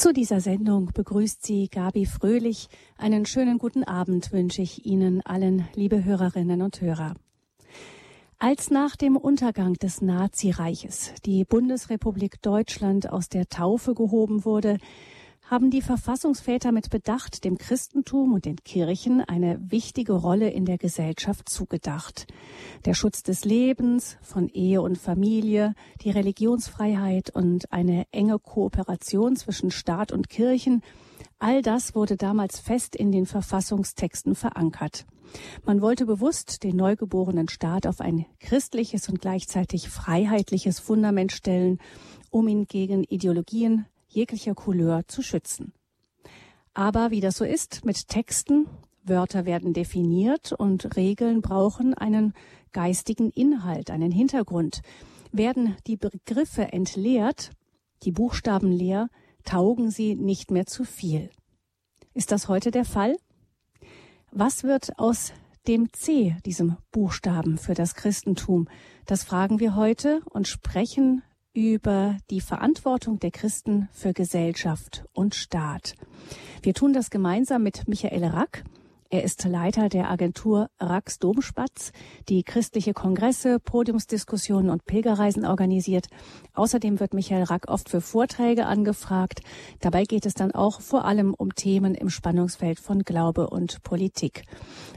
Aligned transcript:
Zu 0.00 0.14
dieser 0.14 0.40
Sendung 0.40 0.92
begrüßt 0.94 1.44
Sie 1.44 1.68
Gabi 1.68 2.06
Fröhlich. 2.06 2.70
Einen 2.96 3.26
schönen 3.26 3.58
guten 3.58 3.84
Abend 3.84 4.32
wünsche 4.32 4.62
ich 4.62 4.86
Ihnen 4.86 5.20
allen, 5.26 5.68
liebe 5.74 6.04
Hörerinnen 6.04 6.62
und 6.62 6.80
Hörer. 6.80 7.16
Als 8.38 8.70
nach 8.70 8.96
dem 8.96 9.18
Untergang 9.18 9.74
des 9.74 10.00
Nazireiches 10.00 11.12
die 11.26 11.44
Bundesrepublik 11.44 12.40
Deutschland 12.40 13.12
aus 13.12 13.28
der 13.28 13.50
Taufe 13.50 13.92
gehoben 13.92 14.46
wurde, 14.46 14.78
haben 15.50 15.70
die 15.70 15.82
Verfassungsväter 15.82 16.70
mit 16.70 16.90
Bedacht 16.90 17.42
dem 17.42 17.58
Christentum 17.58 18.34
und 18.34 18.44
den 18.44 18.58
Kirchen 18.58 19.20
eine 19.20 19.58
wichtige 19.60 20.12
Rolle 20.12 20.48
in 20.48 20.64
der 20.64 20.78
Gesellschaft 20.78 21.48
zugedacht. 21.48 22.28
Der 22.84 22.94
Schutz 22.94 23.24
des 23.24 23.44
Lebens, 23.44 24.16
von 24.22 24.48
Ehe 24.48 24.80
und 24.80 24.96
Familie, 24.96 25.74
die 26.02 26.10
Religionsfreiheit 26.10 27.30
und 27.30 27.72
eine 27.72 28.06
enge 28.12 28.38
Kooperation 28.38 29.34
zwischen 29.34 29.72
Staat 29.72 30.12
und 30.12 30.28
Kirchen, 30.28 30.82
all 31.40 31.62
das 31.62 31.96
wurde 31.96 32.16
damals 32.16 32.60
fest 32.60 32.94
in 32.94 33.10
den 33.10 33.26
Verfassungstexten 33.26 34.36
verankert. 34.36 35.04
Man 35.64 35.80
wollte 35.80 36.06
bewusst 36.06 36.62
den 36.62 36.76
neugeborenen 36.76 37.48
Staat 37.48 37.88
auf 37.88 38.00
ein 38.00 38.24
christliches 38.38 39.08
und 39.08 39.20
gleichzeitig 39.20 39.88
freiheitliches 39.88 40.78
Fundament 40.78 41.32
stellen, 41.32 41.80
um 42.30 42.46
ihn 42.46 42.66
gegen 42.66 43.02
Ideologien, 43.02 43.86
jeglicher 44.10 44.54
Couleur 44.54 45.06
zu 45.06 45.22
schützen. 45.22 45.72
Aber 46.74 47.10
wie 47.10 47.20
das 47.20 47.36
so 47.36 47.44
ist 47.44 47.84
mit 47.84 48.08
Texten, 48.08 48.66
Wörter 49.02 49.44
werden 49.44 49.72
definiert 49.72 50.52
und 50.52 50.96
Regeln 50.96 51.40
brauchen 51.40 51.94
einen 51.94 52.34
geistigen 52.72 53.30
Inhalt, 53.30 53.90
einen 53.90 54.12
Hintergrund. 54.12 54.82
Werden 55.32 55.76
die 55.86 55.96
Begriffe 55.96 56.72
entleert, 56.72 57.50
die 58.02 58.12
Buchstaben 58.12 58.70
leer, 58.70 59.08
taugen 59.44 59.90
sie 59.90 60.16
nicht 60.16 60.50
mehr 60.50 60.66
zu 60.66 60.84
viel. 60.84 61.30
Ist 62.14 62.32
das 62.32 62.48
heute 62.48 62.70
der 62.70 62.84
Fall? 62.84 63.16
Was 64.32 64.64
wird 64.64 64.98
aus 64.98 65.32
dem 65.66 65.92
C, 65.92 66.36
diesem 66.44 66.76
Buchstaben 66.90 67.58
für 67.58 67.74
das 67.74 67.94
Christentum? 67.94 68.68
Das 69.06 69.24
fragen 69.24 69.60
wir 69.60 69.76
heute 69.76 70.20
und 70.30 70.46
sprechen 70.46 71.22
über 71.52 72.16
die 72.30 72.40
Verantwortung 72.40 73.18
der 73.18 73.30
Christen 73.30 73.88
für 73.92 74.12
Gesellschaft 74.12 75.04
und 75.12 75.34
Staat. 75.34 75.94
Wir 76.62 76.74
tun 76.74 76.92
das 76.92 77.10
gemeinsam 77.10 77.62
mit 77.62 77.88
Michael 77.88 78.24
Rack. 78.24 78.64
Er 79.12 79.24
ist 79.24 79.44
Leiter 79.44 79.88
der 79.88 80.08
Agentur 80.08 80.70
Racks 80.78 81.18
Domspatz, 81.18 81.90
die 82.28 82.44
christliche 82.44 82.94
Kongresse, 82.94 83.58
Podiumsdiskussionen 83.58 84.70
und 84.70 84.84
Pilgerreisen 84.84 85.44
organisiert. 85.44 86.06
Außerdem 86.54 87.00
wird 87.00 87.12
Michael 87.12 87.42
Rack 87.42 87.68
oft 87.68 87.88
für 87.88 88.00
Vorträge 88.00 88.66
angefragt. 88.66 89.40
Dabei 89.80 90.04
geht 90.04 90.26
es 90.26 90.34
dann 90.34 90.52
auch 90.52 90.80
vor 90.80 91.04
allem 91.04 91.34
um 91.34 91.56
Themen 91.56 91.96
im 91.96 92.08
Spannungsfeld 92.08 92.78
von 92.78 93.02
Glaube 93.02 93.50
und 93.50 93.82
Politik. 93.82 94.44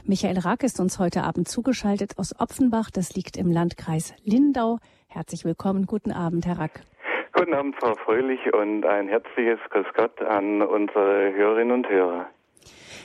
Michael 0.04 0.38
Rack 0.38 0.62
ist 0.62 0.78
uns 0.78 1.00
heute 1.00 1.24
Abend 1.24 1.48
zugeschaltet 1.48 2.16
aus 2.16 2.38
Opfenbach. 2.38 2.92
Das 2.92 3.16
liegt 3.16 3.36
im 3.36 3.50
Landkreis 3.50 4.12
Lindau. 4.22 4.78
Herzlich 5.14 5.44
willkommen. 5.44 5.86
Guten 5.86 6.10
Abend, 6.10 6.44
Herr 6.44 6.58
Rack. 6.58 6.80
Guten 7.34 7.54
Abend, 7.54 7.76
Frau 7.78 7.94
Fröhlich, 7.94 8.52
und 8.52 8.84
ein 8.84 9.06
herzliches 9.06 9.60
Grüß 9.70 9.86
Gott 9.94 10.20
an 10.20 10.60
unsere 10.60 11.32
Hörerinnen 11.32 11.70
und 11.70 11.88
Hörer. 11.88 12.26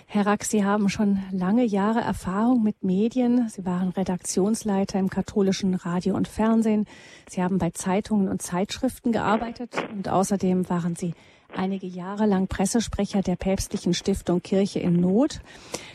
Herr 0.08 0.26
Rack, 0.26 0.44
Sie 0.44 0.66
haben 0.66 0.90
schon 0.90 1.20
lange 1.32 1.66
Jahre 1.66 2.00
Erfahrung 2.00 2.64
mit 2.64 2.84
Medien. 2.84 3.48
Sie 3.50 3.64
waren 3.64 3.90
Redaktionsleiter 3.90 4.98
im 4.98 5.12
katholischen 5.12 5.76
Radio 5.76 6.16
und 6.16 6.28
Fernsehen. 6.28 6.88
Sie 7.28 7.44
haben 7.44 7.60
bei 7.60 7.70
Zeitungen 7.70 8.28
und 8.28 8.42
Zeitschriften 8.42 9.12
gearbeitet 9.12 9.76
und 9.92 10.10
außerdem 10.10 10.68
waren 10.68 10.96
Sie 10.96 11.14
einige 11.56 11.88
Jahre 11.88 12.26
lang 12.26 12.48
Pressesprecher 12.48 13.22
der 13.22 13.36
päpstlichen 13.36 13.94
Stiftung 13.94 14.42
Kirche 14.42 14.80
in 14.80 15.00
Not. 15.00 15.42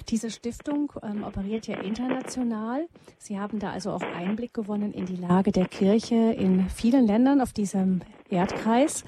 Diese 0.09 0.31
Stiftung 0.31 0.93
ähm, 1.03 1.25
operiert 1.25 1.67
ja 1.67 1.79
international. 1.81 2.87
Sie 3.19 3.39
haben 3.39 3.59
da 3.59 3.71
also 3.71 3.91
auch 3.91 4.03
Einblick 4.03 4.55
gewonnen 4.55 4.93
in 4.93 5.07
die 5.07 5.17
Lage 5.17 5.53
der 5.53 5.67
Kirche 5.67 6.15
in 6.15 6.69
vielen 6.69 7.07
Ländern 7.07 7.41
auf 7.41 7.53
diesem 7.53 8.01
Erdkreis. 8.31 9.05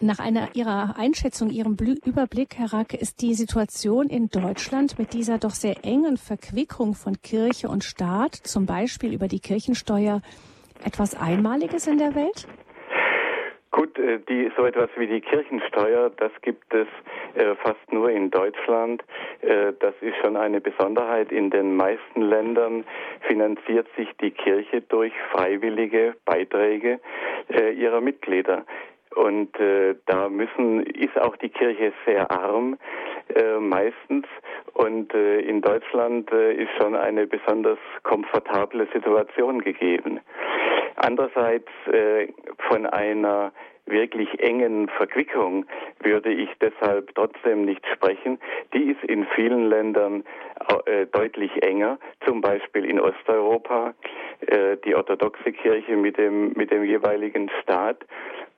Nach 0.00 0.18
einer 0.18 0.56
Ihrer 0.56 0.96
Einschätzung, 0.96 1.48
Ihrem 1.50 1.76
Überblick, 1.76 2.56
Herr 2.58 2.72
Rack, 2.72 2.92
ist 2.92 3.20
die 3.20 3.34
Situation 3.34 4.08
in 4.08 4.30
Deutschland 4.30 4.98
mit 4.98 5.12
dieser 5.12 5.38
doch 5.38 5.54
sehr 5.54 5.84
engen 5.84 6.16
Verquickung 6.16 6.94
von 6.94 7.22
Kirche 7.22 7.68
und 7.68 7.84
Staat, 7.84 8.34
zum 8.34 8.66
Beispiel 8.66 9.12
über 9.12 9.28
die 9.28 9.38
Kirchensteuer, 9.38 10.20
etwas 10.82 11.14
Einmaliges 11.14 11.86
in 11.86 11.98
der 11.98 12.16
Welt? 12.16 12.48
Gut, 13.72 13.98
äh, 13.98 14.18
die, 14.28 14.50
so 14.54 14.66
etwas 14.66 14.90
wie 14.96 15.06
die 15.06 15.22
Kirchensteuer, 15.22 16.10
das 16.18 16.30
gibt 16.42 16.72
es 16.74 16.86
äh, 17.34 17.54
fast 17.56 17.90
nur 17.90 18.10
in 18.10 18.30
Deutschland. 18.30 19.02
Äh, 19.40 19.72
das 19.80 19.94
ist 20.02 20.16
schon 20.22 20.36
eine 20.36 20.60
Besonderheit. 20.60 21.32
In 21.32 21.48
den 21.48 21.74
meisten 21.76 22.20
Ländern 22.20 22.84
finanziert 23.26 23.88
sich 23.96 24.08
die 24.20 24.30
Kirche 24.30 24.82
durch 24.82 25.14
freiwillige 25.32 26.14
Beiträge 26.26 27.00
äh, 27.48 27.72
ihrer 27.72 28.02
Mitglieder. 28.02 28.66
Und 29.14 29.58
äh, 29.58 29.94
da 30.04 30.28
müssen 30.28 30.84
ist 30.84 31.18
auch 31.18 31.36
die 31.36 31.48
Kirche 31.50 31.94
sehr 32.04 32.30
arm 32.30 32.78
äh, 33.34 33.58
meistens. 33.58 34.26
Und 34.74 35.14
äh, 35.14 35.40
in 35.40 35.62
Deutschland 35.62 36.30
äh, 36.30 36.54
ist 36.54 36.70
schon 36.78 36.94
eine 36.94 37.26
besonders 37.26 37.78
komfortable 38.02 38.86
Situation 38.92 39.60
gegeben. 39.60 40.20
Andererseits 40.96 41.68
äh, 41.92 42.28
von 42.72 42.86
einer 42.86 43.52
wirklich 43.84 44.40
engen 44.40 44.88
Verquickung 44.88 45.66
würde 46.02 46.32
ich 46.32 46.48
deshalb 46.62 47.14
trotzdem 47.14 47.66
nicht 47.66 47.84
sprechen. 47.92 48.38
Die 48.72 48.84
ist 48.84 49.04
in 49.04 49.26
vielen 49.34 49.68
Ländern 49.68 50.24
äh, 50.86 51.04
deutlich 51.06 51.62
enger, 51.62 51.98
zum 52.24 52.40
Beispiel 52.40 52.86
in 52.86 52.98
Osteuropa, 52.98 53.92
äh, 54.46 54.78
die 54.86 54.94
orthodoxe 54.94 55.52
Kirche 55.52 55.96
mit 55.96 56.16
dem, 56.16 56.54
mit 56.54 56.70
dem 56.70 56.84
jeweiligen 56.84 57.50
Staat. 57.60 57.98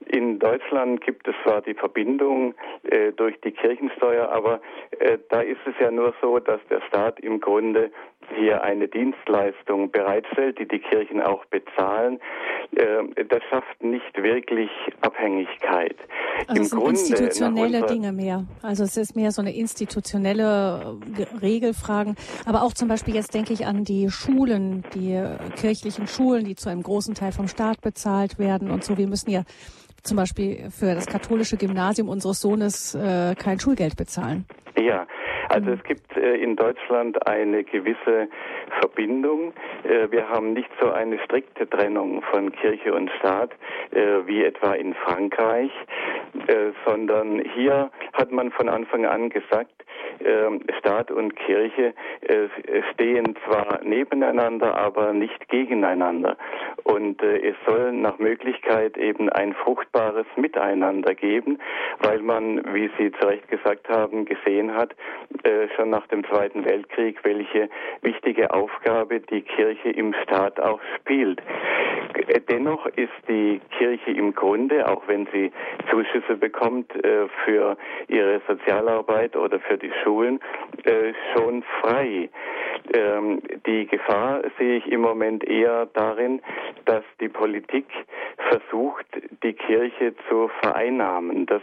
In 0.06 0.38
Deutschland 0.38 1.00
gibt 1.00 1.26
es 1.28 1.34
zwar 1.44 1.62
die 1.62 1.74
Verbindung 1.74 2.54
äh, 2.84 3.12
durch 3.12 3.40
die 3.40 3.52
Kirchensteuer, 3.52 4.28
aber 4.28 4.60
äh, 4.98 5.18
da 5.30 5.40
ist 5.40 5.60
es 5.66 5.74
ja 5.80 5.90
nur 5.90 6.14
so, 6.20 6.38
dass 6.38 6.60
der 6.68 6.80
Staat 6.82 7.20
im 7.20 7.40
Grunde 7.40 7.90
hier 8.36 8.62
eine 8.62 8.88
Dienstleistung 8.88 9.90
bereitstellt, 9.90 10.58
die 10.58 10.66
die 10.66 10.78
Kirchen 10.78 11.20
auch 11.20 11.44
bezahlen. 11.46 12.20
Äh, 12.76 13.24
das 13.24 13.42
schafft 13.50 13.82
nicht 13.82 14.22
wirklich 14.22 14.70
Abhängigkeit. 15.00 15.96
Also 16.48 16.54
Im 16.54 16.62
es 16.62 16.70
sind 16.70 16.78
Grunde, 16.78 17.00
institutionelle 17.00 17.82
Dinge 17.82 18.12
mehr. 18.12 18.44
Also 18.62 18.84
es 18.84 18.96
ist 18.96 19.16
mehr 19.16 19.30
so 19.30 19.42
eine 19.42 19.54
institutionelle 19.54 20.98
äh, 21.18 21.38
Regelfragen. 21.38 22.16
Aber 22.46 22.62
auch 22.62 22.72
zum 22.72 22.88
Beispiel 22.88 23.14
jetzt 23.14 23.34
denke 23.34 23.52
ich 23.52 23.66
an 23.66 23.84
die 23.84 24.10
Schulen, 24.10 24.84
die 24.94 25.12
äh, 25.12 25.36
kirchlichen 25.56 26.06
Schulen, 26.06 26.44
die 26.44 26.56
zu 26.56 26.68
einem 26.68 26.82
großen 26.82 27.14
Teil 27.14 27.32
vom 27.32 27.48
Staat 27.48 27.80
bezahlt 27.80 28.38
werden 28.38 28.70
und 28.70 28.84
so. 28.84 28.96
Wir 28.98 29.06
müssen 29.06 29.30
ja 29.30 29.42
zum 30.04 30.16
Beispiel 30.16 30.70
für 30.70 30.94
das 30.94 31.06
katholische 31.06 31.56
Gymnasium 31.56 32.08
unseres 32.08 32.40
Sohnes 32.40 32.94
äh, 32.94 33.34
kein 33.34 33.58
Schulgeld 33.58 33.96
bezahlen. 33.96 34.46
Ja, 34.78 35.06
also 35.48 35.70
es 35.70 35.82
gibt 35.84 36.16
äh, 36.16 36.36
in 36.36 36.56
Deutschland 36.56 37.26
eine 37.26 37.64
gewisse 37.64 38.28
Verbindung. 38.80 39.52
Äh, 39.84 40.10
wir 40.10 40.28
haben 40.28 40.52
nicht 40.52 40.70
so 40.80 40.90
eine 40.90 41.18
strikte 41.20 41.68
Trennung 41.68 42.22
von 42.30 42.52
Kirche 42.52 42.94
und 42.94 43.10
Staat 43.18 43.50
äh, 43.92 44.26
wie 44.26 44.44
etwa 44.44 44.74
in 44.74 44.94
Frankreich, 44.94 45.70
sondern 46.84 47.38
hier 47.54 47.90
hat 48.12 48.32
man 48.32 48.50
von 48.50 48.68
Anfang 48.68 49.06
an 49.06 49.30
gesagt, 49.30 49.70
Staat 50.78 51.10
und 51.10 51.36
Kirche 51.36 51.94
stehen 52.92 53.36
zwar 53.46 53.82
nebeneinander, 53.82 54.76
aber 54.76 55.12
nicht 55.12 55.48
gegeneinander. 55.48 56.36
Und 56.82 57.22
es 57.22 57.54
soll 57.66 57.92
nach 57.92 58.18
Möglichkeit 58.18 58.96
eben 58.96 59.28
ein 59.30 59.54
fruchtbares 59.54 60.26
Miteinander 60.36 61.14
geben, 61.14 61.58
weil 62.00 62.20
man, 62.20 62.62
wie 62.74 62.90
Sie 62.98 63.12
zu 63.12 63.26
Recht 63.26 63.48
gesagt 63.48 63.88
haben, 63.88 64.24
gesehen 64.24 64.74
hat, 64.74 64.94
äh, 65.42 65.68
schon 65.76 65.90
nach 65.90 66.06
dem 66.08 66.24
Zweiten 66.24 66.64
Weltkrieg, 66.64 67.18
welche 67.24 67.68
wichtige 68.02 68.52
Aufgabe 68.52 69.20
die 69.20 69.42
Kirche 69.42 69.90
im 69.90 70.14
Staat 70.22 70.60
auch 70.60 70.80
spielt. 71.00 71.42
Dennoch 72.48 72.86
ist 72.86 73.12
die 73.28 73.60
Kirche 73.76 74.12
im 74.12 74.34
Grunde, 74.34 74.88
auch 74.88 75.02
wenn 75.08 75.26
sie 75.32 75.52
Zuschüsse 75.90 76.36
bekommt 76.36 76.92
für 77.44 77.76
ihre 78.08 78.40
Sozialarbeit 78.46 79.36
oder 79.36 79.58
für 79.60 79.76
die 79.76 79.90
Schulen, 80.02 80.40
schon 81.34 81.62
frei. 81.80 82.30
Ähm, 82.92 83.40
die 83.66 83.86
Gefahr 83.86 84.42
sehe 84.58 84.76
ich 84.76 84.86
im 84.90 85.00
Moment 85.00 85.44
eher 85.44 85.86
darin, 85.86 86.40
dass 86.84 87.02
die 87.20 87.28
Politik 87.28 87.86
versucht, 88.36 89.06
die 89.42 89.54
Kirche 89.54 90.14
zu 90.28 90.50
vereinnahmen. 90.60 91.46
Das 91.46 91.62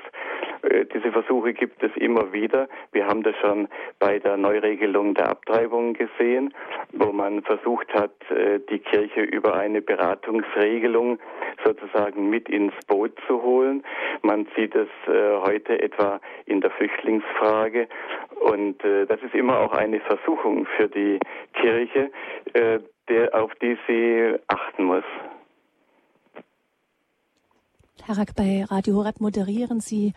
Äh, 0.63 0.85
diese 0.93 1.11
Versuche 1.11 1.53
gibt 1.53 1.81
es 1.83 1.95
immer 1.95 2.31
wieder. 2.33 2.67
Wir 2.91 3.07
haben 3.07 3.23
das 3.23 3.35
schon 3.37 3.60
bei 3.99 4.19
der 4.19 4.37
Neuregelung 4.37 5.13
der 5.13 5.29
Abtreibung 5.29 5.93
gesehen, 5.93 6.53
wo 6.91 7.11
man 7.11 7.41
versucht 7.43 7.93
hat, 7.93 8.11
äh, 8.31 8.59
die 8.69 8.79
Kirche 8.79 9.21
über 9.21 9.55
eine 9.55 9.81
Beratungsregelung 9.81 11.19
sozusagen 11.63 12.29
mit 12.29 12.49
ins 12.49 12.73
Boot 12.87 13.13
zu 13.27 13.41
holen. 13.41 13.83
Man 14.21 14.47
sieht 14.55 14.75
es 14.75 14.89
äh, 15.07 15.37
heute 15.41 15.81
etwa 15.81 16.19
in 16.45 16.61
der 16.61 16.71
Flüchtlingsfrage. 16.71 17.87
Und 18.39 18.83
das 18.83 19.21
ist 19.21 19.35
immer 19.35 19.59
auch 19.59 19.71
eine 19.73 19.99
Versuchung 19.99 20.65
für 20.75 20.87
die 20.87 21.19
Kirche, 21.53 22.09
auf 23.33 23.53
die 23.61 23.77
sie 23.87 24.35
achten 24.47 24.85
muss. 24.85 25.03
Herr 28.03 28.17
Rack, 28.17 28.35
bei 28.35 28.65
Radio 28.67 28.95
Horeb 28.95 29.21
moderieren 29.21 29.79
Sie 29.79 30.13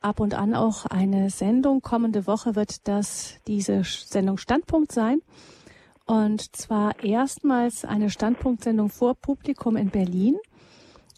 ab 0.00 0.20
und 0.20 0.34
an 0.34 0.54
auch 0.54 0.86
eine 0.86 1.30
Sendung. 1.30 1.82
Kommende 1.82 2.26
Woche 2.26 2.56
wird 2.56 2.88
das 2.88 3.34
diese 3.46 3.82
Sendung 3.84 4.38
Standpunkt 4.38 4.92
sein. 4.92 5.20
Und 6.06 6.56
zwar 6.56 7.04
erstmals 7.04 7.84
eine 7.84 8.10
Standpunktsendung 8.10 8.90
vor 8.90 9.14
Publikum 9.14 9.76
in 9.76 9.90
Berlin. 9.90 10.36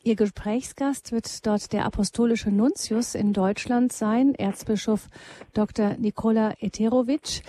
Ihr 0.05 0.17
Gesprächsgast 0.17 1.13
wird 1.13 1.47
dort 1.47 1.73
der 1.73 1.85
apostolische 1.85 2.51
Nuntius 2.51 3.15
in 3.15 3.33
Deutschland 3.33 3.93
sein, 3.93 4.35
Erzbischof 4.35 5.09
Dr. 5.55 5.95
Nikola 5.97 6.55
Eterovic. 6.59 7.43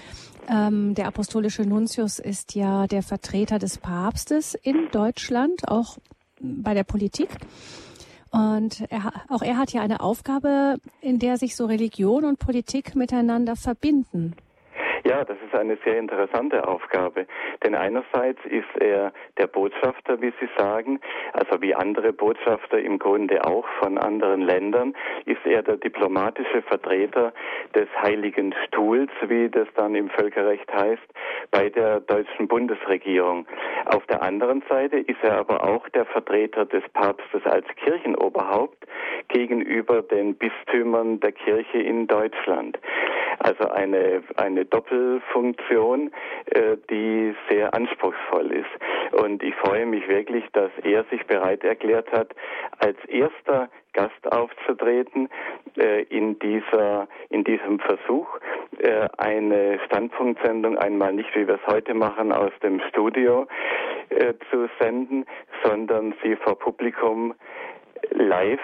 Ähm, 0.47 0.93
der 0.93 1.07
apostolische 1.07 1.63
Nuntius 1.63 2.19
ist 2.19 2.53
ja 2.53 2.85
der 2.85 3.01
Vertreter 3.01 3.57
des 3.57 3.79
Papstes 3.79 4.53
in 4.53 4.87
Deutschland, 4.91 5.67
auch 5.67 5.97
bei 6.39 6.75
der 6.75 6.83
Politik. 6.83 7.29
Und 8.33 8.81
er, 8.89 9.13
auch 9.29 9.43
er 9.43 9.57
hat 9.59 9.73
ja 9.73 9.83
eine 9.83 9.99
Aufgabe, 9.99 10.77
in 11.01 11.19
der 11.19 11.37
sich 11.37 11.55
so 11.55 11.67
Religion 11.67 12.25
und 12.25 12.39
Politik 12.39 12.95
miteinander 12.95 13.55
verbinden. 13.55 14.35
Ja, 15.05 15.25
das 15.25 15.37
ist 15.45 15.53
eine 15.53 15.77
sehr 15.83 15.99
interessante 15.99 16.65
Aufgabe. 16.65 17.27
Denn 17.61 17.75
einerseits 17.75 18.39
ist 18.45 18.79
er 18.79 19.11
der 19.37 19.47
Botschafter, 19.47 20.21
wie 20.21 20.31
Sie 20.39 20.47
sagen, 20.57 21.01
also 21.33 21.61
wie 21.61 21.75
andere 21.75 22.13
Botschafter 22.13 22.79
im 22.79 22.99
Grunde 22.99 23.45
auch 23.45 23.67
von 23.81 23.97
anderen 23.97 24.41
Ländern, 24.41 24.95
ist 25.25 25.45
er 25.45 25.61
der 25.61 25.75
diplomatische 25.75 26.61
Vertreter 26.61 27.33
des 27.75 27.89
Heiligen 28.01 28.55
Stuhls, 28.65 29.11
wie 29.27 29.49
das 29.49 29.67
dann 29.75 29.93
im 29.93 30.09
Völkerrecht 30.09 30.71
heißt, 30.73 31.03
bei 31.51 31.69
der 31.69 31.99
deutschen 31.99 32.47
Bundesregierung. 32.47 33.45
Auf 33.85 34.05
der 34.05 34.23
anderen 34.23 34.63
Seite 34.69 34.99
ist 34.99 35.21
er 35.21 35.37
aber 35.37 35.65
auch 35.65 35.89
der 35.89 36.05
Vertreter 36.05 36.65
des 36.65 36.83
Papstes 36.93 37.45
als 37.45 37.67
Kirchenoberhaupt 37.75 38.87
gegenüber 39.27 40.01
den 40.01 40.35
Bistümern 40.35 41.19
der 41.19 41.33
Kirche 41.33 41.79
in 41.79 42.07
Deutschland. 42.07 42.79
Also 43.39 43.67
eine, 43.69 44.23
eine 44.37 44.65
Doppelfunktion, 44.65 44.92
äh, 44.93 46.77
die 46.89 47.35
sehr 47.49 47.73
anspruchsvoll 47.73 48.51
ist. 48.51 49.21
Und 49.23 49.43
ich 49.43 49.55
freue 49.55 49.85
mich 49.85 50.07
wirklich, 50.07 50.43
dass 50.53 50.71
er 50.83 51.03
sich 51.05 51.25
bereit 51.25 51.63
erklärt 51.63 52.11
hat, 52.11 52.33
als 52.79 52.97
erster 53.05 53.69
Gast 53.93 54.31
aufzutreten 54.31 55.29
äh, 55.77 56.03
in 56.03 56.39
dieser 56.39 57.07
in 57.29 57.43
diesem 57.43 57.79
Versuch 57.79 58.27
äh, 58.79 59.07
eine 59.17 59.79
Standpunktsendung 59.85 60.77
einmal 60.77 61.13
nicht 61.13 61.35
wie 61.35 61.47
wir 61.47 61.55
es 61.55 61.73
heute 61.73 61.93
machen 61.93 62.31
aus 62.31 62.51
dem 62.61 62.81
Studio 62.89 63.47
zu 64.51 64.69
senden, 64.79 65.25
sondern 65.63 66.13
sie 66.21 66.35
vor 66.35 66.57
Publikum 66.59 67.33
live 68.11 68.59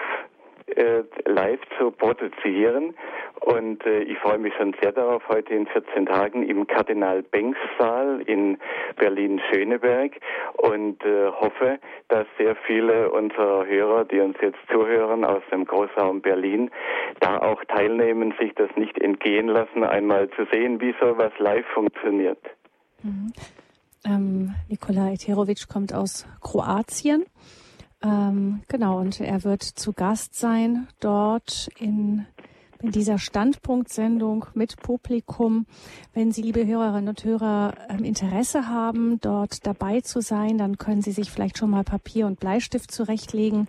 äh, 0.76 1.04
live 1.26 1.60
zu 1.78 1.90
produzieren. 1.90 2.94
Und 3.40 3.84
äh, 3.86 4.00
ich 4.02 4.18
freue 4.18 4.38
mich 4.38 4.54
schon 4.54 4.74
sehr 4.82 4.92
darauf, 4.92 5.22
heute 5.28 5.54
in 5.54 5.66
14 5.66 6.06
Tagen 6.06 6.42
im 6.48 6.66
Kardinal 6.66 7.22
Benks 7.22 7.58
Saal 7.78 8.20
in 8.26 8.58
Berlin-Schöneberg 8.96 10.12
und 10.58 11.02
äh, 11.04 11.28
hoffe, 11.28 11.78
dass 12.08 12.26
sehr 12.38 12.54
viele 12.66 13.10
unserer 13.10 13.66
Hörer, 13.66 14.04
die 14.04 14.20
uns 14.20 14.36
jetzt 14.42 14.58
zuhören 14.70 15.24
aus 15.24 15.42
dem 15.50 15.64
Großraum 15.64 16.20
Berlin, 16.20 16.70
da 17.20 17.38
auch 17.38 17.64
teilnehmen, 17.64 18.34
sich 18.38 18.54
das 18.54 18.70
nicht 18.76 19.00
entgehen 19.00 19.48
lassen, 19.48 19.84
einmal 19.84 20.28
zu 20.30 20.46
sehen, 20.52 20.80
wie 20.80 20.94
sowas 21.00 21.32
live 21.38 21.66
funktioniert. 21.74 22.40
Mhm. 23.02 23.32
Ähm, 24.04 24.54
Nikola 24.68 25.12
Eterovic 25.12 25.68
kommt 25.68 25.94
aus 25.94 26.26
Kroatien. 26.40 27.24
Ähm, 28.02 28.62
genau, 28.68 28.98
und 28.98 29.20
er 29.20 29.44
wird 29.44 29.62
zu 29.62 29.92
Gast 29.92 30.34
sein 30.34 30.88
dort 31.00 31.68
in, 31.78 32.24
in 32.80 32.92
dieser 32.92 33.18
Standpunktsendung 33.18 34.46
mit 34.54 34.76
Publikum. 34.78 35.66
Wenn 36.14 36.32
Sie, 36.32 36.40
liebe 36.40 36.66
Hörerinnen 36.66 37.10
und 37.10 37.24
Hörer, 37.24 37.74
ähm, 37.90 38.04
Interesse 38.04 38.68
haben, 38.68 39.20
dort 39.20 39.66
dabei 39.66 40.00
zu 40.00 40.22
sein, 40.22 40.56
dann 40.56 40.78
können 40.78 41.02
Sie 41.02 41.12
sich 41.12 41.30
vielleicht 41.30 41.58
schon 41.58 41.70
mal 41.70 41.84
Papier 41.84 42.26
und 42.26 42.40
Bleistift 42.40 42.90
zurechtlegen. 42.90 43.68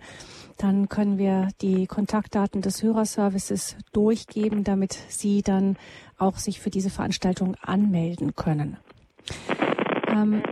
Dann 0.56 0.88
können 0.88 1.18
wir 1.18 1.48
die 1.60 1.86
Kontaktdaten 1.86 2.62
des 2.62 2.82
Hörerservices 2.82 3.76
durchgeben, 3.92 4.64
damit 4.64 4.96
Sie 5.08 5.42
dann 5.42 5.76
auch 6.16 6.38
sich 6.38 6.60
für 6.60 6.70
diese 6.70 6.90
Veranstaltung 6.90 7.56
anmelden 7.60 8.34
können. 8.34 8.78
Ähm, 10.08 10.42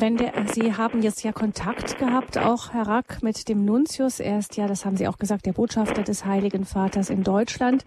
wenn 0.00 0.16
der, 0.16 0.32
Sie 0.46 0.74
haben 0.74 1.02
jetzt 1.02 1.24
ja 1.24 1.32
Kontakt 1.32 1.98
gehabt, 1.98 2.38
auch 2.38 2.72
Herr 2.72 2.86
Rack, 2.86 3.22
mit 3.22 3.48
dem 3.48 3.64
Nuntius. 3.64 4.20
Er 4.20 4.38
ist 4.38 4.56
ja, 4.56 4.66
das 4.66 4.84
haben 4.84 4.96
Sie 4.96 5.08
auch 5.08 5.18
gesagt, 5.18 5.46
der 5.46 5.52
Botschafter 5.52 6.02
des 6.02 6.24
Heiligen 6.24 6.64
Vaters 6.64 7.10
in 7.10 7.22
Deutschland. 7.22 7.84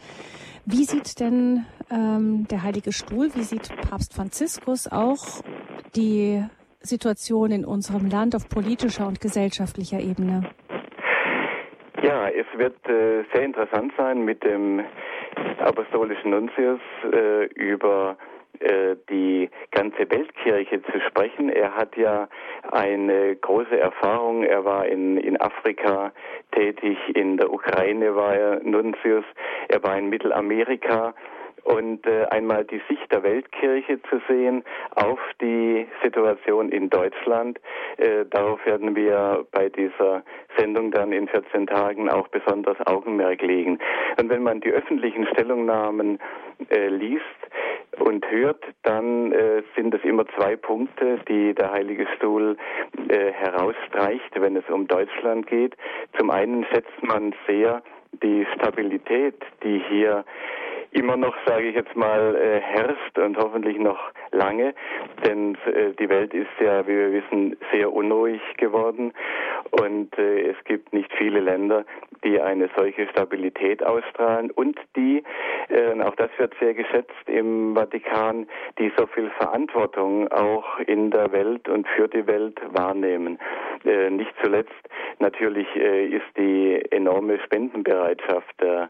Wie 0.65 0.83
sieht 0.83 1.19
denn 1.19 1.65
ähm, 1.91 2.47
der 2.49 2.63
Heilige 2.63 2.91
Stuhl, 2.91 3.29
wie 3.35 3.43
sieht 3.43 3.69
Papst 3.89 4.13
Franziskus 4.13 4.91
auch 4.91 5.41
die 5.95 6.43
Situation 6.81 7.51
in 7.51 7.65
unserem 7.65 8.09
Land 8.09 8.35
auf 8.35 8.49
politischer 8.49 9.07
und 9.07 9.21
gesellschaftlicher 9.21 9.99
Ebene? 9.99 10.49
Ja, 12.03 12.27
es 12.29 12.45
wird 12.57 12.75
äh, 12.87 13.23
sehr 13.33 13.43
interessant 13.43 13.91
sein, 13.97 14.23
mit 14.23 14.43
dem 14.43 14.81
apostolischen 15.59 16.31
Nuntius 16.31 16.79
äh, 17.11 17.45
über 17.53 18.17
äh, 18.19 18.38
die 19.09 19.49
ganze 19.71 20.09
Weltkirche 20.11 20.81
zu 20.83 20.99
sprechen. 21.07 21.49
Er 21.49 21.75
hat 21.75 21.95
ja 21.95 22.27
eine 22.71 23.35
große 23.37 23.79
Erfahrung. 23.79 24.43
Er 24.43 24.65
war 24.65 24.85
in, 24.85 25.17
in 25.17 25.39
Afrika 25.39 26.11
tätig, 26.51 26.97
in 27.13 27.37
der 27.37 27.51
Ukraine 27.53 28.15
war 28.15 28.35
er 28.35 28.59
Nuntius, 28.63 29.23
er 29.69 29.81
war 29.83 29.97
in 29.97 30.09
Mittelamerika 30.09 31.13
und 31.63 32.05
äh, 32.07 32.25
einmal 32.31 32.65
die 32.65 32.81
Sicht 32.89 33.11
der 33.11 33.23
Weltkirche 33.23 34.01
zu 34.03 34.19
sehen 34.27 34.63
auf 34.95 35.19
die 35.41 35.87
Situation 36.03 36.69
in 36.69 36.89
Deutschland. 36.89 37.59
Äh, 37.97 38.25
darauf 38.29 38.65
werden 38.65 38.95
wir 38.95 39.45
bei 39.51 39.69
dieser 39.69 40.23
Sendung 40.57 40.91
dann 40.91 41.11
in 41.11 41.27
14 41.27 41.67
Tagen 41.67 42.09
auch 42.09 42.27
besonders 42.29 42.77
Augenmerk 42.87 43.41
legen. 43.41 43.79
Und 44.19 44.29
wenn 44.29 44.43
man 44.43 44.61
die 44.61 44.71
öffentlichen 44.71 45.27
Stellungnahmen 45.27 46.19
äh, 46.69 46.87
liest 46.87 47.23
und 47.99 48.29
hört, 48.29 48.63
dann 48.83 49.31
äh, 49.31 49.63
sind 49.75 49.93
es 49.93 50.03
immer 50.03 50.25
zwei 50.37 50.55
Punkte, 50.55 51.19
die 51.27 51.53
der 51.53 51.71
Heilige 51.71 52.07
Stuhl 52.15 52.57
äh, 53.09 53.31
herausstreicht, 53.31 54.39
wenn 54.39 54.55
es 54.55 54.67
um 54.69 54.87
Deutschland 54.87 55.47
geht. 55.47 55.75
Zum 56.17 56.31
einen 56.31 56.65
schätzt 56.65 57.01
man 57.03 57.33
sehr 57.47 57.81
die 58.23 58.45
Stabilität, 58.55 59.35
die 59.63 59.81
hier 59.89 60.25
immer 60.91 61.17
noch, 61.17 61.35
sage 61.45 61.67
ich 61.69 61.75
jetzt 61.75 61.95
mal, 61.95 62.35
äh, 62.35 62.59
herrscht 62.61 63.17
und 63.17 63.37
hoffentlich 63.37 63.77
noch 63.77 63.99
lange, 64.31 64.73
denn 65.25 65.55
äh, 65.65 65.91
die 65.99 66.09
Welt 66.09 66.33
ist 66.33 66.47
ja, 66.59 66.85
wie 66.87 66.95
wir 66.95 67.11
wissen, 67.13 67.55
sehr 67.71 67.93
unruhig 67.93 68.41
geworden 68.57 69.13
und 69.71 70.17
äh, 70.17 70.49
es 70.49 70.57
gibt 70.65 70.91
nicht 70.93 71.11
viele 71.15 71.41
Länder, 71.41 71.85
die 72.23 72.39
eine 72.41 72.69
solche 72.75 73.07
Stabilität 73.09 73.83
ausstrahlen 73.83 74.51
und 74.51 74.79
die, 74.95 75.23
äh, 75.69 76.01
auch 76.01 76.15
das 76.15 76.29
wird 76.37 76.53
sehr 76.59 76.73
geschätzt 76.73 77.27
im 77.27 77.75
Vatikan, 77.75 78.47
die 78.77 78.91
so 78.97 79.07
viel 79.07 79.29
Verantwortung 79.37 80.27
auch 80.31 80.79
in 80.79 81.11
der 81.11 81.31
Welt 81.31 81.67
und 81.69 81.87
für 81.87 82.07
die 82.07 82.25
Welt 82.27 82.59
wahrnehmen. 82.71 83.39
Äh, 83.85 84.09
nicht 84.09 84.33
zuletzt 84.43 84.71
natürlich 85.19 85.67
äh, 85.75 86.07
ist 86.07 86.25
die 86.37 86.81
enorme 86.91 87.39
Spendenbereitschaft 87.39 88.61
der 88.61 88.89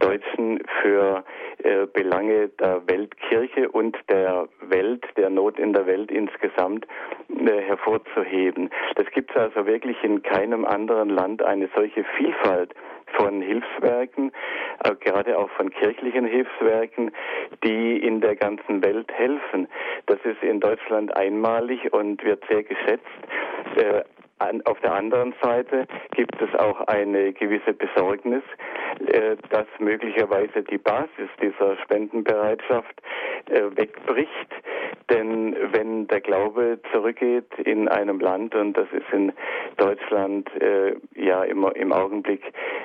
Deutschen 0.00 0.60
für 0.82 1.24
äh, 1.62 1.86
Belange 1.86 2.48
der 2.48 2.82
Weltkirche 2.86 3.68
und 3.68 3.96
der 4.08 4.48
Welt, 4.60 5.04
der 5.16 5.30
Not 5.30 5.58
in 5.58 5.72
der 5.72 5.86
Welt 5.86 6.10
insgesamt 6.10 6.86
äh, 7.28 7.60
hervorzuheben. 7.62 8.70
Das 8.96 9.06
gibt 9.10 9.30
es 9.30 9.36
also 9.36 9.66
wirklich 9.66 10.02
in 10.02 10.22
keinem 10.22 10.64
anderen 10.64 11.10
Land 11.10 11.42
eine 11.42 11.68
solche 11.74 12.04
Vielfalt 12.16 12.65
von 13.16 13.40
Hilfswerken, 13.40 14.32
äh, 14.84 14.94
gerade 14.96 15.38
auch 15.38 15.50
von 15.50 15.70
kirchlichen 15.70 16.26
Hilfswerken, 16.26 17.12
die 17.64 17.98
in 17.98 18.20
der 18.20 18.36
ganzen 18.36 18.84
Welt 18.84 19.10
helfen. 19.12 19.68
Das 20.06 20.18
ist 20.24 20.42
in 20.42 20.60
Deutschland 20.60 21.16
einmalig 21.16 21.92
und 21.92 22.22
wird 22.24 22.44
sehr 22.50 22.62
geschätzt. 22.62 23.04
An, 24.38 24.60
auf 24.66 24.78
der 24.80 24.92
anderen 24.92 25.34
Seite 25.42 25.86
gibt 26.14 26.40
es 26.42 26.54
auch 26.58 26.82
eine 26.88 27.32
gewisse 27.32 27.72
Besorgnis, 27.72 28.42
äh, 29.06 29.36
dass 29.50 29.66
möglicherweise 29.78 30.62
die 30.62 30.76
Basis 30.76 31.30
dieser 31.40 31.76
Spendenbereitschaft 31.78 33.00
äh, 33.46 33.62
wegbricht. 33.76 34.50
Denn 35.08 35.56
wenn 35.72 36.06
der 36.08 36.20
Glaube 36.20 36.78
zurückgeht 36.92 37.50
in 37.64 37.88
einem 37.88 38.20
Land, 38.20 38.54
und 38.54 38.74
das 38.74 38.88
ist 38.92 39.10
in 39.12 39.32
Deutschland 39.78 40.50
äh, 40.60 40.96
ja 41.14 41.42
immer 41.44 41.74
im 41.74 41.92
Augenblick 41.92 42.42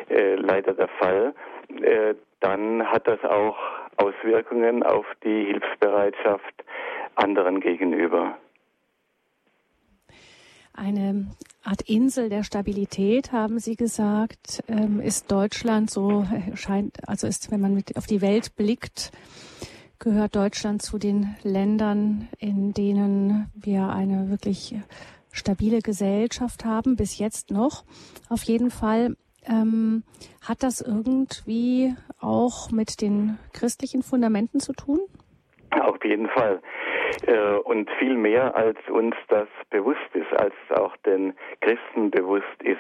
äh, 0.09 0.35
leider 0.35 0.73
der 0.73 0.87
Fall, 0.87 1.33
äh, 1.81 2.15
dann 2.39 2.89
hat 2.89 3.07
das 3.07 3.23
auch 3.25 3.57
Auswirkungen 3.97 4.83
auf 4.83 5.05
die 5.23 5.45
Hilfsbereitschaft 5.45 6.63
anderen 7.15 7.59
gegenüber. 7.59 8.37
Eine 10.73 11.27
Art 11.63 11.81
Insel 11.83 12.29
der 12.29 12.43
Stabilität, 12.43 13.31
haben 13.31 13.59
Sie 13.59 13.75
gesagt, 13.75 14.63
ähm, 14.67 14.99
ist 14.99 15.31
Deutschland 15.31 15.91
so, 15.91 16.25
scheint, 16.55 17.07
also 17.07 17.27
ist, 17.27 17.51
wenn 17.51 17.61
man 17.61 17.73
mit 17.73 17.97
auf 17.97 18.07
die 18.07 18.21
Welt 18.21 18.55
blickt, 18.55 19.11
gehört 19.99 20.35
Deutschland 20.35 20.81
zu 20.81 20.97
den 20.97 21.35
Ländern, 21.43 22.27
in 22.39 22.73
denen 22.73 23.51
wir 23.53 23.89
eine 23.89 24.29
wirklich 24.29 24.75
stabile 25.31 25.81
Gesellschaft 25.81 26.65
haben, 26.65 26.95
bis 26.95 27.19
jetzt 27.19 27.51
noch. 27.51 27.83
Auf 28.29 28.43
jeden 28.43 28.71
Fall 28.71 29.15
ähm, 29.45 30.03
hat 30.41 30.63
das 30.63 30.81
irgendwie 30.81 31.95
auch 32.19 32.71
mit 32.71 33.01
den 33.01 33.37
christlichen 33.53 34.03
Fundamenten 34.03 34.59
zu 34.59 34.73
tun? 34.73 34.99
Auf 35.71 36.03
jeden 36.03 36.27
Fall. 36.29 36.61
Äh, 37.25 37.57
und 37.63 37.89
viel 37.99 38.15
mehr 38.15 38.55
als 38.55 38.77
uns 38.89 39.15
das 39.27 39.47
bewusst 39.69 39.99
ist, 40.13 40.31
als 40.39 40.53
auch 40.71 40.95
den 40.97 41.33
Christen 41.61 42.11
bewusst 42.11 42.61
ist. 42.63 42.79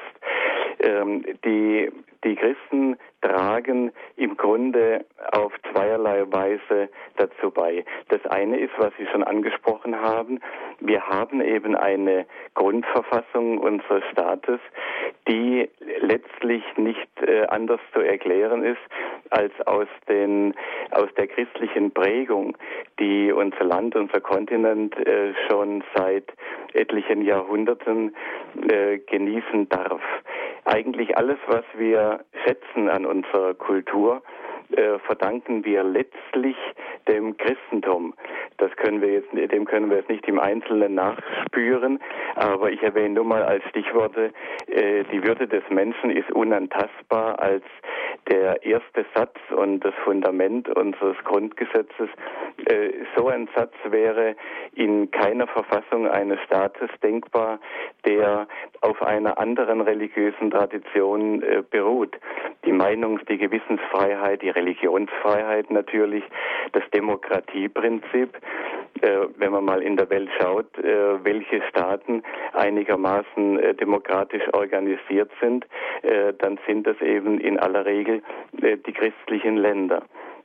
Ähm, 0.79 1.23
die, 1.45 1.91
die 2.23 2.35
Christen 2.35 2.97
tragen 3.21 3.91
im 4.15 4.37
Grunde 4.37 5.05
auf 5.31 5.53
zweierlei 5.71 6.23
Weise 6.27 6.89
dazu 7.17 7.51
bei. 7.51 7.85
Das 8.09 8.25
eine 8.27 8.59
ist, 8.59 8.73
was 8.77 8.91
Sie 8.97 9.05
schon 9.07 9.23
angesprochen 9.23 9.99
haben, 9.99 10.39
wir 10.79 11.07
haben 11.07 11.41
eben 11.41 11.75
eine 11.75 12.25
Grundverfassung 12.55 13.59
unseres 13.59 14.03
Staates, 14.11 14.59
die 15.27 15.69
letztlich 15.99 16.63
nicht 16.77 17.09
äh, 17.21 17.45
anders 17.47 17.79
zu 17.93 18.01
erklären 18.01 18.63
ist 18.63 18.81
als 19.29 19.53
aus 19.65 19.87
den 20.09 20.53
aus 20.91 21.09
der 21.15 21.27
christlichen 21.27 21.91
Prägung, 21.91 22.57
die 22.99 23.31
unser 23.31 23.63
Land, 23.63 23.95
unser 23.95 24.19
Kontinent 24.19 24.97
äh, 24.97 25.33
schon 25.47 25.83
seit 25.95 26.25
etlichen 26.73 27.21
Jahrhunderten 27.21 28.15
äh, 28.69 28.97
genießen 28.97 29.69
darf. 29.69 30.01
Eigentlich 30.65 31.17
alles, 31.17 31.37
was 31.47 31.63
wir 31.75 32.23
schätzen 32.45 32.89
an 32.89 33.05
unserer 33.05 33.53
Kultur, 33.53 34.21
äh, 34.71 34.99
verdanken 34.99 35.65
wir 35.65 35.83
letztlich 35.83 36.55
dem 37.07 37.35
Christentum. 37.35 38.13
Das 38.57 38.71
können 38.77 39.01
wir 39.01 39.11
jetzt, 39.11 39.29
dem 39.33 39.65
können 39.65 39.89
wir 39.89 39.97
jetzt 39.97 40.09
nicht 40.09 40.27
im 40.27 40.39
Einzelnen 40.39 40.95
nachspüren, 40.95 41.99
aber 42.35 42.71
ich 42.71 42.81
erwähne 42.81 43.15
nur 43.15 43.25
mal 43.25 43.43
als 43.43 43.63
Stichworte, 43.69 44.31
äh, 44.67 45.03
die 45.11 45.23
Würde 45.23 45.47
des 45.47 45.63
Menschen 45.69 46.11
ist 46.11 46.31
unantastbar 46.31 47.39
als 47.39 47.63
der 48.31 48.63
erste 48.63 49.05
Satz 49.13 49.37
und 49.55 49.81
das 49.81 49.93
Fundament 50.05 50.69
unseres 50.69 51.17
Grundgesetzes. 51.25 52.09
Äh, 52.65 52.91
so 53.15 53.27
ein 53.27 53.49
Satz 53.55 53.73
wäre 53.89 54.35
in 54.73 55.11
keiner 55.11 55.47
Verfassung 55.47 56.07
eines 56.07 56.39
Staates 56.45 56.89
denkbar, 57.03 57.59
der 58.05 58.47
auf 58.79 59.01
einer 59.01 59.37
anderen 59.37 59.81
religiösen 59.81 60.49
Tradition 60.49 61.43
äh, 61.43 61.61
beruht. 61.69 62.17
Die 62.65 62.71
Meinungs-, 62.71 63.25
die 63.25 63.37
Gewissensfreiheit, 63.37 64.41
die 64.41 64.49
Religionsfreiheit 64.49 65.69
natürlich, 65.69 66.23
das 66.71 66.83
Demokratieprinzip. 66.93 68.37
Äh, 69.01 69.27
wenn 69.37 69.51
man 69.51 69.65
mal 69.65 69.81
in 69.81 69.97
der 69.97 70.09
Welt 70.11 70.29
schaut, 70.39 70.77
äh, 70.77 71.23
welche 71.23 71.61
Staaten 71.69 72.21
einigermaßen 72.53 73.57
äh, 73.57 73.73
demokratisch 73.73 74.43
organisiert 74.53 75.31
sind, 75.41 75.65
dann 76.39 76.59
sind 76.67 76.87
das 76.87 76.99
eben 77.01 77.39
in 77.39 77.59
aller 77.59 77.85
Regel 77.85 78.23
die 78.53 78.91
christlichen 78.91 79.57
Länder. 79.57 80.03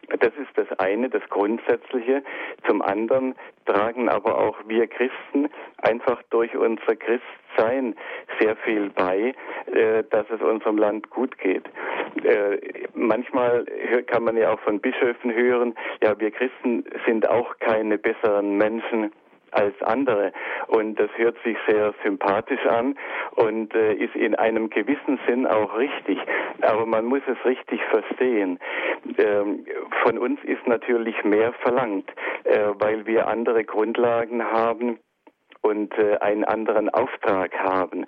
Das 0.09 0.33
ist 0.37 0.57
das 0.57 0.67
eine, 0.79 1.09
das 1.09 1.23
Grundsätzliche. 1.29 2.23
Zum 2.67 2.83
anderen 2.83 3.35
tragen 3.65 4.09
aber 4.09 4.39
auch 4.39 4.57
wir 4.67 4.87
Christen 4.87 5.49
einfach 5.79 6.23
durch 6.31 6.57
unser 6.57 6.97
Christsein 6.97 7.97
sehr 8.41 8.57
viel 8.57 8.91
bei, 8.91 9.35
äh, 9.67 10.05
dass 10.11 10.27
es 10.31 10.41
unserem 10.41 10.79
Land 10.79 11.11
gut 11.11 11.37
geht. 11.39 11.65
Äh, 12.23 12.59
manchmal 12.95 13.65
kann 14.07 14.25
man 14.25 14.37
ja 14.37 14.53
auch 14.53 14.61
von 14.61 14.81
Bischöfen 14.81 15.35
hören, 15.35 15.75
ja, 16.03 16.19
wir 16.19 16.31
Christen 16.31 16.85
sind 17.07 17.29
auch 17.29 17.59
keine 17.59 17.99
besseren 17.99 18.57
Menschen 18.57 19.13
als 19.53 19.75
andere. 19.83 20.33
Und 20.69 20.99
das 20.99 21.11
hört 21.17 21.37
sich 21.45 21.57
sehr 21.69 21.95
sympathisch 22.05 22.65
an 22.67 22.97
und 23.37 23.75
äh, 23.75 23.95
ist 23.95 24.15
in 24.15 24.35
einem 24.35 24.71
gewissen 24.71 25.19
Sinn 25.27 25.47
auch 25.47 25.77
richtig. 25.77 26.19
Aber 26.63 26.87
man 26.87 27.05
muss 27.05 27.23
es 27.27 27.45
richtig 27.45 27.81
verstehen. 27.91 28.59
Ähm, 29.19 29.67
von 30.03 30.19
uns 30.19 30.43
ist 30.45 30.67
natürlich 30.67 31.23
mehr 31.25 31.53
verlangt, 31.55 32.11
äh, 32.45 32.71
weil 32.79 33.07
wir 33.07 33.29
andere 33.29 33.65
Grundlagen 33.65 34.45
haben 34.45 34.99
und 35.63 35.97
äh, 35.99 36.19
einen 36.19 36.45
anderen 36.45 36.89
Auftrag 36.91 37.57
haben. 37.59 38.05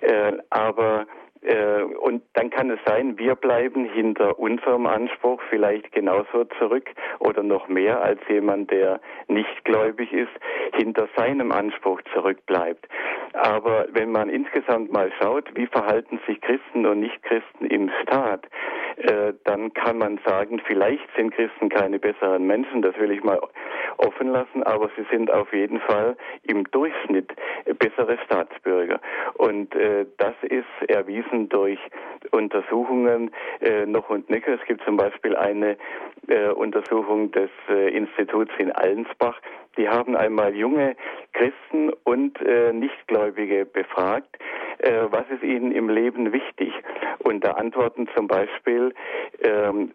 Äh, 0.00 0.32
aber 0.50 1.06
äh, 1.42 1.82
und 1.82 2.22
dann 2.34 2.50
kann 2.50 2.70
es 2.70 2.78
sein, 2.86 3.18
wir 3.18 3.34
bleiben 3.34 3.84
hinter 3.84 4.38
unserem 4.38 4.86
Anspruch 4.86 5.40
vielleicht 5.50 5.92
genauso 5.92 6.44
zurück 6.58 6.88
oder 7.18 7.42
noch 7.42 7.68
mehr 7.68 8.02
als 8.02 8.20
jemand, 8.28 8.70
der 8.70 9.00
nicht 9.28 9.64
gläubig 9.64 10.12
ist, 10.12 10.32
hinter 10.74 11.08
seinem 11.16 11.52
Anspruch 11.52 12.00
zurückbleibt. 12.12 12.88
Aber 13.32 13.86
wenn 13.92 14.10
man 14.10 14.28
insgesamt 14.28 14.92
mal 14.92 15.12
schaut, 15.20 15.44
wie 15.54 15.66
verhalten 15.66 16.20
sich 16.26 16.40
Christen 16.40 16.86
und 16.86 17.00
Nichtchristen 17.00 17.66
im 17.66 17.90
Staat, 18.02 18.46
äh, 18.96 19.32
dann 19.44 19.72
kann 19.74 19.98
man 19.98 20.18
sagen, 20.24 20.60
vielleicht 20.66 21.08
sind 21.16 21.34
Christen 21.34 21.68
keine 21.68 21.98
besseren 21.98 22.46
Menschen, 22.46 22.82
das 22.82 22.98
will 22.98 23.10
ich 23.10 23.22
mal 23.22 23.40
offen 23.98 24.28
lassen, 24.28 24.62
aber 24.62 24.90
sie 24.96 25.04
sind 25.10 25.32
auf 25.32 25.52
jeden 25.52 25.80
Fall 25.80 26.16
im 26.42 26.64
Durchschnitt 26.70 27.32
bessere 27.78 28.18
Staatsbürger. 28.24 29.00
Und 29.34 29.74
äh, 29.74 30.06
das 30.16 30.34
ist 30.42 30.88
erwiesen 30.88 31.27
durch 31.48 31.78
Untersuchungen 32.30 33.30
äh, 33.60 33.86
noch 33.86 34.10
und 34.10 34.28
nöcher. 34.30 34.54
Es 34.60 34.66
gibt 34.66 34.84
zum 34.84 34.96
Beispiel 34.96 35.36
eine 35.36 35.76
äh, 36.28 36.48
Untersuchung 36.48 37.30
des 37.32 37.50
äh, 37.68 37.94
Instituts 37.96 38.52
in 38.58 38.72
Allensbach, 38.72 39.40
die 39.76 39.88
haben 39.88 40.16
einmal 40.16 40.54
junge 40.56 40.96
Christen 41.32 41.92
und 42.04 42.40
äh, 42.40 42.72
Nichtgläubige 42.72 43.64
befragt, 43.64 44.36
äh, 44.78 45.06
was 45.10 45.24
ist 45.30 45.42
ihnen 45.42 45.72
im 45.72 45.88
Leben 45.88 46.32
wichtig. 46.32 46.72
Und 47.20 47.44
da 47.44 47.52
antworten 47.52 48.08
zum 48.16 48.26
Beispiel 48.26 48.92
ähm, 49.40 49.92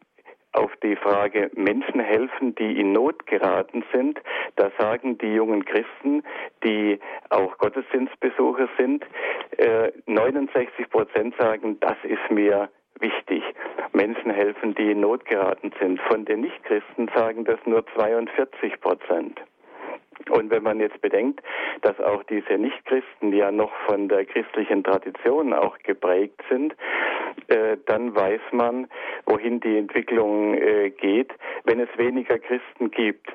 auf 0.54 0.72
die 0.84 0.96
Frage 0.96 1.52
Menschen 1.56 2.00
helfen, 2.00 2.56
die 2.56 2.80
in 2.80 2.94
Not 2.94 3.26
geraten 3.26 3.84
sind, 3.92 4.20
da 4.56 4.72
sagen 4.78 5.18
die 5.18 5.34
jungen 5.34 5.66
Christen, 5.66 6.24
die 6.64 7.00
auch 7.30 7.58
Gottesdienstbesucher 7.58 8.70
sind, 8.78 9.04
äh, 9.58 9.92
69 10.06 10.90
Prozent 10.90 11.36
sagen, 11.40 11.80
das 11.80 11.98
ist 12.04 12.32
mir 12.32 12.70
wichtig. 13.00 13.44
Menschen 13.92 14.32
helfen, 14.32 14.76
die 14.76 14.92
in 14.92 15.02
Not 15.02 15.26
geraten 15.26 15.72
sind. 15.80 16.00
Von 16.02 16.26
den 16.26 16.42
Nichtchristen 16.42 17.10
sagen 17.16 17.46
das 17.46 17.60
nur 17.66 17.86
42 17.96 18.80
Prozent. 18.80 19.40
Und 20.30 20.50
wenn 20.50 20.64
man 20.64 20.80
jetzt 20.80 21.02
bedenkt, 21.02 21.42
dass 21.82 22.00
auch 22.00 22.24
diese 22.24 22.58
Nichtchristen 22.58 23.34
ja 23.34 23.52
noch 23.52 23.72
von 23.88 24.08
der 24.08 24.26
christlichen 24.26 24.84
Tradition 24.84 25.54
auch 25.54 25.78
geprägt 25.80 26.42
sind, 26.50 26.76
äh, 27.48 27.78
dann 27.86 28.16
weiß 28.16 28.42
man, 28.52 28.88
wohin 29.26 29.60
die 29.60 29.78
Entwicklung 29.78 30.56
äh, 30.56 30.90
geht, 30.90 31.32
wenn 31.66 31.80
es 31.80 31.90
weniger 31.98 32.40
Christen 32.40 32.92
gibt. 32.92 33.28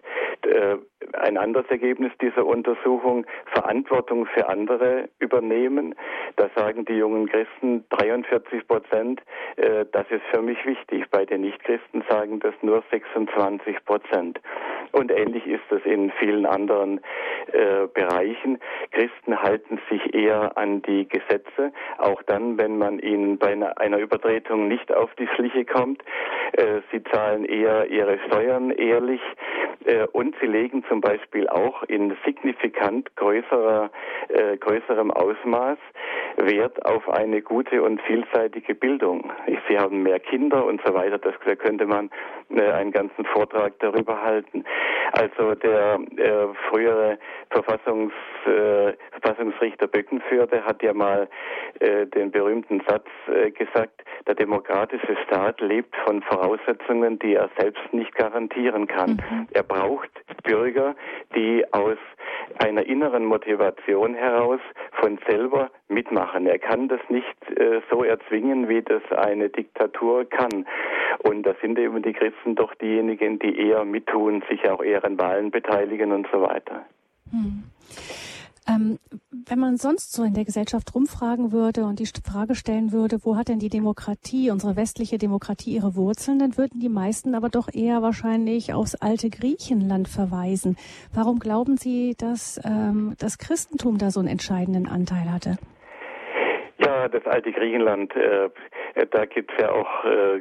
Äh, 0.43 0.77
ein 1.13 1.39
anderes 1.39 1.69
Ergebnis 1.71 2.13
dieser 2.21 2.45
Untersuchung, 2.45 3.27
Verantwortung 3.53 4.27
für 4.27 4.49
andere 4.49 5.09
übernehmen. 5.19 5.95
Da 6.37 6.49
sagen 6.57 6.85
die 6.85 6.95
jungen 6.95 7.29
Christen 7.29 7.85
43 7.91 8.67
Prozent, 8.67 9.23
äh, 9.57 9.85
das 9.93 10.07
ist 10.11 10.23
für 10.33 10.43
mich 10.43 10.65
wichtig. 10.67 11.05
Bei 11.11 11.25
den 11.25 11.43
Nichtchristen 11.43 12.05
sagen 12.09 12.41
das 12.41 12.55
nur 12.63 12.83
26 12.91 13.85
Prozent. 13.85 14.41
Und 14.93 15.11
ähnlich 15.11 15.47
ist 15.47 15.71
es 15.71 15.85
in 15.85 16.11
vielen 16.19 16.47
anderen 16.47 17.01
äh, 17.53 17.87
Bereichen. 17.93 18.59
Christen 18.91 19.41
halten 19.41 19.81
sich 19.91 20.15
eher 20.15 20.57
an 20.57 20.83
die 20.83 21.09
Gesetze, 21.09 21.73
auch 21.99 22.23
dann, 22.23 22.59
wenn 22.59 22.79
man 22.79 22.99
ihnen 22.99 23.39
bei 23.39 23.53
einer, 23.53 23.79
einer 23.79 23.99
Übertretung 23.99 24.69
nicht 24.69 24.93
auf 24.93 25.15
die 25.17 25.29
Schliche 25.29 25.65
kommt. 25.65 26.03
Äh, 26.53 26.81
sie 26.91 27.03
zahlen 27.05 27.45
eher 27.45 27.91
ihre 27.91 28.19
Steuern 28.27 28.71
ehrlich. 28.71 29.21
Äh, 29.85 30.07
und 30.13 30.35
sie 30.41 30.47
legen 30.47 30.85
zum 30.89 31.01
Beispiel 31.01 31.49
auch 31.49 31.83
in 31.85 32.17
signifikant 32.25 33.15
größerer, 33.17 33.91
äh, 34.29 34.57
größerem 34.57 35.11
Ausmaß 35.11 35.79
Wert 36.37 36.85
auf 36.87 37.09
eine 37.09 37.43
gute 37.43 37.83
und 37.83 38.01
vielseitige 38.03 38.75
Bildung. 38.75 39.33
Sie 39.69 39.79
haben 39.79 40.03
mehr 40.03 40.21
Kinder 40.21 40.65
und 40.65 40.81
so 40.85 40.95
weiter. 40.95 41.19
Das, 41.19 41.35
da 41.45 41.55
könnte 41.57 41.87
man 41.87 42.11
äh, 42.51 42.71
einen 42.71 42.93
ganzen 42.93 43.25
Vortrag 43.25 43.79
darüber 43.81 44.23
halten. 44.23 44.65
Also 45.13 45.55
der 45.55 45.99
äh, 46.17 46.49
frühere 46.69 47.19
Verfassungs, 47.51 48.13
äh, 48.47 48.93
Verfassungsrichter 49.21 49.87
Böckenförde 49.87 50.65
hat 50.65 50.83
ja 50.83 50.93
mal 50.93 51.29
äh, 51.81 52.07
den 52.07 52.31
berühmten 52.31 52.83
Satz 52.87 53.07
äh, 53.33 53.51
gesagt, 53.51 54.05
der 54.27 54.35
demokratische 54.35 55.17
Staat 55.27 55.61
lebt 55.61 55.95
von 56.05 56.23
Voraussetzungen, 56.23 57.19
die 57.19 57.35
er 57.35 57.49
selbst 57.59 57.83
nicht 57.93 58.15
garantieren 58.15 58.87
kann. 58.87 59.13
Mhm. 59.13 59.49
Er 59.53 59.63
braucht 59.63 60.11
Bürger, 60.45 60.95
die 61.35 61.65
aus 61.73 61.99
einer 62.59 62.87
inneren 62.87 63.25
Motivation 63.25 64.15
heraus 64.15 64.61
von 64.93 65.19
selber 65.29 65.71
mitmachen. 65.89 66.47
Er 66.47 66.59
kann 66.59 66.89
das 66.89 67.01
nicht 67.09 67.59
äh, 67.59 67.81
so 67.91 68.05
erzwingen, 68.05 68.69
wie 68.69 68.83
das 68.83 69.03
eine 69.13 69.49
Diktatur 69.49 70.25
kann. 70.29 70.67
Und 71.25 71.45
da 71.45 71.55
sind 71.61 71.79
eben 71.79 72.03
die 72.03 72.13
Christen 72.13 72.55
doch 72.55 72.75
diejenigen, 72.75 73.39
die 73.39 73.59
eher 73.69 73.85
mittun, 73.85 74.43
auch 74.69 74.83
eher 74.83 75.05
an 75.05 75.19
Wahlen 75.19 75.51
beteiligen 75.51 76.13
und 76.13 76.27
so 76.33 76.41
weiter. 76.41 76.85
Hm. 77.31 77.65
Ähm, 78.69 78.99
wenn 79.31 79.59
man 79.59 79.79
sonst 79.79 80.13
so 80.13 80.25
in 80.25 80.35
der 80.35 80.45
Gesellschaft 80.45 80.95
rumfragen 80.95 81.53
würde 81.53 81.85
und 81.85 82.01
die 82.01 82.07
Frage 82.07 82.55
stellen 82.55 82.93
würde, 82.93 83.25
wo 83.25 83.37
hat 83.37 83.49
denn 83.49 83.59
die 83.59 83.71
Demokratie, 83.71 84.51
unsere 84.51 84.77
westliche 84.77 85.17
Demokratie 85.17 85.75
ihre 85.75 85.97
Wurzeln, 85.97 86.39
dann 86.39 86.59
würden 86.59 86.79
die 86.79 86.91
meisten 86.91 87.35
aber 87.35 87.49
doch 87.49 87.73
eher 87.73 88.03
wahrscheinlich 88.03 88.75
aufs 88.75 88.95
alte 88.95 89.31
Griechenland 89.31 90.07
verweisen. 90.07 90.77
Warum 91.15 91.39
glauben 91.39 91.79
Sie, 91.79 92.15
dass 92.19 92.61
ähm, 92.63 93.15
das 93.19 93.39
Christentum 93.39 93.97
da 93.97 94.11
so 94.11 94.21
einen 94.21 94.29
entscheidenden 94.29 94.87
Anteil 94.87 95.33
hatte? 95.33 95.57
Ja, 96.79 97.09
das 97.09 97.27
alte 97.27 97.51
Griechenland, 97.53 98.15
äh, 98.15 98.51
da 99.11 99.25
gibt 99.25 99.51
es 99.53 99.59
ja 99.61 99.73
auch 99.73 100.05
äh, 100.05 100.41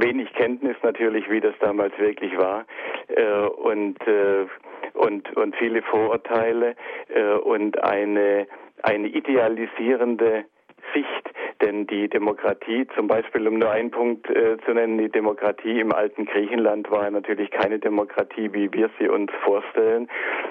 wenig 0.00 0.32
Kenntnis 0.32 0.76
natürlich, 0.82 1.30
wie 1.30 1.40
das 1.40 1.54
damals 1.60 1.96
wirklich 1.98 2.36
war. 2.38 2.64
Äh, 3.08 3.46
und 3.46 4.00
äh, 4.06 4.46
und, 4.94 5.36
und 5.36 5.56
viele 5.56 5.82
Vorurteile 5.82 6.74
äh, 7.08 7.32
und 7.32 7.82
eine, 7.82 8.46
eine 8.82 9.08
idealisierende 9.08 10.44
Sicht. 10.94 11.30
Denn 11.62 11.86
die 11.86 12.08
Demokratie, 12.08 12.86
zum 12.96 13.06
Beispiel 13.06 13.46
um 13.46 13.58
nur 13.58 13.70
einen 13.70 13.90
Punkt 13.90 14.28
äh, 14.30 14.56
zu 14.64 14.72
nennen, 14.72 14.96
die 14.96 15.10
Demokratie 15.10 15.78
im 15.80 15.92
alten 15.92 16.24
Griechenland 16.24 16.90
war 16.90 17.10
natürlich 17.10 17.50
keine 17.50 17.78
Demokratie, 17.78 18.52
wie 18.52 18.72
wir 18.72 18.88
sie 18.98 19.08
uns 19.08 19.30
vorstellen, 19.44 20.08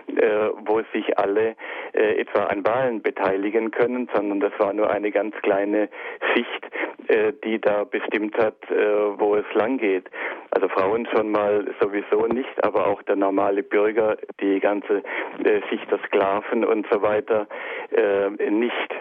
äh, 0.07 0.49
wo 0.65 0.81
sich 0.93 1.17
alle 1.17 1.55
äh, 1.93 2.19
etwa 2.19 2.43
an 2.45 2.65
Wahlen 2.65 3.01
beteiligen 3.01 3.71
können, 3.71 4.07
sondern 4.13 4.39
das 4.39 4.53
war 4.59 4.71
nur 4.73 4.89
eine 4.91 5.09
ganz 5.11 5.35
kleine 5.41 5.89
Schicht, 6.33 6.67
äh, 7.07 7.33
die 7.43 7.59
da 7.59 7.85
bestimmt 7.85 8.37
hat, 8.37 8.57
äh, 8.69 9.19
wo 9.19 9.35
es 9.35 9.45
lang 9.55 9.79
geht. 9.79 10.09
Also 10.51 10.67
Frauen 10.67 11.07
schon 11.11 11.31
mal 11.31 11.65
sowieso 11.81 12.27
nicht, 12.27 12.63
aber 12.63 12.85
auch 12.85 13.01
der 13.03 13.15
normale 13.15 13.63
Bürger, 13.63 14.17
die 14.41 14.59
ganze 14.59 15.01
äh, 15.43 15.61
Schicht 15.69 15.89
der 15.89 15.99
Sklaven 16.05 16.63
und 16.65 16.85
so 16.91 17.01
weiter 17.01 17.47
nicht. 18.49 18.95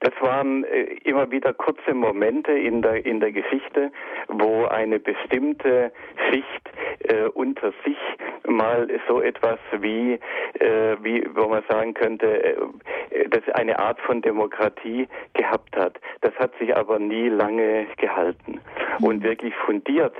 Das 0.00 0.12
waren 0.20 0.64
äh, 0.64 0.96
immer 1.04 1.30
wieder 1.30 1.52
kurze 1.52 1.94
Momente 1.94 2.52
in 2.52 2.82
der, 2.82 3.04
in 3.04 3.20
der 3.20 3.32
Geschichte, 3.32 3.90
wo 4.28 4.64
eine 4.66 4.98
bestimmte 4.98 5.92
Schicht 6.28 6.70
äh, 7.08 7.24
unter 7.34 7.72
sich 7.84 7.98
mal 8.46 8.88
so 9.08 9.20
etwas 9.20 9.58
wie, 9.80 10.18
äh, 10.60 10.96
wie, 11.02 11.26
wo 11.34 11.48
man 11.48 11.62
sagen 11.68 11.94
könnte, 11.94 12.26
äh, 12.44 13.28
das 13.28 13.42
eine 13.54 13.78
Art 13.78 14.00
von 14.00 14.22
Demokratie 14.22 15.08
gehabt 15.34 15.76
hat. 15.76 15.98
Das 16.20 16.34
hat 16.36 16.52
sich 16.58 16.76
aber 16.76 16.98
nie 16.98 17.28
lange 17.28 17.86
gehalten. 17.96 18.60
Und 19.00 19.22
wirklich 19.22 19.54
fundiert 19.66 20.14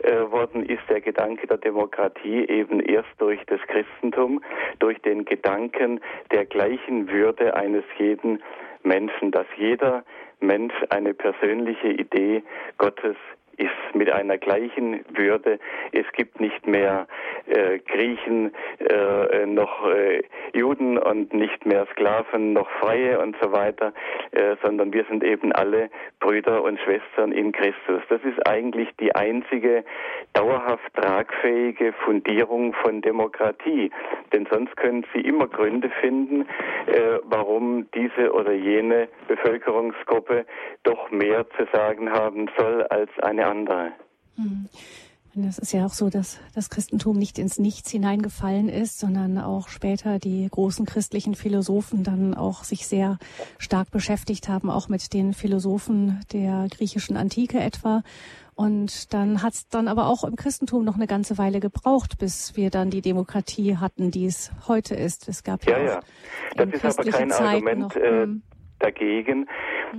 äh, 0.00 0.30
worden 0.30 0.64
ist 0.64 0.82
der 0.88 1.00
Gedanke 1.00 1.46
der 1.46 1.58
Demokratie 1.58 2.46
eben 2.48 2.80
erst 2.80 3.08
durch 3.18 3.40
das 3.46 3.60
Christentum, 3.68 4.42
durch 4.78 5.00
den 5.02 5.24
Gedanken 5.24 6.00
der 6.30 6.44
gleichen 6.44 7.10
Würde 7.10 7.54
eines 7.54 7.84
jeden 7.98 8.42
Menschen, 8.82 9.30
dass 9.30 9.46
jeder 9.56 10.04
Mensch 10.40 10.74
eine 10.90 11.14
persönliche 11.14 11.88
Idee 11.88 12.42
Gottes 12.78 13.16
ist 13.58 13.94
mit 13.94 14.10
einer 14.10 14.38
gleichen 14.38 15.04
Würde. 15.14 15.58
Es 15.92 16.06
gibt 16.12 16.40
nicht 16.40 16.66
mehr 16.66 17.06
äh, 17.46 17.78
Griechen, 17.78 18.52
äh, 18.78 19.46
noch 19.46 19.86
äh, 19.90 20.22
Juden 20.54 20.98
und 20.98 21.32
nicht 21.32 21.66
mehr 21.66 21.86
Sklaven, 21.92 22.52
noch 22.52 22.70
Freie 22.80 23.18
und 23.18 23.36
so 23.42 23.52
weiter, 23.52 23.92
äh, 24.30 24.56
sondern 24.62 24.92
wir 24.92 25.04
sind 25.04 25.24
eben 25.24 25.52
alle 25.52 25.90
Brüder 26.20 26.62
und 26.62 26.78
Schwestern 26.80 27.32
in 27.32 27.52
Christus. 27.52 28.02
Das 28.08 28.20
ist 28.22 28.46
eigentlich 28.46 28.88
die 29.00 29.14
einzige 29.14 29.84
dauerhaft 30.34 30.94
tragfähige 30.94 31.92
Fundierung 32.04 32.74
von 32.74 33.02
Demokratie. 33.02 33.90
Denn 34.32 34.46
sonst 34.50 34.76
können 34.76 35.04
Sie 35.12 35.20
immer 35.20 35.48
Gründe 35.48 35.90
finden, 36.00 36.42
äh, 36.86 37.18
warum 37.24 37.90
diese 37.94 38.32
oder 38.32 38.52
jene 38.52 39.08
Bevölkerungsgruppe 39.26 40.44
doch 40.84 41.10
mehr 41.10 41.46
zu 41.56 41.66
sagen 41.72 42.12
haben 42.12 42.48
soll 42.56 42.84
als 42.84 43.10
eine 43.20 43.47
andere. 43.48 43.92
Hm. 44.36 44.68
Es 45.46 45.58
ist 45.58 45.72
ja 45.72 45.86
auch 45.86 45.92
so, 45.92 46.10
dass 46.10 46.40
das 46.54 46.68
Christentum 46.68 47.16
nicht 47.16 47.38
ins 47.38 47.58
Nichts 47.58 47.90
hineingefallen 47.90 48.68
ist, 48.68 48.98
sondern 48.98 49.38
auch 49.38 49.68
später 49.68 50.18
die 50.18 50.48
großen 50.50 50.84
christlichen 50.84 51.34
Philosophen 51.34 52.02
dann 52.02 52.34
auch 52.34 52.64
sich 52.64 52.86
sehr 52.88 53.18
stark 53.58 53.90
beschäftigt 53.90 54.48
haben, 54.48 54.70
auch 54.70 54.88
mit 54.88 55.12
den 55.12 55.34
Philosophen 55.34 56.20
der 56.32 56.66
griechischen 56.70 57.16
Antike 57.16 57.60
etwa. 57.60 58.02
Und 58.54 59.14
dann 59.14 59.42
hat 59.42 59.52
es 59.52 59.68
dann 59.68 59.86
aber 59.86 60.08
auch 60.08 60.24
im 60.24 60.34
Christentum 60.34 60.84
noch 60.84 60.96
eine 60.96 61.06
ganze 61.06 61.38
Weile 61.38 61.60
gebraucht, 61.60 62.18
bis 62.18 62.56
wir 62.56 62.70
dann 62.70 62.90
die 62.90 63.02
Demokratie 63.02 63.76
hatten, 63.76 64.10
die 64.10 64.26
es 64.26 64.50
heute 64.66 64.96
ist. 64.96 65.28
Es 65.28 65.44
gab 65.44 65.64
ja, 65.64 65.78
ja, 65.78 65.84
ja. 65.84 66.00
Das 66.56 66.82
ist 66.82 66.98
aber 66.98 67.10
kein 67.10 67.30
Zeiten 67.30 67.68
Argument. 67.68 67.80
Noch, 67.80 67.96
äh, 67.96 68.22
hm 68.22 68.42
dagegen. 68.78 69.48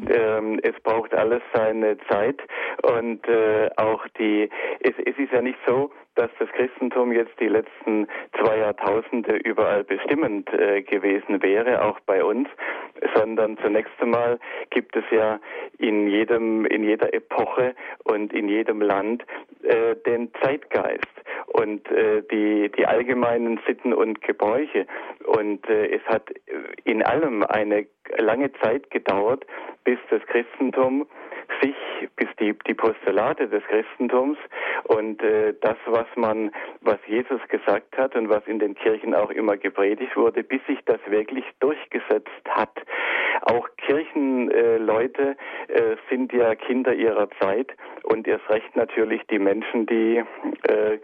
Ähm, 0.09 0.59
es 0.63 0.79
braucht 0.83 1.13
alles 1.13 1.41
seine 1.53 1.97
Zeit 2.09 2.39
und 2.83 3.27
äh, 3.27 3.69
auch 3.77 4.05
die, 4.17 4.49
es, 4.81 4.93
es 5.05 5.17
ist 5.17 5.31
ja 5.31 5.41
nicht 5.41 5.59
so, 5.67 5.91
dass 6.19 6.29
das 6.37 6.49
Christentum 6.49 7.13
jetzt 7.13 7.39
die 7.39 7.47
letzten 7.47 8.05
zwei 8.37 8.57
Jahrtausende 8.57 9.37
überall 9.37 9.85
bestimmend 9.85 10.51
äh, 10.51 10.81
gewesen 10.81 11.41
wäre, 11.41 11.81
auch 11.81 11.97
bei 12.01 12.21
uns, 12.21 12.49
sondern 13.15 13.57
zunächst 13.59 13.93
einmal 14.01 14.37
gibt 14.69 14.97
es 14.97 15.05
ja 15.11 15.39
in 15.77 16.09
jedem, 16.09 16.65
in 16.65 16.83
jeder 16.83 17.13
Epoche 17.13 17.73
und 18.03 18.33
in 18.33 18.49
jedem 18.49 18.81
Land 18.81 19.23
äh, 19.63 19.95
den 20.05 20.29
Zeitgeist 20.41 21.07
und 21.47 21.89
äh, 21.89 22.21
die, 22.29 22.69
die 22.77 22.85
allgemeinen 22.85 23.61
Sitten 23.65 23.93
und 23.93 24.21
Gebräuche. 24.21 24.87
Und 25.25 25.69
äh, 25.69 25.87
es 25.87 26.05
hat 26.05 26.29
in 26.83 27.01
allem 27.01 27.43
eine 27.43 27.87
lange 28.17 28.51
Zeit 28.61 28.91
gedauert, 28.91 29.45
bis 29.85 29.99
das 30.09 30.21
Christentum 30.25 31.07
sich, 31.61 31.75
bis 32.15 32.27
die, 32.39 32.53
die 32.67 32.73
Postulate 32.73 33.47
des 33.47 33.63
Christentums 33.63 34.37
und 34.85 35.21
äh, 35.21 35.53
das, 35.61 35.77
was 35.85 36.05
man, 36.15 36.51
was 36.81 36.99
Jesus 37.07 37.41
gesagt 37.49 37.97
hat 37.97 38.15
und 38.15 38.29
was 38.29 38.45
in 38.47 38.59
den 38.59 38.75
Kirchen 38.75 39.13
auch 39.13 39.29
immer 39.31 39.57
gepredigt 39.57 40.15
wurde, 40.15 40.43
bis 40.43 40.65
sich 40.67 40.79
das 40.85 40.99
wirklich 41.07 41.45
durchgesetzt 41.59 42.29
hat. 42.47 42.77
Auch 43.41 43.69
Kirchenleute 43.77 45.37
äh, 45.67 45.95
sind 46.09 46.33
ja 46.33 46.55
Kinder 46.55 46.93
ihrer 46.93 47.29
Zeit 47.39 47.71
und 48.03 48.27
erst 48.27 48.49
recht 48.49 48.75
natürlich 48.75 49.21
die 49.27 49.39
Menschen, 49.39 49.85
die, 49.85 50.23
äh, 50.63 50.97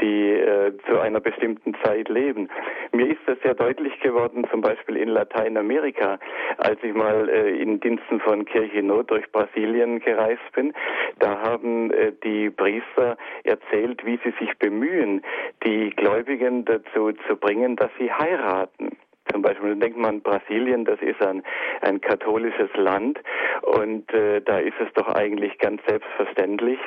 die 0.00 0.32
äh, 0.32 0.72
zu 0.88 0.98
einer 0.98 1.20
bestimmten 1.20 1.74
Zeit 1.84 2.08
leben. 2.08 2.48
Mir 2.92 3.08
ist 3.08 3.20
das 3.26 3.38
sehr 3.42 3.54
deutlich 3.54 3.98
geworden, 4.00 4.46
zum 4.50 4.60
Beispiel 4.60 4.96
in 4.96 5.08
Lateinamerika, 5.08 6.18
als 6.58 6.82
ich 6.82 6.94
mal 6.94 7.28
äh, 7.28 7.50
in 7.60 7.80
Diensten 7.80 8.20
von 8.20 8.44
Kirche 8.44 8.82
Not 8.82 9.10
durch 9.10 9.30
Brasilien 9.30 10.00
gereist 10.00 10.52
bin. 10.54 10.72
Da 11.18 11.40
haben 11.40 11.92
äh, 11.92 12.12
die 12.24 12.50
Priester 12.50 13.16
erzählt, 13.44 14.04
wie 14.04 14.18
sie 14.24 14.34
sich 14.40 14.45
bemühen, 14.58 15.22
die 15.64 15.90
Gläubigen 15.90 16.64
dazu 16.64 17.12
zu 17.28 17.36
bringen, 17.36 17.76
dass 17.76 17.90
sie 17.98 18.12
heiraten. 18.12 18.96
Zum 19.32 19.42
Beispiel 19.42 19.76
denkt 19.76 19.98
man, 19.98 20.20
Brasilien, 20.20 20.84
das 20.84 21.00
ist 21.00 21.20
ein, 21.20 21.42
ein 21.80 22.00
katholisches 22.00 22.70
Land 22.76 23.20
und 23.62 24.12
äh, 24.12 24.40
da 24.40 24.58
ist 24.58 24.76
es 24.78 24.92
doch 24.94 25.08
eigentlich 25.08 25.58
ganz 25.58 25.82
selbstverständlich, 25.86 26.78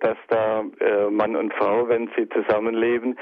dass 0.00 0.16
da 0.28 0.64
äh, 0.80 1.10
Mann 1.10 1.36
und 1.36 1.54
Frau, 1.54 1.88
wenn 1.88 2.10
sie 2.16 2.28
zusammenleben, 2.28 3.16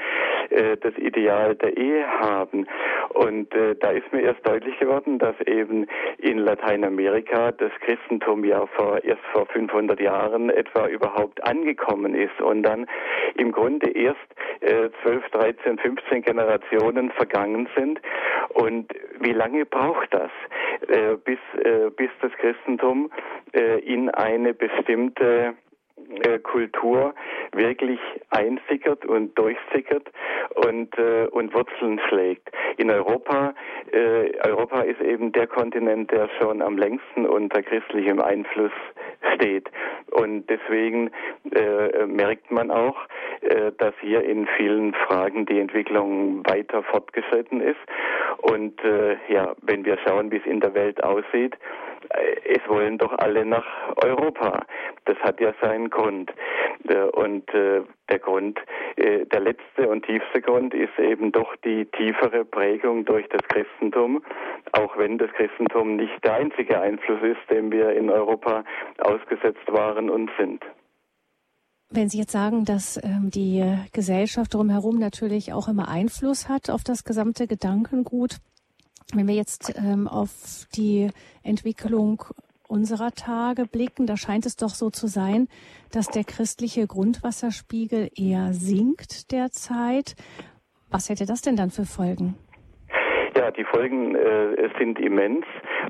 äh, 0.49 0.77
das 0.77 0.95
Ideal 0.97 1.55
der 1.55 1.77
Ehe 1.77 2.05
haben. 2.07 2.67
Und 3.09 3.53
äh, 3.53 3.75
da 3.75 3.91
ist 3.91 4.11
mir 4.11 4.21
erst 4.21 4.45
deutlich 4.47 4.77
geworden, 4.79 5.19
dass 5.19 5.35
eben 5.45 5.87
in 6.17 6.39
Lateinamerika 6.39 7.51
das 7.51 7.71
Christentum 7.81 8.43
ja 8.43 8.65
vor, 8.65 9.03
erst 9.03 9.23
vor 9.31 9.45
500 9.47 9.99
Jahren 9.99 10.49
etwa 10.49 10.87
überhaupt 10.87 11.43
angekommen 11.47 12.15
ist 12.15 12.39
und 12.41 12.63
dann 12.63 12.87
im 13.35 13.51
Grunde 13.51 13.89
erst 13.89 14.19
äh, 14.61 14.89
12, 15.03 15.29
13, 15.31 15.77
15 15.77 16.21
Generationen 16.23 17.11
vergangen 17.11 17.67
sind. 17.75 17.99
Und 18.49 18.91
wie 19.19 19.33
lange 19.33 19.65
braucht 19.65 20.13
das, 20.13 20.31
äh, 20.87 21.15
bis, 21.23 21.39
äh, 21.63 21.89
bis 21.95 22.09
das 22.21 22.31
Christentum 22.33 23.11
äh, 23.53 23.79
in 23.79 24.09
eine 24.09 24.53
bestimmte 24.53 25.55
äh, 26.23 26.39
Kultur 26.39 27.13
wirklich 27.51 27.99
einsickert 28.29 29.05
und 29.05 29.37
durchsickert 29.37 30.09
und, 30.55 30.97
äh, 30.97 31.27
und 31.31 31.53
Wurzeln 31.53 31.99
schlägt. 32.07 32.49
In 32.77 32.89
Europa, 32.89 33.53
äh, 33.91 34.31
Europa 34.47 34.81
ist 34.81 35.01
eben 35.01 35.31
der 35.31 35.47
Kontinent, 35.47 36.11
der 36.11 36.29
schon 36.39 36.61
am 36.61 36.77
längsten 36.77 37.25
unter 37.25 37.61
christlichem 37.61 38.19
Einfluss 38.19 38.71
steht. 39.35 39.69
Und 40.11 40.49
deswegen 40.49 41.11
äh, 41.51 42.05
merkt 42.05 42.51
man 42.51 42.71
auch, 42.71 42.97
äh, 43.41 43.71
dass 43.77 43.93
hier 44.01 44.23
in 44.23 44.47
vielen 44.57 44.93
Fragen 44.93 45.45
die 45.45 45.59
Entwicklung 45.59 46.43
weiter 46.45 46.83
fortgeschritten 46.83 47.61
ist. 47.61 47.79
Und 48.43 48.83
äh, 48.83 49.15
ja, 49.29 49.55
wenn 49.61 49.85
wir 49.85 49.97
schauen, 50.05 50.29
wie 50.29 50.37
es 50.37 50.45
in 50.45 50.59
der 50.59 50.73
Welt 50.73 51.01
aussieht, 51.01 51.55
es 52.43 52.59
wollen 52.67 52.97
doch 52.97 53.13
alle 53.19 53.45
nach 53.45 53.65
Europa. 54.03 54.65
Das 55.05 55.17
hat 55.19 55.39
ja 55.39 55.53
seinen 55.61 55.89
Grund. 55.89 56.29
Äh, 56.89 57.03
und 57.03 57.49
äh, 57.53 57.83
der 58.09 58.19
Grund, 58.19 58.59
äh, 58.97 59.25
der 59.25 59.39
letzte 59.39 59.87
und 59.87 60.05
tiefste 60.05 60.41
Grund 60.41 60.73
ist 60.73 60.97
eben 60.99 61.31
doch 61.31 61.55
die 61.63 61.85
tiefere 61.85 62.43
Prägung 62.43 63.05
durch 63.05 63.27
das 63.29 63.41
Christentum, 63.47 64.21
auch 64.73 64.97
wenn 64.97 65.17
das 65.17 65.31
Christentum 65.31 65.95
nicht 65.95 66.23
der 66.25 66.33
einzige 66.33 66.81
Einfluss 66.81 67.21
ist, 67.21 67.49
dem 67.49 67.71
wir 67.71 67.91
in 67.93 68.09
Europa 68.09 68.65
ausgesetzt 68.99 69.71
waren 69.71 70.09
und 70.09 70.29
sind. 70.37 70.65
Wenn 71.95 72.09
Sie 72.09 72.17
jetzt 72.17 72.31
sagen, 72.31 72.65
dass 72.65 72.99
ähm, 73.03 73.29
die 73.29 73.63
Gesellschaft 73.91 74.55
drumherum 74.55 74.97
natürlich 74.97 75.53
auch 75.53 75.67
immer 75.67 75.89
Einfluss 75.89 76.49
hat 76.49 76.71
auf 76.71 76.83
das 76.83 77.03
gesamte 77.03 77.45
Gedankengut, 77.45 78.37
wenn 79.13 79.27
wir 79.27 79.35
jetzt 79.35 79.75
ähm, 79.77 80.07
auf 80.07 80.65
die 80.75 81.11
Entwicklung 81.43 82.23
unserer 82.67 83.11
Tage 83.11 83.65
blicken, 83.67 84.07
da 84.07 84.17
scheint 84.17 84.47
es 84.47 84.55
doch 84.55 84.69
so 84.69 84.89
zu 84.89 85.05
sein, 85.05 85.47
dass 85.91 86.07
der 86.07 86.23
christliche 86.23 86.87
Grundwasserspiegel 86.87 88.09
eher 88.15 88.53
sinkt 88.53 89.31
derzeit. 89.31 90.15
Was 90.89 91.09
hätte 91.09 91.27
das 91.27 91.41
denn 91.41 91.55
dann 91.55 91.69
für 91.69 91.85
Folgen? 91.85 92.33
Ja, 93.37 93.51
die 93.51 93.65
Folgen 93.65 94.15
äh, 94.15 94.69
sind 94.79 94.99
immens 94.99 95.45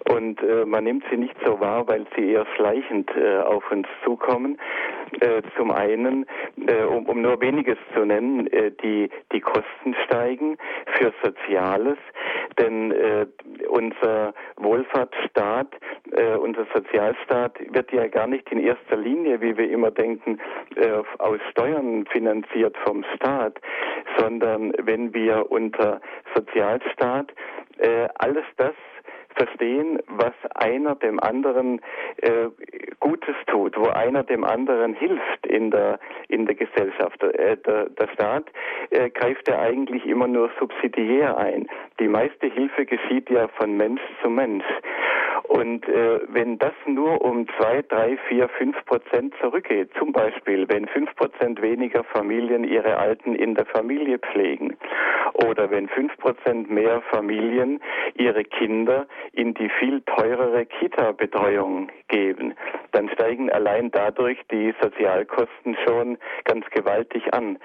und 0.09 0.41
äh, 0.41 0.65
man 0.65 0.83
nimmt 0.83 1.03
sie 1.09 1.17
nicht 1.17 1.35
so 1.45 1.59
wahr, 1.61 1.87
weil 1.87 2.05
sie 2.15 2.31
eher 2.31 2.45
schleichend 2.57 3.09
äh, 3.15 3.37
auf 3.37 3.63
uns 3.71 3.87
zukommen. 4.03 4.57
Äh, 5.19 5.41
zum 5.57 5.71
einen, 5.71 6.25
äh, 6.67 6.83
um, 6.83 7.05
um 7.05 7.21
nur 7.21 7.39
weniges 7.41 7.77
zu 7.93 8.05
nennen, 8.05 8.47
äh, 8.47 8.71
die, 8.71 9.09
die 9.31 9.41
Kosten 9.41 9.95
steigen 10.05 10.57
für 10.97 11.13
Soziales, 11.23 11.97
denn 12.59 12.93
unser 13.67 14.33
Wohlfahrtsstaat, 14.57 15.67
unser 16.39 16.65
Sozialstaat 16.73 17.57
wird 17.73 17.91
ja 17.91 18.07
gar 18.07 18.27
nicht 18.27 18.51
in 18.51 18.59
erster 18.59 18.95
Linie, 18.95 19.41
wie 19.41 19.57
wir 19.57 19.69
immer 19.71 19.89
denken, 19.89 20.39
aus 21.17 21.39
Steuern 21.49 22.05
finanziert 22.05 22.75
vom 22.85 23.03
Staat, 23.15 23.59
sondern 24.17 24.73
wenn 24.83 25.13
wir 25.13 25.51
unter 25.51 25.99
Sozialstaat 26.35 27.33
alles 28.19 28.45
das 28.57 28.75
verstehen, 29.35 29.99
was 30.07 30.33
einer 30.55 30.95
dem 30.95 31.19
anderen 31.19 31.81
äh, 32.17 32.47
Gutes 32.99 33.35
tut, 33.47 33.77
wo 33.77 33.87
einer 33.89 34.23
dem 34.23 34.43
anderen 34.43 34.93
hilft 34.93 35.45
in 35.47 35.71
der 35.71 35.99
in 36.27 36.45
der 36.45 36.55
Gesellschaft. 36.55 37.21
Äh, 37.23 37.57
der, 37.57 37.89
der 37.89 38.07
Staat 38.13 38.45
äh, 38.89 39.09
greift 39.09 39.47
ja 39.47 39.59
eigentlich 39.59 40.05
immer 40.05 40.27
nur 40.27 40.49
subsidiär 40.59 41.37
ein. 41.37 41.67
Die 41.99 42.07
meiste 42.07 42.47
Hilfe 42.47 42.85
geschieht 42.85 43.29
ja 43.29 43.47
von 43.49 43.77
Mensch 43.77 44.01
zu 44.21 44.29
Mensch. 44.29 44.65
Und 45.53 45.87
äh, 45.87 46.19
wenn 46.29 46.57
das 46.57 46.73
nur 46.87 47.21
um 47.23 47.47
zwei, 47.59 47.83
drei, 47.83 48.17
vier, 48.27 48.49
fünf 48.57 48.75
Prozent 48.85 49.35
zurückgeht, 49.39 49.91
zum 49.99 50.11
Beispiel, 50.11 50.67
wenn 50.67 50.87
fünf 50.87 51.15
Prozent 51.15 51.61
weniger 51.61 52.03
Familien 52.05 52.63
ihre 52.63 52.97
Alten 52.97 53.35
in 53.35 53.53
der 53.53 53.67
Familie 53.67 54.17
pflegen, 54.17 54.75
oder 55.45 55.69
wenn 55.69 55.87
fünf 55.89 56.17
Prozent 56.17 56.71
mehr 56.71 57.03
Familien 57.11 57.81
ihre 58.15 58.43
Kinder 58.43 59.05
in 59.33 59.53
die 59.53 59.69
viel 59.79 60.01
teurere 60.01 60.65
Kita-Betreuung 60.65 61.89
geben, 62.07 62.55
dann 62.91 63.09
steigen 63.09 63.51
allein 63.51 63.91
dadurch 63.91 64.39
die 64.51 64.73
Sozialkosten 64.81 65.77
schon 65.85 66.17
ganz 66.45 66.65
gewaltig 66.71 67.31
an. 67.31 67.59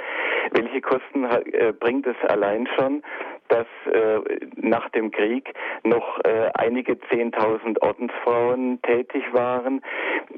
Welche 0.50 0.82
Kosten 0.82 1.24
äh, 1.24 1.72
bringt 1.72 2.06
es 2.06 2.16
allein 2.28 2.68
schon, 2.76 3.02
dass 3.48 3.66
äh, 3.86 4.20
nach 4.56 4.88
dem 4.90 5.10
Krieg 5.10 5.52
noch 5.84 6.20
äh, 6.24 6.50
einige 6.54 6.98
Zehntausend 7.10 7.82
Ordensfrauen 7.82 8.80
tätig 8.82 9.24
waren 9.32 9.82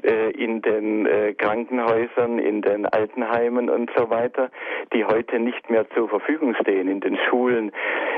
äh, 0.03 0.31
in 0.31 0.61
den 0.61 1.05
äh, 1.05 1.33
Krankenhäusern, 1.33 2.39
in 2.39 2.61
den 2.61 2.85
Altenheimen 2.85 3.69
und 3.69 3.91
so 3.95 4.09
weiter, 4.09 4.49
die 4.93 5.05
heute 5.05 5.39
nicht 5.39 5.69
mehr 5.69 5.89
zur 5.91 6.09
Verfügung 6.09 6.55
stehen 6.61 6.87
in 6.87 7.01
den 7.01 7.17
Schulen 7.29 7.71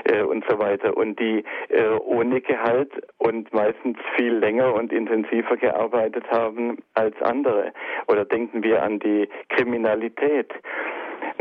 äh, 0.06 0.22
und 0.22 0.46
so 0.50 0.60
weiter 0.60 0.96
und 0.96 1.20
die 1.20 1.44
äh, 1.70 1.90
ohne 2.06 2.42
Gehalt 2.42 2.92
und 3.18 3.54
meistens 3.54 3.98
viel 4.16 4.34
länger 4.34 4.74
und 4.74 4.92
intensiver 4.92 5.58
gearbeitet 5.58 6.26
haben 6.30 6.78
als 6.94 7.20
andere. 7.22 7.74
Oder 8.08 8.26
denken 8.26 8.64
wir 8.64 8.84
an 8.84 9.00
die 9.00 9.28
Kriminalität. 9.50 10.54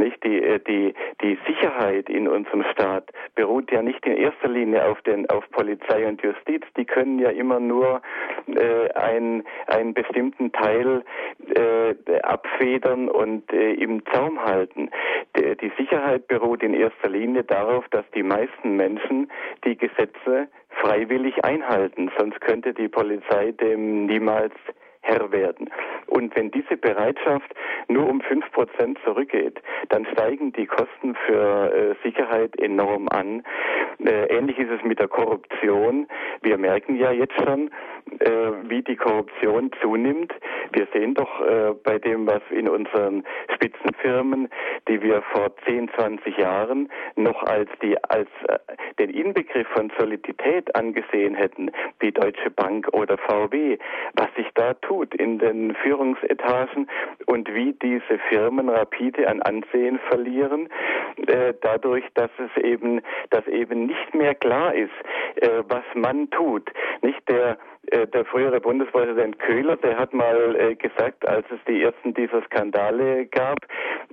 Nicht 0.02 0.24
die, 0.24 0.42
äh, 0.42 0.58
die, 0.58 0.94
die 1.22 1.38
Sicherheit 1.46 2.10
in 2.10 2.26
unserem 2.26 2.64
Staat 2.72 3.10
beruht 3.36 3.70
ja 3.70 3.82
nicht 3.82 4.04
in 4.04 4.16
erster 4.16 4.48
Linie 4.48 4.84
auf 4.84 5.00
den, 5.02 5.30
auf 5.30 5.48
Polizei 5.50 6.06
und 6.06 6.20
Justiz. 6.22 6.64
Die 6.76 6.84
können 6.84 7.20
ja 7.20 7.30
immer 7.30 7.60
nur 7.60 8.02
äh, 8.48 8.90
ein, 8.94 9.44
einen 9.68 9.94
bestimmten 9.94 10.50
Teil 10.50 11.04
äh, 11.54 11.94
abfedern 12.22 13.08
und 13.08 13.52
äh, 13.52 13.74
im 13.74 14.04
Zaum 14.06 14.44
halten. 14.44 14.90
Die, 15.36 15.56
die 15.56 15.72
Sicherheit 15.78 16.26
beruht 16.26 16.64
in 16.64 16.74
erster 16.74 17.08
Linie 17.08 17.44
darauf, 17.44 17.88
dass 17.90 18.04
die 18.12 18.24
meisten 18.24 18.76
Menschen 18.76 19.30
die 19.64 19.76
Gesetze 19.76 20.48
freiwillig 20.80 21.44
einhalten. 21.44 22.10
Sonst 22.18 22.40
könnte 22.40 22.74
die 22.74 22.88
Polizei 22.88 23.52
dem 23.52 24.06
niemals 24.06 24.54
Herr 25.02 25.32
werden. 25.32 25.68
Und 26.06 26.34
wenn 26.36 26.50
diese 26.50 26.76
Bereitschaft 26.76 27.52
nur 27.88 28.08
um 28.08 28.20
fünf 28.20 28.50
Prozent 28.52 28.98
zurückgeht, 29.04 29.60
dann 29.88 30.06
steigen 30.12 30.52
die 30.52 30.66
Kosten 30.66 31.16
für 31.26 31.72
äh, 31.72 31.94
Sicherheit 32.02 32.58
enorm 32.58 33.08
an. 33.08 33.42
Äh, 33.98 34.26
ähnlich 34.26 34.58
ist 34.58 34.70
es 34.70 34.82
mit 34.84 35.00
der 35.00 35.08
Korruption. 35.08 36.06
Wir 36.42 36.56
merken 36.56 36.96
ja 36.96 37.10
jetzt 37.10 37.34
schon, 37.42 37.70
äh, 38.20 38.52
wie 38.68 38.82
die 38.82 38.96
Korruption 38.96 39.70
zunimmt. 39.80 40.32
Wir 40.72 40.86
sehen 40.92 41.14
doch 41.14 41.40
äh, 41.40 41.72
bei 41.82 41.98
dem, 41.98 42.26
was 42.26 42.42
in 42.50 42.68
unseren 42.68 43.24
Spitzenfirmen, 43.54 44.48
die 44.88 45.02
wir 45.02 45.22
vor 45.32 45.50
10, 45.66 45.90
20 45.96 46.36
Jahren 46.38 46.90
noch 47.16 47.42
als 47.42 47.68
die 47.82 47.96
als 48.04 48.28
äh, 48.48 48.58
den 48.98 49.10
Inbegriff 49.10 49.66
von 49.74 49.90
Solidität 49.98 50.74
angesehen 50.76 51.34
hätten, 51.34 51.70
wie 51.98 52.12
Deutsche 52.12 52.50
Bank 52.50 52.88
oder 52.92 53.18
VW, 53.18 53.78
was 54.14 54.28
sich 54.36 54.48
da 54.54 54.74
tut 54.74 54.91
tut 54.92 55.14
in 55.14 55.38
den 55.38 55.74
Führungsetagen 55.82 56.86
und 57.24 57.48
wie 57.54 57.72
diese 57.72 58.18
Firmen 58.28 58.68
rapide 58.68 59.26
an 59.26 59.40
Ansehen 59.40 59.98
verlieren, 60.10 60.68
äh, 61.28 61.54
dadurch, 61.62 62.04
dass 62.12 62.30
es 62.36 62.62
eben, 62.62 63.00
dass 63.30 63.46
eben 63.46 63.86
nicht 63.86 64.14
mehr 64.14 64.34
klar 64.34 64.74
ist, 64.74 64.92
äh, 65.36 65.62
was 65.66 65.84
man 65.94 66.28
tut. 66.28 66.70
Nicht 67.00 67.26
der 67.26 67.56
der 67.90 68.24
frühere 68.24 68.60
Bundespräsident 68.60 69.38
Köhler, 69.40 69.76
der 69.76 69.98
hat 69.98 70.12
mal 70.14 70.56
äh, 70.56 70.74
gesagt, 70.76 71.26
als 71.26 71.44
es 71.50 71.58
die 71.66 71.82
ersten 71.82 72.14
dieser 72.14 72.42
Skandale 72.44 73.26
gab, 73.26 73.58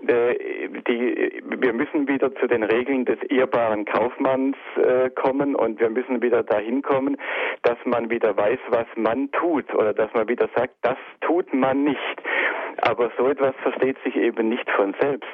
äh, 0.07 0.69
die, 0.87 1.41
wir 1.43 1.73
müssen 1.73 2.07
wieder 2.07 2.33
zu 2.35 2.47
den 2.47 2.63
Regeln 2.63 3.05
des 3.05 3.21
ehrbaren 3.29 3.85
Kaufmanns 3.85 4.57
äh, 4.75 5.09
kommen 5.11 5.55
und 5.55 5.79
wir 5.79 5.89
müssen 5.89 6.21
wieder 6.21 6.43
dahin 6.43 6.81
kommen, 6.81 7.17
dass 7.63 7.77
man 7.85 8.09
wieder 8.09 8.35
weiß, 8.35 8.59
was 8.69 8.87
man 8.95 9.31
tut 9.31 9.73
oder 9.73 9.93
dass 9.93 10.11
man 10.13 10.27
wieder 10.27 10.49
sagt, 10.55 10.73
das 10.81 10.97
tut 11.21 11.53
man 11.53 11.83
nicht. 11.83 11.99
Aber 12.81 13.11
so 13.17 13.27
etwas 13.27 13.55
versteht 13.61 13.97
sich 14.03 14.15
eben 14.15 14.49
nicht 14.49 14.69
von 14.71 14.95
selbst, 14.99 15.29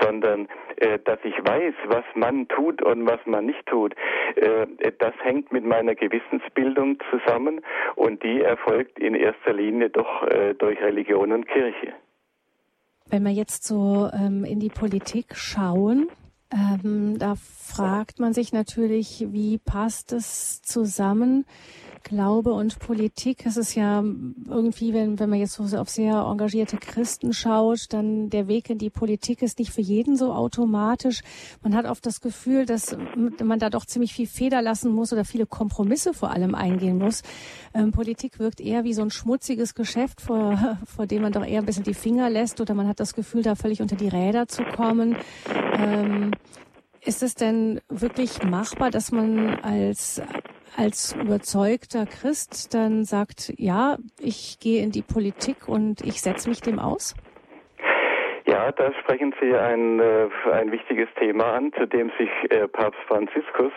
sondern 0.00 0.48
äh, 0.76 0.98
dass 1.04 1.18
ich 1.24 1.34
weiß, 1.34 1.74
was 1.86 2.04
man 2.14 2.48
tut 2.48 2.82
und 2.82 3.06
was 3.06 3.20
man 3.26 3.46
nicht 3.46 3.64
tut, 3.66 3.94
äh, 4.36 4.66
das 4.98 5.14
hängt 5.22 5.52
mit 5.52 5.64
meiner 5.64 5.94
Gewissensbildung 5.94 6.98
zusammen 7.10 7.60
und 7.96 8.22
die 8.22 8.42
erfolgt 8.42 8.98
in 8.98 9.14
erster 9.14 9.52
Linie 9.52 9.90
doch 9.90 10.22
äh, 10.26 10.54
durch 10.54 10.80
Religion 10.80 11.32
und 11.32 11.48
Kirche. 11.48 11.92
Wenn 13.10 13.22
wir 13.22 13.32
jetzt 13.32 13.64
so 13.66 14.10
ähm, 14.12 14.44
in 14.44 14.60
die 14.60 14.68
Politik 14.68 15.34
schauen, 15.34 16.08
ähm, 16.52 17.18
da 17.18 17.34
fragt 17.36 18.20
man 18.20 18.32
sich 18.32 18.52
natürlich, 18.52 19.26
wie 19.28 19.58
passt 19.58 20.12
es 20.12 20.62
zusammen? 20.62 21.44
Glaube 22.08 22.54
und 22.54 22.78
Politik. 22.78 23.44
Es 23.44 23.58
ist 23.58 23.74
ja 23.74 24.02
irgendwie, 24.48 24.94
wenn, 24.94 25.18
wenn 25.18 25.28
man 25.28 25.38
jetzt 25.38 25.52
so 25.52 25.76
auf 25.76 25.90
sehr 25.90 26.14
engagierte 26.14 26.78
Christen 26.78 27.34
schaut, 27.34 27.92
dann 27.92 28.30
der 28.30 28.48
Weg 28.48 28.70
in 28.70 28.78
die 28.78 28.88
Politik 28.88 29.42
ist 29.42 29.58
nicht 29.58 29.72
für 29.72 29.82
jeden 29.82 30.16
so 30.16 30.32
automatisch. 30.32 31.20
Man 31.62 31.74
hat 31.74 31.84
oft 31.84 32.06
das 32.06 32.22
Gefühl, 32.22 32.64
dass 32.64 32.96
man 33.42 33.58
da 33.58 33.68
doch 33.68 33.84
ziemlich 33.84 34.14
viel 34.14 34.26
Feder 34.26 34.62
lassen 34.62 34.90
muss 34.90 35.12
oder 35.12 35.26
viele 35.26 35.44
Kompromisse 35.44 36.14
vor 36.14 36.30
allem 36.30 36.54
eingehen 36.54 36.96
muss. 36.96 37.22
Ähm, 37.74 37.92
Politik 37.92 38.38
wirkt 38.38 38.60
eher 38.60 38.84
wie 38.84 38.94
so 38.94 39.02
ein 39.02 39.10
schmutziges 39.10 39.74
Geschäft, 39.74 40.22
vor, 40.22 40.78
vor 40.86 41.06
dem 41.06 41.22
man 41.22 41.32
doch 41.32 41.44
eher 41.44 41.60
ein 41.60 41.66
bisschen 41.66 41.84
die 41.84 41.94
Finger 41.94 42.30
lässt 42.30 42.60
oder 42.60 42.72
man 42.72 42.88
hat 42.88 43.00
das 43.00 43.14
Gefühl, 43.14 43.42
da 43.42 43.54
völlig 43.54 43.82
unter 43.82 43.96
die 43.96 44.08
Räder 44.08 44.48
zu 44.48 44.62
kommen. 44.64 45.14
Ähm, 45.76 46.30
ist 47.04 47.22
es 47.22 47.34
denn 47.34 47.80
wirklich 47.88 48.42
machbar, 48.42 48.90
dass 48.90 49.12
man 49.12 49.60
als 49.60 50.22
als 50.76 51.14
überzeugter 51.14 52.06
Christ 52.06 52.72
dann 52.74 53.04
sagt, 53.04 53.52
ja, 53.56 53.96
ich 54.20 54.58
gehe 54.60 54.82
in 54.82 54.92
die 54.92 55.02
Politik 55.02 55.68
und 55.68 56.02
ich 56.02 56.20
setze 56.20 56.48
mich 56.48 56.60
dem 56.60 56.78
aus? 56.78 57.14
Ja, 58.46 58.72
da 58.72 58.92
sprechen 59.00 59.34
Sie 59.40 59.54
ein, 59.54 60.00
äh, 60.00 60.28
ein 60.52 60.72
wichtiges 60.72 61.08
Thema 61.18 61.52
an, 61.52 61.72
zu 61.74 61.86
dem 61.86 62.10
sich 62.18 62.30
äh, 62.50 62.66
Papst 62.66 63.00
Franziskus 63.06 63.72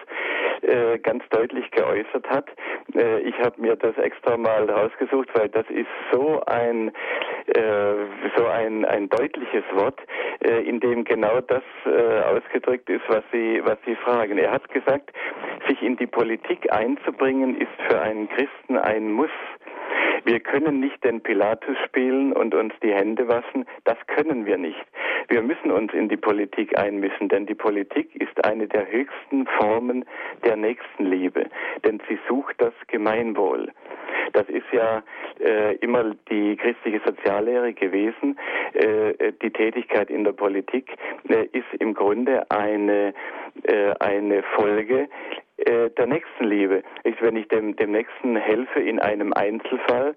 äh, 0.61 0.97
ganz 0.99 1.23
deutlich 1.29 1.69
geäußert 1.71 2.29
hat. 2.29 2.49
Äh, 2.95 3.19
ich 3.21 3.37
habe 3.39 3.61
mir 3.61 3.75
das 3.75 3.97
extra 3.97 4.37
mal 4.37 4.69
rausgesucht, 4.69 5.29
weil 5.33 5.49
das 5.49 5.65
ist 5.69 5.87
so 6.11 6.41
ein 6.45 6.91
äh, 7.47 7.93
so 8.35 8.47
ein, 8.47 8.85
ein 8.85 9.09
deutliches 9.09 9.63
Wort, 9.73 9.99
äh, 10.39 10.61
in 10.61 10.79
dem 10.79 11.03
genau 11.03 11.41
das 11.41 11.63
ausgedrückt 12.31 12.89
ist, 12.89 13.03
was 13.07 13.23
Sie 13.31 13.61
was 13.63 13.77
Sie 13.85 13.95
fragen. 13.95 14.37
Er 14.37 14.51
hat 14.51 14.69
gesagt, 14.69 15.11
sich 15.67 15.81
in 15.81 15.97
die 15.97 16.07
Politik 16.07 16.71
einzubringen, 16.71 17.59
ist 17.59 17.71
für 17.87 17.99
einen 17.99 18.29
Christen 18.29 18.77
ein 18.77 19.11
Muss. 19.11 19.31
Wir 20.23 20.39
können 20.39 20.79
nicht 20.79 21.03
den 21.03 21.21
Pilatus 21.21 21.77
spielen 21.85 22.33
und 22.33 22.53
uns 22.53 22.73
die 22.83 22.93
Hände 22.93 23.27
waschen. 23.27 23.65
Das 23.85 23.97
können 24.07 24.45
wir 24.45 24.57
nicht. 24.57 24.85
Wir 25.27 25.41
müssen 25.41 25.71
uns 25.71 25.93
in 25.93 26.09
die 26.09 26.17
Politik 26.17 26.77
einmischen, 26.77 27.29
denn 27.29 27.45
die 27.45 27.55
Politik 27.55 28.15
ist 28.15 28.43
eine 28.45 28.67
der 28.67 28.91
höchsten 28.91 29.47
Formen 29.59 30.05
der 30.43 30.55
Nächstenliebe, 30.55 31.45
denn 31.85 32.01
sie 32.07 32.19
sucht 32.27 32.55
das 32.59 32.73
Gemeinwohl. 32.87 33.71
Das 34.33 34.47
ist 34.49 34.65
ja 34.71 35.03
äh, 35.39 35.75
immer 35.77 36.15
die 36.29 36.55
christliche 36.55 37.01
Soziallehre 37.05 37.73
gewesen. 37.73 38.37
Äh, 38.73 39.33
die 39.41 39.51
Tätigkeit 39.51 40.09
in 40.09 40.23
der 40.23 40.33
Politik 40.33 40.95
äh, 41.27 41.45
ist 41.51 41.67
im 41.79 41.93
Grunde 41.93 42.49
eine, 42.49 43.13
äh, 43.63 43.93
eine 43.99 44.43
Folge 44.55 45.09
äh, 45.65 45.89
der 45.91 46.07
Nächstenliebe. 46.07 46.83
Ich, 47.03 47.21
wenn 47.21 47.35
ich 47.35 47.47
dem, 47.47 47.75
dem 47.75 47.91
Nächsten 47.91 48.35
helfe 48.35 48.79
in 48.79 48.99
einem 48.99 49.33
Einzelfall 49.33 50.15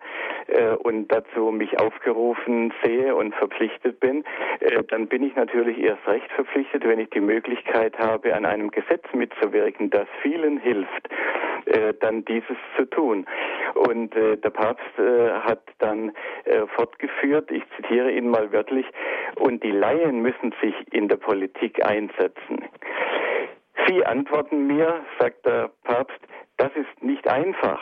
äh, 0.48 0.74
und 0.76 1.08
dazu 1.12 1.50
mich 1.50 1.78
aufgerufen 1.78 2.72
sehe 2.82 3.14
und 3.14 3.34
verpflichtet 3.34 4.00
bin, 4.00 4.24
äh, 4.60 4.82
dann 4.84 5.06
bin 5.08 5.22
ich 5.22 5.34
natürlich 5.36 5.78
erst 5.78 6.06
recht 6.06 6.30
verpflichtet, 6.32 6.86
wenn 6.86 6.98
ich 6.98 7.10
die 7.10 7.20
Möglichkeit 7.20 7.98
habe, 7.98 8.34
an 8.34 8.44
einem 8.44 8.70
Gesetz 8.70 9.04
mitzuwirken, 9.12 9.90
das 9.90 10.06
vielen 10.22 10.58
hilft, 10.58 11.08
äh, 11.66 11.94
dann 12.00 12.24
dieses 12.24 12.56
zu 12.76 12.84
tun. 12.86 13.26
Und 13.74 14.14
äh, 14.16 14.36
der 14.36 14.50
Papst 14.50 14.98
äh, 14.98 15.30
hat 15.30 15.62
dann 15.78 16.12
fortgeführt, 16.76 17.50
ich 17.50 17.62
zitiere 17.76 18.12
ihn 18.12 18.28
mal 18.28 18.52
wörtlich, 18.52 18.86
und 19.36 19.62
die 19.62 19.70
Laien 19.70 20.20
müssen 20.20 20.54
sich 20.62 20.74
in 20.92 21.08
der 21.08 21.16
Politik 21.16 21.84
einsetzen. 21.84 22.64
Sie 23.86 24.04
antworten 24.04 24.66
mir, 24.66 25.04
sagt 25.18 25.44
der 25.46 25.70
Papst, 25.84 26.18
das 26.56 26.70
ist 26.74 27.02
nicht 27.02 27.28
einfach. 27.28 27.80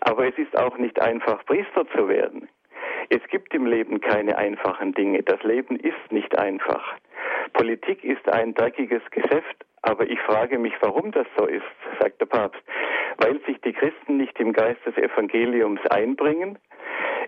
Aber 0.00 0.26
es 0.26 0.36
ist 0.38 0.56
auch 0.58 0.76
nicht 0.78 1.00
einfach, 1.00 1.44
Priester 1.46 1.86
zu 1.96 2.08
werden. 2.08 2.48
Es 3.10 3.22
gibt 3.30 3.54
im 3.54 3.66
Leben 3.66 4.00
keine 4.00 4.36
einfachen 4.36 4.92
Dinge. 4.92 5.22
Das 5.22 5.42
Leben 5.42 5.76
ist 5.76 6.10
nicht 6.12 6.38
einfach. 6.38 6.96
Politik 7.54 8.04
ist 8.04 8.28
ein 8.28 8.54
dreckiges 8.54 9.02
Geschäft, 9.10 9.64
aber 9.82 10.08
ich 10.08 10.20
frage 10.20 10.58
mich, 10.58 10.74
warum 10.80 11.10
das 11.12 11.26
so 11.38 11.46
ist, 11.46 11.64
sagt 12.00 12.20
der 12.20 12.26
Papst. 12.26 12.60
Weil 13.16 13.40
sich 13.46 13.60
die 13.62 13.72
Christen 13.72 14.18
nicht 14.18 14.38
im 14.38 14.52
Geist 14.52 14.84
des 14.84 14.96
Evangeliums 14.96 15.80
einbringen. 15.90 16.58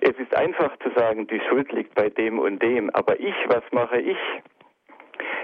Es 0.01 0.17
ist 0.19 0.35
einfach 0.37 0.77
zu 0.79 0.91
sagen, 0.97 1.27
die 1.27 1.41
Schuld 1.49 1.73
liegt 1.73 1.95
bei 1.95 2.11
dem 2.11 2.39
und 2.39 2.63
dem, 2.63 2.91
aber 2.91 3.19
ich, 3.19 3.35
was 3.49 3.63
mache 3.73 4.01
ich? 4.01 4.19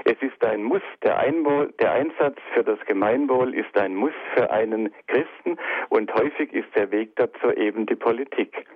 Es 0.08 0.22
ist 0.22 0.44
ein 0.44 0.62
Muss. 0.62 0.82
Der, 1.02 1.18
Einwohl, 1.18 1.74
der 1.80 1.90
Einsatz 1.92 2.36
für 2.54 2.62
das 2.62 2.78
Gemeinwohl 2.86 3.52
ist 3.54 3.76
ein 3.76 3.96
Muss 3.96 4.12
für 4.36 4.48
einen 4.52 4.92
Christen 5.08 5.58
und 5.88 6.14
häufig 6.14 6.52
ist 6.52 6.68
der 6.76 6.92
Weg 6.92 7.16
dazu 7.16 7.50
eben 7.56 7.86
die 7.86 7.96
Politik. 7.96 8.66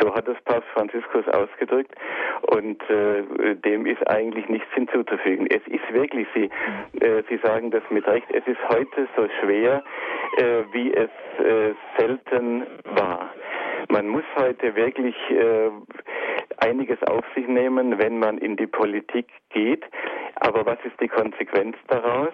So 0.00 0.14
hat 0.14 0.28
es 0.28 0.36
Papst 0.44 0.68
Franziskus 0.74 1.26
ausgedrückt 1.28 1.94
und 2.42 2.82
äh, 2.90 3.54
dem 3.56 3.86
ist 3.86 4.06
eigentlich 4.10 4.46
nichts 4.50 4.68
hinzuzufügen. 4.74 5.46
Es 5.46 5.66
ist 5.68 5.90
wirklich, 5.90 6.28
Sie, 6.34 6.50
äh, 7.00 7.22
Sie 7.30 7.38
sagen 7.38 7.70
das 7.70 7.82
mit 7.88 8.06
Recht, 8.06 8.26
es 8.30 8.46
ist 8.46 8.60
heute 8.68 9.08
so 9.16 9.26
schwer, 9.40 9.82
äh, 10.36 10.64
wie 10.72 10.92
es 10.92 11.10
äh, 11.42 11.72
selten 11.96 12.66
war. 12.84 13.30
Man 13.88 14.06
muss 14.06 14.24
heute 14.36 14.76
wirklich 14.76 15.16
äh, 15.30 15.70
einiges 16.60 17.02
auf 17.04 17.24
sich 17.34 17.46
nehmen, 17.46 17.98
wenn 17.98 18.18
man 18.18 18.38
in 18.38 18.56
die 18.56 18.66
Politik 18.66 19.28
geht. 19.50 19.84
Aber 20.36 20.66
was 20.66 20.78
ist 20.84 21.00
die 21.00 21.08
Konsequenz 21.08 21.76
daraus? 21.88 22.32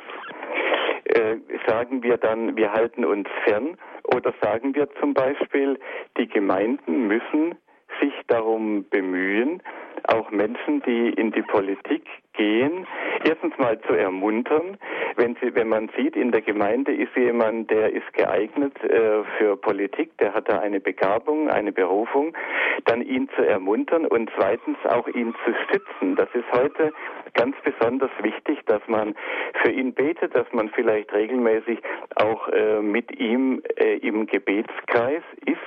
Äh, 1.05 1.37
sagen 1.67 2.03
wir 2.03 2.17
dann, 2.17 2.57
wir 2.57 2.73
halten 2.73 3.05
uns 3.05 3.29
fern 3.45 3.77
oder 4.15 4.33
sagen 4.41 4.75
wir 4.75 4.89
zum 5.01 5.15
Beispiel, 5.15 5.79
die 6.19 6.29
Gemeinden 6.29 7.07
müssen 7.07 7.57
sich 8.01 8.13
darum 8.29 8.85
bemühen, 8.89 9.63
auch 10.09 10.31
Menschen, 10.31 10.83
die 10.83 11.11
in 11.11 11.33
die 11.33 11.43
Politik 11.43 12.05
gehen, 12.35 12.87
erstens 13.25 13.57
mal 13.59 13.81
zu 13.83 13.95
ermuntern, 13.95 14.77
wenn 15.17 15.37
sie, 15.37 15.55
wenn 15.55 15.69
man 15.69 15.89
sieht, 15.97 16.17
in 16.17 16.33
der 16.33 16.43
Gemeinde 16.43 16.93
ist 16.93 17.15
jemand, 17.17 17.71
der 17.71 17.93
ist 17.93 18.13
geeignet 18.13 18.77
äh, 18.83 19.23
für 19.39 19.57
Politik, 19.57 20.17
der 20.19 20.35
hat 20.35 20.49
da 20.49 20.59
eine 20.59 20.81
Begabung, 20.81 21.49
eine 21.49 21.73
Berufung, 21.73 22.37
dann 22.85 23.03
ihn 23.03 23.29
zu 23.37 23.47
ermuntern 23.47 24.07
und 24.07 24.31
zweitens 24.37 24.77
auch 24.89 25.07
ihn 25.09 25.35
zu 25.45 25.55
stützen. 25.65 26.17
Das 26.17 26.29
ist 26.35 26.51
heute 26.53 26.93
ganz 27.35 27.57
besonders 27.63 28.11
wichtig, 28.21 28.59
dass 28.67 28.83
man 28.89 29.15
für 29.63 29.71
ihn 29.71 29.95
betet, 29.95 30.35
dass 30.35 30.47
man 30.53 30.69
vielleicht 30.71 31.13
regelmäßig 31.13 31.79
auch 32.17 32.49
äh, 32.49 32.81
mit 32.81 33.19
ihm 33.19 33.63
äh, 33.77 33.97
im 33.99 34.27
Gebetskreis 34.27 35.23
ist, 35.47 35.59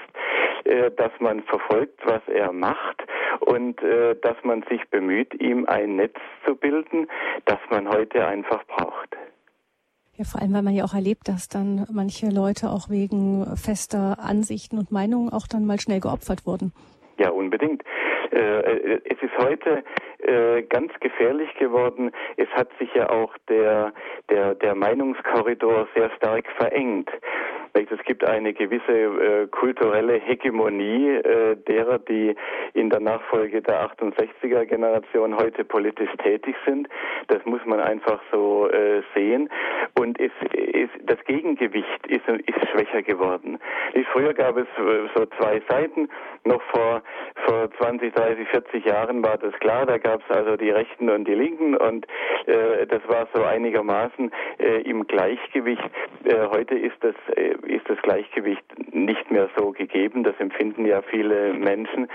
äh, 0.68 0.92
dass 0.92 1.12
man 1.20 1.44
verfolgt, 1.44 2.00
was 2.06 2.22
er 2.28 2.52
macht 2.52 3.02
und 3.40 3.82
äh, 3.82 4.16
dass 4.22 4.36
man 4.44 4.64
sich 4.70 4.82
bemüht, 4.90 5.34
ihm 5.42 5.66
ein 5.66 5.96
Netz 5.96 6.16
zu 6.46 6.56
bilden, 6.56 7.08
das 7.46 7.60
man 7.70 7.90
heute 7.90 8.26
einfach 8.26 8.64
braucht. 8.68 9.16
Ja, 10.18 10.26
vor 10.26 10.42
allem, 10.42 10.54
weil 10.54 10.64
man 10.64 10.74
ja 10.74 10.84
auch 10.84 10.96
erlebt, 10.96 11.28
dass 11.28 11.48
dann 11.48 11.86
manche 11.92 12.28
Leute 12.28 12.70
auch 12.70 12.90
wegen 12.90 13.46
fester 13.56 14.18
Ansichten 14.20 14.78
und 14.80 14.92
Meinungen 14.92 15.30
auch 15.32 15.48
dann 15.48 15.66
mal 15.66 15.80
schnell 15.80 16.00
geopfert 16.00 16.46
wurden. 16.46 16.74
Ja, 17.20 17.30
unbedingt. 17.30 17.84
Äh, 18.32 18.60
äh, 18.60 19.02
es 19.06 19.22
ist 19.22 19.38
heute 19.38 19.84
äh, 20.20 20.64
ganz 20.64 20.92
gefährlich 21.00 21.54
geworden. 21.56 22.12
Es 22.36 22.50
hat 22.50 22.70
sich 22.80 22.94
ja 22.94 23.10
auch 23.10 23.36
der, 23.50 23.94
der, 24.30 24.56
der 24.56 24.76
Meinungskorridor 24.76 25.88
sehr 25.96 26.10
stark 26.18 26.46
verengt. 26.58 27.10
Es 27.78 28.04
gibt 28.06 28.24
eine 28.24 28.54
gewisse 28.54 28.92
äh, 28.92 29.48
kulturelle 29.48 30.16
Hegemonie 30.16 31.10
äh, 31.10 31.56
derer, 31.56 32.00
die 32.00 32.36
in 32.74 32.90
der 32.90 33.00
Nachfolge 33.00 33.62
der 33.62 33.88
68er 33.92 34.66
Generation 34.66 35.38
heute 35.38 35.64
politisch 35.64 36.10
tätig 36.24 36.56
sind. 36.66 36.90
Das 37.28 37.46
muss 37.46 37.64
man 37.66 37.80
einfach 37.80 38.20
so 38.32 38.68
äh, 38.70 39.04
sehen. 39.14 39.50
Und 40.00 40.20
es, 40.20 40.32
es, 40.54 40.90
das 41.04 41.24
Gegengewicht 41.26 42.08
ist, 42.08 42.28
ist 42.28 42.70
schwächer 42.72 43.04
geworden. 43.04 43.60
Früher 44.18 44.34
gab 44.34 44.58
es 44.58 44.68
äh, 44.80 45.08
so 45.16 45.26
zwei 45.40 45.62
Seiten. 45.70 46.10
Noch 46.44 46.62
vor, 46.74 47.04
vor 47.46 47.70
20, 47.80 48.14
30, 48.14 48.48
40 48.48 48.86
Jahren 48.86 49.24
war 49.24 49.38
das 49.38 49.54
klar. 49.60 49.86
Da 49.86 50.00
gab 50.00 50.22
es 50.28 50.36
also 50.36 50.58
die 50.58 50.72
Rechten 50.72 51.10
und 51.10 51.28
die 51.28 51.36
Linken 51.36 51.76
und 51.78 52.08
äh, 52.48 52.88
das 52.88 53.08
war 53.08 53.28
so 53.34 53.44
einigermaßen 53.44 54.32
äh, 54.58 54.82
im 54.82 55.06
Gleichgewicht. 55.06 55.90
heute 56.52 56.76
ist 56.76 56.96
das 57.02 57.16
ist 57.68 57.90
das 57.90 58.02
Gleichgewicht 58.02 58.64
nicht 58.94 59.30
mehr 59.32 59.50
so 59.58 59.72
gegeben. 59.72 60.24
Das 60.24 60.36
empfinden 60.40 60.86
ja 60.86 61.02
viele 61.02 61.54
Menschen. 61.54 62.08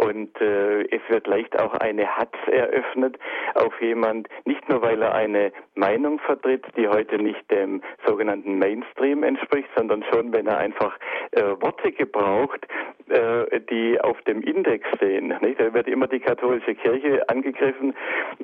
Und 0.00 0.40
äh, 0.40 0.82
es 0.94 1.00
wird 1.08 1.26
leicht 1.26 1.58
auch 1.60 1.74
eine 1.74 2.06
Hatz 2.06 2.34
eröffnet 2.46 3.18
auf 3.54 3.80
jemand, 3.80 4.28
nicht 4.44 4.68
nur 4.68 4.82
weil 4.82 5.00
er 5.02 5.14
eine 5.14 5.52
Meinung 5.74 6.18
vertritt, 6.20 6.64
die 6.76 6.88
heute 6.88 7.18
nicht 7.18 7.50
dem 7.50 7.82
sogenannten 8.06 8.58
Mainstream 8.58 9.22
entspricht, 9.22 9.68
sondern 9.76 10.04
schon, 10.12 10.32
wenn 10.32 10.46
er 10.46 10.58
einfach 10.58 10.98
äh, 11.32 11.42
Worte 11.60 11.92
gebraucht, 11.92 12.66
äh, 13.08 13.60
die 13.70 14.00
auf 14.00 14.20
dem 14.22 14.42
Index 14.42 14.86
stehen. 14.96 15.34
Nicht? 15.40 15.60
Da 15.60 15.72
wird 15.72 15.88
immer 15.88 16.06
die 16.06 16.20
katholische 16.20 16.74
Kirche 16.74 17.26
angegriffen, 17.28 17.94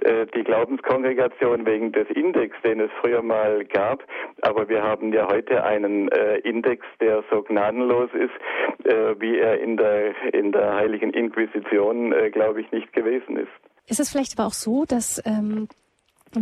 äh, 0.00 0.26
die 0.34 0.42
Glaubenskongregation 0.42 1.66
wegen 1.66 1.92
des 1.92 2.08
Index, 2.10 2.56
den 2.62 2.80
es 2.80 2.90
früher 3.00 3.22
mal 3.22 3.64
gab. 3.66 4.04
Aber 4.42 4.68
wir 4.68 4.82
haben 4.82 5.12
ja 5.12 5.28
heute 5.30 5.64
einen 5.64 6.08
äh, 6.34 6.48
Index, 6.48 6.84
der 7.00 7.24
so 7.30 7.42
gnadenlos 7.42 8.10
ist, 8.12 8.86
äh, 8.86 9.14
wie 9.20 9.38
er 9.38 9.60
in 9.60 9.76
der, 9.76 10.14
in 10.32 10.52
der 10.52 10.74
Heiligen 10.74 11.10
Inquisition, 11.10 12.12
äh, 12.12 12.30
glaube 12.30 12.60
ich, 12.60 12.70
nicht 12.72 12.92
gewesen 12.92 13.36
ist. 13.36 13.52
Ist 13.86 14.00
es 14.00 14.10
vielleicht 14.10 14.38
aber 14.38 14.48
auch 14.48 14.54
so, 14.54 14.84
dass 14.84 15.22
ähm, 15.26 15.68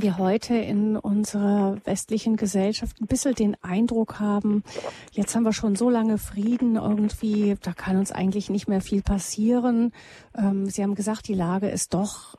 wir 0.01 0.17
heute 0.17 0.55
in 0.55 0.97
unserer 0.97 1.77
westlichen 1.85 2.37
Gesellschaft 2.37 3.01
ein 3.01 3.07
bisschen 3.07 3.35
den 3.35 3.57
Eindruck 3.63 4.21
haben, 4.21 4.63
jetzt 5.11 5.35
haben 5.35 5.45
wir 5.45 5.53
schon 5.53 5.77
so 5.77 5.91
lange 5.91 6.19
Frieden, 6.19 6.77
irgendwie, 6.77 7.57
da 7.63 7.73
kann 7.73 7.97
uns 7.97 8.13
eigentlich 8.13 8.49
nicht 8.49 8.69
mehr 8.69 8.81
viel 8.81 9.03
passieren. 9.03 9.93
Ähm, 10.37 10.67
Sie 10.71 10.83
haben 10.83 10.95
gesagt, 10.95 11.29
die 11.29 11.35
Lage 11.35 11.69
ist 11.69 11.93
doch 11.93 12.37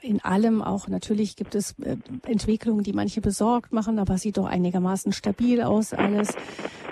in 0.00 0.20
allem 0.20 0.62
auch, 0.62 0.88
natürlich 0.88 1.36
gibt 1.36 1.54
es 1.54 1.78
äh, 1.78 1.96
Entwicklungen, 2.26 2.82
die 2.82 2.92
manche 2.92 3.20
besorgt 3.20 3.72
machen, 3.72 3.98
aber 3.98 4.18
sieht 4.18 4.38
doch 4.38 4.46
einigermaßen 4.46 5.12
stabil 5.12 5.62
aus 5.62 5.92
alles. 5.92 6.34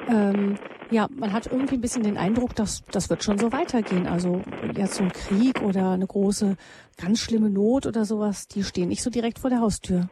Ähm, 0.09 0.59
ja, 0.91 1.09
man 1.15 1.33
hat 1.33 1.47
irgendwie 1.47 1.75
ein 1.75 1.81
bisschen 1.81 2.03
den 2.03 2.17
Eindruck, 2.17 2.55
dass 2.55 2.83
das 2.91 3.11
wird 3.11 3.23
schon 3.23 3.39
so 3.39 3.53
weitergehen. 3.53 4.07
Also 4.07 4.43
jetzt 4.75 4.95
so 4.95 5.05
ein 5.05 5.13
Krieg 5.13 5.61
oder 5.63 5.91
eine 5.91 6.07
große, 6.07 6.57
ganz 7.01 7.21
schlimme 7.21 7.51
Not 7.51 7.87
oder 7.87 8.05
sowas, 8.05 8.49
die 8.49 8.63
stehen 8.63 8.89
nicht 8.89 9.03
so 9.03 9.11
direkt 9.11 9.39
vor 9.39 9.51
der 9.51 9.61
Haustür. 9.61 10.09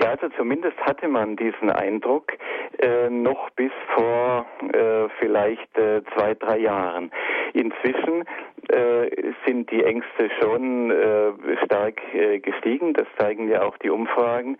Ja, 0.00 0.10
also 0.10 0.28
zumindest 0.36 0.76
hatte 0.78 1.08
man 1.08 1.36
diesen 1.36 1.70
Eindruck 1.70 2.32
äh, 2.80 3.10
noch 3.10 3.50
bis 3.50 3.72
vor 3.94 4.46
äh, 4.72 5.08
vielleicht 5.18 5.76
äh, 5.76 6.02
zwei, 6.14 6.34
drei 6.34 6.58
Jahren. 6.58 7.10
Inzwischen 7.52 8.24
äh, 8.68 9.32
sind 9.46 9.70
die 9.70 9.82
Ängste 9.82 10.30
schon 10.40 10.90
äh, 10.90 11.32
stark 11.64 12.00
äh, 12.14 12.38
gestiegen. 12.38 12.94
Das 12.94 13.06
zeigen 13.18 13.48
ja 13.48 13.62
auch 13.62 13.76
die 13.78 13.90
Umfragen. 13.90 14.58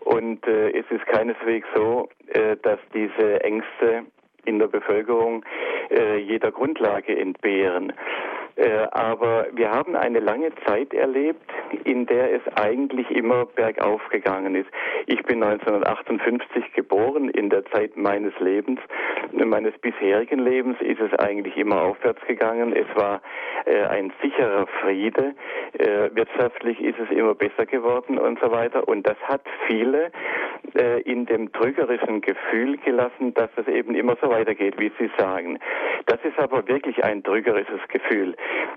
Und 0.00 0.46
es 0.46 0.86
ist 0.90 1.04
keineswegs 1.06 1.66
so, 1.74 2.08
dass 2.62 2.78
diese 2.94 3.42
Ängste 3.44 4.04
in 4.46 4.58
der 4.58 4.68
Bevölkerung 4.68 5.44
jeder 5.90 6.50
Grundlage 6.50 7.18
entbehren. 7.18 7.92
Äh, 8.58 8.88
aber 8.90 9.46
wir 9.52 9.70
haben 9.70 9.94
eine 9.94 10.18
lange 10.18 10.50
Zeit 10.66 10.92
erlebt, 10.92 11.48
in 11.84 12.06
der 12.06 12.32
es 12.32 12.42
eigentlich 12.56 13.08
immer 13.08 13.46
bergauf 13.46 14.00
gegangen 14.10 14.56
ist. 14.56 14.68
Ich 15.06 15.22
bin 15.22 15.44
1958 15.44 16.72
geboren. 16.72 17.28
In 17.28 17.50
der 17.50 17.64
Zeit 17.66 17.96
meines 17.96 18.32
Lebens, 18.40 18.80
meines 19.30 19.78
bisherigen 19.78 20.40
Lebens, 20.40 20.76
ist 20.80 21.00
es 21.00 21.16
eigentlich 21.20 21.56
immer 21.56 21.82
aufwärts 21.82 22.20
gegangen. 22.26 22.74
Es 22.74 22.88
war 22.96 23.22
äh, 23.64 23.84
ein 23.84 24.12
sicherer 24.20 24.66
Friede. 24.80 25.34
Äh, 25.74 26.10
wirtschaftlich 26.14 26.80
ist 26.80 26.98
es 26.98 27.10
immer 27.10 27.34
besser 27.34 27.66
geworden 27.66 28.18
und 28.18 28.38
so 28.40 28.50
weiter. 28.50 28.86
Und 28.88 29.06
das 29.06 29.16
hat 29.22 29.42
viele 29.66 30.10
äh, 30.74 31.00
in 31.02 31.26
dem 31.26 31.52
trügerischen 31.52 32.20
Gefühl 32.20 32.76
gelassen, 32.78 33.34
dass 33.34 33.50
es 33.56 33.66
eben 33.68 33.94
immer 33.94 34.16
so 34.22 34.30
weitergeht, 34.30 34.78
wie 34.78 34.92
Sie 34.98 35.10
sagen. 35.18 35.58
Das 36.06 36.18
ist 36.24 36.38
aber 36.38 36.66
wirklich 36.68 37.02
ein 37.04 37.22
trügerisches 37.22 37.80
Gefühl. 37.88 38.34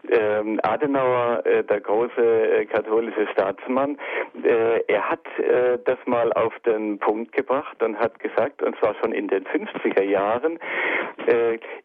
Ähm, 0.10 0.60
Adenauer, 0.64 1.46
äh, 1.46 1.64
der 1.64 1.80
große 1.80 2.22
äh, 2.22 2.66
katholische 2.66 3.28
Staatsmann, 3.32 3.98
äh, 4.44 4.82
er 4.88 5.10
hat 5.10 5.26
äh, 5.40 5.78
das 5.86 5.98
mal 6.06 6.34
auf 6.34 6.54
den 6.66 7.00
Punkt 7.00 7.32
gebracht 7.34 7.82
und 7.82 7.98
hat 7.98 8.20
gesagt, 8.20 8.62
und 8.62 8.78
zwar 8.80 8.96
schon 8.96 9.14
in 9.14 9.28
den 9.28 9.46
50er 9.46 10.04
Jahren, 10.04 10.60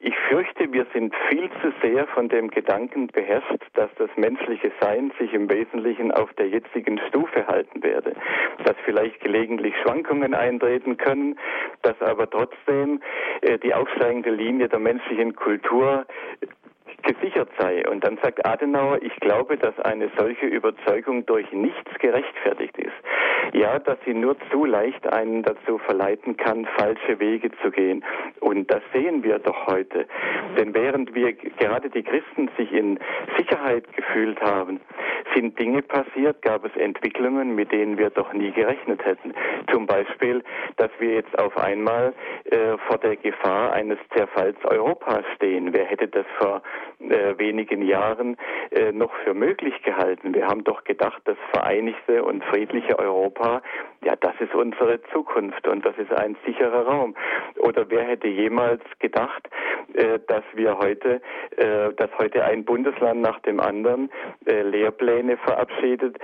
ich 0.01 0.15
fürchte, 0.29 0.73
wir 0.73 0.87
sind 0.93 1.15
viel 1.29 1.49
zu 1.63 1.73
sehr 1.83 2.07
von 2.09 2.29
dem 2.29 2.49
Gedanken 2.51 3.07
beherrscht, 3.09 3.63
dass 3.75 3.91
das 3.97 4.11
menschliche 4.17 4.73
Sein 4.81 5.13
sich 5.19 5.33
im 5.33 5.49
Wesentlichen 5.49 6.11
auf 6.13 6.33
der 6.35 6.49
jetzigen 6.49 6.99
Stufe 7.09 7.47
halten 7.47 7.83
werde, 7.83 8.15
dass 8.65 8.77
vielleicht 8.85 9.21
gelegentlich 9.21 9.75
Schwankungen 9.83 10.35
eintreten 10.35 10.97
können, 10.97 11.39
dass 11.83 12.01
aber 12.03 12.29
trotzdem 12.29 13.01
äh, 13.43 13.59
die 13.59 13.75
aufsteigende 13.75 14.31
Linie 14.31 14.69
der 14.69 14.81
menschlichen 14.81 15.35
Kultur 15.37 16.07
gesichert 17.03 17.49
sei. 17.59 17.89
Und 17.89 18.05
dann 18.05 18.19
sagt 18.23 18.45
Adenauer, 18.47 19.03
ich 19.03 19.15
glaube, 19.21 19.57
dass 19.57 19.79
eine 19.81 20.11
solche 20.19 20.47
Überzeugung 20.47 21.27
durch 21.27 21.51
nichts 21.53 21.91
gerechtfertigt 21.99 22.77
ist. 22.79 22.93
Ja, 23.53 23.79
dass 23.79 23.99
sie 24.05 24.15
nur 24.15 24.37
zu 24.51 24.65
leicht 24.65 25.07
einen 25.13 25.43
dazu 25.43 25.79
verleiten 25.79 26.37
kann, 26.37 26.67
falsche 26.77 27.19
Wege 27.21 27.51
zu 27.63 27.71
gehen. 27.71 28.05
Und 28.41 28.71
das 28.71 28.83
sehen 28.93 29.23
wir 29.23 29.39
doch 29.39 29.67
heute. 29.67 30.07
Denn 30.59 30.75
während 30.75 31.15
wir 31.15 31.33
gerade 31.33 31.91
die 31.91 32.03
Christen 32.03 32.51
sich 32.57 32.73
in 32.73 32.99
Sicherheit 33.37 33.85
gefühlt 33.95 34.41
haben, 34.41 34.81
sind 35.35 35.59
Dinge 35.59 35.83
passiert, 35.83 36.43
gab 36.43 36.65
es 36.65 36.75
Entwicklungen, 36.77 37.55
mit 37.55 37.73
denen 37.73 37.99
wir 37.99 38.11
doch 38.11 38.33
nie 38.33 38.53
gerechnet 38.53 39.05
hätten. 39.05 39.35
Zum 39.71 39.87
Beispiel, 39.87 40.43
dass 40.77 40.91
wir 40.99 41.15
jetzt 41.15 41.39
auf 41.39 41.57
einmal 41.57 42.15
äh, 42.45 42.77
vor 42.87 42.99
der 42.99 43.17
Gefahr 43.17 43.73
eines 43.73 43.99
Zerfalls 44.15 44.57
Europas 44.65 45.25
stehen. 45.35 45.73
Wer 45.73 45.85
hätte 45.85 46.09
das 46.09 46.27
vor 46.39 46.63
äh, 47.01 47.39
wenigen 47.39 47.83
Jahren 47.83 48.37
äh, 48.71 48.93
noch 48.93 49.13
für 49.25 49.35
möglich 49.35 49.75
gehalten. 49.83 50.35
Wir 50.35 50.47
haben 50.47 50.65
doch 50.65 50.85
gedacht, 50.85 51.21
das 51.25 51.37
vereinigte 51.53 52.25
und 52.25 52.45
friedliche 52.45 52.99
Europa, 52.99 53.63
ja, 54.05 54.15
das 54.17 54.35
ist 54.41 54.55
unsere 54.55 55.01
Zukunft 55.13 55.67
und 55.67 55.85
das 55.85 55.97
ist 55.99 56.13
ein 56.13 56.37
sicherer 56.45 56.87
Raum. 56.87 57.15
Oder 57.59 57.89
wer 57.89 58.05
hätte 58.05 58.29
jemals 58.29 58.83
gedacht, 58.99 59.49
äh, 59.95 60.19
dass 60.27 60.45
wir 60.55 60.79
heute, 60.79 61.21
äh, 61.57 61.93
dass 61.95 62.11
heute 62.19 62.45
ein 62.45 62.65
Bundesland 62.65 63.21
nach 63.21 63.41
dem 63.41 63.61
anderen 63.61 64.11
äh, 64.47 64.63
Lehrpläne 64.63 65.37
verabschiedet, 65.39 66.19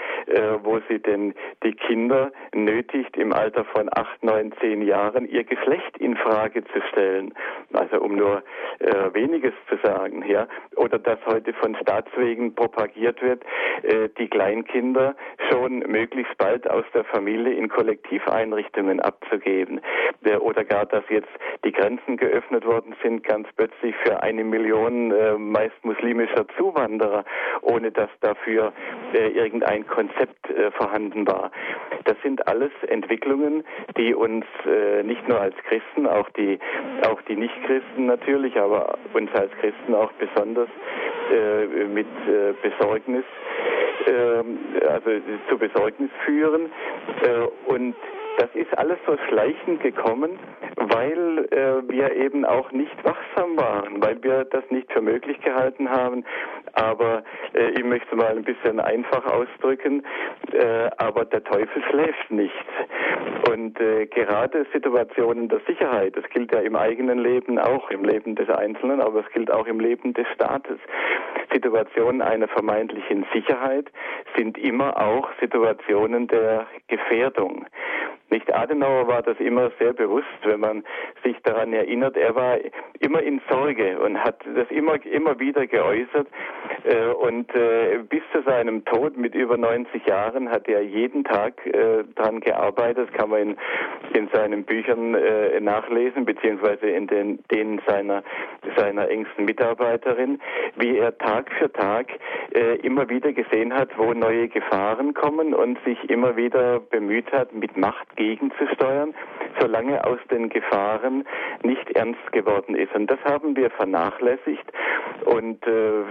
wo 0.63 0.79
sie 0.89 0.99
denn 0.99 1.35
die 1.65 1.73
Kinder 1.73 2.31
nötigt, 2.55 3.17
im 3.17 3.33
Alter 3.33 3.65
von 3.65 3.89
acht, 3.93 4.23
neun, 4.23 4.53
zehn 4.61 4.83
Jahren 4.83 5.29
ihr 5.29 5.45
Geschlecht 5.45 5.99
in 5.99 6.17
Frage 6.17 6.65
zu 6.65 6.81
stellen. 6.91 7.35
Also 7.73 8.01
um 8.01 8.17
nur 8.17 8.43
weniges 9.13 9.53
zu 9.69 9.77
sagen, 9.83 10.25
ja 10.27 10.47
oder 10.77 10.99
dass 10.99 11.19
heute 11.27 11.53
von 11.55 11.77
Staatswegen 11.77 12.55
propagiert 12.55 13.21
wird, 13.21 13.43
die 14.19 14.29
Kleinkinder 14.29 15.15
schon 15.51 15.81
möglichst 15.81 16.37
bald 16.39 16.69
aus 16.71 16.85
der 16.95 17.05
Familie 17.05 17.53
in 17.63 17.69
Kollektiveinrichtungen 17.69 19.01
abzugeben. 19.01 19.81
Äh, 20.25 20.37
oder 20.37 20.65
gar, 20.65 20.87
dass 20.87 21.05
jetzt 21.09 21.29
die 21.65 21.73
Grenzen 21.73 22.17
geöffnet 22.17 22.65
worden 22.67 22.95
sind, 23.03 23.25
ganz 23.25 23.49
plötzlich 23.57 23.95
für 24.05 24.23
eine 24.23 24.45
Million 24.45 25.13
äh, 25.13 25.35
meist 25.35 25.85
muslimischer 25.85 26.47
Zuwanderer, 26.57 27.25
ohne 27.63 27.91
dass 27.91 28.11
dafür 28.21 28.73
äh, 29.15 29.29
irgendein 29.29 29.87
Konzept 29.87 30.51
äh, 30.51 30.71
vorhanden 30.73 31.27
war. 31.27 31.51
Das 32.05 32.17
sind 32.23 32.47
alles 32.49 32.73
Entwicklungen, 32.89 33.65
die 33.97 34.15
uns 34.15 34.45
äh, 34.67 35.03
nicht 35.03 35.27
nur 35.29 35.41
als 35.41 35.55
Christen, 35.69 36.07
auch 36.07 36.29
die, 36.31 36.59
auch 37.09 37.21
die 37.23 37.37
Nichtchristen 37.37 38.07
natürlich, 38.07 38.59
aber 38.59 38.99
uns 39.15 39.31
als 39.35 39.53
Christen 39.61 39.95
auch 39.95 40.13
besonders 40.13 40.69
äh, 41.33 41.85
mit 41.87 42.07
Besorgnis, 42.63 43.25
also 44.89 45.11
zu 45.49 45.59
Besorgnis 45.59 46.11
führen. 46.25 46.71
Äh, 47.23 47.71
und 47.71 47.95
das 48.43 48.51
ist 48.55 48.77
alles 48.77 48.99
so 49.07 49.17
schleichend 49.29 49.81
gekommen, 49.83 50.37
weil 50.77 51.47
äh, 51.53 51.89
wir 51.89 52.13
eben 52.17 52.45
auch 52.45 52.73
nicht 52.73 52.97
wachsam 53.05 53.57
waren, 53.57 54.03
weil 54.03 54.21
wir 54.25 54.45
das 54.47 54.65
nicht 54.71 54.93
für 54.93 55.01
möglich 55.01 55.41
gehalten 55.43 55.89
haben. 55.89 56.25
Aber 56.73 57.23
äh, 57.55 57.71
ich 57.71 57.85
möchte 57.85 58.17
mal 58.17 58.37
ein 58.37 58.43
bisschen 58.43 58.81
einfach 58.81 59.25
ausdrücken, 59.27 60.03
äh, 60.53 60.91
aber 60.97 61.25
der 61.25 61.45
Teufel 61.45 61.85
schläft 61.89 62.33
nicht. 62.33 62.67
Und 63.49 63.79
äh, 63.81 64.07
gerade 64.07 64.67
Situationen 64.73 65.49
der 65.49 65.61
Sicherheit, 65.69 66.17
das 66.17 66.29
gilt 66.31 66.53
ja 66.53 66.61
im 66.61 66.75
eigenen 66.75 67.21
Leben 67.21 67.61
auch, 67.61 67.91
im 67.91 68.05
Leben 68.05 68.35
des 68.35 68.49
Einzelnen, 68.49 69.01
aber 69.01 69.21
es 69.21 69.33
gilt 69.33 69.53
auch 69.53 69.67
im 69.67 69.79
Leben 69.79 70.15
des 70.15 70.27
Staates. 70.35 70.79
Situationen 71.53 72.23
einer 72.23 72.49
vermeintlichen 72.49 73.25
Sicherheit 73.33 73.87
sind 74.37 74.59
immer 74.59 74.97
auch 75.01 75.29
Situationen 75.41 76.27
der 76.27 76.67
Gefährdung. 76.89 77.67
Nicht 78.33 78.55
Adenauer 78.55 79.09
war 79.09 79.21
das 79.21 79.39
immer 79.41 79.71
sehr 79.79 79.93
bewusst, 79.93 80.27
wenn 80.45 80.61
man 80.61 80.85
sich 81.23 81.37
daran 81.43 81.75
erinnert. 81.75 82.17
Er 82.17 82.35
war 82.35 82.57
immer 82.99 83.23
in 83.23 83.43
Sorge 83.51 84.01
und 84.01 84.19
hat 84.25 84.37
das 84.57 84.71
immer, 84.71 84.95
immer 85.05 85.39
wieder 85.39 85.67
geäußert. 85.67 86.29
Äh, 86.85 87.09
und 87.09 87.55
äh, 87.55 87.99
bis 88.09 88.23
zu 88.33 88.43
seinem 88.43 88.87
Tod 88.87 89.19
mit 89.19 89.35
über 89.35 89.59
90 89.59 90.07
Jahren 90.07 90.49
hat 90.51 90.67
er 90.67 90.81
jeden 90.81 91.25
Tag 91.25 91.65
äh, 91.67 92.05
daran 92.15 92.41
gearbeitet. 92.41 93.09
Das 93.09 93.19
kann 93.19 93.29
man 93.29 93.41
in, 93.41 93.57
in 94.15 94.29
seinen 94.33 94.65
Büchern 94.65 95.17
nachlesen, 95.61 96.25
beziehungsweise 96.25 96.87
in 96.87 97.07
den, 97.07 97.39
denen 97.51 97.81
seiner, 97.87 98.23
seiner 98.77 99.09
engsten 99.09 99.45
Mitarbeiterin, 99.45 100.41
wie 100.77 100.99
er 100.99 101.17
Tag 101.19 101.51
für 101.59 101.73
Tag 101.73 102.07
immer 102.83 103.09
wieder 103.09 103.33
gesehen 103.33 103.73
hat, 103.75 103.91
wo 103.97 104.13
neue 104.13 104.49
Gefahren 104.49 105.15
kommen 105.15 105.55
und 105.55 105.79
sich 105.85 105.99
immer 106.11 106.37
wieder 106.37 106.81
bemüht 106.81 107.31
hat, 107.33 107.53
mit 107.53 107.77
Macht 107.77 108.15
gegenzusteuern, 108.23 109.15
solange 109.59 110.05
aus 110.05 110.19
den 110.31 110.49
Gefahren 110.49 111.25
nicht 111.63 111.91
ernst 111.97 112.33
geworden 112.33 112.75
ist. 112.77 112.95
Und 112.95 113.09
das 113.09 113.19
haben 113.25 113.57
wir 113.57 113.71
vernachlässigt 113.71 114.67
und 115.25 115.67
äh, 115.67 116.05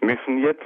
müssen 0.00 0.38
jetzt, 0.38 0.62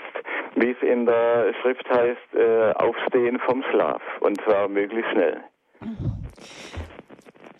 wie 0.54 0.70
es 0.70 0.82
in 0.82 1.06
der 1.06 1.52
Schrift 1.60 1.88
heißt, 1.90 2.34
äh, 2.34 2.72
aufstehen 2.74 3.38
vom 3.40 3.62
Schlaf 3.70 4.02
und 4.20 4.40
zwar 4.42 4.68
möglichst 4.68 5.10
schnell. 5.10 5.40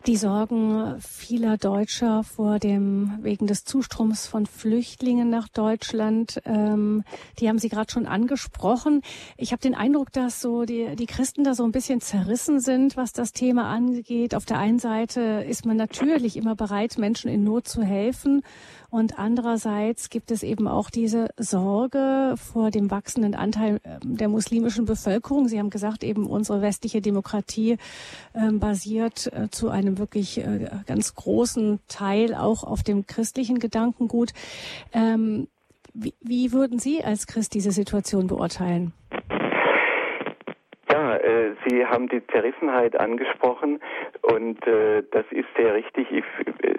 Die 0.09 0.17
Sorgen 0.17 0.97
vieler 0.99 1.59
Deutscher 1.59 2.25
vor 2.25 2.59
dem 2.59 3.19
wegen 3.23 3.47
des 3.47 3.65
Zustroms 3.65 4.27
von 4.27 4.47
Flüchtlingen 4.47 5.31
nach 5.31 5.47
Deutschland, 5.47 6.43
ähm, 6.45 7.05
die 7.39 7.49
haben 7.49 7.61
Sie 7.61 7.69
gerade 7.69 7.93
schon 7.93 8.07
angesprochen. 8.07 9.03
Ich 9.37 9.53
habe 9.53 9.63
den 9.63 9.77
Eindruck, 9.77 10.11
dass 10.11 10.41
so 10.41 10.65
die, 10.65 10.97
die 10.97 11.07
Christen 11.07 11.45
da 11.45 11.55
so 11.55 11.63
ein 11.63 11.71
bisschen 11.71 12.01
zerrissen 12.01 12.59
sind, 12.59 12.97
was 12.97 13.13
das 13.13 13.33
Thema 13.33 13.71
angeht. 13.71 14.35
Auf 14.35 14.45
der 14.45 14.59
einen 14.59 14.81
Seite 14.81 15.47
ist 15.49 15.67
man 15.67 15.77
natürlich 15.77 16.37
immer 16.37 16.57
bereit, 16.57 16.99
Menschen 16.99 17.31
in 17.31 17.45
Not 17.45 17.69
zu 17.69 17.85
helfen. 17.85 18.43
Und 18.93 19.19
andererseits 19.19 20.11
gibt 20.11 20.31
es 20.31 20.43
eben 20.43 20.69
auch 20.69 20.91
diese 20.91 21.31
Sorge 21.39 22.35
vor 22.37 22.71
dem 22.71 22.91
wachsenden 22.91 23.35
Anteil 23.35 23.81
ähm, 23.87 24.19
der 24.19 24.29
muslimischen 24.29 24.85
Bevölkerung. 24.85 25.49
Sie 25.49 25.59
haben 25.59 25.71
gesagt, 25.71 26.05
eben 26.05 26.27
unsere 26.27 26.61
westliche 26.61 27.01
Demokratie 27.01 27.79
äh, 28.35 28.53
basiert 28.53 29.33
äh, 29.33 29.49
zu 29.49 29.71
einem 29.71 29.97
wirklich 29.97 30.37
äh, 30.37 30.69
ganz 30.87 31.15
großen 31.15 31.81
Teil 31.89 32.35
auch 32.35 32.65
auf 32.65 32.83
dem 32.83 33.07
christlichen 33.07 33.61
Gedankengut. 33.61 34.33
Ähm, 34.93 35.49
wie, 35.95 36.13
wie 36.21 36.53
würden 36.53 36.79
Sie 36.79 37.03
als 37.03 37.27
Christ 37.27 37.55
diese 37.55 37.71
Situation 37.71 38.27
beurteilen? 38.27 38.93
Ja, 40.91 41.17
äh, 41.17 41.55
Sie 41.67 41.87
haben 41.87 42.11
die 42.11 42.21
Zerrissenheit 42.27 43.01
angesprochen 43.01 43.81
und 44.21 44.67
äh, 44.67 45.03
das 45.13 45.25
ist 45.31 45.49
sehr 45.57 45.73
richtig. 45.73 46.09
Ich, 46.11 46.25
äh, 46.63 46.75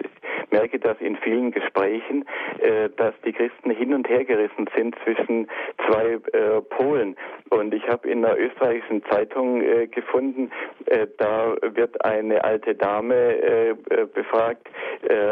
merke 0.50 0.78
das 0.78 0.96
in 1.00 1.16
vielen 1.16 1.50
Gesprächen, 1.50 2.24
äh, 2.58 2.88
dass 2.96 3.14
die 3.24 3.32
Christen 3.32 3.70
hin 3.70 3.94
und 3.94 4.08
her 4.08 4.24
gerissen 4.24 4.68
sind 4.76 4.96
zwischen 5.04 5.48
zwei 5.86 6.18
äh, 6.32 6.60
Polen. 6.62 7.16
Und 7.50 7.74
ich 7.74 7.86
habe 7.88 8.08
in 8.08 8.24
einer 8.24 8.36
österreichischen 8.36 9.04
Zeitung 9.10 9.62
äh, 9.62 9.86
gefunden, 9.86 10.50
äh, 10.86 11.06
da 11.18 11.54
wird 11.62 12.04
eine 12.04 12.42
alte 12.44 12.74
Dame 12.74 13.14
äh, 13.14 13.70
äh, 13.70 13.74
befragt 14.12 14.68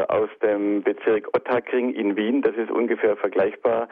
aus 0.09 0.29
dem 0.43 0.83
Bezirk 0.83 1.29
Ottakring 1.35 1.95
in 1.95 2.15
Wien. 2.15 2.43
Das 2.43 2.55
ist 2.57 2.71
ungefähr 2.71 3.17
vergleichbar 3.17 3.89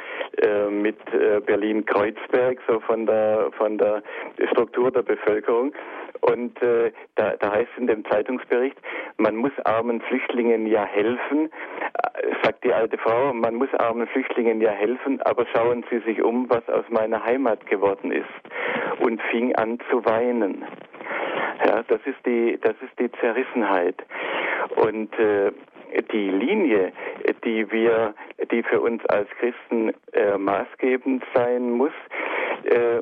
mit 0.71 0.99
Berlin-Kreuzberg, 1.47 2.59
so 2.69 2.81
von 2.81 3.07
der 3.07 3.51
von 3.57 3.79
der 3.79 4.03
Struktur 4.53 4.91
der 4.91 5.03
Bevölkerung. 5.03 5.73
Und 6.21 6.61
äh, 6.63 6.93
da, 7.15 7.37
da 7.39 7.53
heißt 7.53 7.71
in 7.77 7.87
dem 7.87 8.05
Zeitungsbericht, 8.05 8.77
man 9.17 9.37
muss 9.37 9.53
armen 9.65 10.01
Flüchtlingen 10.03 10.67
ja 10.67 10.85
helfen, 10.85 11.51
äh, 12.15 12.29
sagt 12.43 12.65
die 12.65 12.73
alte 12.73 12.99
Frau, 12.99 13.33
man 13.33 13.55
muss 13.55 13.73
armen 13.75 14.07
Flüchtlingen 14.09 14.61
ja 14.61 14.71
helfen, 14.71 15.21
aber 15.23 15.47
schauen 15.55 15.85
Sie 15.91 15.99
sich 16.01 16.23
um, 16.23 16.49
was 16.51 16.69
aus 16.69 16.85
meiner 16.91 17.25
Heimat 17.25 17.67
geworden 17.67 18.13
ist. 18.13 18.27
Und 19.01 19.21
fing 19.31 19.55
an 19.57 19.79
zu 19.91 20.05
weinen. 20.05 20.65
Ja, 21.65 21.83
das 21.89 22.01
ist 22.05 22.25
die, 22.27 22.59
das 22.61 22.75
ist 22.83 22.99
die 22.99 23.11
Zerrissenheit. 23.21 23.97
Und 24.77 25.13
äh, 25.19 25.53
die 26.13 26.31
Linie, 26.31 26.93
die 27.45 27.71
wir, 27.71 28.15
die 28.51 28.63
für 28.63 28.81
uns 28.81 29.05
als 29.07 29.29
Christen 29.39 29.93
äh, 30.13 30.39
maßgebend 30.39 31.25
sein 31.35 31.73
muss, 31.73 31.93
äh, 32.65 33.01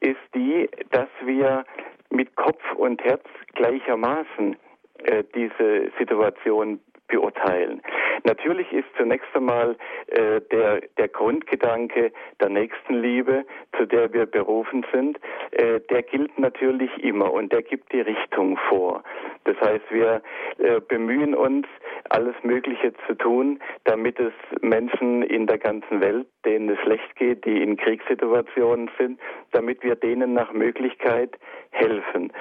ist 0.00 0.20
die, 0.34 0.68
dass 0.90 1.08
wir 1.24 1.64
mit 2.10 2.34
Kopf 2.36 2.62
und 2.76 3.02
Herz 3.02 3.24
gleichermaßen 3.54 4.56
äh, 5.04 5.24
diese 5.34 5.90
Situation 5.98 6.80
beurteilen. 7.08 7.82
Natürlich 8.24 8.72
ist 8.72 8.86
zunächst 8.96 9.28
einmal 9.34 9.76
äh, 10.08 10.40
der, 10.52 10.82
der 10.96 11.08
Grundgedanke 11.08 12.12
der 12.40 12.48
Nächstenliebe, 12.48 13.44
zu 13.76 13.86
der 13.86 14.12
wir 14.12 14.26
berufen 14.26 14.84
sind, 14.92 15.18
äh, 15.52 15.80
der 15.90 16.02
gilt 16.02 16.38
natürlich 16.38 16.90
immer 17.02 17.32
und 17.32 17.52
der 17.52 17.62
gibt 17.62 17.92
die 17.92 18.00
Richtung 18.00 18.58
vor. 18.68 19.02
Das 19.44 19.56
heißt, 19.60 19.90
wir 19.90 20.22
äh, 20.58 20.80
bemühen 20.80 21.34
uns, 21.34 21.66
alles 22.10 22.34
Mögliche 22.42 22.92
zu 23.06 23.14
tun, 23.14 23.60
damit 23.84 24.18
es 24.18 24.32
Menschen 24.60 25.22
in 25.22 25.46
der 25.46 25.58
ganzen 25.58 26.00
Welt, 26.00 26.26
denen 26.44 26.70
es 26.70 26.78
schlecht 26.80 27.16
geht, 27.16 27.44
die 27.44 27.62
in 27.62 27.76
Kriegssituationen 27.76 28.90
sind, 28.98 29.20
damit 29.52 29.82
wir 29.82 29.94
denen 29.94 30.34
nach 30.34 30.52
Möglichkeit 30.52 31.38
helfen. 31.70 32.32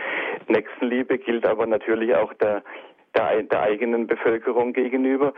Nächstenliebe 0.48 1.18
gilt 1.18 1.46
aber 1.46 1.66
natürlich 1.66 2.16
auch 2.16 2.34
der 2.34 2.64
der, 3.18 3.44
der 3.44 3.62
eigenen 3.62 4.08
Bevölkerung 4.08 4.74
gegenüber. 4.74 5.34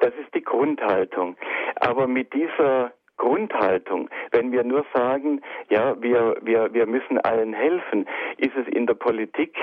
Das 0.00 0.12
ist 0.14 0.34
die 0.34 0.44
Grundhaltung. 0.44 1.36
Aber 1.76 2.06
mit 2.06 2.32
dieser 2.32 2.92
Grundhaltung, 3.16 4.08
wenn 4.30 4.52
wir 4.52 4.62
nur 4.62 4.84
sagen, 4.94 5.40
ja, 5.70 6.00
wir, 6.00 6.36
wir, 6.42 6.72
wir 6.74 6.86
müssen 6.86 7.18
allen 7.18 7.54
helfen, 7.54 8.06
ist 8.36 8.54
es 8.56 8.68
in 8.68 8.86
der 8.86 8.94
Politik 8.94 9.56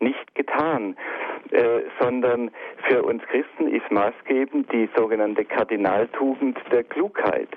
nicht 0.00 0.34
getan, 0.34 0.96
äh, 1.50 1.80
sondern 2.00 2.50
für 2.88 3.02
uns 3.02 3.22
Christen 3.24 3.68
ist 3.68 3.90
maßgebend 3.90 4.70
die 4.72 4.88
sogenannte 4.96 5.44
Kardinaltugend 5.44 6.58
der 6.72 6.84
Klugheit. 6.84 7.48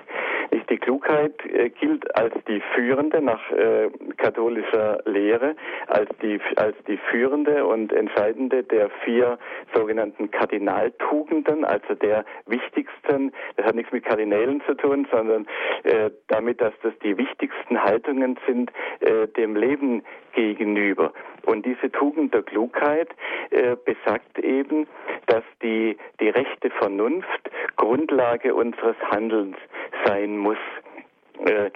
Die 0.70 0.76
Klugheit 0.76 1.34
äh, 1.46 1.70
gilt 1.70 2.14
als 2.14 2.34
die 2.46 2.60
führende 2.74 3.22
nach 3.22 3.50
äh, 3.52 3.88
katholischer 4.18 4.98
Lehre, 5.06 5.56
als 5.86 6.10
die, 6.20 6.38
als 6.56 6.76
die 6.86 6.98
führende 7.10 7.64
und 7.64 7.90
entscheidende 7.92 8.62
der 8.64 8.90
vier 9.02 9.38
sogenannten 9.74 10.30
Kardinaltugenden, 10.30 11.64
also 11.64 11.94
der 11.94 12.26
wichtigsten, 12.46 13.32
das 13.56 13.66
hat 13.66 13.76
nichts 13.76 13.92
mit 13.92 14.04
Kardinälen 14.04 14.60
zu 14.66 14.74
tun, 14.74 15.08
sondern 15.10 15.46
äh, 15.84 16.10
damit, 16.26 16.60
dass 16.60 16.74
das 16.82 16.92
die 17.02 17.16
wichtigsten 17.16 17.82
Haltungen 17.82 18.38
sind 18.46 18.70
äh, 19.00 19.26
dem 19.26 19.56
Leben 19.56 20.02
gegenüber. 20.34 21.12
Und 21.48 21.64
diese 21.64 21.90
Tugend 21.90 22.34
der 22.34 22.42
Klugheit 22.42 23.08
äh, 23.48 23.74
besagt 23.82 24.38
eben, 24.38 24.86
dass 25.28 25.42
die, 25.62 25.96
die 26.20 26.28
rechte 26.28 26.68
Vernunft 26.68 27.50
Grundlage 27.76 28.54
unseres 28.54 28.96
Handelns 29.10 29.56
sein 30.04 30.36
muss. 30.36 30.58
Äh, 31.46 31.70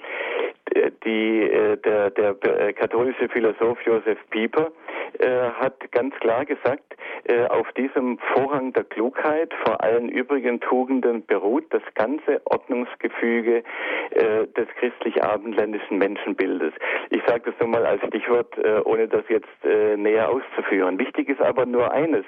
die, 1.05 1.41
äh, 1.41 1.77
der, 1.77 2.09
der 2.11 2.35
äh, 2.43 2.73
katholische 2.73 3.29
Philosoph 3.29 3.81
Josef 3.81 4.17
Pieper 4.29 4.71
äh, 5.19 5.27
hat 5.59 5.91
ganz 5.91 6.15
klar 6.15 6.45
gesagt, 6.45 6.95
äh, 7.25 7.45
auf 7.47 7.71
diesem 7.73 8.17
Vorrang 8.33 8.73
der 8.73 8.83
Klugheit 8.83 9.53
vor 9.65 9.83
allen 9.83 10.09
übrigen 10.09 10.59
Tugenden 10.59 11.25
beruht 11.25 11.65
das 11.71 11.83
ganze 11.95 12.41
Ordnungsgefüge 12.45 13.63
äh, 14.11 14.47
des 14.47 14.67
christlich-abendländischen 14.79 15.97
Menschenbildes. 15.97 16.73
Ich 17.09 17.21
sage 17.27 17.51
das 17.51 17.59
nur 17.59 17.69
mal 17.69 17.85
als 17.85 18.01
Stichwort, 18.07 18.57
äh, 18.57 18.79
ohne 18.83 19.07
das 19.07 19.23
jetzt 19.29 19.47
äh, 19.63 19.95
näher 19.97 20.29
auszuführen. 20.29 20.97
Wichtig 20.99 21.29
ist 21.29 21.41
aber 21.41 21.65
nur 21.65 21.91
eines. 21.91 22.25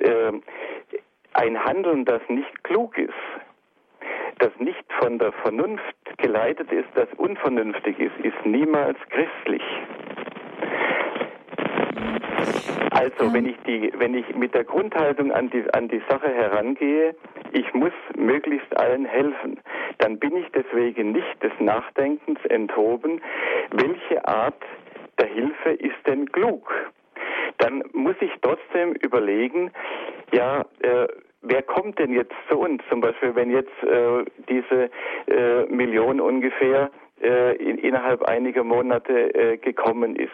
Äh, 0.00 0.32
ein 1.34 1.64
Handeln, 1.64 2.04
das 2.04 2.22
nicht 2.28 2.64
klug 2.64 2.98
ist, 2.98 3.12
das 4.38 4.52
nicht 4.58 4.84
von 5.00 5.18
der 5.18 5.32
Vernunft 5.32 5.82
geleitet 6.18 6.70
ist, 6.72 6.88
das 6.94 7.08
unvernünftig 7.16 7.98
ist, 7.98 8.16
ist 8.22 8.46
niemals 8.46 8.98
christlich. 9.10 9.62
Also, 12.90 13.32
wenn 13.32 13.46
ich 13.46 13.56
die, 13.66 13.92
wenn 13.96 14.14
ich 14.14 14.34
mit 14.34 14.54
der 14.54 14.64
Grundhaltung 14.64 15.30
an 15.30 15.50
die, 15.50 15.62
an 15.72 15.88
die 15.88 16.02
Sache 16.08 16.32
herangehe, 16.32 17.14
ich 17.52 17.72
muss 17.74 17.92
möglichst 18.16 18.76
allen 18.76 19.04
helfen, 19.04 19.60
dann 19.98 20.18
bin 20.18 20.36
ich 20.36 20.46
deswegen 20.52 21.12
nicht 21.12 21.42
des 21.42 21.52
Nachdenkens 21.60 22.44
enthoben, 22.46 23.20
welche 23.70 24.26
Art 24.26 24.62
der 25.20 25.28
Hilfe 25.28 25.70
ist 25.70 25.96
denn 26.06 26.30
klug? 26.32 26.72
Dann 27.58 27.82
muss 27.92 28.16
ich 28.20 28.32
trotzdem 28.42 28.92
überlegen, 28.94 29.70
ja, 30.32 30.64
äh, 30.80 31.08
wer 31.42 31.62
kommt 31.62 31.98
denn 31.98 32.12
jetzt 32.12 32.34
zu 32.48 32.58
uns? 32.58 32.82
Zum 32.88 33.00
Beispiel, 33.00 33.34
wenn 33.34 33.50
jetzt 33.50 33.82
äh, 33.82 34.24
diese 34.48 34.90
äh, 35.26 35.66
Million 35.66 36.20
ungefähr 36.20 36.90
äh, 37.22 37.56
in, 37.56 37.78
innerhalb 37.78 38.22
einiger 38.22 38.64
Monate 38.64 39.34
äh, 39.34 39.56
gekommen 39.56 40.16
ist, 40.16 40.30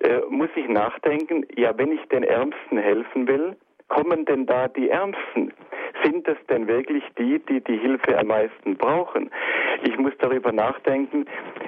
äh, 0.00 0.20
muss 0.28 0.50
ich 0.56 0.68
nachdenken, 0.68 1.46
ja, 1.56 1.76
wenn 1.76 1.92
ich 1.92 2.02
den 2.08 2.24
Ärmsten 2.24 2.78
helfen 2.78 3.28
will, 3.28 3.56
kommen 3.88 4.24
denn 4.24 4.46
da 4.46 4.68
die 4.68 4.90
Ärmsten? 4.90 5.52
Sind 6.02 6.26
es 6.26 6.36
denn 6.48 6.66
wirklich 6.66 7.04
die, 7.18 7.38
die 7.38 7.60
die 7.60 7.78
Hilfe 7.78 8.18
am 8.18 8.26
meisten 8.26 8.76
brauchen? 8.76 9.30
Ich 9.82 9.98
muss 9.98 10.12
darüber 10.18 10.52
nachdenken, 10.52 11.26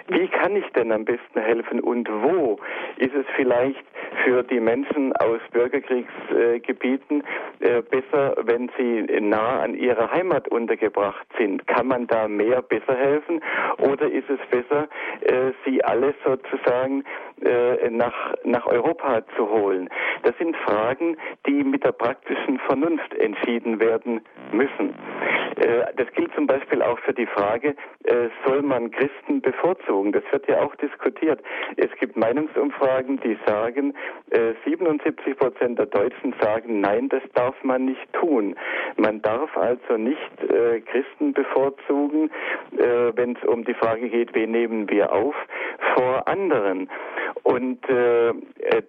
wie 0.09 0.29
kann 0.29 0.57
ich 0.57 0.67
denn 0.73 0.93
am 0.93 1.05
besten 1.05 1.41
helfen 1.41 1.81
und 1.81 2.09
wo? 2.09 2.59
Ist 2.97 3.15
es 3.15 3.27
vielleicht 3.35 3.85
für 4.25 4.43
die 4.43 4.61
Menschen 4.61 5.15
aus 5.17 5.41
Bürgerkriegsgebieten 5.53 7.25
äh, 7.61 7.83
besser, 7.83 8.37
wenn 8.43 8.71
sie 8.79 9.03
nah 9.21 9.61
an 9.61 9.75
ihrer 9.75 10.11
Heimat 10.13 10.49
untergebracht 10.49 11.27
sind? 11.39 11.67
Kann 11.67 11.89
man 11.89 12.07
da 12.07 12.29
mehr 12.29 12.63
besser 12.63 12.97
helfen? 12.97 13.41
Oder 13.79 14.11
ist 14.11 14.31
es 14.31 14.41
besser, 14.51 14.89
äh, 15.23 15.53
sie 15.65 15.83
alle 15.85 16.15
sozusagen 16.25 17.05
äh, 17.43 17.91
nach, 17.91 18.35
nach 18.45 18.67
Europa 18.67 19.23
zu 19.37 19.49
holen. 19.51 19.91
Das 20.23 20.37
sind 20.39 20.57
Fragen, 20.57 21.19
die 21.47 21.65
mit 21.65 21.85
der 21.85 21.93
praktischen 21.93 22.59
Vernunft 22.61 23.15
entschieden 23.15 23.79
werden 23.79 24.23
müssen. 24.53 24.95
Äh, 25.57 25.87
das 25.97 26.07
gilt 26.13 26.33
zum 26.35 26.47
Beispiel 26.47 26.83
auch 26.83 26.99
für 27.01 27.15
die 27.15 27.27
Frage, 27.27 27.75
äh, 28.05 28.29
soll 28.45 28.63
man 28.63 28.91
Christen 28.91 29.41
bevorzugen? 29.41 30.13
Das 30.13 30.23
wird 30.31 30.47
ja 30.49 30.61
auch 30.61 30.75
diskutiert. 30.77 31.41
Es 31.77 31.91
gibt 31.99 32.17
Meinungsumfragen, 32.17 33.21
die 33.21 33.39
sagen, 33.47 33.95
77 34.65 35.27
äh, 35.27 35.35
Prozent 35.35 35.79
der 35.79 35.87
Deutschen 35.87 36.35
sagen, 36.41 36.81
nein, 36.81 37.09
das 37.09 37.23
darf 37.35 37.55
man 37.63 37.87
nicht 37.87 38.13
tun. 38.13 38.55
Man 38.97 39.23
darf 39.23 39.57
also 39.57 39.97
nicht 39.97 40.17
Christen 40.87 41.33
bevorzugen, 41.33 42.31
wenn 42.73 43.37
es 43.37 43.49
um 43.49 43.65
die 43.65 43.75
Frage 43.75 44.09
geht, 44.09 44.35
wen 44.35 44.51
nehmen 44.51 44.89
wir 44.91 45.13
auf, 45.13 45.35
vor 45.95 46.27
anderen. 46.27 46.89
Und 47.43 47.81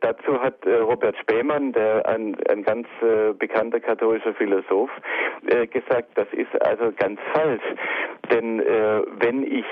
dazu 0.02 0.42
hat 0.42 0.66
Robert 0.66 1.18
Spähmann, 1.18 1.72
der 1.74 2.08
ein, 2.08 2.36
ein 2.50 2.64
ganz 2.64 2.88
bekannter 3.38 3.80
katholischer 3.80 4.34
Philosoph, 4.34 4.92
gesagt, 5.72 6.10
das 6.16 6.28
ist 6.32 6.57
also 6.62 6.92
ganz 6.98 7.20
falsch. 7.34 7.62
Denn 8.32 8.60
äh, 8.60 9.02
wenn 9.20 9.44
ich 9.44 9.66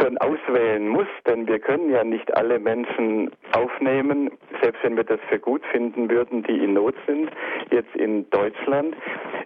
schon 0.00 0.18
auswählen 0.18 0.88
muss, 0.88 1.06
denn 1.26 1.46
wir 1.46 1.58
können 1.58 1.90
ja 1.90 2.04
nicht 2.04 2.36
alle 2.36 2.58
Menschen 2.58 3.30
aufnehmen, 3.56 4.30
selbst 4.62 4.82
wenn 4.82 4.96
wir 4.96 5.04
das 5.04 5.20
für 5.28 5.38
gut 5.38 5.62
finden 5.72 6.10
würden, 6.10 6.42
die 6.42 6.64
in 6.64 6.74
Not 6.74 6.94
sind, 7.06 7.30
jetzt 7.70 7.94
in 7.94 8.28
Deutschland. 8.30 8.96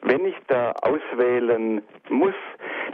Wenn 0.02 0.24
ich 0.24 0.36
da 0.48 0.72
auswählen 0.82 1.82
muss, 2.08 2.34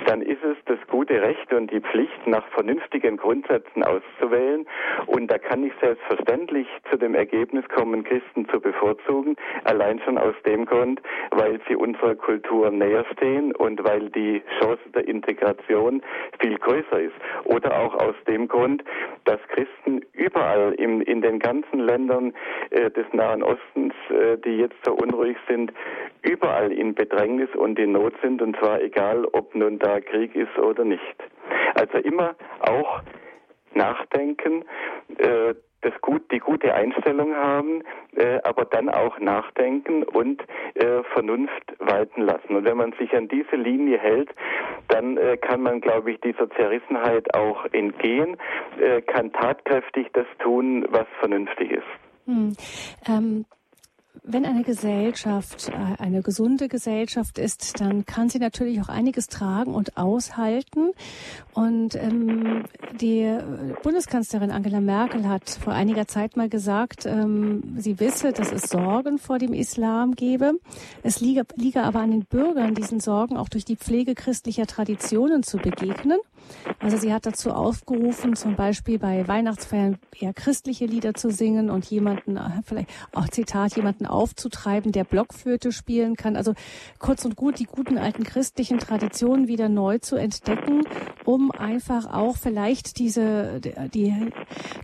dann 0.07 0.21
ist 0.23 0.43
es 0.43 0.57
das 0.67 0.79
gute 0.89 1.23
Recht 1.23 1.53
und 1.53 1.71
die 1.71 1.81
Pflicht, 1.81 2.27
nach 2.27 2.47
vernünftigen 2.49 3.17
Grundsätzen 3.17 3.85
auszuwählen. 3.85 4.67
Und 5.07 5.31
da 5.31 5.39
kann 5.39 5.65
ich 5.65 5.73
selbstverständlich 5.81 6.67
zu 6.91 6.99
dem 6.99 7.15
Ergebnis 7.15 7.65
kommen, 7.69 8.05
Christen 8.05 8.49
zu 8.49 8.61
bevorzugen, 8.61 9.37
allein 9.65 10.01
schon 10.01 10.19
aus 10.19 10.35
dem 10.45 10.67
Grund, 10.67 11.01
weil 11.31 11.61
sie 11.69 11.77
unserer 11.77 12.15
Kultur 12.15 12.71
näher 12.71 13.05
stehen 13.13 13.55
und 13.55 13.83
weil 13.85 14.11
die 14.11 14.43
Chance 14.61 14.83
der 14.95 15.07
Integration 15.07 15.54
viel 16.41 16.59
größer 16.59 17.01
ist. 17.01 17.15
Oder 17.45 17.79
auch 17.81 17.95
aus 17.95 18.15
dem 18.27 18.49
Grund, 18.49 18.83
dass 19.25 19.41
Christen 19.49 20.05
überall 20.13 20.75
im, 20.75 21.01
in 21.03 21.23
den 21.23 21.39
ganzen 21.39 21.81
Ländern 21.81 22.33
äh, 22.71 22.91
des 22.91 23.07
Nahen 23.13 23.43
Ostens, 23.43 23.95
äh, 24.11 24.37
die 24.39 24.59
jetzt 24.59 24.77
so 24.85 24.95
unruhig 24.95 25.37
sind, 25.49 25.73
überall 26.23 26.73
in 26.73 26.95
Bedrängnis 26.95 27.51
und 27.55 27.79
in 27.79 27.93
Not 27.93 28.15
sind, 28.23 28.43
und 28.43 28.57
zwar 28.57 28.81
egal, 28.81 29.25
ob 29.33 29.55
nun 29.55 29.79
da 29.79 30.01
Krieg 30.01 30.35
ist 30.35 30.57
oder 30.59 30.85
nicht. 30.85 31.17
Also 31.75 31.99
immer 31.99 32.35
auch 32.61 33.03
nachdenken, 33.75 34.65
äh, 35.19 35.55
das 35.85 36.01
gut, 36.01 36.23
die 36.33 36.39
gute 36.39 36.75
Einstellung 36.75 37.35
haben, 37.35 37.83
äh, 38.17 38.41
aber 38.45 38.65
dann 38.65 38.89
auch 38.89 39.19
nachdenken 39.19 40.03
und 40.03 40.43
äh, 40.75 41.03
Vernunft 41.13 41.75
walten 41.79 42.23
lassen. 42.23 42.57
Und 42.57 42.65
wenn 42.65 42.77
man 42.77 42.93
sich 42.99 43.15
an 43.15 43.29
diese 43.29 43.57
Linie 43.57 43.99
hält, 43.99 44.31
dann 44.89 45.17
äh, 45.17 45.37
kann 45.37 45.63
man, 45.63 45.81
glaube 45.81 46.13
ich, 46.13 46.21
dieser 46.21 46.51
Zerrissenheit 46.51 47.35
auch 47.35 47.65
entgehen, 47.73 48.37
äh, 48.81 49.03
kann 49.03 49.33
tatkräftig 49.33 50.09
das 50.13 50.27
tun, 50.39 50.87
was 50.91 51.07
vernünftig 51.21 51.71
ist. 51.71 52.27
Hm. 52.27 52.57
Ähm 53.07 53.45
wenn 54.27 54.47
eine 54.47 54.65
Gesellschaft 54.65 55.69
äh, 55.69 56.03
eine 56.03 56.23
gesunde 56.23 56.69
Gesellschaft 56.69 57.39
ist, 57.39 57.81
dann 57.81 58.07
kann 58.07 58.31
sie 58.31 58.39
natürlich 58.39 58.81
auch 58.81 58.89
einiges 58.89 59.29
tragen 59.29 59.75
und 59.75 59.97
aushalten. 59.99 60.93
Und 61.53 61.95
ähm, 61.95 62.65
die 63.01 63.39
Bundeskanzlerin 63.83 64.51
Angela 64.51 64.81
Merkel 64.81 65.29
hat 65.29 65.51
vor 65.51 65.75
einiger 65.75 66.09
Zeit 66.09 66.37
mal 66.37 66.49
gesagt, 66.49 67.05
ähm, 67.05 67.75
sie 67.77 68.01
wisse, 68.01 68.33
dass 68.33 68.51
es 68.51 68.71
Sorgen 68.71 69.19
vor 69.19 69.39
dem 69.39 69.53
Islam 69.53 70.15
gebe. 70.15 70.55
Es 71.03 71.21
liege, 71.21 71.45
liege 71.57 71.83
aber 71.83 72.01
an 72.01 72.11
den 72.11 72.25
Bürgern, 72.25 72.75
diesen 72.75 73.01
Sorgen 73.01 73.37
auch 73.37 73.51
durch 73.51 73.67
die 73.67 73.77
Pflege 73.77 74.15
christlicher 74.15 74.67
Traditionen 74.67 75.43
zu 75.43 75.59
begegnen. 75.59 76.19
Also 76.81 76.97
sie 76.97 77.13
hat 77.13 77.27
dazu 77.27 77.51
aufgerufen, 77.51 78.37
zum 78.37 78.57
Beispiel 78.57 78.99
bei 78.99 79.27
Weihnachtsfeiern 79.27 79.99
eher 80.19 80.35
christliche 80.35 80.87
Lieder 80.87 81.15
zu 81.15 81.31
singen 81.31 81.71
und 81.71 81.87
jemanden, 81.87 82.37
äh, 82.37 82.63
vielleicht 82.65 82.91
auch 83.15 83.29
Zitat, 83.29 83.77
jemanden 83.77 84.07
aufzutreiben, 84.07 84.93
der 84.93 85.05
Blockflöte 85.05 85.73
spielen 85.73 86.17
kann. 86.17 86.37
Also 86.37 86.55
kurz 86.99 87.25
und 87.25 87.37
gut, 87.37 87.59
die 87.59 87.65
guten 87.65 87.99
alten 87.99 88.25
christlichen 88.25 88.79
Traditionen 88.79 89.49
wieder 89.49 89.69
neu 89.69 89.99
zu 89.99 90.17
entdecken, 90.17 90.83
um 91.25 91.51
einfach 91.51 92.13
auch 92.13 92.37
vielleicht 92.37 92.99
diese, 92.99 93.61
die, 93.61 94.33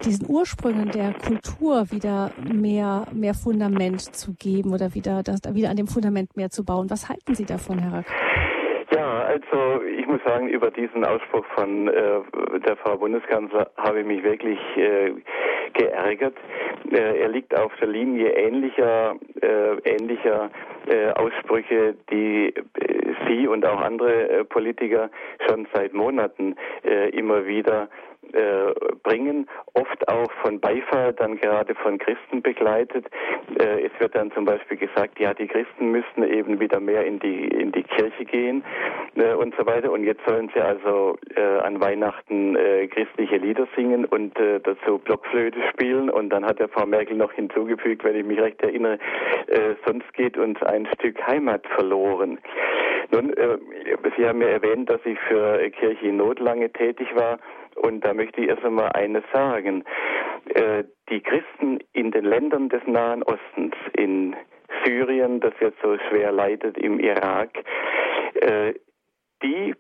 diesen 0.04 0.28
Ursprüngen 0.28 0.90
der 0.90 1.12
Kultur 1.12 1.90
wieder 1.90 2.32
mehr, 2.52 3.06
mehr 3.12 3.34
Fundament 3.34 4.00
zu 4.16 4.32
geben 4.32 4.72
oder 4.72 4.94
wieder, 4.94 5.22
das, 5.22 5.40
wieder 5.52 5.70
an 5.70 5.76
dem 5.76 5.88
Fundament 5.88 6.36
mehr 6.36 6.50
zu 6.50 6.64
bauen. 6.64 6.90
Was 6.90 7.08
halten 7.08 7.34
Sie 7.34 7.44
davon, 7.44 7.78
Herr 7.78 7.92
Rack? 7.92 8.59
Also 9.10 9.82
ich 9.82 10.06
muss 10.06 10.22
sagen, 10.24 10.48
über 10.48 10.70
diesen 10.70 11.04
Ausspruch 11.04 11.44
von 11.56 11.88
äh, 11.88 12.20
der 12.66 12.76
Frau 12.76 12.96
Bundeskanzler 12.96 13.70
habe 13.76 14.00
ich 14.00 14.06
mich 14.06 14.22
wirklich 14.22 14.58
äh, 14.76 15.12
geärgert. 15.72 16.36
Äh, 16.90 17.20
er 17.20 17.28
liegt 17.28 17.58
auf 17.58 17.72
der 17.80 17.88
Linie 17.88 18.30
ähnlicher, 18.30 19.16
äh, 19.40 19.76
ähnlicher 19.84 20.50
äh, 20.86 21.10
Aussprüche, 21.12 21.94
die 22.10 22.54
äh, 22.54 23.14
Sie 23.26 23.46
und 23.46 23.66
auch 23.66 23.80
andere 23.80 24.44
Politiker 24.44 25.10
schon 25.46 25.66
seit 25.74 25.92
Monaten 25.92 26.56
immer 27.12 27.46
wieder 27.46 27.88
äh, 28.34 28.72
bringen, 29.02 29.48
oft 29.74 30.08
auch 30.08 30.30
von 30.42 30.60
Beifall, 30.60 31.12
dann 31.14 31.36
gerade 31.40 31.74
von 31.74 31.98
Christen 31.98 32.42
begleitet. 32.42 33.06
Äh, 33.58 33.86
es 33.86 33.92
wird 33.98 34.14
dann 34.14 34.32
zum 34.32 34.44
Beispiel 34.44 34.76
gesagt, 34.76 35.18
ja, 35.18 35.34
die 35.34 35.46
Christen 35.46 35.90
müssten 35.90 36.22
eben 36.22 36.60
wieder 36.60 36.80
mehr 36.80 37.04
in 37.04 37.18
die 37.18 37.48
in 37.48 37.72
die 37.72 37.82
Kirche 37.82 38.24
gehen 38.24 38.64
äh, 39.16 39.34
und 39.34 39.54
so 39.56 39.66
weiter. 39.66 39.90
Und 39.90 40.04
jetzt 40.04 40.20
sollen 40.26 40.50
sie 40.54 40.60
also 40.60 41.18
äh, 41.34 41.40
an 41.40 41.80
Weihnachten 41.80 42.56
äh, 42.56 42.86
christliche 42.88 43.36
Lieder 43.36 43.66
singen 43.76 44.04
und 44.04 44.38
äh, 44.38 44.60
dazu 44.60 44.98
Blockflöte 44.98 45.58
spielen. 45.72 46.10
Und 46.10 46.30
dann 46.30 46.44
hat 46.44 46.58
der 46.58 46.68
Frau 46.68 46.86
Merkel 46.86 47.16
noch 47.16 47.32
hinzugefügt, 47.32 48.04
wenn 48.04 48.16
ich 48.16 48.24
mich 48.24 48.40
recht 48.40 48.62
erinnere, 48.62 48.98
sonst 49.86 50.12
geht 50.14 50.36
uns 50.36 50.62
ein 50.62 50.86
Stück 50.94 51.24
Heimat 51.26 51.66
verloren. 51.66 52.38
Nun, 53.10 53.34
Sie 54.16 54.26
haben 54.26 54.40
ja 54.40 54.48
erwähnt, 54.48 54.88
dass 54.88 55.00
ich 55.04 55.18
für 55.28 55.58
Kirche 55.70 56.06
in 56.06 56.16
Not 56.18 56.38
lange 56.38 56.70
tätig 56.70 57.08
war. 57.14 57.38
Und 57.76 58.04
da 58.04 58.14
möchte 58.14 58.40
ich 58.40 58.48
erst 58.48 58.64
einmal 58.64 58.90
eines 58.92 59.24
sagen. 59.32 59.84
Äh, 60.54 60.84
die 61.08 61.20
Christen 61.20 61.80
in 61.92 62.10
den 62.10 62.24
Ländern 62.24 62.68
des 62.68 62.82
Nahen 62.86 63.22
Ostens, 63.22 63.74
in 63.96 64.36
Syrien, 64.84 65.40
das 65.40 65.52
jetzt 65.60 65.78
so 65.82 65.96
schwer 66.08 66.32
leidet, 66.32 66.78
im 66.78 67.00
Irak, 67.00 67.50
äh, 68.34 68.74
die 69.42 69.74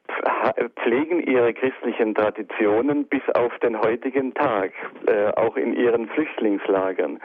pflegen 0.82 1.20
ihre 1.20 1.52
christlichen 1.52 2.14
Traditionen 2.14 3.04
bis 3.06 3.22
auf 3.34 3.56
den 3.58 3.78
heutigen 3.78 4.32
Tag, 4.32 4.72
äh, 5.06 5.28
auch 5.36 5.56
in 5.56 5.74
ihren 5.74 6.08
Flüchtlingslagern. 6.08 7.20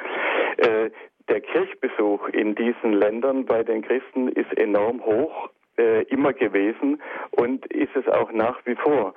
Der 1.28 1.42
Kirchbesuch 1.42 2.28
in 2.30 2.56
diesen 2.56 2.94
Ländern 2.94 3.46
bei 3.46 3.64
den 3.64 3.82
Christen 3.82 4.28
ist 4.28 4.56
enorm 4.58 5.04
hoch, 5.04 5.50
äh, 5.78 6.04
immer 6.04 6.34
gewesen 6.34 7.02
und 7.32 7.66
ist 7.68 7.96
es 7.96 8.08
auch 8.08 8.32
nach 8.32 8.60
wie 8.66 8.76
vor. 8.76 9.14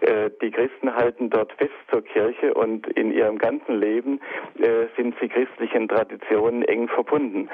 Äh, 0.00 0.30
die 0.42 0.50
Christen 0.50 0.94
halten 0.94 1.30
dort 1.30 1.52
fest 1.54 1.72
zur 1.90 2.02
Kirche 2.02 2.54
und 2.54 2.86
in 2.88 3.12
ihrem 3.12 3.38
ganzen 3.38 3.78
Leben 3.78 4.20
äh, 4.58 4.86
sind 4.96 5.14
sie 5.20 5.28
christlichen 5.28 5.88
Traditionen 5.88 6.62
eng 6.62 6.88
verbunden. 6.88 7.48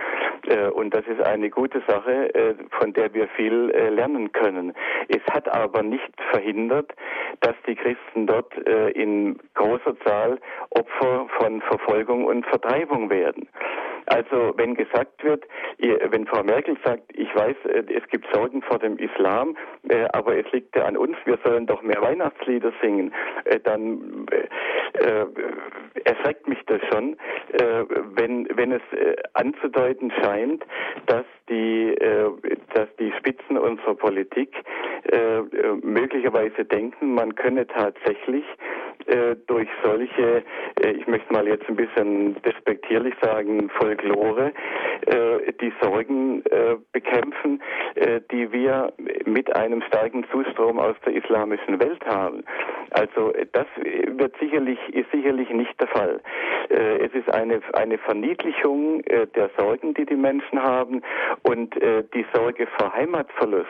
Äh, 0.46 0.68
und 0.68 0.94
das 0.94 1.06
ist 1.06 1.20
eine 1.22 1.50
gute 1.50 1.82
Sache, 1.86 2.30
von 2.78 2.92
der 2.92 3.12
wir 3.14 3.28
viel 3.28 3.72
lernen 3.90 4.32
können. 4.32 4.74
Es 5.08 5.22
hat 5.32 5.48
aber 5.48 5.82
nicht 5.82 6.12
verhindert, 6.30 6.92
dass 7.40 7.54
die 7.66 7.74
Christen 7.74 8.26
dort 8.26 8.56
in 8.94 9.38
großer 9.54 9.98
Zahl 10.04 10.38
Opfer 10.70 11.26
von 11.38 11.60
Verfolgung 11.62 12.24
und 12.24 12.46
Vertreibung 12.46 13.10
werden. 13.10 13.48
Also 14.06 14.52
wenn 14.56 14.74
gesagt 14.74 15.22
wird, 15.24 15.44
wenn 15.78 16.26
Frau 16.26 16.42
Merkel 16.42 16.76
sagt, 16.84 17.02
ich 17.12 17.34
weiß, 17.34 17.56
es 17.64 18.08
gibt 18.08 18.26
Sorgen 18.32 18.62
vor 18.62 18.78
dem 18.78 18.98
Islam, 18.98 19.56
aber 20.12 20.36
es 20.36 20.50
liegt 20.52 20.76
ja 20.76 20.84
an 20.84 20.96
uns, 20.96 21.16
wir 21.24 21.38
sollen 21.44 21.66
doch 21.66 21.82
mehr 21.82 22.00
Weihnachtslieder 22.00 22.72
singen, 22.82 23.12
dann 23.64 24.26
erschreckt 26.04 26.48
mich 26.48 26.58
das 26.66 26.80
schon, 26.92 27.16
wenn, 28.14 28.48
wenn 28.56 28.72
es 28.72 28.82
anzudeuten 29.34 30.10
scheint, 30.22 30.64
dass 31.06 31.24
die, 31.48 31.94
dass 32.74 32.88
die 32.98 33.12
Spitzen 33.18 33.58
unserer 33.58 33.94
Politik 33.94 34.54
möglicherweise 35.82 36.64
denken, 36.64 37.14
man 37.14 37.34
könne 37.34 37.66
tatsächlich 37.66 38.44
äh, 39.10 39.36
durch 39.46 39.68
solche, 39.82 40.42
äh, 40.82 40.90
ich 40.90 41.06
möchte 41.06 41.32
mal 41.32 41.46
jetzt 41.46 41.68
ein 41.68 41.76
bisschen 41.76 42.40
despektierlich 42.42 43.14
sagen, 43.20 43.68
Folklore, 43.70 44.52
äh, 45.06 45.52
die 45.60 45.72
Sorgen 45.80 46.44
äh, 46.46 46.76
bekämpfen, 46.92 47.62
äh, 47.96 48.20
die 48.30 48.52
wir 48.52 48.92
mit 49.24 49.54
einem 49.56 49.82
starken 49.82 50.24
Zustrom 50.30 50.78
aus 50.78 50.96
der 51.04 51.14
islamischen 51.14 51.80
Welt 51.80 52.04
haben. 52.06 52.44
Also 52.90 53.32
das 53.52 53.66
wird 53.76 54.34
sicherlich, 54.40 54.78
ist 54.92 55.10
sicherlich 55.12 55.50
nicht 55.50 55.80
der 55.80 55.88
Fall. 55.88 56.20
Es 56.68 57.12
ist 57.14 57.32
eine, 57.32 57.60
eine 57.72 57.98
Verniedlichung 57.98 59.02
der 59.02 59.50
Sorgen, 59.56 59.94
die 59.94 60.06
die 60.06 60.16
Menschen 60.16 60.60
haben 60.62 61.02
und 61.42 61.74
die 61.74 62.26
Sorge 62.32 62.66
vor 62.78 62.92
Heimatverlust, 62.92 63.68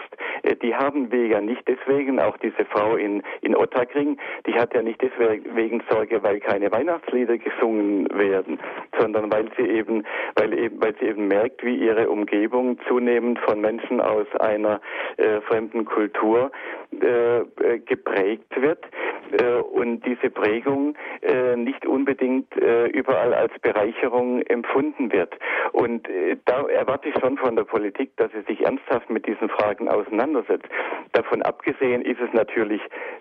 die 0.62 0.74
haben 0.74 1.10
wir 1.12 1.26
ja 1.26 1.40
nicht 1.40 1.62
deswegen, 1.68 2.18
auch 2.18 2.36
diese 2.38 2.64
Frau 2.66 2.96
in, 2.96 3.22
in 3.42 3.56
Ottakring, 3.56 4.18
die 4.46 4.54
hat 4.54 4.74
ja 4.74 4.82
nicht 4.82 5.00
deswegen 5.02 5.29
Sorge, 5.90 6.22
weil 6.22 6.40
keine 6.40 6.70
Weihnachtslieder 6.72 7.38
gesungen 7.38 8.08
werden, 8.12 8.58
sondern 8.98 9.30
weil 9.32 9.48
sie 9.56 9.68
eben, 9.68 10.04
weil 10.36 10.58
eben, 10.58 10.80
weil 10.80 10.94
sie 10.98 11.06
eben 11.06 11.28
merkt, 11.28 11.64
wie 11.64 11.76
ihre 11.76 12.08
Umgebung 12.08 12.78
zunehmend 12.88 13.38
von 13.40 13.60
Menschen 13.60 14.00
aus 14.00 14.26
einer 14.38 14.80
äh, 15.16 15.40
fremden 15.42 15.84
Kultur 15.84 16.50
äh, 17.00 17.40
äh 17.40 17.78
geprägt 17.84 18.60
wird 18.60 18.84
äh, 19.32 19.60
und 19.60 20.04
diese 20.04 20.30
Prägung 20.30 20.94
äh, 21.22 21.56
nicht 21.56 21.86
unbedingt 21.86 22.56
äh, 22.56 22.86
überall 22.86 23.34
als 23.34 23.52
Bereicherung 23.60 24.42
empfunden 24.42 25.12
wird. 25.12 25.34
Und 25.72 26.08
da 26.46 26.62
erwarte 26.62 27.08
ich 27.08 27.14
schon 27.20 27.36
von 27.36 27.56
der 27.56 27.64
Politik, 27.64 28.16
dass 28.16 28.30
sie 28.32 28.42
sich 28.42 28.64
ernsthaft 28.64 29.08
mit 29.10 29.26
diesen 29.26 29.48
Fragen 29.48 29.88
auseinandersetzt. 29.88 30.66
Davon 31.12 31.42
abgesehen 31.42 32.02
ist 32.02 32.20
es 32.20 32.32
natürlich 32.32 32.80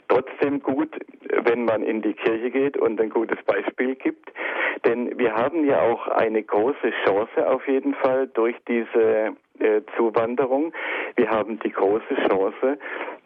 trotzdem 0.09 0.61
gut, 0.61 0.93
wenn 1.43 1.63
man 1.63 1.83
in 1.83 2.01
die 2.01 2.13
Kirche 2.13 2.51
geht 2.51 2.77
und 2.77 2.99
ein 2.99 3.09
gutes 3.09 3.41
Beispiel 3.45 3.95
gibt. 3.95 4.29
Denn 4.85 5.17
wir 5.17 5.33
haben 5.33 5.65
ja 5.65 5.81
auch 5.81 6.07
eine 6.07 6.43
große 6.43 6.91
Chance 7.05 7.49
auf 7.49 7.65
jeden 7.67 7.93
Fall 7.95 8.27
durch 8.27 8.55
diese 8.67 9.35
äh, 9.59 9.81
Zuwanderung. 9.95 10.73
Wir 11.15 11.29
haben 11.29 11.59
die 11.59 11.71
große 11.71 12.15
Chance 12.27 12.77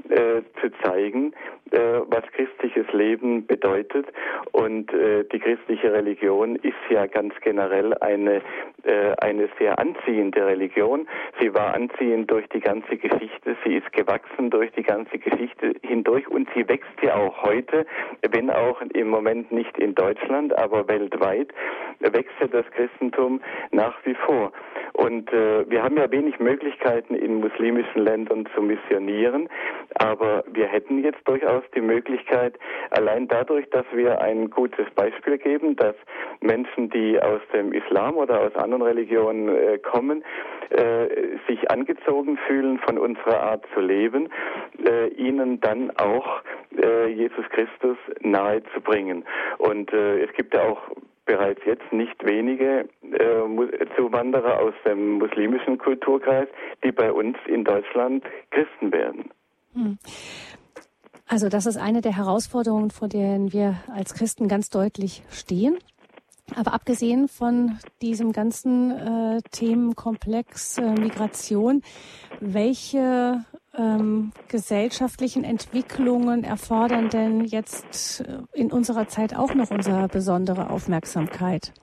äh, 0.09 0.41
zu 0.61 0.69
zeigen, 0.83 1.33
äh, 1.71 1.77
was 2.07 2.23
christliches 2.33 2.91
Leben 2.93 3.45
bedeutet. 3.45 4.05
Und 4.51 4.93
äh, 4.93 5.23
die 5.25 5.39
christliche 5.39 5.91
Religion 5.91 6.55
ist 6.57 6.73
ja 6.89 7.05
ganz 7.07 7.33
generell 7.41 7.93
eine, 7.95 8.41
äh, 8.83 9.15
eine 9.19 9.49
sehr 9.57 9.79
anziehende 9.79 10.45
Religion. 10.45 11.07
Sie 11.39 11.53
war 11.53 11.73
anziehend 11.73 12.29
durch 12.29 12.47
die 12.49 12.59
ganze 12.59 12.97
Geschichte. 12.97 13.55
Sie 13.65 13.75
ist 13.75 13.91
gewachsen 13.93 14.49
durch 14.49 14.71
die 14.73 14.83
ganze 14.83 15.17
Geschichte 15.17 15.73
hindurch 15.81 16.27
und 16.27 16.47
sie 16.55 16.67
wächst 16.67 17.01
ja 17.01 17.15
auch 17.15 17.43
heute, 17.43 17.85
wenn 18.29 18.49
auch 18.49 18.81
im 18.93 19.07
Moment 19.07 19.51
nicht 19.51 19.77
in 19.77 19.95
Deutschland, 19.95 20.57
aber 20.57 20.87
weltweit 20.87 21.53
wächst 21.99 22.35
ja 22.39 22.47
das 22.47 22.65
Christentum 22.71 23.41
nach 23.71 23.95
wie 24.05 24.15
vor. 24.15 24.51
Und 24.93 25.31
äh, 25.33 25.69
wir 25.69 25.81
haben 25.81 25.97
ja 25.97 26.09
wenig 26.11 26.39
Möglichkeiten 26.39 27.15
in 27.15 27.39
muslimischen 27.39 28.03
Ländern 28.03 28.47
zu 28.53 28.61
missionieren, 28.61 29.49
aber 29.95 30.43
wir 30.51 30.67
hätten 30.67 31.03
jetzt 31.03 31.21
durchaus 31.25 31.63
die 31.75 31.81
Möglichkeit, 31.81 32.57
allein 32.91 33.27
dadurch, 33.27 33.69
dass 33.69 33.85
wir 33.93 34.21
ein 34.21 34.49
gutes 34.49 34.89
Beispiel 34.95 35.37
geben, 35.37 35.75
dass 35.75 35.95
Menschen, 36.41 36.89
die 36.89 37.19
aus 37.21 37.41
dem 37.53 37.73
Islam 37.73 38.15
oder 38.17 38.41
aus 38.41 38.55
anderen 38.55 38.81
Religionen 38.83 39.49
äh, 39.49 39.77
kommen, 39.77 40.23
äh, 40.69 41.07
sich 41.47 41.69
angezogen 41.71 42.37
fühlen 42.47 42.79
von 42.79 42.97
unserer 42.97 43.41
Art 43.41 43.65
zu 43.73 43.79
leben, 43.79 44.29
äh, 44.85 45.07
ihnen 45.09 45.59
dann 45.61 45.91
auch 45.97 46.41
äh, 46.81 47.07
Jesus 47.07 47.45
Christus 47.49 47.97
nahe 48.21 48.63
zu 48.73 48.81
bringen. 48.81 49.25
Und 49.57 49.91
äh, 49.93 50.23
es 50.23 50.33
gibt 50.33 50.53
ja 50.53 50.63
auch 50.63 50.81
bereits 51.25 51.61
jetzt 51.65 51.91
nicht 51.91 52.15
wenige 52.25 52.87
äh, 53.01 53.85
Zuwanderer 53.95 54.59
aus 54.59 54.73
dem 54.85 55.13
muslimischen 55.19 55.77
Kulturkreis, 55.77 56.47
die 56.83 56.91
bei 56.91 57.11
uns 57.11 57.37
in 57.47 57.63
Deutschland 57.63 58.23
Christen 58.51 58.91
werden. 58.91 59.29
Hm. 59.73 59.97
Also 61.27 61.49
das 61.49 61.65
ist 61.65 61.77
eine 61.77 62.01
der 62.01 62.15
Herausforderungen, 62.15 62.91
vor 62.91 63.07
denen 63.07 63.53
wir 63.53 63.77
als 63.91 64.13
Christen 64.13 64.47
ganz 64.47 64.69
deutlich 64.69 65.23
stehen. 65.31 65.77
Aber 66.55 66.73
abgesehen 66.73 67.27
von 67.27 67.79
diesem 68.01 68.33
ganzen 68.33 68.91
äh, 68.91 69.41
Themenkomplex 69.51 70.77
äh, 70.77 70.91
Migration, 70.91 71.81
welche 72.39 73.45
ähm, 73.77 74.31
gesellschaftlichen 74.49 75.43
Entwicklungen 75.43 76.43
erfordern 76.43 77.09
denn 77.09 77.45
jetzt 77.45 78.21
äh, 78.21 78.39
in 78.53 78.71
unserer 78.71 79.07
Zeit 79.07 79.35
auch 79.35 79.55
noch 79.55 79.71
unsere 79.71 80.07
besondere 80.09 80.69
Aufmerksamkeit? 80.69 81.73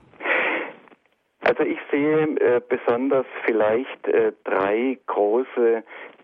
Also 1.41 1.63
ich 1.63 1.79
sehe 1.91 2.23
äh, 2.39 2.61
besonders 2.69 3.25
vielleicht 3.45 4.07
äh, 4.07 4.31
drei 4.43 4.99
große 5.07 5.83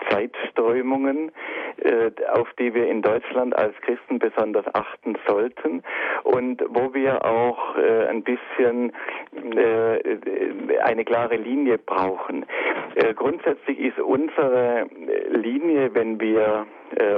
Zeitströmungen, 0.10 1.32
äh, 1.78 2.12
auf 2.34 2.48
die 2.60 2.74
wir 2.74 2.88
in 2.88 3.02
Deutschland 3.02 3.56
als 3.56 3.76
Christen 3.82 4.20
besonders 4.20 4.66
achten 4.74 5.18
sollten 5.28 5.84
und 6.24 6.64
wo 6.70 6.94
wir 6.94 7.26
auch 7.26 7.78
äh, 7.78 8.08
ein 8.08 8.24
bisschen 8.24 8.94
äh, 9.56 10.00
eine 10.84 11.06
klare 11.06 11.36
Linie 11.36 11.78
brauchen. 11.78 12.46
Grundsätzlich 13.16 13.80
ist 13.80 14.00
unsere 14.00 14.88
Linie, 15.30 15.94
wenn 15.94 16.20
wir 16.20 16.66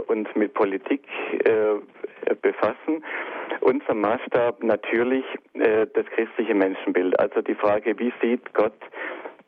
uns 0.07 0.27
mit 0.35 0.53
Politik 0.53 1.03
befassen, 2.41 3.03
unser 3.61 3.93
Maßstab 3.93 4.61
natürlich 4.61 5.23
das 5.53 6.05
christliche 6.15 6.53
Menschenbild. 6.53 7.17
Also 7.17 7.41
die 7.41 7.55
Frage, 7.55 7.97
wie 7.97 8.11
sieht 8.21 8.53
Gott 8.53 8.73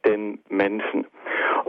den 0.05 0.39
Menschen? 0.47 1.05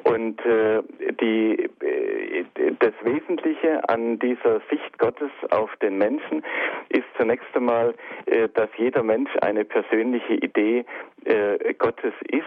Und 0.05 0.44
äh, 0.44 0.82
die, 1.20 1.70
äh, 1.80 2.44
das 2.80 2.92
Wesentliche 3.03 3.88
an 3.88 4.18
dieser 4.18 4.61
Sicht 4.70 4.98
Gottes 4.98 5.30
auf 5.50 5.74
den 5.76 5.98
Menschen 5.98 6.42
ist 6.88 7.05
zunächst 7.18 7.46
einmal, 7.55 7.94
äh, 8.26 8.48
dass 8.55 8.68
jeder 8.76 9.03
Mensch 9.03 9.30
eine 9.42 9.64
persönliche 9.64 10.34
Idee 10.34 10.84
äh, 11.24 11.74
Gottes 11.74 12.14
ist 12.28 12.44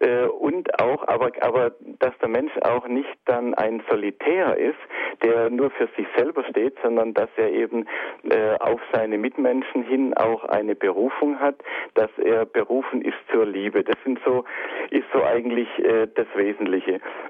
äh, 0.00 0.24
und 0.26 0.80
auch, 0.80 1.06
aber, 1.06 1.30
aber 1.40 1.72
dass 2.00 2.16
der 2.18 2.28
Mensch 2.28 2.52
auch 2.62 2.88
nicht 2.88 3.16
dann 3.26 3.54
ein 3.54 3.82
Solitär 3.88 4.56
ist, 4.56 4.78
der 5.22 5.50
nur 5.50 5.70
für 5.70 5.88
sich 5.96 6.06
selber 6.16 6.44
steht, 6.50 6.76
sondern 6.82 7.14
dass 7.14 7.28
er 7.36 7.50
eben 7.52 7.86
äh, 8.28 8.56
auf 8.58 8.80
seine 8.92 9.18
Mitmenschen 9.18 9.84
hin 9.84 10.14
auch 10.14 10.44
eine 10.44 10.74
Berufung 10.74 11.38
hat, 11.38 11.56
dass 11.94 12.10
er 12.18 12.44
berufen 12.44 13.02
ist 13.02 13.18
zur 13.32 13.46
Liebe. 13.46 13.84
Das 13.84 13.96
sind 14.04 14.18
so, 14.24 14.44
ist 14.90 15.06
so 15.12 15.22
eigentlich 15.22 15.68
äh, 15.78 16.08
das 16.14 16.26
Wesentliche. 16.34 16.71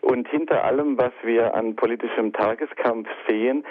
Und 0.00 0.28
hinter 0.28 0.64
allem, 0.64 0.98
was 0.98 1.12
wir 1.22 1.54
an 1.54 1.74
politischem 1.76 2.32
Tageskampf 2.32 3.08
sehen, 3.28 3.64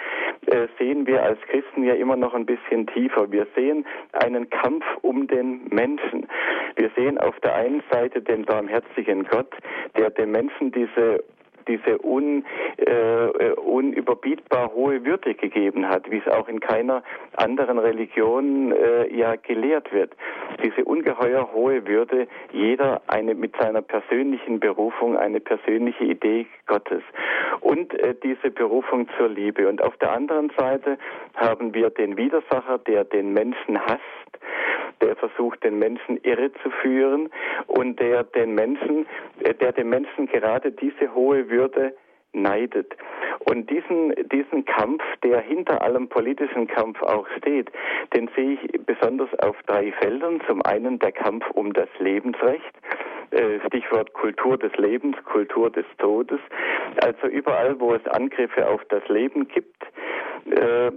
äh, 0.46 0.66
sehen 0.78 1.06
wir 1.06 1.22
als 1.22 1.40
Christen 1.42 1.84
ja 1.84 1.94
immer 1.94 2.16
noch 2.16 2.34
ein 2.34 2.46
bisschen 2.46 2.86
tiefer. 2.86 3.30
Wir 3.30 3.46
sehen 3.56 3.84
einen 4.12 4.50
Kampf 4.50 4.84
um 5.02 5.26
den 5.26 5.64
Menschen. 5.70 6.26
Wir 6.76 6.90
sehen 6.96 7.18
auf 7.18 7.38
der 7.40 7.54
einen 7.54 7.82
Seite 7.90 8.20
den 8.22 8.44
barmherzigen 8.44 9.24
Gott, 9.24 9.52
der 9.96 10.10
dem 10.10 10.32
Menschen 10.32 10.72
diese 10.72 11.22
diese 11.68 11.98
un, 12.04 12.44
äh, 12.76 13.52
unüberbietbar 13.52 14.72
hohe 14.74 15.04
Würde 15.04 15.34
gegeben 15.34 15.88
hat, 15.88 16.10
wie 16.10 16.18
es 16.18 16.32
auch 16.32 16.48
in 16.48 16.60
keiner 16.60 17.02
anderen 17.36 17.78
Religion 17.78 18.72
äh, 18.72 19.14
ja 19.14 19.36
gelehrt 19.36 19.92
wird. 19.92 20.12
Diese 20.62 20.84
ungeheuer 20.84 21.52
hohe 21.52 21.86
Würde, 21.86 22.26
jeder 22.52 23.02
eine 23.06 23.34
mit 23.34 23.54
seiner 23.56 23.82
persönlichen 23.82 24.60
Berufung, 24.60 25.16
eine 25.16 25.40
persönliche 25.40 26.04
Idee 26.04 26.46
Gottes 26.66 27.02
und 27.60 27.94
äh, 27.94 28.14
diese 28.22 28.50
Berufung 28.50 29.08
zur 29.16 29.28
Liebe. 29.28 29.68
Und 29.68 29.82
auf 29.82 29.96
der 29.98 30.12
anderen 30.12 30.50
Seite 30.56 30.98
haben 31.34 31.74
wir 31.74 31.90
den 31.90 32.16
Widersacher, 32.16 32.78
der 32.78 33.04
den 33.04 33.32
Menschen 33.32 33.80
hasst, 33.80 34.00
der 35.02 35.16
versucht, 35.16 35.62
den 35.64 35.78
Menschen 35.78 36.18
irre 36.22 36.52
zu 36.62 36.70
führen 36.70 37.30
und 37.66 38.00
der 38.00 38.24
den 38.24 38.54
Menschen, 38.54 39.06
äh, 39.42 39.54
der 39.54 39.72
dem 39.72 39.90
Menschen 39.90 40.26
gerade 40.26 40.72
diese 40.72 41.14
hohe 41.14 41.50
Würde 41.50 41.94
neidet. 42.32 42.94
Und 43.40 43.68
diesen, 43.70 44.14
diesen 44.30 44.64
Kampf, 44.64 45.02
der 45.22 45.40
hinter 45.40 45.82
allem 45.82 46.08
politischen 46.08 46.66
Kampf 46.66 47.02
auch 47.02 47.26
steht, 47.38 47.70
den 48.14 48.30
sehe 48.34 48.52
ich 48.52 48.86
besonders 48.86 49.28
auf 49.40 49.56
drei 49.66 49.92
Feldern. 49.92 50.40
Zum 50.46 50.62
einen 50.62 50.98
der 50.98 51.12
Kampf 51.12 51.44
um 51.50 51.72
das 51.72 51.88
Lebensrecht, 51.98 52.72
äh, 53.30 53.60
Stichwort 53.66 54.12
Kultur 54.14 54.56
des 54.56 54.74
Lebens, 54.76 55.16
Kultur 55.24 55.70
des 55.70 55.86
Todes. 55.98 56.40
Also 57.02 57.26
überall, 57.26 57.78
wo 57.80 57.94
es 57.94 58.06
Angriffe 58.06 58.68
auf 58.68 58.82
das 58.88 59.06
Leben 59.08 59.48
gibt, 59.48 59.82
äh, 60.50 60.90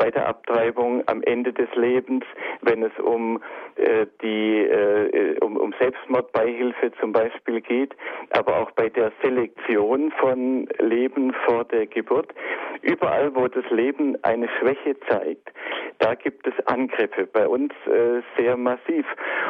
bei 0.00 0.10
der 0.10 0.26
Abtreibung 0.26 1.02
am 1.06 1.22
Ende 1.22 1.52
des 1.52 1.68
Lebens, 1.74 2.24
wenn 2.62 2.82
es 2.82 2.98
um 2.98 3.40
äh, 3.76 4.06
die 4.22 4.64
äh, 4.64 5.38
um, 5.40 5.58
um 5.58 5.74
Selbstmordbeihilfe 5.78 6.90
zum 7.00 7.12
Beispiel 7.12 7.60
geht, 7.60 7.94
aber 8.30 8.56
auch 8.56 8.70
bei 8.70 8.88
der 8.88 9.12
Selektion 9.22 10.10
von 10.12 10.66
Leben 10.78 11.34
vor 11.44 11.64
der 11.64 11.86
Geburt. 11.86 12.32
Überall, 12.80 13.34
wo 13.34 13.46
das 13.46 13.68
Leben 13.70 14.16
eine 14.22 14.48
Schwäche 14.58 14.98
zeigt, 15.06 15.52
da 15.98 16.14
gibt 16.14 16.46
es 16.46 16.54
Angriffe. 16.66 17.26
Bei 17.30 17.46
uns 17.46 17.72
äh, 17.86 18.22
sehr 18.38 18.56
massiv. 18.56 19.04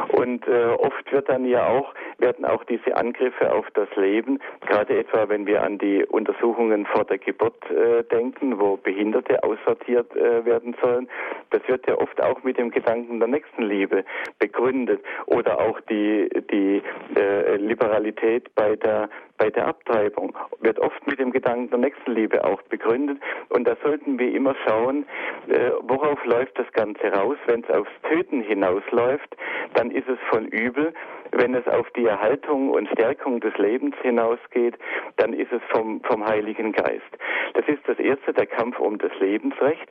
Und 0.09 0.48
äh, 0.48 0.64
oft 0.78 1.12
wird 1.12 1.28
dann 1.28 1.44
ja 1.44 1.68
auch 1.68 1.94
werden 2.18 2.44
auch 2.44 2.64
diese 2.64 2.96
Angriffe 2.96 3.53
auf 3.53 3.66
das 3.74 3.88
Leben, 3.96 4.40
gerade 4.66 4.98
etwa 4.98 5.28
wenn 5.28 5.46
wir 5.46 5.62
an 5.62 5.78
die 5.78 6.05
Untersuchungen 6.05 6.86
vor 6.86 7.05
der 7.05 7.18
Geburt 7.18 7.59
äh, 7.70 8.03
denken, 8.05 8.59
wo 8.59 8.76
Behinderte 8.76 9.42
aussortiert 9.42 10.14
äh, 10.16 10.39
werden 10.45 10.76
sollen, 10.82 11.09
das 11.51 11.61
wird 11.68 11.86
ja 11.86 11.97
oft 11.99 12.22
auch 12.22 12.43
mit 12.43 12.59
dem 12.59 12.70
Gedanken 12.70 13.18
der 13.18 13.28
Nächstenliebe 13.28 14.05
begründet. 14.38 15.01
Oder 15.26 15.61
auch 15.61 15.80
die 15.82 16.28
die 16.51 16.82
äh, 17.16 17.57
Liberalität 17.57 18.55
bei 18.55 18.76
der 18.76 19.09
bei 19.41 19.49
der 19.49 19.66
Abtreibung 19.66 20.36
wird 20.61 20.78
oft 20.78 21.07
mit 21.07 21.18
dem 21.18 21.32
Gedanken 21.32 21.70
der 21.70 21.78
Nächstenliebe 21.78 22.45
auch 22.45 22.61
begründet 22.62 23.18
und 23.49 23.66
da 23.66 23.74
sollten 23.82 24.18
wir 24.18 24.32
immer 24.34 24.55
schauen, 24.66 25.07
äh, 25.49 25.70
worauf 25.80 26.22
läuft 26.26 26.59
das 26.59 26.70
Ganze 26.72 27.11
raus. 27.11 27.38
Wenn 27.47 27.64
es 27.64 27.70
aufs 27.70 27.91
Töten 28.09 28.43
hinausläuft, 28.43 29.34
dann 29.74 29.91
ist 29.91 30.09
es 30.09 30.18
von 30.28 30.47
übel. 30.47 30.93
Wenn 31.32 31.55
es 31.55 31.66
auf 31.68 31.88
die 31.97 32.05
Erhaltung 32.05 32.70
und 32.70 32.88
Stärkung 32.88 33.41
des 33.41 33.57
Lebens 33.57 33.95
hinausgeht, 34.03 34.76
dann 35.16 35.32
ist 35.32 35.53
es 35.53 35.62
vom, 35.70 36.03
vom 36.03 36.26
Heiligen 36.26 36.72
Geist. 36.72 37.07
Das 37.55 37.66
ist 37.68 37.80
das 37.86 37.99
erste, 37.99 38.32
der 38.32 38.47
Kampf 38.47 38.78
um 38.78 38.99
das 38.99 39.12
Lebensrecht. 39.20 39.88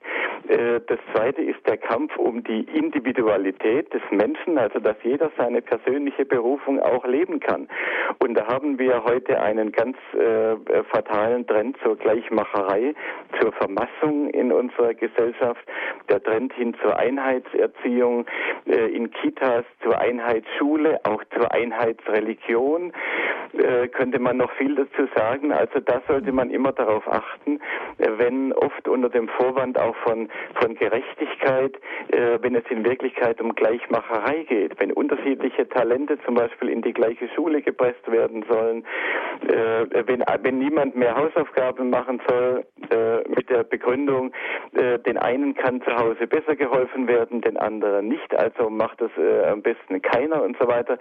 Äh, 0.48 0.82
das 0.86 1.00
zweite 1.14 1.42
ist 1.42 1.66
der 1.66 1.78
Kampf 1.78 2.16
um 2.18 2.44
die 2.44 2.62
Individualität 2.74 3.94
des 3.94 4.02
Menschen, 4.12 4.58
also 4.58 4.80
dass 4.80 4.98
jeder 5.04 5.32
seine 5.38 5.62
persönliche 5.62 6.26
Berufung 6.26 6.80
auch 6.82 7.06
leben 7.06 7.40
kann. 7.40 7.68
Und 8.20 8.36
da 8.36 8.48
haben 8.48 8.78
wir 8.78 9.04
heute 9.06 9.39
einen 9.42 9.72
ganz 9.72 9.98
äh, 10.14 10.84
fatalen 10.92 11.46
Trend 11.48 11.78
zur 11.84 11.98
Gleichmacherei, 11.98 12.94
zur 13.40 13.52
Vermassung 13.54 14.30
in 14.30 14.52
unserer 14.52 14.94
Gesellschaft, 14.94 15.62
der 16.10 16.22
Trend 16.24 16.54
hin 16.54 16.76
zur 16.82 16.98
Einheitserziehung, 16.98 18.26
äh, 18.66 18.88
in 18.94 19.12
Kitas 19.12 19.66
zur 19.84 20.00
Einheitsschule, 20.00 21.00
auch 21.04 21.24
zur 21.36 21.52
Einheitsreligion. 21.54 22.94
Äh, 23.54 23.88
könnte 23.88 24.20
man 24.20 24.38
noch 24.38 24.52
viel 24.54 24.76
dazu 24.76 25.08
sagen. 25.16 25.52
Also 25.52 25.80
da 25.80 26.02
sollte 26.08 26.32
man 26.32 26.52
immer 26.52 26.72
darauf 26.72 27.08
achten, 27.08 27.60
wenn 27.98 28.54
oft 28.54 28.88
unter 28.88 29.10
dem 29.10 29.28
Vorwand 29.28 29.80
auch 29.80 29.96
von, 29.98 30.30
von 30.56 30.76
Gerechtigkeit, 30.76 31.76
äh, 32.10 32.38
wenn 32.42 32.56
es 32.56 32.64
in 32.70 32.86
Wirklichkeit 32.86 33.42
um 33.42 33.56
Gleichmacherei 33.56 34.44
geht, 34.48 34.80
wenn 34.80 34.92
unterschiedliche 34.92 35.68
Talente 35.68 36.20
zum 36.26 36.36
Beispiel 36.36 36.70
in 36.70 36.82
die 36.82 36.94
gleiche 36.94 37.28
Schule 37.30 37.62
gepresst 37.62 38.10
werden 38.12 38.46
sollen, 38.48 38.86
äh, 39.42 40.08
wenn, 40.08 40.24
wenn 40.44 40.60
niemand 40.60 40.96
mehr 40.96 41.16
Hausaufgaben 41.16 41.90
machen 41.90 42.22
soll, 42.28 42.66
äh, 42.92 43.28
mit 43.30 43.50
der 43.50 43.64
Begründung, 43.64 44.32
äh, 44.74 45.00
den 45.00 45.18
einen 45.18 45.56
kann 45.56 45.82
zu 45.82 45.96
Hause 45.96 46.28
besser 46.28 46.56
geholfen 46.56 47.08
werden, 47.08 47.42
den 47.42 47.58
anderen 47.58 48.08
nicht, 48.08 48.34
also 48.36 48.70
macht 48.70 49.02
das 49.02 49.12
am 49.50 49.62
besten 49.62 50.02
keiner 50.02 50.44
und 50.44 50.58
so 50.60 50.68
weiter. 50.68 50.98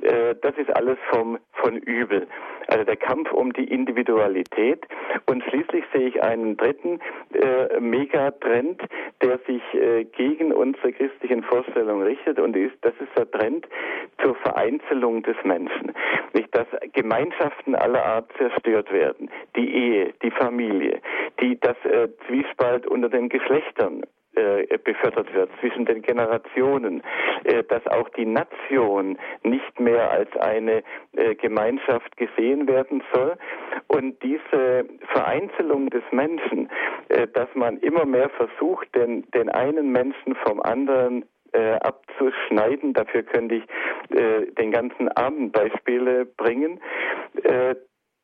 das 0.00 0.56
ist 0.56 0.74
alles 0.76 0.98
vom, 1.10 1.38
von 1.52 1.76
Übel. 1.76 2.26
Also 2.68 2.84
der 2.84 2.96
Kampf 2.96 3.32
um 3.32 3.52
die 3.52 3.64
Individualität. 3.64 4.86
Und 5.26 5.44
schließlich 5.44 5.84
sehe 5.92 6.08
ich 6.08 6.22
einen 6.22 6.56
dritten 6.56 7.00
äh, 7.32 7.78
Megatrend, 7.80 8.82
der 9.22 9.38
sich 9.46 9.62
äh, 9.74 10.04
gegen 10.04 10.52
unsere 10.52 10.92
christlichen 10.92 11.42
Vorstellungen 11.44 12.02
richtet. 12.02 12.38
Und 12.38 12.56
ist, 12.56 12.76
das 12.82 12.94
ist 13.00 13.16
der 13.16 13.30
Trend 13.30 13.66
zur 14.22 14.34
Vereinzelung 14.36 15.22
des 15.22 15.36
Menschen. 15.44 15.92
Nicht, 16.32 16.54
dass 16.56 16.66
Gemeinschaften 16.92 17.65
aller 17.74 18.04
Art 18.04 18.30
zerstört 18.38 18.92
werden. 18.92 19.30
Die 19.56 19.74
Ehe, 19.74 20.14
die 20.22 20.30
Familie, 20.30 21.00
die, 21.40 21.58
das 21.60 21.76
äh, 21.84 22.08
Zwiespalt 22.26 22.86
unter 22.86 23.08
den 23.08 23.28
Geschlechtern 23.28 24.02
äh, 24.36 24.78
befördert 24.84 25.32
wird 25.32 25.50
zwischen 25.60 25.86
den 25.86 26.02
Generationen, 26.02 27.02
äh, 27.44 27.64
dass 27.64 27.86
auch 27.86 28.08
die 28.10 28.26
Nation 28.26 29.18
nicht 29.42 29.80
mehr 29.80 30.10
als 30.10 30.28
eine 30.36 30.82
äh, 31.12 31.34
Gemeinschaft 31.34 32.16
gesehen 32.16 32.68
werden 32.68 33.02
soll 33.14 33.36
und 33.88 34.22
diese 34.22 34.84
Vereinzelung 35.12 35.88
des 35.90 36.02
Menschen, 36.10 36.68
äh, 37.08 37.26
dass 37.28 37.48
man 37.54 37.78
immer 37.78 38.04
mehr 38.04 38.28
versucht, 38.28 38.94
den, 38.94 39.22
den 39.30 39.48
einen 39.48 39.90
Menschen 39.90 40.34
vom 40.46 40.60
anderen 40.60 41.24
äh, 41.52 41.74
abzuschneiden. 41.74 42.92
Dafür 42.92 43.22
könnte 43.22 43.56
ich 43.56 43.64
äh, 44.16 44.46
den 44.52 44.70
ganzen 44.72 45.08
Abend 45.08 45.52
Beispiele 45.52 46.24
bringen. 46.24 46.80
Äh, 47.42 47.74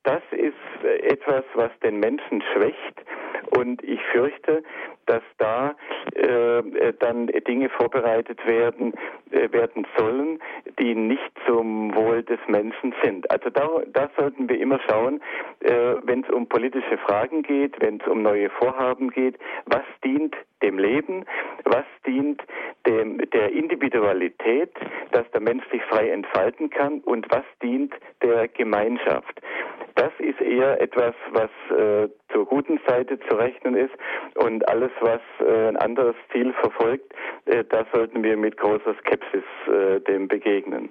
das 0.05 0.23
ist 0.33 0.85
etwas, 0.85 1.45
was 1.55 1.71
den 1.85 2.01
Menschen 2.01 2.43
schwächt. 2.53 3.05
Und 3.57 3.83
ich 3.85 4.01
fürchte, 4.13 4.63
dass 5.07 5.23
da 5.39 5.77
äh, 6.15 6.93
dann 6.99 7.27
Dinge 7.27 7.69
vorbereitet 7.69 8.45
werden, 8.47 8.95
äh, 9.31 9.53
werden 9.53 9.87
sollen, 9.97 10.41
die 10.81 10.95
nicht 10.95 11.31
zum 11.47 11.95
Wohl 11.95 12.23
des 12.23 12.39
Menschen 12.49 12.95
sind. 13.03 13.31
Also 13.31 13.51
da, 13.51 13.69
da 13.93 14.11
sollten 14.17 14.49
wir 14.49 14.59
immer 14.59 14.81
schauen, 14.89 15.21
äh, 15.61 15.97
wenn 16.03 16.25
es 16.25 16.31
um 16.31 16.49
politische 16.49 16.99
Fragen 16.99 17.43
geht, 17.43 17.81
wenn 17.81 18.01
es 18.01 18.07
um 18.07 18.23
neue 18.23 18.51
Vorhaben 18.51 19.11
geht, 19.11 19.39
was 19.67 19.85
dient 20.05 20.35
dem 20.63 20.79
Leben, 20.79 21.25
was 21.65 21.85
dient 22.07 22.43
dem, 22.87 23.19
der 23.31 23.53
Individualität, 23.53 24.73
dass 25.11 25.31
der 25.33 25.41
Mensch 25.41 25.65
sich 25.71 25.83
frei 25.85 26.11
entfalten 26.11 26.71
kann 26.71 27.01
und 27.01 27.27
was 27.31 27.45
dient 27.63 27.93
der 28.23 28.49
Gemeinschaft. 28.49 29.41
Das 29.95 30.13
ist 30.19 30.41
eher 30.41 30.81
etwas, 30.81 31.15
was 31.33 31.51
äh, 31.77 32.09
zur 32.33 32.47
guten 32.47 32.81
Seite 32.87 33.19
zu 33.29 33.37
rechnen 33.37 33.77
ist 33.77 33.93
und 34.35 34.67
alles, 34.69 34.91
was 35.01 35.21
äh, 35.41 35.69
ein 35.69 35.77
anderes 35.77 36.17
Ziel 36.33 36.53
verfolgt, 36.55 37.13
äh, 37.47 37.65
da 37.69 37.85
sollten 37.93 38.23
wir 38.23 38.37
mit 38.37 38.57
großer 38.57 38.95
Skepsis 39.01 39.45
äh, 39.67 40.01
dem 40.01 40.29
begegnen. 40.29 40.91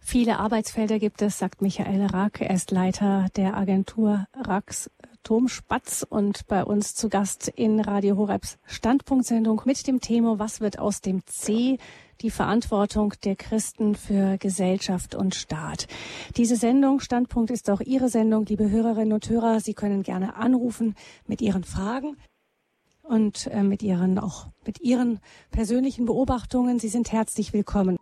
Viele 0.00 0.38
Arbeitsfelder 0.38 0.98
gibt 0.98 1.20
es, 1.22 1.38
sagt 1.38 1.60
Michael 1.60 2.06
Rack. 2.06 2.40
Er 2.40 2.54
ist 2.54 2.70
Leiter 2.70 3.26
der 3.36 3.56
Agentur 3.56 4.26
Racks 4.46 4.90
Tom 5.28 5.48
Spatz 5.48 6.06
und 6.08 6.46
bei 6.46 6.64
uns 6.64 6.94
zu 6.94 7.10
Gast 7.10 7.48
in 7.48 7.80
Radio 7.80 8.16
Horebs 8.16 8.56
Standpunktsendung 8.64 9.60
mit 9.66 9.86
dem 9.86 10.00
Thema 10.00 10.38
Was 10.38 10.62
wird 10.62 10.78
aus 10.78 11.02
dem 11.02 11.20
C? 11.26 11.76
Die 12.22 12.30
Verantwortung 12.30 13.12
der 13.24 13.36
Christen 13.36 13.94
für 13.94 14.38
Gesellschaft 14.38 15.14
und 15.14 15.34
Staat. 15.34 15.86
Diese 16.38 16.56
Sendung, 16.56 17.00
Standpunkt, 17.00 17.50
ist 17.50 17.68
auch 17.68 17.82
Ihre 17.82 18.08
Sendung, 18.08 18.46
liebe 18.46 18.70
Hörerinnen 18.70 19.12
und 19.12 19.28
Hörer. 19.28 19.60
Sie 19.60 19.74
können 19.74 20.02
gerne 20.02 20.34
anrufen 20.34 20.94
mit 21.26 21.42
Ihren 21.42 21.64
Fragen 21.64 22.16
und 23.02 23.48
äh, 23.48 23.62
mit 23.62 23.82
Ihren, 23.82 24.18
auch 24.18 24.46
mit 24.64 24.80
Ihren 24.80 25.20
persönlichen 25.50 26.06
Beobachtungen. 26.06 26.78
Sie 26.78 26.88
sind 26.88 27.12
herzlich 27.12 27.52
willkommen. 27.52 27.98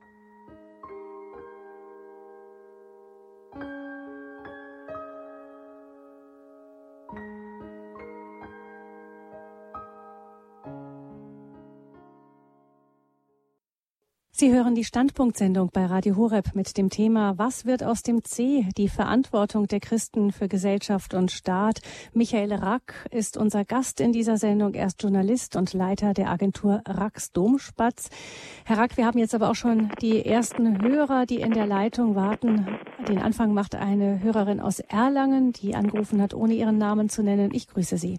Sie 14.38 14.52
hören 14.52 14.74
die 14.74 14.84
Standpunktsendung 14.84 15.70
bei 15.72 15.86
Radio 15.86 16.14
Horeb 16.16 16.54
mit 16.54 16.76
dem 16.76 16.90
Thema 16.90 17.38
Was 17.38 17.64
wird 17.64 17.82
aus 17.82 18.02
dem 18.02 18.22
C? 18.22 18.66
Die 18.76 18.90
Verantwortung 18.90 19.66
der 19.66 19.80
Christen 19.80 20.30
für 20.30 20.46
Gesellschaft 20.46 21.14
und 21.14 21.30
Staat. 21.30 21.80
Michael 22.12 22.52
Rack 22.52 23.06
ist 23.10 23.38
unser 23.38 23.64
Gast 23.64 23.98
in 23.98 24.12
dieser 24.12 24.36
Sendung. 24.36 24.74
Er 24.74 24.88
ist 24.88 25.02
Journalist 25.02 25.56
und 25.56 25.72
Leiter 25.72 26.12
der 26.12 26.28
Agentur 26.28 26.82
Racks 26.86 27.32
Domspatz. 27.32 28.10
Herr 28.66 28.76
Rack, 28.76 28.98
wir 28.98 29.06
haben 29.06 29.18
jetzt 29.18 29.34
aber 29.34 29.48
auch 29.48 29.54
schon 29.54 29.90
die 30.02 30.26
ersten 30.26 30.82
Hörer, 30.82 31.24
die 31.24 31.40
in 31.40 31.52
der 31.52 31.66
Leitung 31.66 32.14
warten. 32.14 32.66
Den 33.08 33.22
Anfang 33.22 33.54
macht 33.54 33.74
eine 33.74 34.22
Hörerin 34.22 34.60
aus 34.60 34.80
Erlangen, 34.80 35.54
die 35.54 35.74
angerufen 35.74 36.20
hat, 36.20 36.34
ohne 36.34 36.52
ihren 36.52 36.76
Namen 36.76 37.08
zu 37.08 37.22
nennen. 37.22 37.54
Ich 37.54 37.68
grüße 37.68 37.96
Sie. 37.96 38.18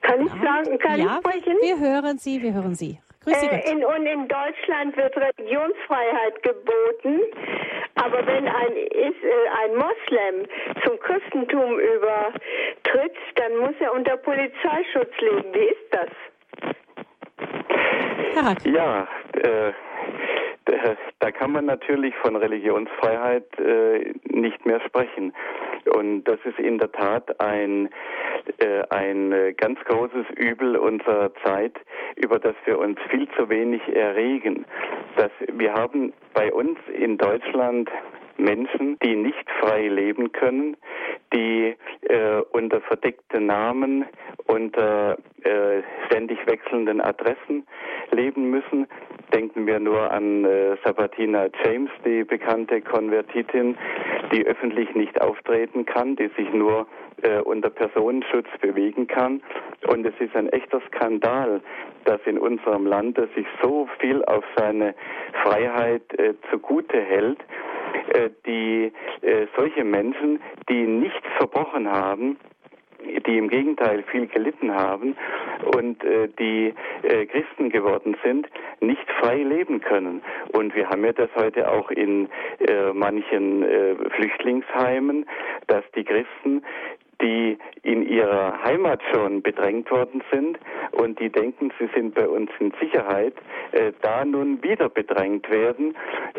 Kann 0.00 0.26
ich 0.26 0.32
sagen, 0.32 0.78
kann 0.80 0.98
ja, 0.98 1.20
ich 1.24 1.40
sprechen? 1.40 1.56
Wir 1.62 1.78
hören 1.78 2.18
Sie, 2.18 2.42
wir 2.42 2.52
hören 2.52 2.74
Sie. 2.74 2.98
Äh, 3.26 3.70
in, 3.70 3.84
und 3.84 4.06
in 4.06 4.26
Deutschland 4.28 4.96
wird 4.96 5.16
Religionsfreiheit 5.16 6.42
geboten. 6.42 7.20
Aber 7.94 8.26
wenn 8.26 8.48
ein, 8.48 8.72
ist, 8.76 9.22
äh, 9.22 9.48
ein 9.64 9.76
Moslem 9.76 10.46
zum 10.84 10.98
Christentum 10.98 11.78
übertritt, 11.78 13.16
dann 13.36 13.56
muss 13.58 13.74
er 13.80 13.92
unter 13.92 14.16
Polizeischutz 14.16 15.12
leben. 15.20 15.54
Wie 15.54 15.66
ist 15.66 15.86
das? 15.90 16.10
Ja, 18.64 19.06
äh, 19.34 19.72
da 21.18 21.30
kann 21.30 21.52
man 21.52 21.66
natürlich 21.66 22.14
von 22.16 22.34
Religionsfreiheit 22.34 23.46
äh, 23.58 24.14
nicht 24.24 24.64
mehr 24.64 24.80
sprechen. 24.80 25.34
Und 25.88 26.24
das 26.24 26.38
ist 26.44 26.58
in 26.58 26.78
der 26.78 26.90
Tat 26.92 27.40
ein, 27.40 27.88
äh, 28.58 28.82
ein 28.90 29.32
äh, 29.32 29.52
ganz 29.52 29.78
großes 29.84 30.26
Übel 30.36 30.76
unserer 30.76 31.32
Zeit, 31.44 31.78
über 32.16 32.38
das 32.38 32.54
wir 32.64 32.78
uns 32.78 32.98
viel 33.10 33.28
zu 33.36 33.48
wenig 33.48 33.82
erregen. 33.94 34.64
Dass 35.16 35.30
wir 35.52 35.72
haben 35.74 36.12
bei 36.34 36.52
uns 36.52 36.78
in 36.92 37.18
Deutschland 37.18 37.90
Menschen, 38.36 38.98
die 39.02 39.16
nicht 39.16 39.50
frei 39.60 39.88
leben 39.88 40.32
können, 40.32 40.76
die 41.32 41.76
äh, 42.02 42.42
unter 42.50 42.80
verdeckten 42.80 43.46
Namen, 43.46 44.04
unter 44.46 45.18
äh, 45.44 45.82
ständig 46.06 46.38
wechselnden 46.46 47.00
Adressen 47.00 47.66
leben 48.10 48.50
müssen. 48.50 48.86
Denken 49.34 49.66
wir 49.66 49.78
nur 49.78 50.10
an 50.10 50.44
äh, 50.44 50.76
Sabatina 50.84 51.46
James, 51.64 51.90
die 52.04 52.24
bekannte 52.24 52.80
Konvertitin, 52.80 53.76
die 54.32 54.46
öffentlich 54.46 54.94
nicht 54.94 55.20
auftreten 55.20 55.86
kann, 55.86 56.16
die 56.16 56.28
sich 56.36 56.52
nur 56.52 56.86
äh, 57.22 57.40
unter 57.40 57.70
Personenschutz 57.70 58.48
bewegen 58.60 59.06
kann. 59.06 59.42
Und 59.88 60.06
es 60.06 60.14
ist 60.20 60.36
ein 60.36 60.48
echter 60.48 60.80
Skandal, 60.88 61.60
dass 62.04 62.20
in 62.26 62.38
unserem 62.38 62.86
Land 62.86 63.18
sich 63.34 63.46
so 63.62 63.88
viel 64.00 64.24
auf 64.24 64.44
seine 64.56 64.94
Freiheit 65.42 66.02
äh, 66.18 66.34
zugute 66.50 67.00
hält 67.00 67.38
äh, 68.08 68.30
die 68.46 68.92
äh, 69.22 69.46
solche 69.56 69.84
Menschen, 69.84 70.40
die 70.68 70.86
nichts 70.86 71.26
verbrochen 71.36 71.90
haben, 71.90 72.36
die 73.26 73.38
im 73.38 73.48
Gegenteil 73.48 74.02
viel 74.10 74.26
gelitten 74.26 74.74
haben 74.74 75.16
und 75.74 76.02
äh, 76.04 76.28
die 76.38 76.74
äh, 77.02 77.26
Christen 77.26 77.70
geworden 77.70 78.16
sind, 78.24 78.48
nicht 78.80 79.10
frei 79.20 79.36
leben 79.36 79.80
können. 79.80 80.22
Und 80.52 80.74
wir 80.74 80.88
haben 80.88 81.04
ja 81.04 81.12
das 81.12 81.30
heute 81.36 81.70
auch 81.70 81.90
in 81.90 82.28
äh, 82.60 82.92
manchen 82.92 83.62
äh, 83.62 83.94
Flüchtlingsheimen, 84.10 85.26
dass 85.66 85.84
die 85.94 86.04
Christen 86.04 86.62
die 87.22 87.58
in 87.82 88.06
ihrer 88.06 88.62
Heimat 88.64 89.00
schon 89.12 89.42
bedrängt 89.42 89.90
worden 89.90 90.22
sind 90.30 90.58
und 90.92 91.18
die 91.18 91.30
denken, 91.30 91.72
sie 91.78 91.88
sind 91.94 92.14
bei 92.14 92.28
uns 92.28 92.50
in 92.60 92.72
Sicherheit, 92.80 93.34
äh, 93.72 93.92
da 94.02 94.24
nun 94.24 94.62
wieder 94.62 94.88
bedrängt 94.88 95.48
werden. 95.50 95.96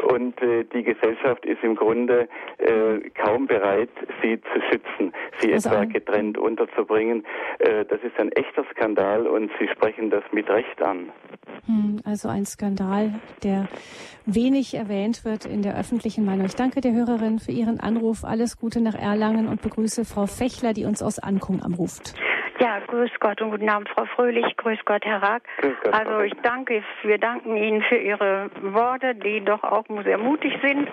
Und 0.09 0.41
äh, 0.41 0.63
die 0.65 0.83
Gesellschaft 0.83 1.45
ist 1.45 1.63
im 1.63 1.75
Grunde 1.75 2.27
äh, 2.57 3.09
kaum 3.15 3.47
bereit, 3.47 3.89
sie 4.21 4.39
zu 4.41 4.61
schützen, 4.69 5.13
sie 5.39 5.53
also 5.53 5.69
etwa 5.69 5.85
getrennt 5.85 6.37
unterzubringen. 6.37 7.25
Äh, 7.59 7.85
das 7.85 8.01
ist 8.03 8.19
ein 8.19 8.31
echter 8.33 8.65
Skandal 8.71 9.27
und 9.27 9.51
Sie 9.59 9.67
sprechen 9.67 10.09
das 10.09 10.23
mit 10.31 10.49
Recht 10.49 10.81
an. 10.81 11.11
Hm, 11.65 12.01
also 12.03 12.27
ein 12.27 12.45
Skandal, 12.45 13.19
der 13.43 13.67
wenig 14.25 14.73
erwähnt 14.73 15.25
wird 15.25 15.45
in 15.45 15.61
der 15.61 15.77
öffentlichen 15.77 16.25
Meinung. 16.25 16.45
Ich 16.45 16.55
danke 16.55 16.81
der 16.81 16.93
Hörerin 16.93 17.39
für 17.39 17.51
ihren 17.51 17.79
Anruf. 17.79 18.23
Alles 18.23 18.57
Gute 18.57 18.81
nach 18.81 18.95
Erlangen 18.95 19.47
und 19.47 19.61
begrüße 19.61 20.05
Frau 20.05 20.25
Fechler, 20.25 20.72
die 20.73 20.85
uns 20.85 21.01
aus 21.01 21.19
Ankung 21.19 21.61
anruft. 21.61 22.15
Ja, 22.59 22.79
grüß 22.79 23.11
Gott 23.19 23.41
und 23.41 23.51
guten 23.51 23.69
Abend, 23.69 23.89
Frau 23.89 24.05
Fröhlich. 24.05 24.45
Grüß 24.57 24.79
Gott, 24.85 25.03
Herr 25.05 25.21
Rack. 25.21 25.43
Gott, 25.61 25.93
also 25.93 26.21
ich 26.21 26.33
danke, 26.43 26.83
wir 27.01 27.17
danken 27.17 27.57
Ihnen 27.57 27.81
für 27.81 27.97
Ihre 27.97 28.49
Worte, 28.61 29.15
die 29.15 29.43
doch 29.43 29.63
auch 29.63 29.85
sehr 30.03 30.17
mutig 30.17 30.53
sind. 30.61 30.87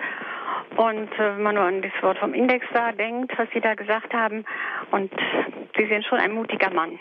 Und 0.77 1.11
äh, 1.13 1.35
wenn 1.35 1.43
man 1.43 1.55
nur 1.55 1.63
an 1.63 1.81
das 1.81 1.91
Wort 2.01 2.17
vom 2.17 2.33
Index 2.33 2.65
da 2.73 2.91
denkt, 2.91 3.37
was 3.37 3.49
Sie 3.53 3.61
da 3.61 3.75
gesagt 3.75 4.13
haben, 4.13 4.45
und 4.91 5.11
Sie 5.77 5.85
sind 5.87 6.05
schon 6.05 6.19
ein 6.19 6.31
mutiger 6.31 6.71
Mann. 6.71 6.99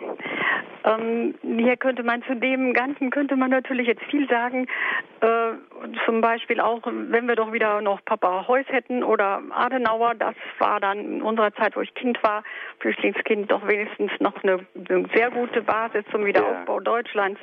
Ähm, 0.85 1.35
hier 1.43 1.77
könnte 1.77 2.03
man 2.03 2.23
zu 2.23 2.35
dem 2.35 2.73
Ganzen 2.73 3.11
könnte 3.11 3.37
man 3.37 3.51
natürlich 3.51 3.87
jetzt 3.87 4.03
viel 4.05 4.29
sagen. 4.29 4.67
Äh, 5.21 5.53
zum 6.07 6.21
Beispiel 6.21 6.61
auch, 6.61 6.81
wenn 6.85 7.29
wir 7.29 7.37
doch 7.37 7.53
wieder 7.53 7.81
noch 7.81 8.03
Papa 8.05 8.47
Heuss 8.49 8.67
hätten 8.69 9.03
oder 9.03 9.43
Adenauer, 9.51 10.15
das 10.15 10.35
war 10.59 10.81
dann 10.81 10.99
in 10.99 11.23
unserer 11.23 11.53
Zeit, 11.55 11.77
wo 11.77 11.81
ich 11.81 11.93
Kind 11.95 12.23
war, 12.23 12.43
Flüchtlingskind, 12.79 13.51
doch 13.51 13.67
wenigstens 13.67 14.13
noch 14.21 14.43
eine, 14.43 14.61
eine 14.89 15.07
sehr 15.15 15.31
gute 15.31 15.63
Basis 15.63 16.05
zum 16.11 16.25
Wiederaufbau 16.25 16.79
ja. 16.79 16.85
Deutschlands. 16.85 17.41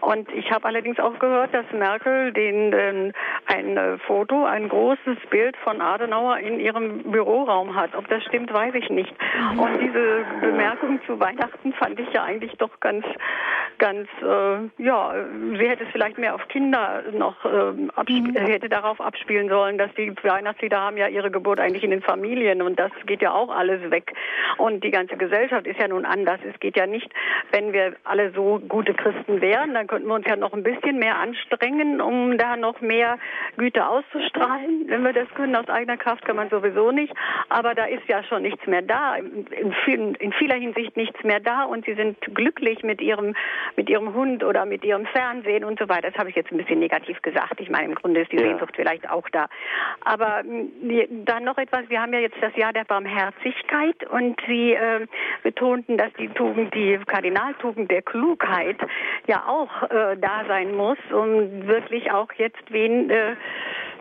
Und 0.00 0.30
ich 0.32 0.50
habe 0.50 0.66
allerdings 0.66 0.98
auch 0.98 1.18
gehört, 1.18 1.52
dass 1.52 1.66
Merkel 1.72 2.32
den, 2.32 2.70
den 2.70 3.12
ein 3.46 3.76
äh, 3.76 3.98
Foto, 3.98 4.44
ein 4.44 4.68
großes 4.68 5.18
Bild 5.30 5.56
von 5.62 5.80
Adenauer 5.80 6.38
in 6.38 6.60
ihrem 6.60 7.02
Büroraum 7.10 7.74
hat. 7.74 7.94
Ob 7.94 8.08
das 8.08 8.22
stimmt, 8.24 8.52
weiß 8.52 8.74
ich 8.74 8.90
nicht. 8.90 9.12
Und 9.56 9.80
diese 9.80 10.24
Bemerkung 10.40 11.00
zu 11.06 11.18
Weihnachten 11.20 11.72
fand 11.74 11.98
ich 12.00 12.12
ja 12.12 12.24
eigentlich 12.24 12.52
doch 12.58 12.80
ganz, 12.80 13.04
ganz, 13.78 14.08
äh, 14.22 14.82
ja, 14.82 15.14
sie 15.58 15.68
hätte 15.68 15.84
es 15.84 15.90
vielleicht 15.90 16.18
mehr 16.18 16.34
auf 16.34 16.46
Kinder 16.48 17.02
noch, 17.12 17.44
äh, 17.44 17.72
mhm. 17.72 18.36
hätte 18.36 18.68
darauf 18.68 19.00
abspielen 19.00 19.48
sollen, 19.48 19.78
dass 19.78 19.92
die 19.94 20.14
Weihnachtslieder 20.22 20.80
haben 20.80 20.96
ja 20.96 21.08
ihre 21.08 21.30
Geburt 21.30 21.60
eigentlich 21.60 21.84
in 21.84 21.90
den 21.90 22.02
Familien 22.02 22.62
und 22.62 22.78
das 22.78 22.92
geht 23.06 23.22
ja 23.22 23.32
auch 23.32 23.50
alles 23.50 23.90
weg. 23.90 24.12
Und 24.58 24.84
die 24.84 24.90
ganze 24.90 25.16
Gesellschaft 25.16 25.66
ist 25.66 25.78
ja 25.78 25.88
nun 25.88 26.04
anders. 26.04 26.40
Es 26.48 26.58
geht 26.60 26.76
ja 26.76 26.86
nicht, 26.86 27.10
wenn 27.52 27.72
wir 27.72 27.94
alle 28.04 28.32
so 28.32 28.60
gute 28.68 28.94
Christen 28.94 29.40
wären, 29.40 29.74
dann 29.74 29.86
könnten 29.86 30.08
wir 30.08 30.14
uns 30.14 30.26
ja 30.26 30.36
noch 30.36 30.52
ein 30.52 30.62
bisschen 30.62 30.98
mehr 30.98 31.16
anstrengen, 31.16 32.00
um 32.00 32.36
da 32.38 32.56
noch 32.56 32.80
mehr 32.80 33.18
Güte 33.56 33.86
auszustrahlen. 33.86 34.84
Wenn 34.88 35.02
wir 35.02 35.12
das 35.12 35.28
können 35.34 35.49
aus 35.56 35.68
eigener 35.68 35.96
Kraft, 35.96 36.24
kann 36.24 36.36
man 36.36 36.50
sowieso 36.50 36.90
nicht. 36.90 37.12
Aber 37.48 37.74
da 37.74 37.84
ist 37.84 38.06
ja 38.08 38.22
schon 38.24 38.42
nichts 38.42 38.66
mehr 38.66 38.82
da. 38.82 39.16
In, 39.16 39.74
vielen, 39.84 40.14
in 40.16 40.32
vieler 40.32 40.56
Hinsicht 40.56 40.96
nichts 40.96 41.22
mehr 41.24 41.40
da 41.40 41.64
und 41.64 41.84
sie 41.84 41.94
sind 41.94 42.18
glücklich 42.34 42.82
mit 42.82 43.00
ihrem, 43.00 43.34
mit 43.76 43.88
ihrem 43.88 44.14
Hund 44.14 44.44
oder 44.44 44.66
mit 44.66 44.84
ihrem 44.84 45.06
Fernsehen 45.06 45.64
und 45.64 45.78
so 45.78 45.88
weiter. 45.88 46.10
Das 46.10 46.18
habe 46.18 46.30
ich 46.30 46.36
jetzt 46.36 46.50
ein 46.50 46.58
bisschen 46.58 46.78
negativ 46.78 47.20
gesagt. 47.22 47.60
Ich 47.60 47.70
meine, 47.70 47.86
im 47.86 47.94
Grunde 47.94 48.20
ist 48.20 48.32
die 48.32 48.36
ja. 48.36 48.42
Sehnsucht 48.42 48.74
vielleicht 48.76 49.08
auch 49.10 49.28
da. 49.30 49.48
Aber 50.04 50.42
dann 50.42 51.44
noch 51.44 51.58
etwas. 51.58 51.88
Wir 51.88 52.00
haben 52.00 52.12
ja 52.12 52.20
jetzt 52.20 52.36
das 52.40 52.54
Jahr 52.56 52.72
der 52.72 52.84
Barmherzigkeit 52.84 54.08
und 54.10 54.40
Sie 54.46 54.72
äh, 54.72 55.06
betonten, 55.42 55.96
dass 55.96 56.12
die 56.14 56.28
Tugend, 56.28 56.74
die 56.74 56.98
Kardinaltugend 57.06 57.90
der 57.90 58.02
Klugheit 58.02 58.76
ja 59.26 59.44
auch 59.46 59.82
äh, 59.84 60.16
da 60.16 60.44
sein 60.46 60.74
muss, 60.74 60.98
um 61.12 61.66
wirklich 61.66 62.10
auch 62.10 62.32
jetzt 62.36 62.62
wen 62.70 63.10
äh, 63.10 63.36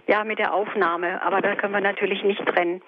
ja, 0.07 0.23
mit 0.23 0.39
der 0.39 0.53
Aufnahme, 0.53 1.21
aber 1.21 1.41
da 1.41 1.55
können 1.55 1.73
wir 1.73 1.81
natürlich 1.81 2.23
nicht 2.23 2.45
trennen. 2.45 2.81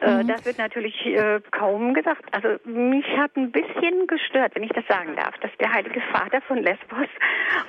Äh, 0.00 0.22
mhm. 0.22 0.28
Das 0.28 0.44
wird 0.44 0.58
natürlich 0.58 0.94
äh, 1.06 1.40
kaum 1.50 1.94
gesagt. 1.94 2.24
Also 2.32 2.58
mich 2.64 3.04
hat 3.16 3.36
ein 3.36 3.50
bisschen 3.50 4.06
gestört, 4.06 4.54
wenn 4.54 4.62
ich 4.62 4.72
das 4.72 4.86
sagen 4.86 5.16
darf, 5.16 5.36
dass 5.38 5.50
der 5.58 5.72
Heilige 5.72 6.00
Vater 6.12 6.40
von 6.42 6.58
Lesbos 6.58 7.08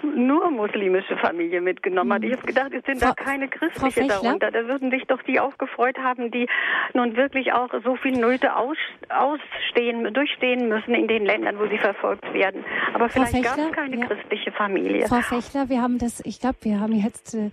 nur 0.03 0.51
muslimische 0.51 1.17
Familie 1.17 1.61
mitgenommen 1.61 2.13
hat. 2.13 2.23
Ich 2.23 2.33
habe 2.33 2.45
gedacht, 2.45 2.73
es 2.73 2.83
sind 2.85 2.99
Frau, 2.99 3.13
da 3.15 3.23
keine 3.23 3.47
christliche 3.47 4.07
darunter. 4.07 4.51
Da 4.51 4.67
würden 4.67 4.91
sich 4.91 5.03
doch 5.05 5.21
die 5.23 5.39
auch 5.39 5.57
gefreut 5.57 5.97
haben, 5.97 6.31
die 6.31 6.47
nun 6.93 7.15
wirklich 7.15 7.53
auch 7.53 7.69
so 7.83 7.95
viel 7.95 8.17
Nöte 8.17 8.55
aus, 8.55 8.77
ausstehen, 9.09 10.13
durchstehen 10.13 10.69
müssen 10.69 10.93
in 10.93 11.07
den 11.07 11.25
Ländern, 11.25 11.57
wo 11.59 11.67
sie 11.67 11.77
verfolgt 11.77 12.31
werden. 12.33 12.63
Aber 12.93 13.09
vielleicht 13.09 13.43
gab 13.43 13.57
es 13.57 13.71
keine 13.71 13.97
ja. 13.97 14.05
christliche 14.05 14.51
Familie. 14.51 15.07
Frau 15.07 15.21
Fechler, 15.21 15.69
wir 15.69 15.81
haben 15.81 15.97
das, 15.97 16.21
ich 16.25 16.39
glaube, 16.39 16.57
wir 16.61 16.79
haben 16.79 16.93
jetzt 16.93 17.35
äh, 17.35 17.51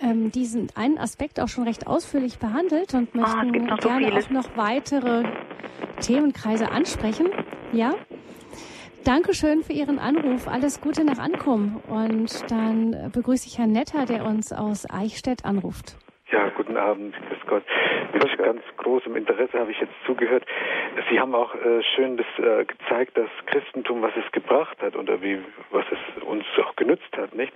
ähm, 0.00 0.30
diesen 0.30 0.68
einen 0.74 0.93
einen 0.94 1.02
Aspekt 1.02 1.40
auch 1.40 1.48
schon 1.48 1.64
recht 1.64 1.86
ausführlich 1.86 2.38
behandelt 2.38 2.94
und 2.94 3.08
ah, 3.14 3.18
möchten 3.18 3.72
oh, 3.72 3.76
gerne 3.76 4.08
so 4.10 4.26
auch 4.26 4.30
noch 4.30 4.56
weitere 4.56 5.24
Themenkreise 6.00 6.70
ansprechen. 6.70 7.28
Ja? 7.72 7.94
Dankeschön 9.04 9.62
für 9.62 9.72
Ihren 9.72 9.98
Anruf. 9.98 10.48
Alles 10.48 10.80
Gute 10.80 11.04
nach 11.04 11.18
Ankommen. 11.18 11.82
Und 11.88 12.50
dann 12.50 13.10
begrüße 13.12 13.48
ich 13.48 13.58
Herrn 13.58 13.72
Netter, 13.72 14.06
der 14.06 14.24
uns 14.24 14.52
aus 14.52 14.88
Eichstätt 14.88 15.44
anruft. 15.44 15.96
Ja, 16.30 16.48
guten 16.56 16.76
Abend, 16.76 17.14
Gott. 17.46 17.62
Mit 18.12 18.24
ganz 18.54 18.62
großem 18.76 19.16
Interesse 19.16 19.58
habe 19.58 19.70
ich 19.70 19.80
jetzt 19.80 19.94
zugehört. 20.06 20.44
Sie 21.10 21.18
haben 21.18 21.34
auch 21.34 21.54
äh, 21.54 21.82
schön 21.94 22.16
das 22.16 22.26
äh, 22.38 22.64
gezeigt, 22.64 23.16
das 23.16 23.28
Christentum, 23.46 24.02
was 24.02 24.12
es 24.16 24.30
gebracht 24.32 24.76
hat 24.82 24.96
oder 24.96 25.20
wie, 25.22 25.38
was 25.70 25.84
es 25.90 26.22
uns 26.22 26.44
auch 26.62 26.76
genützt 26.76 27.16
hat, 27.16 27.34
nicht? 27.34 27.52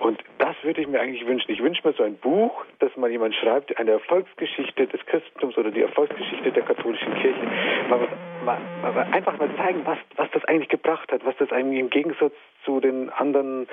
Und 0.00 0.22
das 0.38 0.56
würde 0.62 0.80
ich 0.80 0.88
mir 0.88 1.00
eigentlich 1.00 1.26
wünschen. 1.26 1.50
Ich 1.50 1.62
wünsche 1.62 1.86
mir 1.86 1.94
so 1.94 2.02
ein 2.02 2.16
Buch, 2.16 2.64
das 2.78 2.96
mal 2.96 3.10
jemand 3.10 3.34
schreibt, 3.34 3.76
eine 3.78 3.92
Erfolgsgeschichte 3.92 4.86
des 4.86 5.04
Christentums 5.06 5.56
oder 5.58 5.70
die 5.70 5.82
Erfolgsgeschichte 5.82 6.50
der 6.50 6.62
katholischen 6.62 7.14
Kirche. 7.14 7.40
Mal, 7.88 8.08
mal, 8.44 8.58
mal, 8.82 9.06
einfach 9.12 9.38
mal 9.38 9.50
zeigen, 9.56 9.82
was, 9.84 9.98
was 10.16 10.30
das 10.32 10.44
eigentlich 10.46 10.70
gebracht 10.70 11.12
hat, 11.12 11.24
was 11.24 11.36
das 11.36 11.52
eigentlich 11.52 11.78
im 11.78 11.90
Gegensatz 11.90 12.34
zu 12.64 12.80
den 12.80 13.10
anderen 13.10 13.68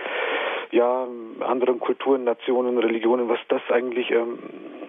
ja, 0.72 1.08
anderen 1.40 1.80
Kulturen, 1.80 2.24
Nationen, 2.24 2.78
Religionen, 2.78 3.30
was 3.30 3.40
das 3.48 3.62
eigentlich, 3.70 4.12
ähm, 4.12 4.40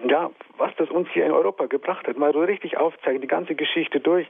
ja, 0.07 0.29
was 0.57 0.71
das 0.77 0.89
uns 0.89 1.09
hier 1.13 1.25
in 1.25 1.31
Europa 1.31 1.65
gebracht 1.65 2.07
hat. 2.07 2.17
Mal 2.17 2.33
so 2.33 2.41
richtig 2.41 2.77
aufzeigen, 2.77 3.21
die 3.21 3.27
ganze 3.27 3.55
Geschichte 3.55 3.99
durch. 3.99 4.27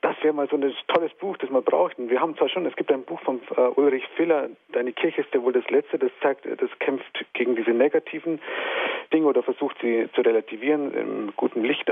Das 0.00 0.16
wäre 0.22 0.34
mal 0.34 0.48
so 0.48 0.56
ein 0.56 0.74
tolles 0.88 1.12
Buch, 1.14 1.36
das 1.38 1.50
wir 1.50 1.62
brauchten. 1.62 2.10
Wir 2.10 2.20
haben 2.20 2.36
zwar 2.36 2.48
schon, 2.48 2.66
es 2.66 2.76
gibt 2.76 2.92
ein 2.92 3.04
Buch 3.04 3.20
von 3.22 3.40
äh, 3.56 3.60
Ulrich 3.76 4.06
Filler, 4.16 4.48
Deine 4.72 4.92
Kirche 4.92 5.22
ist 5.22 5.32
ja 5.32 5.42
wohl 5.42 5.52
das 5.52 5.68
letzte, 5.70 5.98
das 5.98 6.10
zeigt, 6.20 6.44
das 6.44 6.70
kämpft 6.78 7.24
gegen 7.32 7.56
diese 7.56 7.70
negativen 7.70 8.38
Dinge 9.12 9.26
oder 9.26 9.42
versucht 9.42 9.76
sie 9.80 10.08
zu 10.14 10.20
relativieren, 10.20 10.92
im 10.92 11.32
guten 11.36 11.64
Licht 11.64 11.90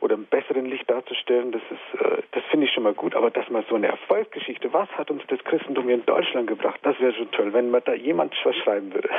oder 0.00 0.14
im 0.14 0.24
besseren 0.26 0.66
Licht 0.66 0.88
darzustellen. 0.88 1.50
Das 1.50 1.62
ist, 1.62 2.00
äh, 2.00 2.22
das 2.30 2.44
finde 2.44 2.66
ich 2.66 2.72
schon 2.72 2.84
mal 2.84 2.94
gut. 2.94 3.16
Aber 3.16 3.30
dass 3.30 3.50
mal 3.50 3.64
so 3.68 3.74
eine 3.74 3.88
Erfolgsgeschichte, 3.88 4.72
was 4.72 4.88
hat 4.90 5.10
uns 5.10 5.22
das 5.26 5.42
Christentum 5.42 5.86
hier 5.86 5.96
in 5.96 6.06
Deutschland 6.06 6.46
gebracht, 6.46 6.78
das 6.84 6.98
wäre 7.00 7.12
schon 7.12 7.30
toll, 7.32 7.52
wenn 7.52 7.70
man 7.70 7.82
da 7.84 7.94
jemand 7.94 8.34
was 8.44 8.56
schreiben 8.56 8.94
würde. 8.94 9.08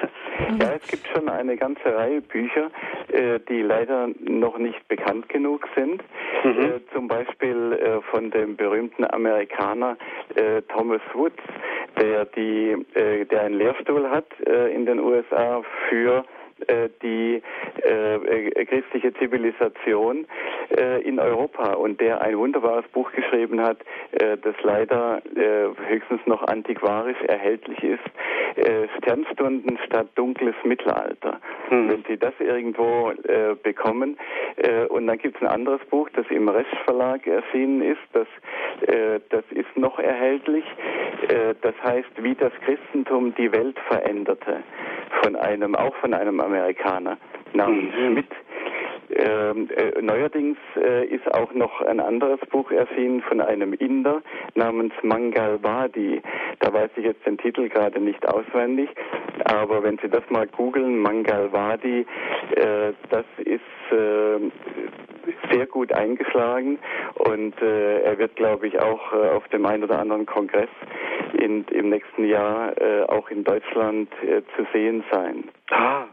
Ja, 0.60 0.74
es 0.76 0.88
gibt 0.88 1.08
schon 1.08 1.30
eine 1.30 1.58
ganze 1.58 1.96
Reihe 1.96 2.22
Bücher, 2.22 2.70
äh, 3.12 3.40
die 3.50 3.62
leider 3.62 4.10
noch 4.20 4.58
nicht 4.58 4.88
bekannt 4.88 5.30
genug 5.30 5.68
sind. 5.76 6.04
Mhm. 6.44 6.60
Äh, 6.60 6.80
zum 6.94 7.08
Beispiel 7.08 7.74
äh, 7.74 8.02
von 8.14 8.30
dem 8.30 8.56
berühmten 8.56 9.06
Amerikaner 9.12 9.98
äh, 10.36 10.62
Thomas 10.74 11.02
Woods, 11.14 11.42
der 12.00 12.26
die, 12.26 12.78
äh, 12.94 13.26
der 13.26 13.42
einen 13.42 13.56
Lehrstuhl 13.56 14.08
hat 14.08 14.28
äh, 14.46 14.72
in 14.74 14.86
den 14.86 15.00
USA 15.00 15.64
für 15.90 16.24
die 17.02 17.42
äh, 17.84 18.16
äh, 18.16 18.66
christliche 18.66 19.14
Zivilisation 19.16 20.26
äh, 20.78 21.02
in 21.02 21.20
Europa 21.20 21.74
und 21.74 22.00
der 22.00 22.22
ein 22.22 22.38
wunderbares 22.38 22.88
Buch 22.90 23.12
geschrieben 23.12 23.62
hat, 23.62 23.78
äh, 24.12 24.38
das 24.38 24.56
leider 24.62 25.22
äh, 25.36 25.68
höchstens 25.88 26.22
noch 26.26 26.44
antiquarisch 26.48 27.22
erhältlich 27.28 27.84
ist, 27.84 28.04
Sternstunden 29.00 29.80
statt 29.86 30.10
dunkles 30.14 30.54
Mittelalter. 30.64 31.40
Hm. 31.70 31.90
Wenn 31.90 32.04
Sie 32.08 32.18
das 32.18 32.34
irgendwo 32.40 33.12
bekommen, 33.64 34.18
und 34.90 35.08
dann 35.08 35.18
gibt 35.18 35.38
es 35.38 35.42
ein 35.42 35.48
anderes 35.48 35.82
Buch, 35.86 36.08
das 36.14 36.28
im 36.30 36.48
Resch 36.48 36.68
Verlag 36.86 37.26
erschienen 37.26 37.82
ist, 37.82 38.02
das, 38.14 38.28
das 39.30 39.44
ist 39.50 39.76
noch 39.76 39.98
erhältlich, 39.98 40.66
das 41.62 41.74
heißt, 41.84 42.12
wie 42.18 42.36
das 42.36 42.54
Christentum 42.64 43.34
die 43.36 43.52
Welt 43.52 43.80
veränderte, 43.88 44.62
von 45.24 45.36
einem, 45.36 45.76
auch 45.76 45.96
von 45.96 46.14
einem 46.14 46.40
Amerikaner 46.40 46.53
namens 47.54 47.94
mhm. 47.96 48.12
Schmidt. 48.12 48.28
Ähm, 49.16 49.70
äh, 49.70 50.02
neuerdings 50.02 50.58
äh, 50.76 51.06
ist 51.06 51.32
auch 51.34 51.54
noch 51.54 51.82
ein 51.82 52.00
anderes 52.00 52.40
Buch 52.50 52.72
erschienen 52.72 53.22
von 53.22 53.42
einem 53.42 53.74
Inder 53.74 54.22
namens 54.56 54.94
Mangalwadi. 55.04 56.22
Da 56.60 56.74
weiß 56.74 56.90
ich 56.96 57.06
jetzt 57.06 57.26
den 57.26 57.38
Titel 57.38 57.70
gerade 57.70 58.00
nicht 58.00 58.28
auswendig, 58.28 58.90
aber 59.44 59.84
wenn 59.84 59.98
Sie 60.00 60.10
das 60.10 60.24
mal 60.30 60.48
googeln, 60.48 60.98
Mangalwadi, 60.98 62.06
äh, 62.56 62.94
das 63.10 63.26
ist 63.38 63.62
äh, 63.92 64.40
sehr 65.52 65.68
gut 65.68 65.94
eingeschlagen 65.94 66.80
und 67.16 67.62
äh, 67.62 68.02
er 68.02 68.18
wird, 68.18 68.36
glaube 68.36 68.68
ich, 68.68 68.80
auch 68.80 69.14
äh, 69.14 69.30
auf 69.30 69.48
dem 69.50 69.66
einen 69.66 69.84
oder 69.84 70.00
anderen 70.00 70.26
Kongress 70.26 70.70
in, 71.34 71.66
im 71.66 71.90
nächsten 71.90 72.26
Jahr 72.26 72.74
auch 73.08 73.30
in 73.30 73.44
Deutschland 73.44 74.08
zu 74.56 74.66
sehen 74.72 75.04
sein. 75.12 75.50
Ah, 75.72 76.06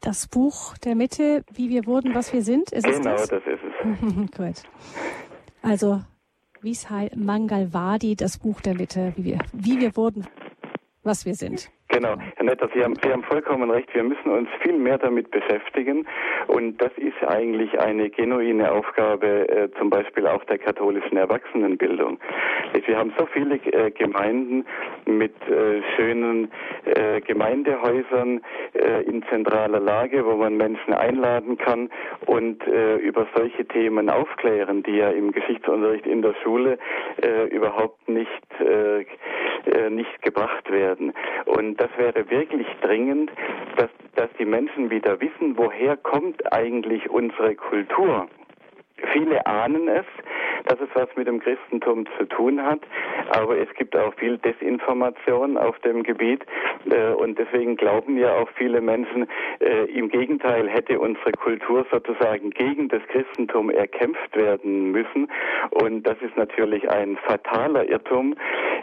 das 0.00 0.26
Buch 0.26 0.76
der 0.78 0.94
Mitte, 0.94 1.44
wie 1.52 1.68
wir 1.68 1.86
wurden, 1.86 2.14
was 2.14 2.32
wir 2.32 2.42
sind, 2.42 2.70
ist 2.72 2.84
genau, 2.84 3.14
es 3.14 3.28
das? 3.28 3.28
Genau, 3.28 3.40
das 3.40 3.54
ist 3.54 4.30
es. 4.30 4.30
Gut. 4.36 4.70
Also, 5.62 6.02
Vishal 6.60 7.10
Mangalwadi, 7.14 8.16
das 8.16 8.38
Buch 8.38 8.60
der 8.60 8.74
Mitte, 8.74 9.12
wie 9.16 9.24
wir, 9.24 9.38
wie 9.52 9.80
wir 9.80 9.96
wurden, 9.96 10.26
was 11.02 11.24
wir 11.24 11.34
sind. 11.34 11.70
Genau, 11.88 12.16
Herr 12.36 12.44
Netter, 12.44 12.68
Sie 12.74 12.82
haben, 12.82 12.94
Sie 13.02 13.12
haben 13.12 13.22
vollkommen 13.22 13.70
recht. 13.70 13.94
Wir 13.94 14.02
müssen 14.02 14.30
uns 14.30 14.48
viel 14.62 14.72
mehr 14.72 14.98
damit 14.98 15.30
beschäftigen. 15.30 16.06
Und 16.46 16.80
das 16.82 16.90
ist 16.96 17.22
eigentlich 17.28 17.78
eine 17.78 18.10
genuine 18.10 18.72
Aufgabe, 18.72 19.48
äh, 19.48 19.68
zum 19.78 19.90
Beispiel 19.90 20.26
auch 20.26 20.42
der 20.44 20.58
katholischen 20.58 21.16
Erwachsenenbildung. 21.16 22.18
Wir 22.86 22.98
haben 22.98 23.12
so 23.18 23.26
viele 23.26 23.56
äh, 23.56 23.90
Gemeinden 23.90 24.64
mit 25.04 25.34
äh, 25.48 25.82
schönen 25.94 26.50
äh, 26.84 27.20
Gemeindehäusern 27.20 28.40
äh, 28.72 29.02
in 29.02 29.22
zentraler 29.30 29.80
Lage, 29.80 30.24
wo 30.24 30.36
man 30.36 30.56
Menschen 30.56 30.94
einladen 30.94 31.58
kann 31.58 31.90
und 32.26 32.66
äh, 32.66 32.96
über 32.96 33.26
solche 33.36 33.66
Themen 33.66 34.08
aufklären, 34.08 34.82
die 34.82 34.96
ja 34.96 35.10
im 35.10 35.32
Geschichtsunterricht 35.32 36.06
in 36.06 36.22
der 36.22 36.34
Schule 36.42 36.78
überhaupt 37.50 38.08
nicht, 38.08 38.30
nicht 39.90 40.22
gebracht 40.22 40.70
werden. 40.70 41.12
Und 41.44 41.73
das 41.76 41.90
wäre 41.96 42.28
wirklich 42.30 42.66
dringend, 42.82 43.30
dass, 43.76 43.90
dass 44.14 44.30
die 44.38 44.44
Menschen 44.44 44.90
wieder 44.90 45.20
wissen, 45.20 45.56
woher 45.56 45.96
kommt 45.96 46.52
eigentlich 46.52 47.10
unsere 47.10 47.54
Kultur. 47.54 48.28
Viele 49.12 49.44
ahnen 49.46 49.88
es, 49.88 50.06
dass 50.66 50.80
es 50.80 50.88
was 50.94 51.08
mit 51.16 51.26
dem 51.26 51.40
Christentum 51.40 52.06
zu 52.18 52.24
tun 52.26 52.62
hat, 52.64 52.80
aber 53.30 53.58
es 53.58 53.68
gibt 53.74 53.96
auch 53.96 54.14
viel 54.14 54.38
Desinformation 54.38 55.56
auf 55.56 55.78
dem 55.80 56.02
Gebiet 56.02 56.44
äh, 56.90 57.12
und 57.12 57.38
deswegen 57.38 57.76
glauben 57.76 58.16
ja 58.16 58.34
auch 58.34 58.48
viele 58.56 58.80
Menschen, 58.80 59.26
äh, 59.60 59.84
im 59.86 60.08
Gegenteil 60.08 60.68
hätte 60.68 60.98
unsere 60.98 61.32
Kultur 61.32 61.86
sozusagen 61.90 62.50
gegen 62.50 62.88
das 62.88 63.02
Christentum 63.08 63.70
erkämpft 63.70 64.34
werden 64.36 64.90
müssen 64.90 65.28
und 65.70 66.04
das 66.04 66.16
ist 66.22 66.36
natürlich 66.36 66.90
ein 66.90 67.16
fataler 67.26 67.88
Irrtum. 67.88 68.34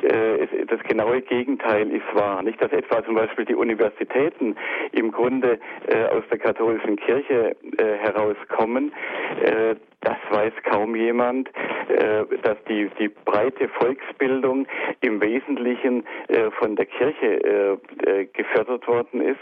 Äh, 0.04 0.44
es, 0.44 0.50
das 0.68 0.82
genaue 0.84 1.22
Gegenteil 1.22 1.90
ist 1.92 2.06
wahr. 2.14 2.44
Nicht, 2.44 2.62
dass 2.62 2.72
etwa 2.72 3.04
zum 3.04 3.16
Beispiel 3.16 3.46
die 3.46 3.56
Universitäten 3.56 4.56
im 4.92 5.12
Grunde 5.12 5.60
äh, 5.88 6.06
aus 6.06 6.24
der 6.30 6.40
katholischen 6.40 6.96
Kirche 6.96 7.56
äh, 7.78 7.98
herauskommen. 7.98 8.94
Das 10.02 10.18
weiß 10.32 10.54
kaum 10.64 10.96
jemand, 10.96 11.50
äh, 11.90 12.26
dass 12.42 12.58
die, 12.68 12.90
die 13.00 13.10
breite 13.10 13.70
Volksbildung 13.70 14.68
im 15.02 15.22
Wesentlichen 15.22 16.06
äh, 16.28 16.50
von 16.52 16.76
der 16.76 16.88
Kirche 16.88 17.80
äh, 18.08 18.26
gefördert 18.34 18.88
worden 18.88 19.22
ist. 19.22 19.40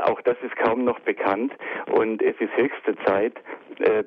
Auch 0.00 0.20
das 0.22 0.36
ist 0.42 0.56
kaum 0.56 0.84
noch 0.84 1.00
bekannt 1.00 1.52
und 1.90 2.22
es 2.22 2.36
ist 2.40 2.56
höchste 2.56 2.96
Zeit, 3.04 3.34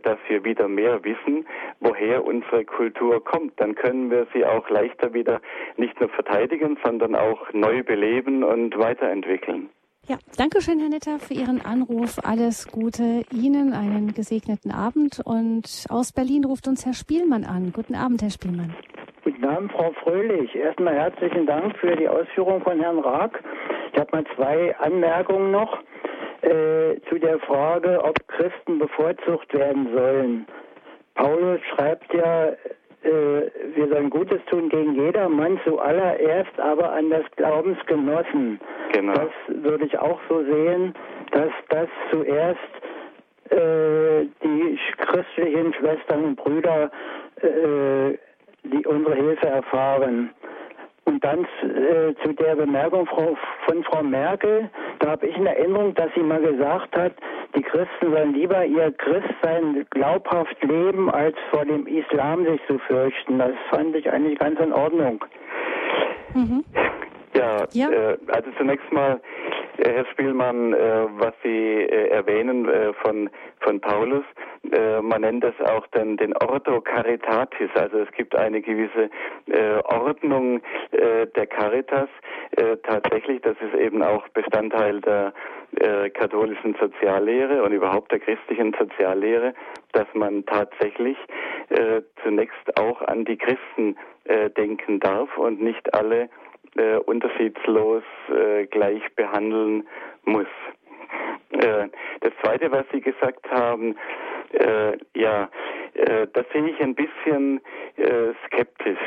dass 0.03 0.17
wir 0.27 0.43
wieder 0.43 0.67
mehr 0.67 1.03
wissen, 1.03 1.45
woher 1.81 2.25
unsere 2.25 2.63
Kultur 2.65 3.23
kommt. 3.23 3.59
Dann 3.59 3.75
können 3.75 4.09
wir 4.09 4.27
sie 4.33 4.45
auch 4.45 4.69
leichter 4.69 5.13
wieder 5.13 5.41
nicht 5.77 5.99
nur 5.99 6.09
verteidigen, 6.09 6.77
sondern 6.83 7.15
auch 7.15 7.51
neu 7.53 7.83
beleben 7.83 8.43
und 8.43 8.77
weiterentwickeln. 8.77 9.69
Ja, 10.07 10.17
danke 10.37 10.61
schön, 10.61 10.79
Herr 10.79 10.89
Netter, 10.89 11.17
für 11.17 11.33
Ihren 11.33 11.65
Anruf. 11.65 12.19
Alles 12.23 12.67
Gute 12.67 13.23
Ihnen, 13.31 13.73
einen 13.73 14.13
gesegneten 14.13 14.69
Abend. 14.71 15.19
Und 15.25 15.85
aus 15.89 16.11
Berlin 16.11 16.45
ruft 16.45 16.67
uns 16.67 16.85
Herr 16.85 16.93
Spielmann 16.93 17.43
an. 17.43 17.71
Guten 17.73 17.95
Abend, 17.95 18.21
Herr 18.21 18.29
Spielmann. 18.29 18.75
Guten 19.23 19.43
Abend, 19.43 19.71
Frau 19.71 19.91
Fröhlich. 20.03 20.53
Erstmal 20.53 20.93
herzlichen 20.93 21.47
Dank 21.47 21.75
für 21.77 21.95
die 21.95 22.07
Ausführung 22.07 22.61
von 22.61 22.79
Herrn 22.79 22.99
Raag. 22.99 23.43
Ich 23.93 23.99
habe 23.99 24.09
mal 24.11 24.25
zwei 24.35 24.77
Anmerkungen 24.77 25.49
noch 25.49 25.79
äh, 26.41 27.01
zu 27.09 27.17
der 27.17 27.39
Frage, 27.39 28.03
ob 28.03 28.27
Christen 28.27 28.77
bevorzugt 28.77 29.51
werden 29.55 29.89
sollen. 29.91 30.45
Paulus 31.15 31.61
schreibt 31.73 32.13
ja, 32.13 32.49
wir 33.05 33.87
sollen 33.87 34.09
Gutes 34.09 34.41
tun 34.49 34.69
gegen 34.69 34.95
jedermann, 34.95 35.59
zuallererst 35.63 36.59
aber 36.59 36.91
an 36.91 37.09
das 37.09 37.23
Glaubensgenossen. 37.35 38.59
Genau. 38.93 39.13
Das 39.13 39.31
würde 39.47 39.85
ich 39.85 39.97
auch 39.99 40.19
so 40.27 40.43
sehen, 40.43 40.93
dass 41.31 41.51
das 41.69 41.87
zuerst 42.11 42.59
äh, 43.49 44.25
die 44.43 44.79
christlichen 44.97 45.73
Schwestern 45.73 46.23
und 46.23 46.35
Brüder, 46.35 46.89
äh, 47.41 48.17
die 48.63 48.85
unsere 48.85 49.15
Hilfe 49.15 49.47
erfahren. 49.47 50.31
Und 51.05 51.23
dann 51.23 51.45
äh, 51.61 52.15
zu 52.23 52.33
der 52.33 52.55
Bemerkung 52.55 53.05
Frau, 53.05 53.37
von 53.67 53.83
Frau 53.83 54.01
Merkel, 54.01 54.69
da 54.99 55.11
habe 55.11 55.27
ich 55.27 55.35
eine 55.35 55.55
Erinnerung, 55.55 55.93
dass 55.93 56.09
sie 56.15 56.21
mal 56.21 56.41
gesagt 56.41 56.97
hat, 56.97 57.13
die 57.55 57.61
Christen 57.61 58.11
sollen 58.11 58.33
lieber 58.33 58.65
ihr 58.65 58.91
Christsein 58.91 59.85
glaubhaft 59.91 60.61
leben, 60.63 61.11
als 61.11 61.35
vor 61.51 61.63
dem 61.63 61.85
Islam 61.85 62.45
sich 62.45 62.59
zu 62.67 62.79
fürchten. 62.79 63.37
Das 63.37 63.51
fand 63.69 63.95
ich 63.95 64.11
eigentlich 64.11 64.39
ganz 64.39 64.59
in 64.59 64.73
Ordnung. 64.73 65.23
Mhm. 66.33 66.63
Ja, 67.35 67.65
ja. 67.73 67.89
Äh, 67.89 68.17
also 68.27 68.49
zunächst 68.57 68.91
mal, 68.91 69.11
äh, 69.13 69.19
Herr 69.77 70.05
Spielmann, 70.11 70.73
äh, 70.73 71.05
was 71.17 71.33
Sie 71.43 71.49
äh, 71.49 72.09
erwähnen 72.09 72.67
äh, 72.69 72.93
von, 72.93 73.29
von 73.59 73.81
Paulus, 73.81 74.23
äh, 74.71 75.01
man 75.01 75.21
nennt 75.21 75.43
das 75.43 75.53
auch 75.61 75.85
den, 75.87 76.17
den 76.17 76.35
Ordo 76.37 76.81
Caritatis, 76.81 77.69
also 77.75 77.99
es 77.99 78.11
gibt 78.11 78.35
eine 78.35 78.61
gewisse 78.61 79.09
äh, 79.47 79.75
Ordnung 79.83 80.61
äh, 80.91 81.27
der 81.27 81.47
Caritas. 81.47 82.09
Äh, 82.55 82.77
tatsächlich, 82.83 83.41
das 83.41 83.55
ist 83.59 83.79
eben 83.79 84.01
auch 84.01 84.27
Bestandteil 84.29 85.01
der 85.01 85.33
äh, 85.79 86.09
katholischen 86.09 86.75
Soziallehre 86.79 87.63
und 87.63 87.73
überhaupt 87.73 88.11
der 88.11 88.19
christlichen 88.19 88.73
Soziallehre, 88.79 89.53
dass 89.91 90.07
man 90.13 90.45
tatsächlich 90.45 91.17
äh, 91.69 92.01
zunächst 92.23 92.79
auch 92.79 93.01
an 93.01 93.25
die 93.25 93.37
Christen 93.37 93.97
denken 94.57 94.99
darf 94.99 95.37
und 95.37 95.61
nicht 95.61 95.93
alle 95.93 96.29
unterschiedslos 97.05 98.03
gleich 98.69 99.01
behandeln 99.15 99.87
muss. 100.25 100.47
Das 101.51 102.33
Zweite, 102.41 102.71
was 102.71 102.85
Sie 102.91 103.01
gesagt 103.01 103.49
haben, 103.49 103.95
äh, 104.51 104.97
ja, 105.13 105.49
äh, 105.93 106.27
das 106.33 106.45
sehe 106.53 106.67
ich 106.67 106.79
ein 106.81 106.95
bisschen 106.95 107.61
äh, 107.97 108.33
skeptisch. 108.45 108.99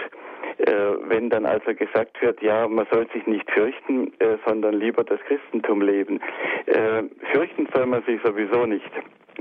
Äh, 0.59 0.73
wenn 1.09 1.31
dann 1.31 1.47
also 1.47 1.75
gesagt 1.75 2.21
wird, 2.21 2.43
ja, 2.43 2.67
man 2.67 2.87
soll 2.91 3.07
sich 3.13 3.27
nicht 3.27 3.49
fürchten, 3.51 4.13
äh, 4.19 4.39
sondern 4.47 4.75
lieber 4.75 5.05
das 5.05 5.21
Christentum 5.21 5.83
leben. 5.83 6.21
Äh, 6.67 7.05
fürchten 7.33 7.69
soll 7.75 7.87
man 7.87 8.03
sich 8.05 8.21
sowieso 8.25 8.67
nicht, 8.67 8.91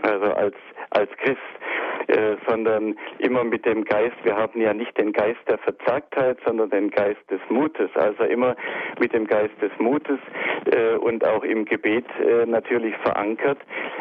also 0.03 0.33
als, 0.33 0.55
als 0.91 1.09
Christ. 1.17 1.37
Äh, 2.07 2.37
sondern 2.47 2.95
immer 3.19 3.43
mit 3.43 3.65
dem 3.65 3.83
Geist, 3.83 4.15
wir 4.23 4.37
haben 4.37 4.61
ja 4.61 4.73
nicht 4.73 4.97
den 4.97 5.11
Geist 5.11 5.41
der 5.49 5.57
Verzagtheit, 5.57 6.37
sondern 6.45 6.69
den 6.69 6.89
Geist 6.89 7.19
des 7.29 7.41
Mutes. 7.49 7.89
Also 7.95 8.23
immer 8.23 8.55
mit 8.97 9.11
dem 9.11 9.27
Geist 9.27 9.61
des 9.61 9.71
Mutes 9.77 10.17
äh, 10.71 10.95
und 10.95 11.25
auch 11.25 11.43
im 11.43 11.65
Gebet 11.65 12.05
äh, 12.21 12.45
natürlich 12.45 12.95
verankert, 12.97 13.57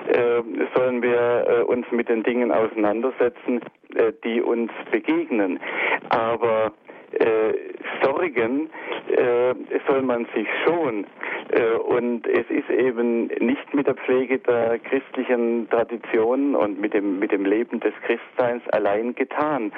äh, 0.06 0.40
sollen 0.76 1.02
wir 1.02 1.46
äh, 1.48 1.62
uns 1.64 1.84
mit 1.90 2.08
den 2.08 2.22
Dingen 2.22 2.52
auseinandersetzen, 2.52 3.60
die 4.24 4.42
uns 4.42 4.70
begegnen. 4.90 5.58
Aber 6.10 6.72
äh, 7.14 7.54
sorgen 8.02 8.70
äh, 9.08 9.54
soll 9.86 10.02
man 10.02 10.26
sich 10.34 10.48
schon. 10.64 11.06
Äh, 11.50 11.76
und 11.76 12.26
es 12.26 12.48
ist 12.50 12.68
eben 12.70 13.26
nicht 13.26 13.72
mit 13.72 13.86
der 13.86 13.94
Pflege 13.94 14.38
der 14.38 14.78
christlichen 14.80 15.68
Traditionen 15.70 16.56
und 16.56 16.80
mit 16.80 16.94
dem, 16.94 17.18
mit 17.18 17.30
dem 17.30 17.44
Leben 17.44 17.80
des 17.80 17.92
Christseins 18.04 18.62
allein 18.70 19.14
getan. 19.14 19.72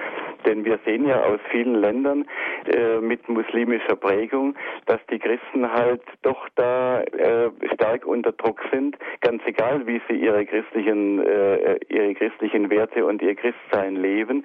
Denn 0.46 0.64
wir 0.64 0.78
sehen 0.84 1.06
ja 1.06 1.22
aus 1.22 1.40
vielen 1.50 1.74
Ländern 1.74 2.24
äh, 2.66 3.00
mit 3.00 3.28
muslimischer 3.28 3.96
Prägung, 3.96 4.54
dass 4.86 5.00
die 5.10 5.18
Christen 5.18 5.70
halt 5.70 6.02
doch 6.22 6.48
da 6.54 7.02
äh, 7.02 7.50
stark 7.74 8.06
unter 8.06 8.32
Druck 8.32 8.60
sind, 8.72 8.96
ganz 9.20 9.42
egal, 9.46 9.86
wie 9.86 10.00
sie 10.08 10.16
ihre 10.16 10.46
christlichen, 10.46 11.18
ihre 11.88 12.14
christlichen 12.14 12.70
Werte 12.70 13.04
und 13.04 13.20
ihr 13.22 13.34
Christsein 13.34 13.96
leben. 13.96 14.44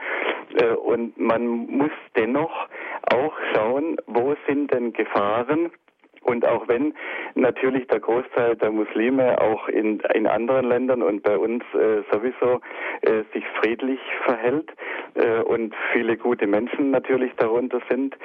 Und 0.84 1.17
man 1.17 1.45
muss 1.45 1.91
dennoch 2.15 2.67
auch 3.11 3.34
schauen, 3.53 3.97
wo 4.07 4.36
sind 4.47 4.71
denn 4.74 4.93
Gefahren, 4.93 5.71
und 6.24 6.45
auch 6.45 6.67
wenn 6.67 6.93
natürlich 7.36 7.88
der 7.88 7.99
Großteil 7.99 8.55
der 8.55 8.71
Muslime 8.71 9.39
auch 9.41 9.67
in, 9.67 9.99
in 10.13 10.26
anderen 10.26 10.67
Ländern 10.67 11.01
und 11.01 11.21
bei 11.24 11.38
uns 11.38 11.63
äh, 11.74 12.01
sowieso 12.11 12.61
äh, 13.01 13.24
sich 13.34 13.43
friedlich 13.59 13.99
verhält 14.26 14.71
äh, 15.15 15.41
und 15.41 15.76
viele 15.91 16.17
gute 16.17 16.47
Menschen 16.47 16.91
natürlich 16.91 17.34
darunter 17.38 17.82
sind, 17.89 18.15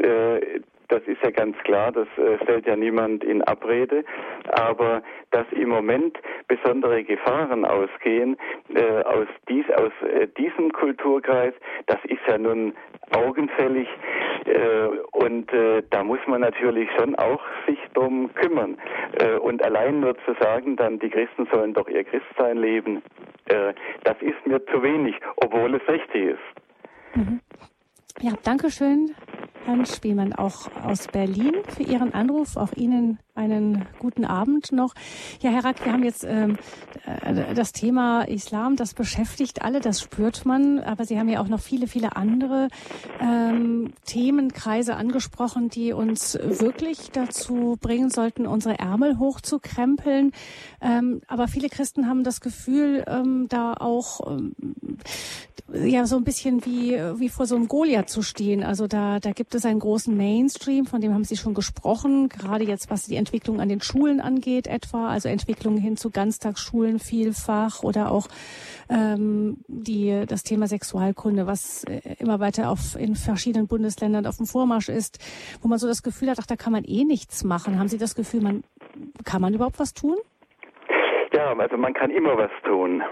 äh, 0.00 0.60
das 0.88 1.02
ist 1.06 1.22
ja 1.22 1.30
ganz 1.30 1.56
klar, 1.58 1.92
das 1.92 2.08
äh, 2.16 2.42
stellt 2.42 2.66
ja 2.66 2.76
niemand 2.76 3.24
in 3.24 3.42
Abrede. 3.42 4.04
Aber 4.50 5.02
dass 5.30 5.46
im 5.52 5.68
Moment 5.68 6.18
besondere 6.48 7.04
Gefahren 7.04 7.64
ausgehen 7.64 8.36
äh, 8.74 9.02
aus, 9.02 9.28
dies, 9.48 9.64
aus 9.76 9.92
äh, 10.02 10.26
diesem 10.38 10.72
Kulturkreis, 10.72 11.52
das 11.86 11.98
ist 12.04 12.20
ja 12.26 12.38
nun 12.38 12.74
augenfällig. 13.10 13.88
Äh, 14.44 14.86
und 15.12 15.52
äh, 15.52 15.82
da 15.90 16.02
muss 16.02 16.20
man 16.26 16.40
natürlich 16.40 16.88
schon 16.98 17.14
auch 17.16 17.42
sich 17.66 17.78
drum 17.94 18.32
kümmern. 18.34 18.78
Äh, 19.20 19.36
und 19.36 19.62
allein 19.62 20.00
nur 20.00 20.16
zu 20.24 20.34
sagen, 20.40 20.76
dann 20.76 20.98
die 20.98 21.10
Christen 21.10 21.46
sollen 21.52 21.74
doch 21.74 21.88
ihr 21.88 22.04
Christsein 22.04 22.58
leben, 22.58 23.02
das 24.04 24.16
ist 24.20 24.46
mir 24.46 24.62
zu 24.66 24.82
wenig, 24.82 25.14
obwohl 25.36 25.74
es 25.74 25.88
richtig 25.88 26.34
ist. 26.34 27.16
Mhm. 27.16 27.40
Ja, 28.20 28.32
danke 28.44 28.70
schön, 28.70 29.14
Herrn 29.68 29.84
Spielmann, 29.84 30.32
auch 30.32 30.70
aus 30.82 31.08
Berlin, 31.08 31.52
für 31.68 31.82
Ihren 31.82 32.14
Anruf. 32.14 32.56
Auch 32.56 32.72
Ihnen 32.72 33.18
einen 33.34 33.84
guten 33.98 34.24
Abend 34.24 34.72
noch. 34.72 34.94
Ja, 35.40 35.50
Herr 35.50 35.64
Rack, 35.64 35.84
wir 35.84 35.92
haben 35.92 36.02
jetzt 36.02 36.24
ähm, 36.24 36.56
äh, 37.06 37.54
das 37.54 37.72
Thema 37.72 38.22
Islam, 38.22 38.76
das 38.76 38.94
beschäftigt 38.94 39.62
alle, 39.62 39.80
das 39.80 40.00
spürt 40.00 40.46
man. 40.46 40.80
Aber 40.80 41.04
Sie 41.04 41.18
haben 41.18 41.28
ja 41.28 41.40
auch 41.40 41.48
noch 41.48 41.60
viele, 41.60 41.86
viele 41.86 42.16
andere 42.16 42.68
ähm, 43.20 43.92
Themenkreise 44.06 44.96
angesprochen, 44.96 45.68
die 45.68 45.92
uns 45.92 46.38
wirklich 46.42 47.10
dazu 47.12 47.76
bringen 47.78 48.08
sollten, 48.08 48.46
unsere 48.46 48.78
Ärmel 48.78 49.18
hochzukrempeln. 49.18 50.32
Ähm, 50.80 51.20
aber 51.28 51.46
viele 51.46 51.68
Christen 51.68 52.08
haben 52.08 52.24
das 52.24 52.40
Gefühl, 52.40 53.04
ähm, 53.06 53.46
da 53.48 53.74
auch 53.74 54.26
ähm, 54.26 54.54
ja 55.72 56.06
so 56.06 56.16
ein 56.16 56.24
bisschen 56.24 56.64
wie, 56.64 56.98
wie 57.18 57.28
vor 57.28 57.46
so 57.46 57.54
einem 57.54 57.68
Goliath 57.68 58.08
zu 58.08 58.22
stehen. 58.22 58.64
Also 58.64 58.86
da, 58.86 59.20
da 59.20 59.32
gibt 59.32 59.54
es 59.54 59.57
einen 59.64 59.80
großen 59.80 60.16
Mainstream, 60.16 60.86
von 60.86 61.00
dem 61.00 61.14
haben 61.14 61.24
Sie 61.24 61.36
schon 61.36 61.54
gesprochen, 61.54 62.28
gerade 62.28 62.64
jetzt 62.64 62.90
was 62.90 63.06
die 63.06 63.16
Entwicklung 63.16 63.60
an 63.60 63.68
den 63.68 63.80
Schulen 63.80 64.20
angeht 64.20 64.66
etwa, 64.66 65.08
also 65.08 65.28
Entwicklung 65.28 65.76
hin 65.78 65.96
zu 65.96 66.10
Ganztagsschulen 66.10 66.98
vielfach 66.98 67.82
oder 67.82 68.10
auch 68.10 68.28
ähm, 68.88 69.58
die, 69.68 70.24
das 70.26 70.42
Thema 70.42 70.66
Sexualkunde, 70.66 71.46
was 71.46 71.84
äh, 71.84 72.00
immer 72.18 72.40
weiter 72.40 72.70
auf, 72.70 72.96
in 72.98 73.16
verschiedenen 73.16 73.66
Bundesländern 73.66 74.26
auf 74.26 74.36
dem 74.36 74.46
Vormarsch 74.46 74.88
ist, 74.88 75.18
wo 75.62 75.68
man 75.68 75.78
so 75.78 75.86
das 75.86 76.02
Gefühl 76.02 76.30
hat, 76.30 76.38
ach, 76.40 76.46
da 76.46 76.56
kann 76.56 76.72
man 76.72 76.84
eh 76.84 77.04
nichts 77.04 77.44
machen. 77.44 77.78
Haben 77.78 77.88
Sie 77.88 77.98
das 77.98 78.14
Gefühl, 78.14 78.40
man, 78.40 78.64
kann 79.24 79.40
man 79.40 79.54
überhaupt 79.54 79.78
was 79.78 79.94
tun? 79.94 80.16
Ja, 81.32 81.52
also 81.52 81.76
man 81.76 81.92
kann 81.92 82.10
immer 82.10 82.36
was 82.36 82.50
tun. 82.64 83.02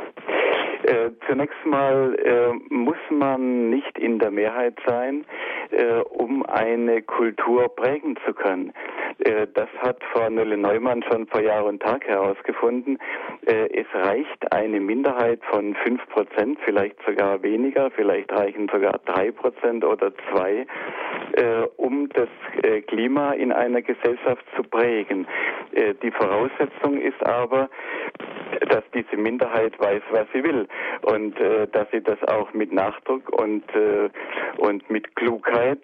Äh, 0.87 1.11
zunächst 1.29 1.67
mal 1.67 2.15
äh, 2.15 2.53
muss 2.73 2.97
man 3.11 3.71
nicht 3.71 3.99
in 3.99 4.21
der 4.21 4.31
Mehrheit 4.31 4.79
sein, 4.87 5.25
äh, 5.73 5.95
um 5.95 6.47
eine 6.47 7.03
Kultur 7.03 7.69
prägen 7.75 8.17
zu 8.25 8.33
können. 8.33 8.73
Äh, 9.19 9.49
das 9.53 9.69
hat 9.79 9.97
Frau 10.13 10.31
Nölle-Neumann 10.31 11.03
schon 11.11 11.27
vor 11.27 11.41
Jahr 11.41 11.65
und 11.65 11.83
Tag 11.83 12.07
herausgefunden. 12.07 12.99
Äh, 13.47 13.69
es 13.81 13.87
reicht 13.95 14.53
eine 14.53 14.79
Minderheit 14.79 15.41
von 15.51 15.75
fünf 15.75 16.09
Prozent, 16.11 16.57
vielleicht 16.65 16.97
sogar 17.05 17.43
weniger, 17.43 17.91
vielleicht 17.91 18.31
reichen 18.31 18.69
sogar 18.73 19.01
drei 19.07 19.33
Prozent 19.33 19.85
oder 19.85 20.13
zwei, 20.31 20.67
um 21.77 22.09
das 22.11 22.29
Klima 22.87 23.33
in 23.33 23.53
einer 23.53 23.83
Gesellschaft 23.83 24.45
zu 24.57 24.63
prägen. 24.63 25.27
Die 26.03 26.11
Voraussetzung 26.11 26.99
ist 27.01 27.25
aber, 27.27 27.69
dass 28.69 28.83
diese 28.95 29.17
Minderheit 29.17 29.79
weiß, 29.79 30.03
was 30.11 30.27
sie 30.33 30.43
will 30.43 30.67
und 31.03 31.39
äh, 31.41 31.67
dass 31.69 31.91
sie 31.91 32.03
das 32.03 32.23
auch 32.25 32.53
mit 32.53 32.73
Nachdruck 32.73 33.29
und, 33.39 33.65
äh, 33.75 34.09
und 34.59 34.89
mit 34.91 35.15
Klugheit 35.17 35.81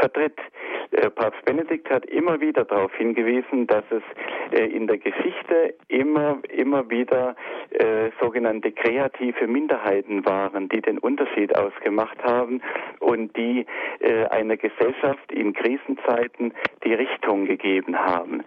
vertritt. 0.00 0.38
Äh, 0.90 1.10
Papst 1.10 1.44
Benedikt 1.44 1.90
hat 1.90 2.06
immer 2.06 2.40
wieder 2.40 2.64
darauf 2.64 2.94
hingewiesen, 2.94 3.66
dass 3.66 3.84
es 3.90 4.02
äh, 4.52 4.66
in 4.66 4.86
der 4.86 4.98
Geschichte 4.98 5.74
immer, 5.88 6.38
immer 6.50 6.88
wieder 6.90 7.36
äh, 7.70 8.10
sogenannte 8.20 8.72
kreative 8.72 9.46
Minderheiten 9.46 10.24
waren, 10.24 10.68
die 10.68 10.80
den 10.80 10.98
Unterschied 10.98 11.56
ausgemacht 11.56 12.22
haben 12.22 12.60
und 13.00 13.36
die 13.36 13.66
einer 14.30 14.56
Gesellschaft 14.56 15.32
in 15.32 15.54
Krisenzeiten 15.54 16.52
die 16.84 16.92
Richtung 16.92 17.46
gegeben 17.46 17.96
haben. 17.98 18.42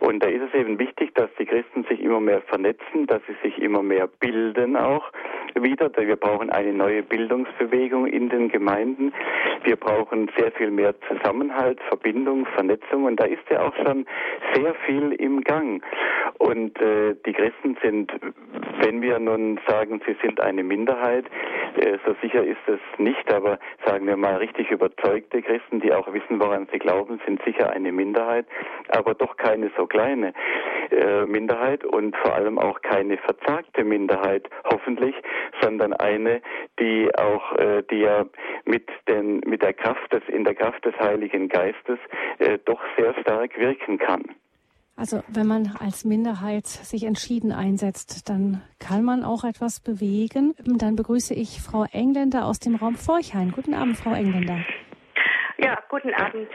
Und 0.00 0.22
da 0.22 0.28
ist 0.28 0.42
es 0.42 0.54
eben 0.54 0.78
wichtig, 0.78 1.14
dass 1.14 1.28
die 1.38 1.46
Christen 1.46 1.84
sich 1.84 2.00
immer 2.00 2.20
mehr 2.20 2.40
vernetzen, 2.42 3.06
dass 3.06 3.20
sie 3.26 3.34
sich 3.42 3.60
immer 3.60 3.82
mehr 3.82 4.06
bilden 4.06 4.76
auch 4.76 5.10
wieder. 5.54 5.90
Wir 5.96 6.16
brauchen 6.16 6.50
eine 6.50 6.72
neue 6.72 7.02
Bildungsbewegung 7.02 8.06
in 8.06 8.28
den 8.28 8.48
Gemeinden. 8.48 9.12
Wir 9.64 9.76
brauchen 9.76 10.30
sehr 10.38 10.52
viel 10.52 10.70
mehr 10.70 10.94
Zusammenhalt, 11.08 11.79
Verbindung, 11.88 12.46
Vernetzung. 12.46 13.04
Und 13.04 13.20
da 13.20 13.24
ist 13.24 13.42
ja 13.50 13.62
auch 13.62 13.74
schon 13.84 14.06
sehr 14.54 14.74
viel 14.86 15.12
im 15.12 15.42
Gang. 15.42 15.82
Und 16.38 16.80
äh, 16.80 17.14
die 17.26 17.32
Christen 17.32 17.76
sind, 17.82 18.12
wenn 18.82 19.02
wir 19.02 19.18
nun 19.18 19.60
sagen, 19.66 20.00
sie 20.06 20.16
sind 20.22 20.40
eine 20.40 20.62
Minderheit, 20.62 21.26
äh, 21.76 21.98
so 22.04 22.14
sicher 22.22 22.44
ist 22.44 22.66
es 22.66 22.80
nicht, 22.98 23.32
aber 23.32 23.58
sagen 23.84 24.06
wir 24.06 24.16
mal 24.16 24.36
richtig 24.36 24.70
überzeugte 24.70 25.42
Christen, 25.42 25.80
die 25.80 25.92
auch 25.92 26.12
wissen, 26.12 26.40
woran 26.40 26.66
sie 26.72 26.78
glauben, 26.78 27.20
sind 27.26 27.42
sicher 27.44 27.70
eine 27.70 27.92
Minderheit, 27.92 28.46
aber 28.88 29.14
doch 29.14 29.36
keine 29.36 29.70
so 29.76 29.86
kleine 29.86 30.32
äh, 30.90 31.26
Minderheit 31.26 31.84
und 31.84 32.16
vor 32.16 32.34
allem 32.34 32.58
auch 32.58 32.80
keine 32.82 33.16
verzagte 33.18 33.84
Minderheit, 33.84 34.48
hoffentlich, 34.64 35.14
sondern 35.60 35.92
eine, 35.94 36.40
die 36.78 37.10
auch, 37.16 37.56
äh, 37.56 37.82
die 37.90 38.00
ja 38.00 38.24
mit 38.70 38.88
den, 39.08 39.40
mit 39.40 39.62
der 39.62 39.74
Kraft 39.74 40.12
des, 40.12 40.22
in 40.28 40.44
der 40.44 40.54
Kraft 40.54 40.84
des 40.84 40.94
Heiligen 40.98 41.48
Geistes 41.48 41.98
äh, 42.38 42.58
doch 42.64 42.80
sehr 42.96 43.12
stark 43.20 43.58
wirken 43.58 43.98
kann. 43.98 44.22
Also 44.96 45.22
wenn 45.28 45.46
man 45.46 45.72
als 45.80 46.04
Minderheit 46.04 46.66
sich 46.66 47.04
entschieden 47.04 47.52
einsetzt, 47.52 48.28
dann 48.28 48.62
kann 48.78 49.02
man 49.02 49.24
auch 49.24 49.44
etwas 49.44 49.80
bewegen. 49.80 50.54
Dann 50.64 50.94
begrüße 50.94 51.32
ich 51.34 51.60
Frau 51.62 51.86
Engländer 51.90 52.44
aus 52.44 52.60
dem 52.60 52.74
Raum 52.76 52.96
Forchheim. 52.96 53.50
Guten 53.50 53.72
Abend, 53.72 53.96
Frau 53.96 54.12
Engländer. 54.12 54.58
Ja, 55.56 55.78
guten 55.88 56.12
Abend. 56.12 56.48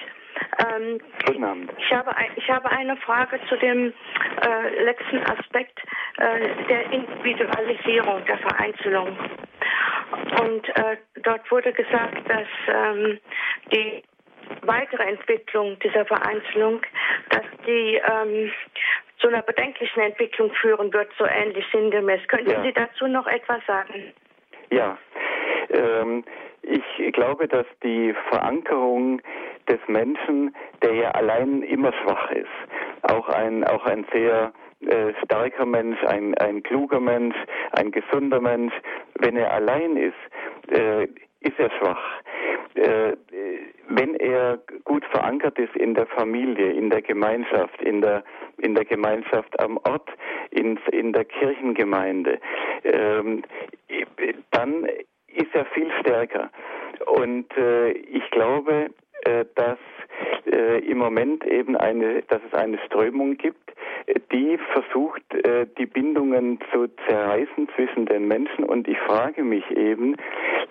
Ähm, 0.60 1.00
Guten 1.26 1.44
Abend. 1.44 1.72
Ich 1.78 1.92
habe, 1.92 2.16
ein, 2.16 2.32
ich 2.36 2.50
habe 2.50 2.70
eine 2.70 2.96
Frage 2.98 3.40
zu 3.50 3.58
dem 3.58 3.94
äh, 4.42 4.84
letzten 4.84 5.18
Aspekt 5.24 5.80
äh, 6.18 6.66
der 6.70 6.92
Individualisierung, 6.92 8.24
der 8.26 8.38
Vereinzelung. 8.38 9.18
Und 10.42 10.68
äh, 10.70 10.98
dort 11.24 11.50
wurde 11.52 11.74
gesagt, 11.74 12.30
dass 12.30 12.48
ähm, 12.68 13.20
die 13.72 14.04
weitere 14.62 15.04
Entwicklung 15.04 15.78
dieser 15.80 16.06
Vereinzelung, 16.06 16.82
dass 17.30 17.44
die 17.66 17.96
ähm, 17.96 18.52
zu 19.20 19.28
einer 19.28 19.42
bedenklichen 19.42 20.02
Entwicklung 20.02 20.52
führen 20.54 20.92
wird, 20.94 21.10
so 21.18 21.26
ähnlich 21.26 21.66
sinngemäß. 21.72 22.28
Könnten 22.28 22.52
ja. 22.52 22.62
Sie 22.62 22.74
dazu 22.74 23.08
noch 23.08 23.28
etwas 23.28 23.66
sagen? 23.66 24.14
Ja. 24.70 24.98
Ähm, 25.70 26.24
ich 26.62 27.14
glaube, 27.14 27.48
dass 27.48 27.66
die 27.84 28.14
Verankerung 28.30 29.22
des 29.70 29.80
Menschen, 29.88 30.56
der 30.82 30.94
ja 30.94 31.12
allein 31.12 31.62
immer 31.64 31.94
schwach 31.94 32.32
ist, 32.32 32.48
auch 33.04 33.30
ein, 33.30 33.64
auch 33.64 33.86
ein 33.86 34.06
sehr 34.12 34.52
äh, 34.82 35.14
starker 35.24 35.66
Mensch, 35.66 36.02
ein, 36.04 36.36
ein 36.36 36.64
kluger 36.64 37.00
Mensch, 37.00 37.36
ein 37.72 37.92
gesunder 37.92 38.42
Mensch, 38.42 38.74
wenn 39.20 39.38
er 39.38 39.52
allein 39.52 39.98
ist, 39.98 40.72
äh, 40.72 41.06
ist 41.40 41.60
er 41.60 41.70
schwach. 41.72 42.22
Äh, 42.76 43.16
wenn 43.88 44.16
er 44.16 44.60
gut 44.84 45.06
verankert 45.06 45.58
ist 45.60 45.76
in 45.76 45.94
der 45.94 46.08
Familie, 46.08 46.72
in 46.72 46.90
der 46.90 47.02
Gemeinschaft, 47.02 47.82
in 47.82 48.02
der, 48.02 48.24
in 48.58 48.76
der 48.76 48.86
Gemeinschaft 48.86 49.60
am 49.60 49.78
Ort, 49.78 50.10
in, 50.52 50.78
in 50.92 51.14
der 51.14 51.26
Kirchengemeinde, 51.26 52.40
ähm, 52.84 53.44
dann 54.52 54.86
ist 55.28 55.54
er 55.54 55.66
viel 55.66 55.92
stärker. 56.02 56.50
Und 57.06 57.56
äh, 57.58 57.92
ich 57.92 58.30
glaube, 58.32 58.90
äh, 59.24 59.46
dass 59.56 59.78
äh, 60.52 60.80
im 60.80 60.98
Moment 60.98 61.46
eben 61.46 61.76
eine, 61.76 62.22
dass 62.24 62.42
es 62.48 62.54
eine 62.54 62.78
Strömung 62.86 63.38
gibt, 63.38 63.72
die 64.32 64.58
versucht, 64.74 65.24
äh, 65.34 65.66
die 65.78 65.86
Bindungen 65.86 66.60
zu 66.72 66.88
zerreißen 67.08 67.70
zwischen 67.76 68.06
den 68.06 68.28
Menschen. 68.28 68.64
Und 68.64 68.88
ich 68.88 68.98
frage 69.00 69.44
mich 69.44 69.70
eben, 69.72 70.16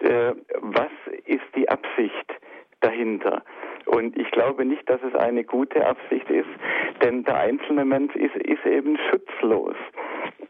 äh, 0.00 0.32
was 0.60 0.92
ist 1.26 1.44
die 1.56 1.68
Absicht 1.68 2.34
dahinter? 2.80 3.42
Und 3.86 4.18
ich 4.18 4.30
glaube 4.30 4.64
nicht, 4.64 4.88
dass 4.88 5.00
es 5.02 5.14
eine 5.14 5.44
gute 5.44 5.86
Absicht 5.86 6.28
ist, 6.30 6.48
denn 7.02 7.24
der 7.24 7.36
einzelne 7.36 7.84
Mensch 7.84 8.14
ist, 8.16 8.36
ist 8.36 8.64
eben 8.66 8.98
schutzlos. 9.10 9.76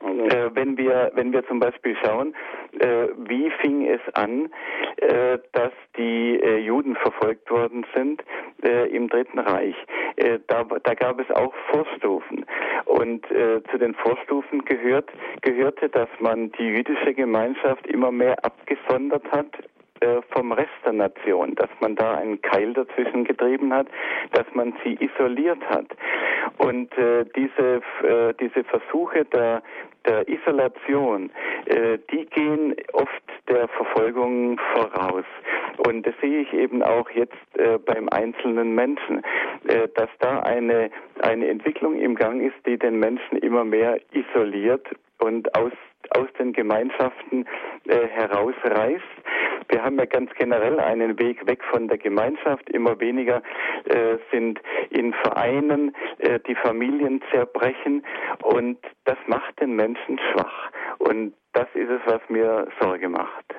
Äh, 0.04 0.50
wenn 0.54 0.76
wir 0.76 1.12
wenn 1.14 1.32
wir 1.32 1.46
zum 1.46 1.60
Beispiel 1.60 1.96
schauen, 2.04 2.34
äh, 2.78 3.08
wie 3.16 3.50
fing 3.62 3.86
es 3.86 4.00
an, 4.14 4.50
äh, 4.96 5.38
dass 5.52 5.72
die 5.96 6.40
äh, 6.40 6.58
Juden 6.58 6.94
verfolgt 6.96 7.50
worden 7.50 7.86
sind 7.94 8.22
äh, 8.62 8.88
im 8.94 9.08
Dritten 9.08 9.38
Reich. 9.38 9.76
Äh, 10.16 10.40
da, 10.46 10.64
da 10.64 10.94
gab 10.94 11.20
es 11.20 11.30
auch 11.34 11.54
Vorstufen 11.70 12.44
und 12.84 13.26
zu 13.26 13.78
den 13.78 13.94
Vorstufen 13.94 14.64
gehört 14.64 15.10
gehörte, 15.40 15.88
dass 15.88 16.08
man 16.20 16.52
die 16.52 16.68
jüdische 16.68 17.14
Gemeinschaft 17.14 17.86
immer 17.86 18.12
mehr 18.12 18.36
abgesondert 18.44 19.24
hat 19.32 19.48
äh, 20.00 20.20
vom 20.30 20.52
Rest 20.52 20.70
der 20.84 20.92
Nation, 20.92 21.54
dass 21.54 21.70
man 21.80 21.94
da 21.96 22.14
einen 22.14 22.40
Keil 22.42 22.72
dazwischen 22.72 23.24
getrieben 23.24 23.72
hat, 23.72 23.86
dass 24.32 24.46
man 24.54 24.74
sie 24.82 24.98
isoliert 25.00 25.62
hat. 25.68 25.86
Und 26.58 26.96
äh, 26.98 27.24
diese, 27.36 27.80
äh, 28.02 28.34
diese 28.40 28.64
Versuche 28.64 29.24
der, 29.26 29.62
der 30.06 30.28
Isolation, 30.28 31.30
äh, 31.66 31.98
die 32.10 32.26
gehen 32.26 32.74
oft 32.92 33.22
der 33.48 33.68
Verfolgung 33.68 34.58
voraus. 34.74 35.24
Und 35.86 36.06
das 36.06 36.14
sehe 36.20 36.42
ich 36.42 36.52
eben 36.52 36.82
auch 36.82 37.08
jetzt 37.10 37.34
äh, 37.54 37.78
beim 37.78 38.08
einzelnen 38.08 38.74
Menschen, 38.74 39.22
äh, 39.68 39.88
dass 39.94 40.10
da 40.20 40.40
eine, 40.40 40.90
eine 41.22 41.48
Entwicklung 41.48 41.96
im 41.96 42.14
Gang 42.14 42.42
ist, 42.42 42.66
die 42.66 42.78
den 42.78 42.98
Menschen 42.98 43.38
immer 43.38 43.64
mehr 43.64 43.98
isoliert 44.12 44.86
und 45.18 45.54
aus 45.56 45.72
aus 46.16 46.28
den 46.38 46.52
Gemeinschaften 46.52 47.46
äh, 47.86 48.06
herausreißt. 48.08 49.02
Wir 49.68 49.82
haben 49.82 49.98
ja 49.98 50.04
ganz 50.04 50.30
generell 50.38 50.78
einen 50.78 51.18
Weg 51.18 51.46
weg 51.46 51.62
von 51.70 51.88
der 51.88 51.98
Gemeinschaft. 51.98 52.68
Immer 52.70 53.00
weniger 53.00 53.42
äh, 53.84 54.18
sind 54.30 54.60
in 54.90 55.12
Vereinen, 55.14 55.94
äh, 56.18 56.38
die 56.46 56.54
Familien 56.54 57.22
zerbrechen 57.30 58.04
und 58.42 58.78
das 59.04 59.16
macht 59.26 59.60
den 59.60 59.74
Menschen 59.74 60.18
schwach. 60.30 60.70
Und 60.98 61.34
das 61.52 61.66
ist 61.74 61.90
es, 61.90 62.00
was 62.06 62.20
mir 62.28 62.68
Sorge 62.80 63.08
macht. 63.08 63.54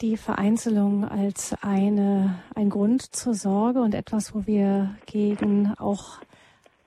Die 0.00 0.16
Vereinzelung 0.16 1.04
als 1.04 1.54
eine, 1.62 2.42
ein 2.54 2.70
Grund 2.70 3.02
zur 3.02 3.34
Sorge 3.34 3.80
und 3.80 3.94
etwas, 3.94 4.34
wo 4.34 4.46
wir 4.46 4.96
gegen 5.04 5.74
auch 5.78 6.20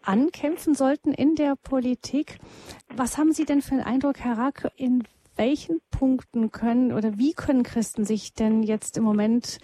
ankämpfen 0.04 0.74
sollten 0.74 1.14
in 1.14 1.36
der 1.36 1.56
Politik. 1.56 2.38
Was 2.96 3.18
haben 3.18 3.32
Sie 3.32 3.46
denn 3.46 3.62
für 3.62 3.74
einen 3.74 3.84
Eindruck, 3.84 4.20
Herr 4.20 4.38
Rack, 4.38 4.70
in 4.76 5.04
welchen 5.38 5.82
Punkten 5.92 6.52
können 6.52 6.92
oder 6.92 7.18
wie 7.18 7.34
können 7.34 7.64
Christen 7.64 8.06
sich 8.06 8.34
denn 8.34 8.64
jetzt 8.64 8.98
im 8.98 9.04
Moment 9.04 9.60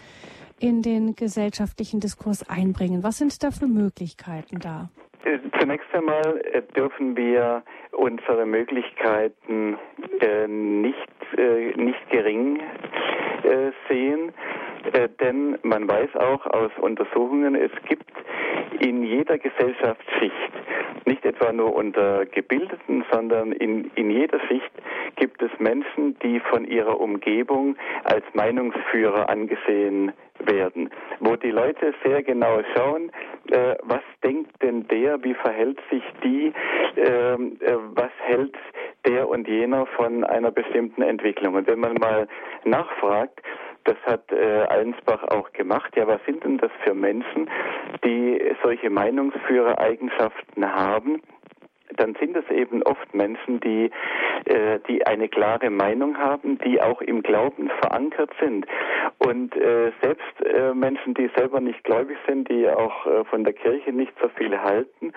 in 0.60 0.82
den 0.82 1.16
gesellschaftlichen 1.16 2.00
Diskurs 2.00 2.48
einbringen? 2.50 3.04
Was 3.04 3.18
sind 3.18 3.44
da 3.44 3.52
für 3.52 3.68
Möglichkeiten 3.68 4.60
da? 4.60 4.90
Äh, 5.26 5.40
zunächst 5.60 5.94
einmal 5.94 6.42
äh, 6.54 6.62
dürfen 6.76 7.16
wir 7.16 7.64
unsere 7.92 8.46
Möglichkeiten 8.46 9.78
äh, 10.22 10.48
nicht, 10.48 10.98
nicht 11.76 12.10
gering 12.10 12.60
sehen, 13.88 14.32
denn 15.20 15.58
man 15.64 15.88
weiß 15.88 16.16
auch 16.16 16.46
aus 16.48 16.72
Untersuchungen, 16.80 17.56
es 17.56 17.72
gibt 17.88 18.12
in 18.80 19.04
jeder 19.04 19.38
Gesellschaftsschicht, 19.38 20.52
nicht 21.06 21.26
etwa 21.26 21.52
nur 21.52 21.76
unter 21.76 22.26
Gebildeten, 22.26 23.04
sondern 23.12 23.52
in, 23.52 23.92
in 23.96 24.12
jeder 24.12 24.40
Schicht 24.48 24.72
gibt 25.16 25.42
es 25.42 25.52
Menschen, 25.60 26.18
die 26.20 26.40
von 26.40 26.66
ihrer 26.66 27.00
Umgebung 27.00 27.76
als 28.04 28.24
Meinungsführer 28.34 29.30
angesehen 29.30 30.14
werden, 30.46 30.90
wo 31.20 31.36
die 31.36 31.52
Leute 31.52 31.94
sehr 32.04 32.24
genau 32.24 32.62
schauen, 32.76 33.12
äh, 33.52 33.76
was 33.84 34.02
denkt 34.24 34.62
denn 34.62 34.88
der, 34.88 35.22
wie 35.24 35.34
verhält 35.34 35.80
sich 35.92 36.04
die, 36.24 36.54
ähm, 36.96 37.58
äh, 37.60 37.76
was 37.96 38.12
hält 38.20 38.56
der 39.06 39.28
und 39.28 39.48
jener 39.48 39.86
von 39.98 40.24
einer 40.24 40.52
bestimmten 40.52 41.02
Entwicklung. 41.02 41.56
Und 41.56 41.68
wenn 41.68 41.80
man 41.80 41.96
mal 41.96 42.28
nachfragt, 42.64 43.42
das 43.90 43.98
hat 44.06 44.32
äh, 44.32 44.66
Allensbach 44.70 45.24
auch 45.30 45.52
gemacht. 45.54 45.96
Ja, 45.96 46.08
was 46.08 46.24
sind 46.26 46.44
denn 46.44 46.60
das 46.60 46.72
für 46.84 46.94
Menschen, 46.94 47.50
die 48.06 48.40
solche 48.64 48.90
Meinungsführereigenschaften 48.90 50.64
haben? 50.72 51.22
Dann 51.98 52.16
sind 52.20 52.36
es 52.36 52.50
eben 52.50 52.84
oft 52.84 53.14
Menschen, 53.14 53.60
die, 53.60 53.92
äh, 54.46 54.80
die 54.88 55.06
eine 55.06 55.28
klare 55.28 55.70
Meinung 55.70 56.18
haben, 56.18 56.58
die 56.60 56.82
auch 56.82 57.02
im 57.02 57.24
Glauben 57.24 57.70
verankert 57.82 58.32
sind. 58.40 58.66
Und 59.18 59.56
äh, 59.56 59.92
selbst 60.02 60.46
äh, 60.46 60.74
Menschen, 60.74 61.14
die 61.14 61.30
selber 61.36 61.60
nicht 61.60 61.84
gläubig 61.84 62.18
sind, 62.28 62.50
die 62.50 62.70
auch 62.70 63.06
äh, 63.06 63.24
von 63.26 63.44
der 63.44 63.54
Kirche 63.54 63.92
nicht 63.92 64.14
so 64.22 64.30
viel 64.30 64.58
halten, 64.60 65.14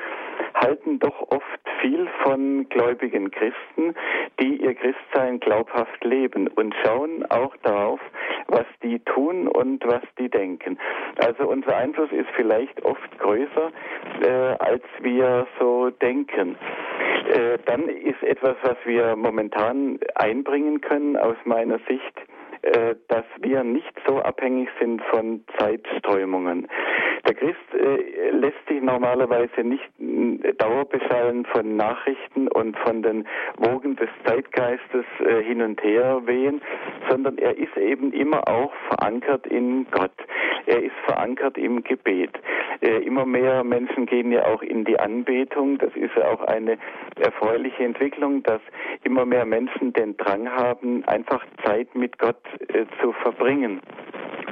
halten 0.55 0.99
doch 0.99 1.21
oft 1.31 1.61
viel 1.81 2.09
von 2.23 2.69
gläubigen 2.69 3.31
Christen, 3.31 3.95
die 4.41 4.63
ihr 4.63 4.75
Christsein 4.75 5.41
glaubhaft 5.41 6.05
leben 6.05 6.49
und 6.49 6.75
schauen 6.85 7.25
auch 7.31 7.57
darauf, 7.63 8.01
was 8.49 8.67
die 8.83 8.99
tun 9.01 9.49
und 9.49 9.85
was 9.87 10.03
die 10.19 10.29
denken. 10.29 10.79
Also 11.25 11.49
unser 11.49 11.77
Einfluss 11.77 12.11
ist 12.13 12.29
vielleicht 12.37 12.85
oft 12.85 13.19
größer, 13.19 13.71
äh, 14.23 14.57
als 14.59 14.83
wir 15.01 15.47
so 15.59 15.91
denken. 15.91 16.57
Äh, 17.29 17.59
dann 17.67 17.89
ist 17.89 18.23
etwas, 18.23 18.57
was 18.63 18.77
wir 18.85 19.17
momentan 19.17 19.99
einbringen 20.15 20.81
können 20.81 21.17
aus 21.17 21.37
meiner 21.45 21.79
Sicht, 21.89 22.15
äh, 22.63 22.95
dass 23.09 23.25
wir 23.41 23.65
nicht 23.65 23.93
so 24.07 24.21
abhängig 24.21 24.69
sind 24.81 25.03
von 25.11 25.45
Zeitströmungen. 25.59 26.69
Der 27.33 27.41
Christ 27.41 27.75
äh, 27.75 28.29
lässt 28.31 28.69
sich 28.69 28.83
normalerweise 28.83 29.63
nicht 29.65 29.89
äh, 29.99 30.53
dauerbeschallen 30.53 31.47
von 31.47 31.77
Nachrichten 31.79 32.49
und 32.49 32.77
von 32.81 33.03
den 33.03 33.27
Wogen 33.57 33.97
des 33.97 34.11
Zeitgeistes 34.27 35.07
äh, 35.25 35.43
hin 35.43 35.63
und 35.63 35.83
her 35.83 36.21
wehen, 36.27 36.61
sondern 37.09 37.39
er 37.39 37.57
ist 37.57 37.75
eben 37.79 38.13
immer 38.13 38.47
auch 38.47 38.71
verankert 38.91 39.47
in 39.47 39.87
Gott. 39.91 40.13
Er 40.67 40.83
ist 40.83 40.95
verankert 41.07 41.57
im 41.57 41.83
Gebet. 41.83 42.33
Äh, 42.83 42.99
immer 42.99 43.25
mehr 43.25 43.65
Menschen 43.65 44.05
gehen 44.05 44.31
ja 44.31 44.45
auch 44.45 44.61
in 44.61 44.85
die 44.85 45.01
Anbetung. 45.01 45.79
Das 45.79 45.97
ist 45.97 46.15
ja 46.15 46.29
auch 46.29 46.43
eine 46.43 46.77
erfreuliche 47.19 47.83
Entwicklung, 47.83 48.43
dass 48.43 48.61
immer 49.05 49.25
mehr 49.25 49.47
Menschen 49.47 49.95
den 49.95 50.19
Drang 50.19 50.51
haben, 50.51 51.03
einfach 51.07 51.47
Zeit 51.65 51.95
mit 51.95 52.19
Gott 52.19 52.43
äh, 52.69 52.85
zu 53.01 53.13
verbringen. 53.13 53.81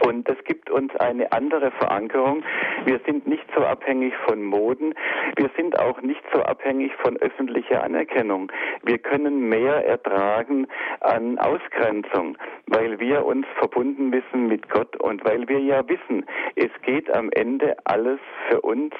Und 0.06 0.28
das 0.28 0.36
gibt 0.44 0.70
uns 0.70 0.94
eine 0.96 1.30
andere 1.32 1.70
Verankerung. 1.72 2.42
Wir 2.84 3.00
sind 3.06 3.26
nicht 3.26 3.44
so 3.54 3.64
abhängig 3.64 4.14
von 4.26 4.42
Moden. 4.42 4.94
Wir 5.36 5.50
sind 5.56 5.78
auch 5.78 6.00
nicht 6.02 6.22
so 6.32 6.42
abhängig 6.42 6.92
von 7.02 7.16
öffentlicher 7.18 7.82
Anerkennung. 7.82 8.50
Wir 8.82 8.98
können 8.98 9.48
mehr 9.48 9.86
ertragen 9.86 10.66
an 11.00 11.38
Ausgrenzung, 11.38 12.36
weil 12.66 12.98
wir 13.00 13.24
uns 13.24 13.46
verbunden 13.58 14.12
wissen 14.12 14.48
mit 14.48 14.68
Gott 14.68 14.96
und 14.96 15.24
weil 15.24 15.48
wir 15.48 15.60
ja 15.60 15.86
wissen, 15.88 16.26
es 16.56 16.70
geht 16.82 17.10
am 17.14 17.30
Ende 17.32 17.76
alles 17.84 18.20
für 18.48 18.60
uns 18.60 18.94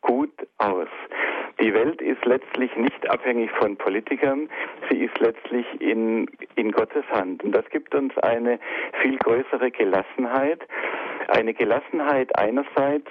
gut 0.00 0.32
aus. 0.58 0.88
Die 1.60 1.74
Welt 1.74 2.00
ist 2.00 2.24
letztlich 2.24 2.74
nicht 2.76 3.10
abhängig 3.10 3.50
von 3.58 3.76
Politikern, 3.76 4.48
sie 4.88 4.98
ist 4.98 5.18
letztlich 5.18 5.66
in, 5.80 6.30
in 6.54 6.70
Gottes 6.70 7.04
Hand. 7.10 7.42
Und 7.42 7.50
das 7.52 7.68
gibt 7.70 7.94
uns 7.96 8.16
eine 8.18 8.60
viel 9.02 9.18
größere 9.18 9.72
Gelassenheit, 9.72 10.60
eine 11.28 11.54
Gelassenheit 11.54 12.36
einerseits 12.38 13.06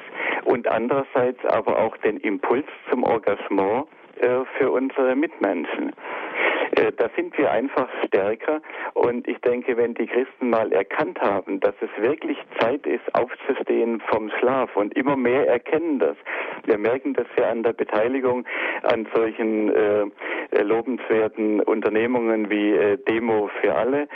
und 0.45 0.67
andererseits 0.67 1.43
aber 1.45 1.79
auch 1.79 1.97
den 1.97 2.17
Impuls 2.17 2.65
zum 2.89 3.03
Engagement 3.03 3.87
äh, 4.19 4.45
für 4.57 4.71
unsere 4.71 5.15
Mitmenschen. 5.15 5.93
Äh, 6.71 6.91
da 6.97 7.09
sind 7.15 7.37
wir 7.37 7.51
einfach 7.51 7.87
stärker 8.05 8.61
und 8.93 9.27
ich 9.27 9.37
denke, 9.39 9.77
wenn 9.77 9.93
die 9.93 10.07
Christen 10.07 10.49
mal 10.49 10.71
erkannt 10.71 11.19
haben, 11.21 11.59
dass 11.59 11.75
es 11.81 11.89
wirklich 12.01 12.37
Zeit 12.59 12.85
ist, 12.85 13.03
aufzustehen 13.13 14.01
vom 14.11 14.29
Schlaf 14.39 14.75
und 14.75 14.95
immer 14.95 15.15
mehr 15.15 15.47
erkennen 15.47 15.99
das. 15.99 16.17
Wir 16.65 16.77
merken 16.77 17.13
das 17.13 17.27
ja 17.37 17.49
an 17.49 17.63
der 17.63 17.73
Beteiligung 17.73 18.45
an 18.83 19.07
solchen 19.15 19.73
äh, 19.73 20.05
lobenswerten 20.61 21.61
Unternehmungen 21.61 22.49
wie 22.49 22.73
äh, 22.73 22.97
Demo 23.07 23.49
für 23.61 23.75
alle, 23.75 24.07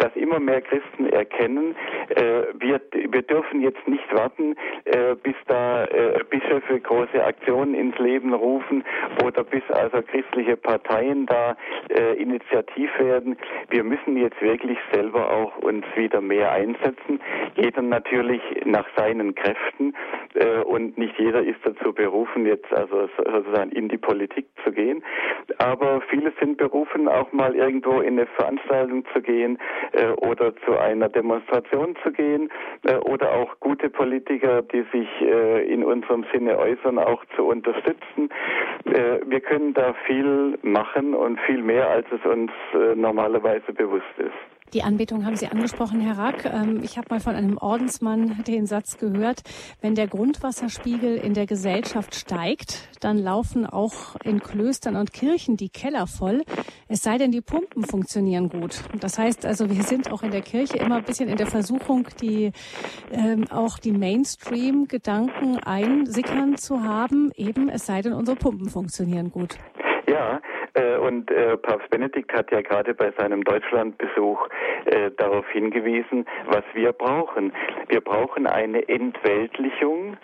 dass 0.00 0.14
immer 0.16 0.40
mehr 0.40 0.60
Christen 0.62 1.06
erkennen, 1.06 1.76
äh, 2.08 2.42
wir, 2.58 2.80
wir 2.92 3.22
dürfen 3.22 3.60
jetzt 3.60 3.86
nicht 3.86 4.04
warten, 4.12 4.56
äh, 4.84 5.14
bis 5.22 5.34
da 5.46 5.86
Bischöfe 6.30 6.80
große 6.80 7.22
Aktionen 7.24 7.74
ins 7.74 7.98
Leben 7.98 8.32
rufen 8.32 8.84
oder 9.24 9.44
bis 9.44 9.62
also 9.70 10.02
christliche 10.02 10.56
Parteien 10.56 11.26
da 11.26 11.56
initiativ 12.16 12.90
werden. 12.98 13.36
Wir 13.68 13.82
müssen 13.82 14.16
jetzt 14.16 14.40
wirklich 14.40 14.78
selber 14.92 15.30
auch 15.30 15.56
uns 15.58 15.84
wieder 15.96 16.20
mehr 16.20 16.52
einsetzen. 16.52 17.20
Jeder 17.56 17.82
natürlich 17.82 18.42
nach 18.64 18.86
seinen 18.96 19.34
Kräften 19.34 19.94
und 20.64 20.98
nicht 20.98 21.18
jeder 21.18 21.42
ist 21.42 21.58
dazu 21.64 21.92
berufen, 21.92 22.46
jetzt 22.46 22.72
also 22.72 23.08
sozusagen 23.16 23.70
in 23.72 23.88
die 23.88 23.98
Politik 23.98 24.46
zu 24.64 24.72
gehen. 24.72 25.02
Aber 25.58 26.00
viele 26.08 26.32
sind 26.40 26.58
berufen, 26.58 27.08
auch 27.08 27.32
mal 27.32 27.54
irgendwo 27.54 28.00
in 28.00 28.18
eine 28.18 28.26
Veranstaltung 28.26 29.04
zu 29.12 29.20
gehen 29.20 29.58
äh, 29.89 29.89
oder 30.16 30.54
zu 30.64 30.78
einer 30.78 31.08
Demonstration 31.08 31.96
zu 32.02 32.12
gehen 32.12 32.50
äh, 32.84 32.96
oder 32.96 33.32
auch 33.32 33.58
gute 33.60 33.90
Politiker, 33.90 34.62
die 34.62 34.84
sich 34.92 35.08
äh, 35.20 35.64
in 35.72 35.84
unserem 35.84 36.24
Sinne 36.32 36.58
äußern, 36.58 36.98
auch 36.98 37.24
zu 37.36 37.44
unterstützen. 37.44 38.30
Äh, 38.84 39.20
wir 39.26 39.40
können 39.40 39.74
da 39.74 39.94
viel 40.06 40.58
machen 40.62 41.14
und 41.14 41.40
viel 41.40 41.62
mehr, 41.62 41.88
als 41.88 42.06
es 42.12 42.24
uns 42.24 42.50
äh, 42.74 42.94
normalerweise 42.94 43.72
bewusst 43.72 44.18
ist. 44.18 44.59
Die 44.72 44.84
Anbetung 44.84 45.26
haben 45.26 45.34
Sie 45.34 45.48
angesprochen, 45.48 46.00
Herr 46.00 46.16
Rack. 46.16 46.44
Ähm, 46.44 46.80
ich 46.84 46.96
habe 46.96 47.08
mal 47.10 47.18
von 47.18 47.34
einem 47.34 47.58
Ordensmann 47.58 48.44
den 48.46 48.66
Satz 48.66 48.98
gehört, 48.98 49.42
wenn 49.80 49.96
der 49.96 50.06
Grundwasserspiegel 50.06 51.16
in 51.16 51.34
der 51.34 51.46
Gesellschaft 51.46 52.14
steigt, 52.14 52.88
dann 53.00 53.18
laufen 53.18 53.66
auch 53.66 54.14
in 54.22 54.40
Klöstern 54.40 54.94
und 54.94 55.12
Kirchen 55.12 55.56
die 55.56 55.70
Keller 55.70 56.06
voll, 56.06 56.44
es 56.86 57.02
sei 57.02 57.18
denn, 57.18 57.32
die 57.32 57.40
Pumpen 57.40 57.84
funktionieren 57.84 58.48
gut. 58.48 58.82
Das 59.00 59.18
heißt 59.18 59.44
also, 59.44 59.70
wir 59.70 59.82
sind 59.82 60.12
auch 60.12 60.22
in 60.22 60.30
der 60.30 60.42
Kirche 60.42 60.76
immer 60.78 60.96
ein 60.96 61.04
bisschen 61.04 61.28
in 61.28 61.36
der 61.36 61.46
Versuchung, 61.46 62.06
die 62.20 62.52
ähm, 63.10 63.46
auch 63.50 63.78
die 63.78 63.92
Mainstream-Gedanken 63.92 65.58
einsickern 65.58 66.56
zu 66.56 66.82
haben, 66.82 67.32
eben 67.36 67.68
es 67.68 67.86
sei 67.86 68.02
denn, 68.02 68.12
unsere 68.12 68.36
Pumpen 68.36 68.68
funktionieren 68.68 69.30
gut. 69.30 69.56
Ja, 70.08 70.40
und 70.98 71.30
äh, 71.30 71.56
Papst 71.56 71.90
Benedikt 71.90 72.32
hat 72.32 72.50
ja 72.50 72.60
gerade 72.60 72.94
bei 72.94 73.12
seinem 73.18 73.42
Deutschlandbesuch 73.44 74.48
äh, 74.86 75.10
darauf 75.16 75.48
hingewiesen, 75.50 76.26
was 76.46 76.64
wir 76.74 76.92
brauchen. 76.92 77.52
Wir 77.88 78.00
brauchen 78.00 78.46
eine 78.46 78.88
Entweltlichung 78.88 80.16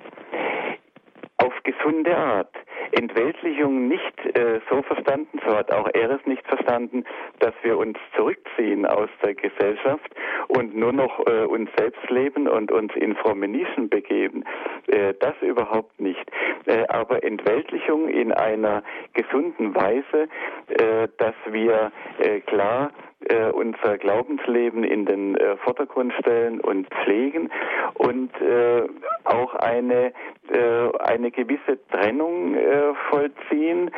auf 1.38 1.52
gesunde 1.64 2.16
Art. 2.16 2.54
Entweltlichung 2.92 3.88
nicht 3.88 4.36
äh, 4.36 4.60
so 4.70 4.82
verstanden, 4.82 5.40
so 5.44 5.56
hat 5.56 5.72
auch 5.72 5.88
er 5.92 6.10
es 6.10 6.24
nicht 6.26 6.46
verstanden, 6.46 7.04
dass 7.40 7.52
wir 7.62 7.76
uns 7.76 7.98
zurückziehen 8.16 8.86
aus 8.86 9.08
der 9.22 9.34
Gesellschaft 9.34 10.10
und 10.48 10.76
nur 10.76 10.92
noch 10.92 11.26
äh, 11.26 11.44
uns 11.44 11.68
selbst 11.76 12.08
leben 12.10 12.48
und 12.48 12.72
uns 12.72 12.94
in 12.94 13.16
fromme 13.16 13.48
Nischen 13.48 13.88
begeben. 13.88 14.44
Äh, 14.86 15.14
das 15.20 15.34
überhaupt 15.40 16.00
nicht. 16.00 16.24
Äh, 16.66 16.86
aber 16.88 17.22
Entweltlichung 17.24 18.08
in 18.08 18.32
einer 18.32 18.82
gesunden 19.12 19.74
Weise, 19.74 20.28
äh, 20.68 21.08
dass 21.18 21.34
wir 21.50 21.92
äh, 22.18 22.40
klar 22.40 22.92
äh, 23.28 23.50
unser 23.50 23.98
Glaubensleben 23.98 24.84
in 24.84 25.06
den 25.06 25.36
äh, 25.36 25.56
Vordergrund 25.58 26.12
stellen 26.20 26.60
und 26.60 26.88
pflegen 26.88 27.50
und 27.94 28.30
äh, 28.40 28.82
auch 29.24 29.54
eine 29.54 30.12
äh, 30.48 30.96
eine 30.98 31.30
gewisse 31.30 31.78
Trennung 31.90 32.54
äh, 32.54 32.94
vollziehen. 33.10 33.90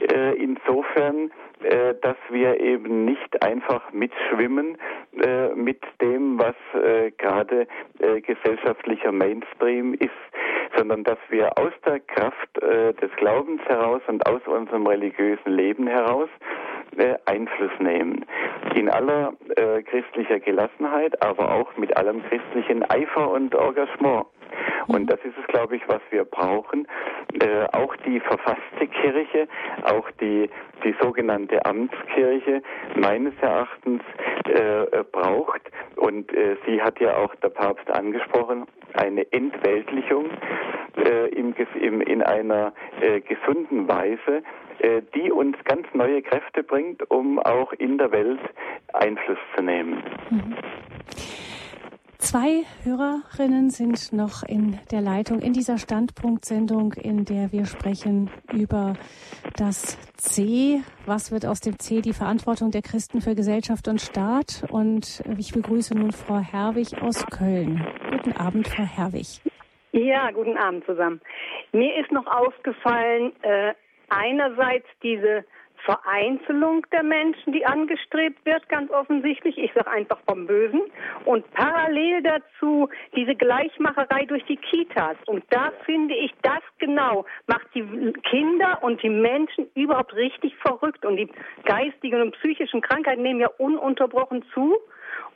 Äh, 0.00 0.34
insofern, 0.34 1.30
dass 2.02 2.16
wir 2.28 2.60
eben 2.60 3.06
nicht 3.06 3.42
einfach 3.42 3.90
mitschwimmen 3.90 4.76
mit 5.54 5.80
dem, 6.02 6.38
was 6.38 6.54
gerade 7.16 7.66
gesellschaftlicher 7.98 9.10
Mainstream 9.10 9.94
ist, 9.94 10.10
sondern 10.76 11.02
dass 11.02 11.18
wir 11.30 11.56
aus 11.58 11.72
der 11.86 12.00
Kraft 12.00 12.50
des 12.62 13.10
Glaubens 13.16 13.62
heraus 13.64 14.02
und 14.06 14.28
aus 14.28 14.42
unserem 14.46 14.86
religiösen 14.86 15.50
Leben 15.50 15.86
heraus 15.86 16.28
Einfluss 17.26 17.72
nehmen. 17.78 18.24
In 18.74 18.88
aller 18.88 19.32
christlicher 19.90 20.40
Gelassenheit, 20.40 21.22
aber 21.22 21.52
auch 21.52 21.76
mit 21.76 21.96
allem 21.96 22.22
christlichen 22.24 22.82
Eifer 22.90 23.30
und 23.30 23.54
Engagement. 23.54 24.26
Und 24.86 25.10
das 25.10 25.18
ist 25.24 25.34
es, 25.38 25.46
glaube 25.48 25.76
ich, 25.76 25.82
was 25.88 26.00
wir 26.10 26.24
brauchen. 26.24 26.86
Äh, 27.40 27.66
auch 27.72 27.94
die 28.06 28.20
verfasste 28.20 28.86
Kirche, 28.86 29.48
auch 29.84 30.10
die, 30.20 30.48
die 30.84 30.94
sogenannte 31.00 31.64
Amtskirche 31.64 32.62
meines 32.94 33.34
Erachtens 33.40 34.02
äh, 34.44 35.02
braucht, 35.10 35.62
und 35.96 36.32
äh, 36.32 36.56
sie 36.66 36.80
hat 36.80 37.00
ja 37.00 37.16
auch 37.16 37.34
der 37.36 37.48
Papst 37.48 37.90
angesprochen, 37.90 38.66
eine 38.94 39.30
Entweltlichung 39.32 40.26
äh, 40.96 41.28
im, 41.30 41.54
im, 41.80 42.00
in 42.00 42.22
einer 42.22 42.72
äh, 43.00 43.20
gesunden 43.20 43.88
Weise, 43.88 44.38
äh, 44.38 44.42
die 45.14 45.30
uns 45.30 45.56
ganz 45.64 45.86
neue 45.94 46.22
Kräfte 46.22 46.62
bringt, 46.62 47.10
um 47.10 47.38
auch 47.38 47.72
in 47.72 47.98
der 47.98 48.12
Welt 48.12 48.40
Einfluss 48.92 49.38
zu 49.56 49.62
nehmen. 49.62 50.02
Mhm. 50.30 50.56
Zwei 52.18 52.64
Hörerinnen 52.82 53.70
sind 53.70 54.12
noch 54.12 54.42
in 54.42 54.80
der 54.90 55.00
Leitung 55.00 55.38
in 55.38 55.52
dieser 55.52 55.78
Standpunktsendung, 55.78 56.94
in 56.94 57.24
der 57.24 57.52
wir 57.52 57.66
sprechen 57.66 58.30
über 58.52 58.94
das 59.56 59.96
C. 60.16 60.80
Was 61.04 61.30
wird 61.30 61.46
aus 61.46 61.60
dem 61.60 61.78
C? 61.78 62.00
Die 62.00 62.12
Verantwortung 62.12 62.72
der 62.72 62.82
Christen 62.82 63.20
für 63.20 63.36
Gesellschaft 63.36 63.86
und 63.86 64.00
Staat. 64.00 64.64
Und 64.70 65.22
ich 65.38 65.52
begrüße 65.52 65.96
nun 65.96 66.10
Frau 66.10 66.38
Herwig 66.38 67.00
aus 67.00 67.24
Köln. 67.26 67.86
Guten 68.10 68.32
Abend, 68.32 68.66
Frau 68.66 68.82
Herwig. 68.82 69.40
Ja, 69.92 70.30
guten 70.32 70.56
Abend 70.56 70.84
zusammen. 70.84 71.20
Mir 71.70 71.94
ist 72.00 72.10
noch 72.10 72.26
aufgefallen, 72.26 73.32
äh, 73.42 73.72
einerseits 74.08 74.86
diese 75.02 75.44
Vereinzelung 75.86 76.84
der 76.90 77.04
Menschen, 77.04 77.52
die 77.52 77.64
angestrebt 77.64 78.44
wird, 78.44 78.68
ganz 78.68 78.90
offensichtlich. 78.90 79.56
Ich 79.56 79.72
sage 79.72 79.90
einfach 79.90 80.18
vom 80.26 80.46
Bösen. 80.46 80.82
Und 81.24 81.48
parallel 81.52 82.22
dazu 82.22 82.88
diese 83.14 83.36
Gleichmacherei 83.36 84.24
durch 84.26 84.44
die 84.46 84.56
Kitas. 84.56 85.16
Und 85.26 85.44
da 85.50 85.72
finde 85.84 86.14
ich, 86.14 86.32
das 86.42 86.60
genau 86.78 87.24
macht 87.46 87.68
die 87.74 87.84
Kinder 88.28 88.82
und 88.82 89.02
die 89.02 89.08
Menschen 89.10 89.68
überhaupt 89.74 90.14
richtig 90.14 90.56
verrückt. 90.56 91.06
Und 91.06 91.16
die 91.16 91.30
geistigen 91.64 92.20
und 92.20 92.32
psychischen 92.32 92.80
Krankheiten 92.80 93.22
nehmen 93.22 93.40
ja 93.40 93.50
ununterbrochen 93.58 94.44
zu. 94.52 94.76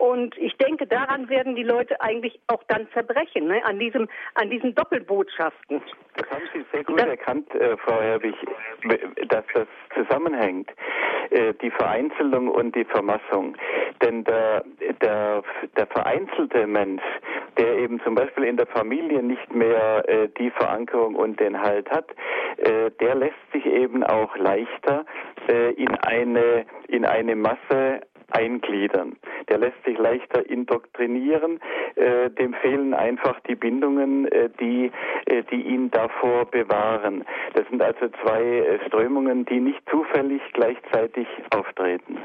Und 0.00 0.34
ich 0.38 0.56
denke, 0.56 0.86
daran 0.86 1.28
werden 1.28 1.54
die 1.54 1.62
Leute 1.62 2.00
eigentlich 2.00 2.40
auch 2.46 2.62
dann 2.68 2.88
zerbrechen, 2.94 3.48
ne? 3.48 3.60
an, 3.66 3.78
diesem, 3.78 4.08
an 4.34 4.48
diesen 4.48 4.74
Doppelbotschaften. 4.74 5.82
Das 6.16 6.30
haben 6.30 6.42
Sie 6.54 6.64
sehr 6.72 6.84
gut 6.84 6.98
das, 6.98 7.06
erkannt, 7.06 7.54
äh, 7.54 7.76
Frau 7.76 8.00
Herbig, 8.00 8.34
dass 9.28 9.44
das 9.52 9.66
zusammenhängt, 9.94 10.70
äh, 11.28 11.52
die 11.60 11.70
Vereinzelung 11.70 12.48
und 12.48 12.74
die 12.74 12.86
Vermassung. 12.86 13.58
Denn 14.02 14.24
der, 14.24 14.64
der, 15.02 15.42
der 15.76 15.86
vereinzelte 15.88 16.66
Mensch, 16.66 17.02
der 17.58 17.76
eben 17.76 18.00
zum 18.02 18.14
Beispiel 18.14 18.44
in 18.44 18.56
der 18.56 18.68
Familie 18.68 19.22
nicht 19.22 19.54
mehr 19.54 20.08
äh, 20.08 20.28
die 20.38 20.50
Verankerung 20.50 21.14
und 21.14 21.38
den 21.40 21.60
Halt 21.60 21.90
hat, 21.90 22.06
äh, 22.56 22.90
der 23.00 23.16
lässt 23.16 23.52
sich 23.52 23.66
eben 23.66 24.02
auch 24.02 24.34
leichter 24.36 25.04
äh, 25.46 25.72
in 25.72 25.94
eine 25.96 26.64
in 26.88 27.04
eine 27.04 27.36
Masse 27.36 28.00
eingliedern. 28.32 29.16
Der 29.48 29.58
lässt 29.58 29.82
sich 29.84 29.98
leichter 29.98 30.48
indoktrinieren, 30.48 31.60
äh, 31.96 32.30
dem 32.30 32.54
fehlen 32.54 32.94
einfach 32.94 33.38
die 33.48 33.54
Bindungen, 33.54 34.26
äh, 34.30 34.48
die, 34.60 34.90
äh, 35.26 35.42
die 35.50 35.62
ihn 35.62 35.90
davor 35.90 36.46
bewahren. 36.46 37.24
Das 37.54 37.66
sind 37.68 37.82
also 37.82 38.08
zwei 38.22 38.42
äh, 38.42 38.86
Strömungen, 38.86 39.44
die 39.46 39.60
nicht 39.60 39.80
zufällig 39.90 40.42
gleichzeitig 40.52 41.26
auftreten. 41.54 42.18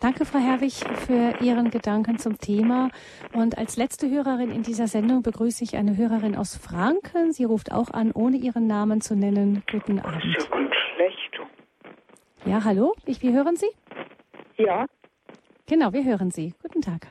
Danke, 0.00 0.26
Frau 0.26 0.38
Herwig, 0.38 0.74
für 1.06 1.42
Ihren 1.42 1.70
Gedanken 1.70 2.18
zum 2.18 2.38
Thema. 2.38 2.90
Und 3.32 3.56
als 3.56 3.76
letzte 3.78 4.10
Hörerin 4.10 4.50
in 4.50 4.62
dieser 4.62 4.88
Sendung 4.88 5.22
begrüße 5.22 5.64
ich 5.64 5.76
eine 5.76 5.96
Hörerin 5.96 6.36
aus 6.36 6.56
Franken. 6.56 7.32
Sie 7.32 7.44
ruft 7.44 7.72
auch 7.72 7.90
an, 7.90 8.12
ohne 8.12 8.36
ihren 8.36 8.66
Namen 8.66 9.00
zu 9.00 9.16
nennen. 9.16 9.62
Guten 9.70 9.98
Abend. 9.98 10.22
schlecht. 10.22 11.40
Ja, 12.44 12.62
hallo, 12.64 12.94
ich, 13.06 13.22
wie 13.22 13.32
hören 13.32 13.56
Sie? 13.56 13.68
Ja. 14.56 14.86
Genau, 15.66 15.92
wir 15.92 16.04
hören 16.04 16.30
Sie. 16.30 16.54
Guten 16.62 16.80
Tag. 16.80 17.08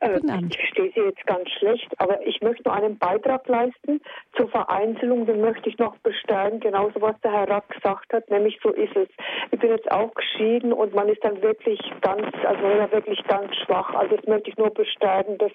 Äh, 0.00 0.14
Guten 0.14 0.30
Abend. 0.30 0.52
Ich 0.52 0.58
verstehe 0.58 0.90
Sie 0.94 1.00
jetzt 1.00 1.24
ganz 1.26 1.48
schlecht, 1.50 1.88
aber 1.98 2.26
ich 2.26 2.40
möchte 2.40 2.64
nur 2.64 2.74
einen 2.74 2.98
Beitrag 2.98 3.46
leisten 3.46 4.00
zur 4.36 4.48
Vereinzelung. 4.48 5.26
Den 5.26 5.40
möchte 5.40 5.68
ich 5.68 5.78
noch 5.78 5.96
bestärken, 5.98 6.58
genauso 6.58 7.00
was 7.00 7.14
der 7.20 7.30
Herr 7.30 7.48
Rack 7.48 7.68
gesagt 7.68 8.12
hat, 8.12 8.28
nämlich 8.28 8.58
so 8.64 8.70
ist 8.70 8.96
es. 8.96 9.08
Ich 9.52 9.60
bin 9.60 9.70
jetzt 9.70 9.88
auch 9.92 10.12
geschieden 10.14 10.72
und 10.72 10.92
man 10.92 11.08
ist 11.08 11.22
dann 11.22 11.40
wirklich 11.40 11.78
ganz, 12.00 12.26
also 12.44 12.62
wirklich 12.90 13.22
ganz 13.28 13.54
schwach. 13.64 13.94
Also 13.94 14.16
das 14.16 14.26
möchte 14.26 14.50
ich 14.50 14.56
nur 14.56 14.70
bestärken, 14.70 15.38
das, 15.38 15.52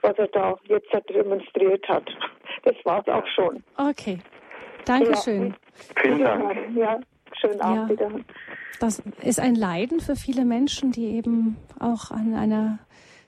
was 0.00 0.16
er 0.16 0.28
da 0.28 0.56
jetzt 0.68 0.88
demonstriert 1.10 1.86
hat. 1.86 2.10
Das 2.62 2.76
war 2.84 3.00
es 3.00 3.08
auch 3.08 3.26
schon. 3.26 3.62
Okay. 3.76 4.18
Dankeschön. 4.86 5.48
Ja. 5.48 6.02
Vielen 6.02 6.24
Dank. 6.24 6.56
Ja, 6.74 7.00
schönen 7.38 7.60
Abend 7.60 7.90
ja. 7.90 8.08
wieder. 8.08 8.20
Das 8.80 9.00
ist 9.22 9.40
ein 9.40 9.54
Leiden 9.54 10.00
für 10.00 10.16
viele 10.16 10.44
Menschen, 10.44 10.90
die 10.90 11.16
eben 11.16 11.56
auch 11.78 12.10
an 12.10 12.34
einer 12.34 12.78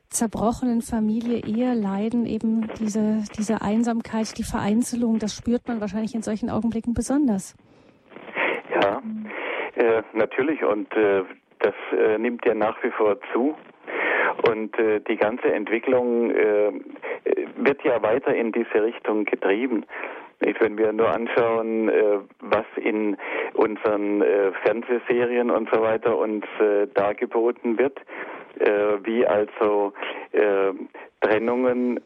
zerbrochenen 0.09 0.83
Familie 0.83 1.41
eher 1.47 1.75
leiden, 1.75 2.27
eben 2.27 2.69
diese, 2.79 3.25
diese 3.37 3.63
Einsamkeit, 3.63 4.37
die 4.39 4.45
Vereinzelung, 4.45 5.19
das 5.19 5.35
spürt 5.35 5.67
man 5.69 5.81
wahrscheinlich 5.81 6.15
in 6.15 6.23
solchen 6.23 6.51
Augenblicken 6.51 6.95
besonders. 6.95 7.57
Ja, 8.75 9.03
äh, 9.75 10.03
natürlich 10.13 10.63
und 10.65 10.93
äh, 10.95 11.23
das 11.61 11.75
äh, 11.93 12.19
nimmt 12.19 12.45
ja 12.45 12.55
nach 12.55 12.83
wie 12.83 12.91
vor 12.91 13.17
zu. 13.33 13.55
Und 14.49 14.79
äh, 14.79 15.01
die 15.01 15.17
ganze 15.17 15.53
Entwicklung 15.53 16.31
äh, 16.31 16.73
wird 17.57 17.83
ja 17.85 18.03
weiter 18.03 18.35
in 18.35 18.53
diese 18.53 18.83
Richtung 18.83 19.25
getrieben. 19.25 19.85
Wenn 20.63 20.79
wir 20.79 20.93
nur 20.93 21.09
anschauen, 21.13 21.89
äh, 21.89 22.19
was 22.41 22.67
in 22.77 23.17
unseren 23.55 24.23
äh, 24.23 24.53
Fernsehserien 24.65 25.51
und 25.51 25.69
so 25.73 25.83
weiter 25.83 26.17
uns 26.17 26.45
äh, 26.61 26.87
dargeboten 26.95 27.79
wird, 27.79 27.99
wie 29.05 29.27
also 29.27 29.93
Trennungen 31.21 32.01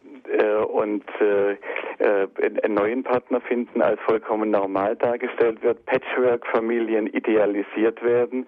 und 0.72 1.04
einen 1.20 2.74
neuen 2.74 3.02
Partner 3.02 3.40
finden 3.42 3.82
als 3.82 4.00
vollkommen 4.02 4.52
normal 4.52 4.96
dargestellt 4.96 5.62
wird, 5.62 5.84
Patchwork-Familien 5.86 7.08
idealisiert 7.08 8.02
werden, 8.02 8.46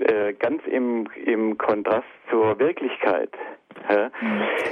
äh, 0.00 0.32
ganz 0.34 0.62
im, 0.66 1.08
im 1.24 1.58
Kontrast 1.58 2.06
zur 2.30 2.58
Wirklichkeit. 2.58 3.30
Ja, 3.88 4.10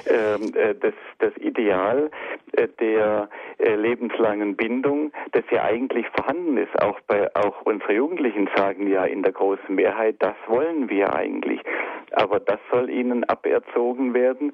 ähm, 0.07 0.53
äh, 0.55 0.75
das, 0.75 0.95
das 1.19 1.37
Ideal 1.39 2.11
äh, 2.53 2.69
der 2.81 3.29
äh, 3.59 3.75
lebenslangen 3.75 4.57
Bindung, 4.57 5.13
das 5.33 5.45
ja 5.51 5.65
eigentlich 5.65 6.07
vorhanden 6.09 6.57
ist, 6.59 6.81
auch 6.83 7.01
bei 7.07 7.29
auch 7.35 7.63
unsere 7.63 7.95
Jugendlichen 7.95 8.49
sagen 8.55 8.87
ja 8.89 9.05
in 9.05 9.23
der 9.23 9.33
großen 9.33 9.75
Mehrheit, 9.75 10.17
das 10.21 10.35
wollen 10.47 10.91
wir 10.91 11.15
eigentlich. 11.15 11.61
Aber 12.13 12.41
das 12.41 12.59
soll 12.71 12.91
ihnen 12.91 13.25
aberzogen 13.25 14.15
werden 14.15 14.53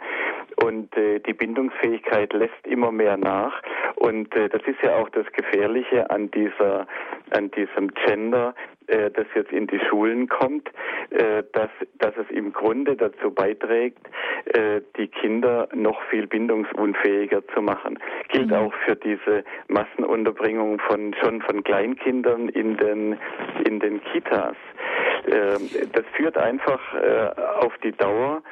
und 0.62 0.94
äh, 0.96 1.20
die 1.20 1.32
Bindungsfähigkeit 1.32 2.32
lässt 2.32 2.66
immer 2.66 2.92
mehr 2.92 3.16
nach. 3.16 3.62
Und 3.96 4.34
äh, 4.34 4.48
das 4.48 4.62
ist 4.66 4.80
ja 4.82 4.96
auch 4.96 5.08
das 5.10 5.26
Gefährliche 5.32 6.10
an 6.10 6.30
dieser, 6.30 6.86
an 7.30 7.50
diesem 7.50 7.92
Gender, 7.94 8.54
das 8.86 9.26
jetzt 9.34 9.52
in 9.52 9.66
die 9.66 9.80
Schulen 9.88 10.28
kommt, 10.28 10.70
äh, 11.10 11.42
dass, 11.52 11.70
dass 11.98 12.16
es 12.16 12.30
im 12.30 12.52
Grunde 12.52 12.96
dazu 12.96 13.30
beiträgt, 13.30 14.06
äh, 14.46 14.80
die 14.96 15.08
Kinder 15.08 15.68
noch 15.74 16.00
viel 16.10 16.26
bindungsunfähiger 16.26 17.46
zu 17.48 17.62
machen. 17.62 17.98
Gilt 18.28 18.48
mhm. 18.48 18.54
auch 18.54 18.74
für 18.84 18.96
diese 18.96 19.44
Massenunterbringung 19.68 20.78
von 20.80 21.14
schon 21.22 21.42
von 21.42 21.64
Kleinkindern 21.64 22.48
in 22.50 22.76
den 22.76 23.18
in 23.64 23.80
den 23.80 24.02
Kitas. 24.04 24.56
Äh, 25.26 25.58
das 25.92 26.04
führt 26.16 26.38
einfach 26.38 26.80
äh, 26.94 27.40
auf 27.60 27.76
die 27.82 27.92
Dauer 27.92 28.42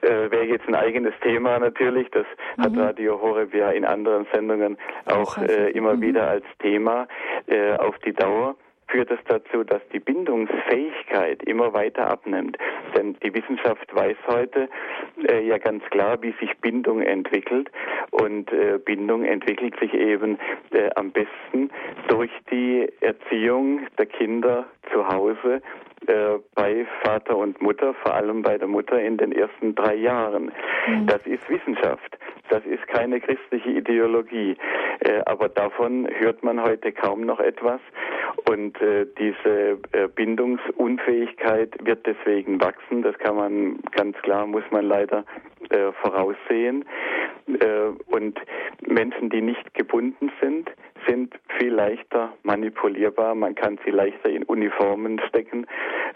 äh, 0.00 0.30
wäre 0.30 0.44
jetzt 0.44 0.66
ein 0.68 0.74
eigenes 0.74 1.14
Thema 1.22 1.58
natürlich. 1.58 2.08
Das 2.10 2.26
mhm. 2.56 2.62
hat 2.62 2.76
Radio 2.76 3.20
Horeb 3.20 3.54
ja 3.54 3.70
in 3.70 3.84
anderen 3.84 4.26
Sendungen 4.32 4.78
auch 5.06 5.38
äh, 5.38 5.70
immer 5.70 5.94
mhm. 5.94 6.02
wieder 6.02 6.28
als 6.28 6.44
Thema 6.60 7.08
äh, 7.46 7.74
auf 7.74 7.98
die 8.00 8.12
Dauer 8.12 8.56
führt 8.88 9.10
es 9.10 9.18
dazu, 9.26 9.64
dass 9.64 9.82
die 9.92 10.00
Bindungsfähigkeit 10.00 11.42
immer 11.44 11.72
weiter 11.72 12.08
abnimmt. 12.10 12.56
Denn 12.96 13.16
die 13.22 13.34
Wissenschaft 13.34 13.94
weiß 13.94 14.16
heute 14.26 14.68
äh, 15.28 15.46
ja 15.46 15.58
ganz 15.58 15.84
klar, 15.90 16.20
wie 16.22 16.34
sich 16.40 16.56
Bindung 16.58 17.02
entwickelt. 17.02 17.70
Und 18.10 18.52
äh, 18.52 18.78
Bindung 18.78 19.24
entwickelt 19.24 19.78
sich 19.78 19.94
eben 19.94 20.38
äh, 20.72 20.90
am 20.96 21.12
besten 21.12 21.70
durch 22.08 22.30
die 22.50 22.88
Erziehung 23.00 23.86
der 23.98 24.06
Kinder 24.06 24.66
zu 24.92 25.06
Hause 25.06 25.60
äh, 26.06 26.38
bei 26.54 26.86
Vater 27.02 27.36
und 27.36 27.60
Mutter, 27.60 27.94
vor 28.02 28.14
allem 28.14 28.42
bei 28.42 28.56
der 28.56 28.68
Mutter 28.68 29.00
in 29.00 29.16
den 29.16 29.32
ersten 29.32 29.74
drei 29.74 29.94
Jahren. 29.94 30.52
Mhm. 30.86 31.06
Das 31.06 31.20
ist 31.26 31.48
Wissenschaft. 31.48 32.18
Das 32.50 32.64
ist 32.64 32.86
keine 32.88 33.20
christliche 33.20 33.70
Ideologie. 33.70 34.56
Äh, 35.00 35.20
aber 35.26 35.48
davon 35.48 36.08
hört 36.18 36.42
man 36.42 36.62
heute 36.62 36.92
kaum 36.92 37.22
noch 37.22 37.40
etwas. 37.40 37.80
Und 38.48 38.80
äh, 38.80 39.06
diese 39.18 39.78
äh, 39.92 40.08
Bindungsunfähigkeit 40.14 41.74
wird 41.84 42.06
deswegen 42.06 42.60
wachsen. 42.60 43.02
Das 43.02 43.18
kann 43.18 43.36
man 43.36 43.78
ganz 43.92 44.16
klar, 44.18 44.46
muss 44.46 44.64
man 44.70 44.86
leider 44.86 45.24
äh, 45.70 45.92
voraussehen. 46.02 46.84
Äh, 47.48 48.14
und 48.14 48.38
Menschen, 48.86 49.30
die 49.30 49.42
nicht 49.42 49.74
gebunden 49.74 50.30
sind, 50.40 50.70
sind 51.06 51.34
viel 51.58 51.72
leichter 51.72 52.32
manipulierbar. 52.42 53.34
Man 53.34 53.54
kann 53.54 53.78
sie 53.84 53.90
leichter 53.90 54.30
in 54.30 54.42
Uniformen 54.44 55.20
stecken 55.28 55.66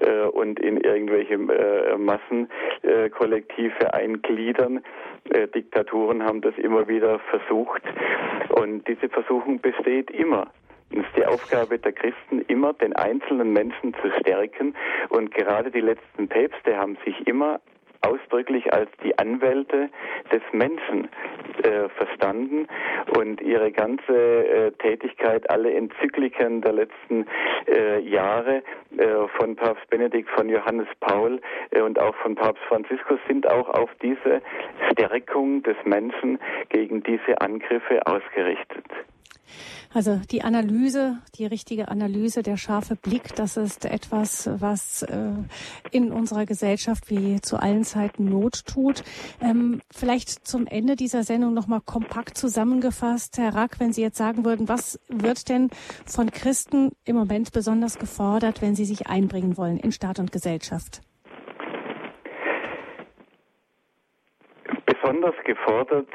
äh, 0.00 0.22
und 0.26 0.59
in 0.60 0.78
irgendwelche 0.78 1.34
äh, 1.34 1.96
Massenkollektive 1.96 3.94
eingliedern. 3.94 4.82
Äh, 5.30 5.48
Diktaturen 5.48 6.22
haben 6.24 6.40
das 6.40 6.56
immer 6.59 6.88
wieder 6.88 7.18
versucht. 7.30 7.82
Und 8.50 8.86
diese 8.88 9.09
Versuchung 9.09 9.60
besteht 9.60 10.10
immer. 10.10 10.48
Es 10.90 10.98
ist 10.98 11.16
die 11.16 11.24
Aufgabe 11.24 11.78
der 11.78 11.92
Christen, 11.92 12.42
immer 12.48 12.74
den 12.74 12.94
einzelnen 12.94 13.52
Menschen 13.52 13.94
zu 13.94 14.10
stärken. 14.20 14.74
Und 15.09 15.34
gerade 15.34 15.70
die 15.70 15.80
letzten 15.80 16.28
Päpste 16.28 16.76
haben 16.76 16.98
sich 17.04 17.26
immer 17.26 17.60
ausdrücklich 18.02 18.72
als 18.72 18.88
die 19.02 19.16
Anwälte 19.18 19.88
des 20.32 20.42
Menschen 20.52 21.08
äh, 21.62 21.88
verstanden 21.90 22.66
und 23.16 23.40
ihre 23.40 23.70
ganze 23.72 24.12
äh, 24.14 24.72
Tätigkeit, 24.72 25.48
alle 25.50 25.72
Enzykliken 25.74 26.60
der 26.62 26.72
letzten 26.72 27.26
äh, 27.68 28.00
Jahre 28.00 28.62
äh, 28.96 29.28
von 29.36 29.56
Papst 29.56 29.88
Benedikt, 29.90 30.28
von 30.30 30.48
Johannes 30.48 30.88
Paul 31.00 31.40
äh, 31.70 31.80
und 31.80 31.98
auch 31.98 32.14
von 32.16 32.34
Papst 32.34 32.62
Franziskus 32.68 33.18
sind 33.28 33.48
auch 33.48 33.68
auf 33.68 33.90
diese 34.02 34.40
Stärkung 34.90 35.62
des 35.62 35.76
Menschen 35.84 36.38
gegen 36.68 37.02
diese 37.02 37.40
Angriffe 37.40 38.00
ausgerichtet. 38.06 38.86
Also 39.94 40.20
die 40.31 40.43
Analyse, 40.43 41.19
die 41.36 41.44
richtige 41.44 41.89
Analyse, 41.89 42.43
der 42.43 42.56
scharfe 42.56 42.97
Blick, 42.97 43.35
das 43.35 43.56
ist 43.56 43.85
etwas, 43.85 44.48
was 44.60 45.02
äh, 45.02 45.32
in 45.90 46.12
unserer 46.12 46.47
Gesellschaft 46.47 47.10
wie 47.10 47.40
zu 47.40 47.59
allen 47.59 47.85
Zeiten 47.85 48.24
Not 48.24 48.64
tut. 48.66 49.02
Ähm, 49.40 49.82
vielleicht 49.90 50.47
zum 50.47 50.66
Ende 50.66 50.97
dieser 50.97 51.24
Sendung 51.24 51.52
nochmal 51.52 51.82
kompakt 51.82 52.39
zusammengefasst, 52.39 53.39
Herr 53.39 53.55
Rack, 53.55 53.81
wenn 53.81 53.93
Sie 53.93 54.01
jetzt 54.01 54.16
sagen 54.16 54.44
würden, 54.44 54.69
was 54.69 54.98
wird 55.09 55.48
denn 55.48 55.70
von 56.06 56.31
Christen 56.31 56.93
im 57.05 57.16
Moment 57.16 57.52
besonders 57.52 57.98
gefordert, 57.98 58.62
wenn 58.62 58.74
sie 58.74 58.85
sich 58.85 59.06
einbringen 59.06 59.56
wollen 59.56 59.78
in 59.78 59.93
Staat 59.93 60.19
und 60.19 60.32
Gesellschaft? 60.32 61.02
Besonders 64.86 65.35
gefordert 65.44 66.09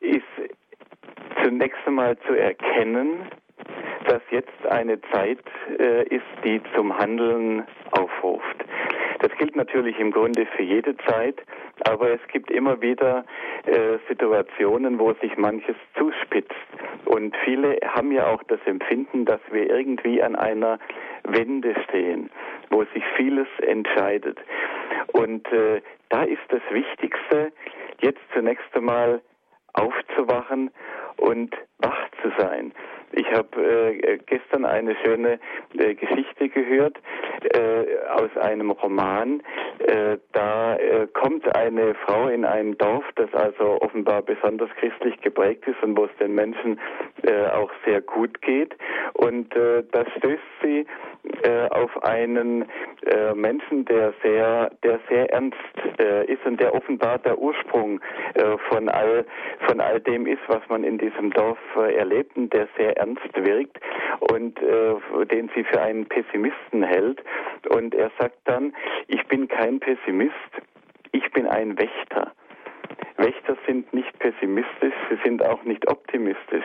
ist 0.00 0.22
zunächst 1.42 1.78
einmal 1.86 2.18
zu 2.26 2.34
erkennen, 2.34 3.28
dass 4.06 4.22
jetzt 4.30 4.66
eine 4.68 5.00
Zeit 5.12 5.42
äh, 5.78 6.04
ist, 6.04 6.24
die 6.44 6.60
zum 6.74 6.96
Handeln 6.96 7.64
aufruft. 7.92 8.64
Das 9.20 9.32
gilt 9.38 9.56
natürlich 9.56 9.98
im 9.98 10.10
Grunde 10.12 10.46
für 10.56 10.62
jede 10.62 10.96
Zeit, 10.98 11.42
aber 11.88 12.10
es 12.10 12.20
gibt 12.28 12.50
immer 12.50 12.80
wieder 12.80 13.24
äh, 13.64 13.98
Situationen, 14.08 14.98
wo 14.98 15.14
sich 15.14 15.36
manches 15.36 15.76
zuspitzt. 15.98 16.54
Und 17.06 17.34
viele 17.44 17.78
haben 17.82 18.12
ja 18.12 18.26
auch 18.26 18.42
das 18.44 18.60
Empfinden, 18.66 19.24
dass 19.24 19.40
wir 19.50 19.70
irgendwie 19.70 20.22
an 20.22 20.36
einer 20.36 20.78
Wende 21.24 21.74
stehen, 21.84 22.30
wo 22.70 22.84
sich 22.94 23.04
vieles 23.16 23.48
entscheidet. 23.62 24.38
Und 25.12 25.50
äh, 25.52 25.80
da 26.10 26.22
ist 26.22 26.42
das 26.48 26.62
Wichtigste, 26.70 27.52
jetzt 28.00 28.20
zunächst 28.34 28.74
einmal 28.74 29.22
aufzuwachen 29.72 30.70
und 31.18 31.54
wach 31.78 32.10
zu 32.22 32.30
sein. 32.38 32.72
Ich 33.12 33.30
habe 33.32 34.00
äh, 34.02 34.18
gestern 34.26 34.64
eine 34.64 34.96
schöne 35.04 35.38
äh, 35.78 35.94
Geschichte 35.94 36.48
gehört 36.48 36.96
äh, 37.54 37.84
aus 38.08 38.36
einem 38.36 38.70
Roman. 38.70 39.42
Äh, 39.78 40.18
da 40.32 40.76
äh, 40.76 41.06
kommt 41.12 41.54
eine 41.56 41.94
Frau 41.94 42.28
in 42.28 42.44
ein 42.44 42.76
Dorf, 42.78 43.04
das 43.14 43.32
also 43.34 43.80
offenbar 43.80 44.22
besonders 44.22 44.70
christlich 44.78 45.20
geprägt 45.20 45.66
ist 45.66 45.82
und 45.82 45.96
wo 45.96 46.04
es 46.04 46.10
den 46.18 46.34
Menschen 46.34 46.80
äh, 47.22 47.46
auch 47.48 47.70
sehr 47.84 48.00
gut 48.00 48.40
geht. 48.42 48.74
Und 49.14 49.54
äh, 49.54 49.84
da 49.92 50.04
stößt 50.16 50.42
sie 50.62 50.86
äh, 51.42 51.68
auf 51.70 52.02
einen 52.04 52.66
äh, 53.06 53.34
Menschen, 53.34 53.84
der 53.84 54.14
sehr, 54.22 54.70
der 54.82 55.00
sehr 55.08 55.32
ernst 55.32 55.56
äh, 55.98 56.24
ist 56.32 56.44
und 56.44 56.60
der 56.60 56.74
offenbar 56.74 57.18
der 57.18 57.38
Ursprung 57.38 58.00
äh, 58.34 58.56
von 58.68 58.88
all, 58.88 59.24
von 59.66 59.80
all 59.80 60.00
dem 60.00 60.26
ist, 60.26 60.42
was 60.48 60.60
man 60.68 60.84
in 60.84 60.98
diesem 60.98 61.32
Dorf 61.32 61.58
äh, 61.76 61.94
erlebt 61.94 62.36
und 62.36 62.52
der 62.52 62.68
sehr 62.76 62.95
ernst 62.96 63.34
wirkt 63.34 63.78
und 64.20 64.60
äh, 64.62 65.26
den 65.26 65.50
sie 65.54 65.64
für 65.64 65.80
einen 65.80 66.06
Pessimisten 66.06 66.82
hält. 66.82 67.22
Und 67.68 67.94
er 67.94 68.10
sagt 68.18 68.38
dann, 68.44 68.74
ich 69.08 69.24
bin 69.26 69.48
kein 69.48 69.80
Pessimist, 69.80 70.34
ich 71.12 71.30
bin 71.32 71.46
ein 71.46 71.78
Wächter. 71.78 72.32
Wächter 73.16 73.56
sind 73.66 73.92
nicht 73.94 74.18
pessimistisch, 74.18 74.94
sie 75.08 75.18
sind 75.24 75.44
auch 75.44 75.62
nicht 75.64 75.88
optimistisch. 75.88 76.64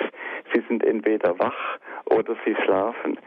Sie 0.54 0.62
sind 0.68 0.84
entweder 0.84 1.40
wach 1.40 1.80
oder 2.06 2.36
sie 2.46 2.56
schlafen. 2.64 3.18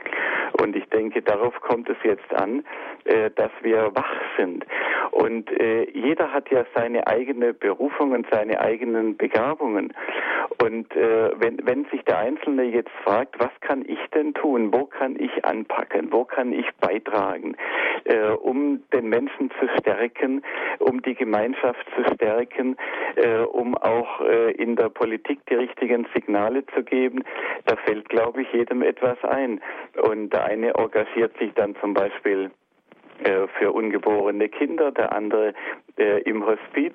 Und 0.60 0.76
ich 0.76 0.84
denke, 0.90 1.22
darauf 1.22 1.58
kommt 1.60 1.88
es 1.88 1.96
jetzt 2.04 2.32
an, 2.34 2.64
äh, 3.04 3.30
dass 3.30 3.50
wir 3.62 3.90
wach 3.94 4.20
sind. 4.38 4.64
Und 5.10 5.50
äh, 5.60 5.90
jeder 5.90 6.32
hat 6.32 6.50
ja 6.50 6.64
seine 6.74 7.06
eigene 7.06 7.52
Berufung 7.54 8.12
und 8.12 8.26
seine 8.30 8.60
eigenen 8.60 9.16
Begabungen. 9.16 9.92
Und 10.62 10.94
äh, 10.94 11.30
wenn, 11.38 11.58
wenn 11.66 11.84
sich 11.86 12.02
der 12.04 12.18
Einzelne 12.18 12.64
jetzt 12.64 12.90
fragt, 13.02 13.38
was 13.38 13.50
kann 13.60 13.84
ich 13.86 13.98
denn 14.14 14.34
tun? 14.34 14.72
Wo 14.72 14.84
kann 14.84 15.16
ich 15.18 15.44
anpacken? 15.44 16.12
Wo 16.12 16.24
kann 16.24 16.52
ich 16.52 16.66
beitragen? 16.80 17.56
Äh, 18.04 18.30
um 18.30 18.82
den 18.92 19.08
Menschen 19.08 19.50
zu 19.58 19.68
stärken, 19.78 20.42
um 20.78 21.02
die 21.02 21.14
Gemeinschaft 21.14 21.86
zu 21.96 22.14
stärken, 22.14 22.76
äh, 23.16 23.38
um 23.38 23.76
auch 23.76 24.20
äh, 24.20 24.52
in 24.52 24.76
der 24.76 24.88
Politik 24.88 25.40
die 25.48 25.54
richtigen 25.54 26.06
Signale 26.14 26.64
zu 26.74 26.82
geben, 26.82 27.24
da 27.66 27.76
fällt, 27.76 28.08
glaube 28.08 28.42
ich, 28.42 28.52
jedem 28.52 28.82
etwas 28.82 29.22
ein. 29.24 29.60
Und 30.02 30.32
der 30.32 30.43
eine 30.44 30.74
engagiert 30.74 31.36
sich 31.38 31.52
dann 31.54 31.74
zum 31.80 31.94
Beispiel 31.94 32.50
äh, 33.22 33.46
für 33.58 33.72
ungeborene 33.72 34.48
Kinder, 34.48 34.90
der 34.90 35.12
andere 35.12 35.54
äh, 35.96 36.20
im 36.22 36.44
Hospiz, 36.44 36.94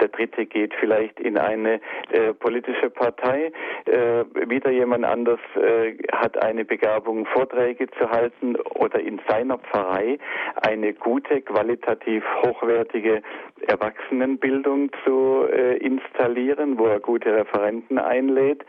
der 0.00 0.08
dritte 0.08 0.44
geht 0.44 0.74
vielleicht 0.78 1.18
in 1.18 1.38
eine 1.38 1.80
äh, 2.10 2.34
politische 2.34 2.90
Partei, 2.90 3.50
äh, 3.86 4.24
wieder 4.48 4.70
jemand 4.70 5.06
anders 5.06 5.40
äh, 5.56 5.94
hat 6.12 6.42
eine 6.42 6.66
Begabung, 6.66 7.24
Vorträge 7.26 7.88
zu 7.98 8.10
halten 8.10 8.56
oder 8.56 9.00
in 9.00 9.20
seiner 9.26 9.56
Pfarrei 9.58 10.18
eine 10.56 10.92
gute, 10.92 11.40
qualitativ 11.40 12.22
hochwertige 12.42 13.22
Erwachsenenbildung 13.66 14.90
zu 15.04 15.46
äh, 15.50 15.78
installieren, 15.78 16.78
wo 16.78 16.86
er 16.86 17.00
gute 17.00 17.34
Referenten 17.34 17.98
einlädt. 17.98 18.64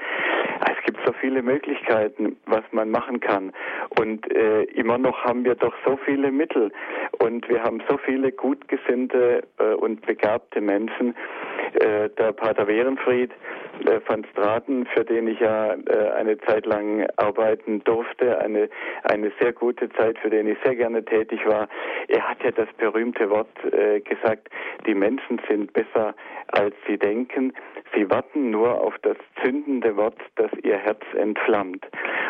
Es 0.86 0.94
gibt 0.94 1.04
so 1.08 1.14
viele 1.14 1.42
Möglichkeiten, 1.42 2.38
was 2.46 2.62
man 2.72 2.92
machen 2.92 3.20
kann. 3.20 3.54
Und 4.00 4.32
äh, 4.32 4.64
immer 4.66 5.00
noch 5.00 5.24
haben 5.24 5.44
wir 5.44 5.56
doch 5.56 5.74
so 5.84 5.98
viele 6.06 6.32
Mittel 6.32 6.72
und 7.24 7.50
wir 7.50 7.64
haben 7.64 7.82
so 7.90 7.98
viele 7.98 8.32
gutgesinnte 8.32 9.42
äh, 9.58 9.74
und 9.74 10.06
begabte 10.06 10.62
Menschen. 10.62 11.16
Äh, 11.74 12.10
der 12.10 12.34
Pater 12.34 12.68
Wehrenfried 12.68 13.32
äh, 13.86 14.00
van 14.08 14.26
Straten, 14.32 14.86
für 14.94 15.04
den 15.04 15.28
ich 15.28 15.40
ja 15.40 15.74
äh, 15.74 16.12
eine 16.18 16.38
Zeit 16.42 16.68
lang 16.68 17.08
arbeiten 17.18 17.84
durfte, 17.84 18.40
eine, 18.40 18.70
eine 19.04 19.32
sehr 19.42 19.54
gute 19.54 19.90
Zeit, 19.90 20.20
für 20.20 20.30
den 20.30 20.48
ich 20.48 20.58
sehr 20.64 20.76
gerne 20.76 21.04
tätig 21.04 21.40
war, 21.48 21.68
er 22.10 22.30
hat 22.30 22.44
ja 22.44 22.52
das 22.52 22.68
berühmte 22.78 23.28
Wort 23.32 23.50
äh, 23.74 24.02
gesagt, 24.02 24.50
die 24.86 24.94
Menschen 24.94 25.42
sind 25.50 25.74
besser 25.74 26.14
als 26.48 26.76
sie 26.88 26.98
denken, 26.98 27.54
sie 27.96 28.10
warten 28.10 28.52
nur 28.52 28.82
auf 28.82 28.96
das 29.02 29.18
zündende 29.44 29.98
Wort, 29.98 30.18
das 30.36 30.52
ihr 30.64 30.75
Herz 30.78 31.02
entflammt. 31.18 31.86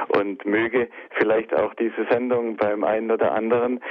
Und 0.10 0.46
möge 0.46 0.90
vielleicht 1.18 1.54
auch 1.54 1.74
diese 1.76 2.06
Sendung 2.10 2.58
beim 2.58 2.84
einen 2.84 3.12
oder 3.12 3.34
anderen 3.34 3.82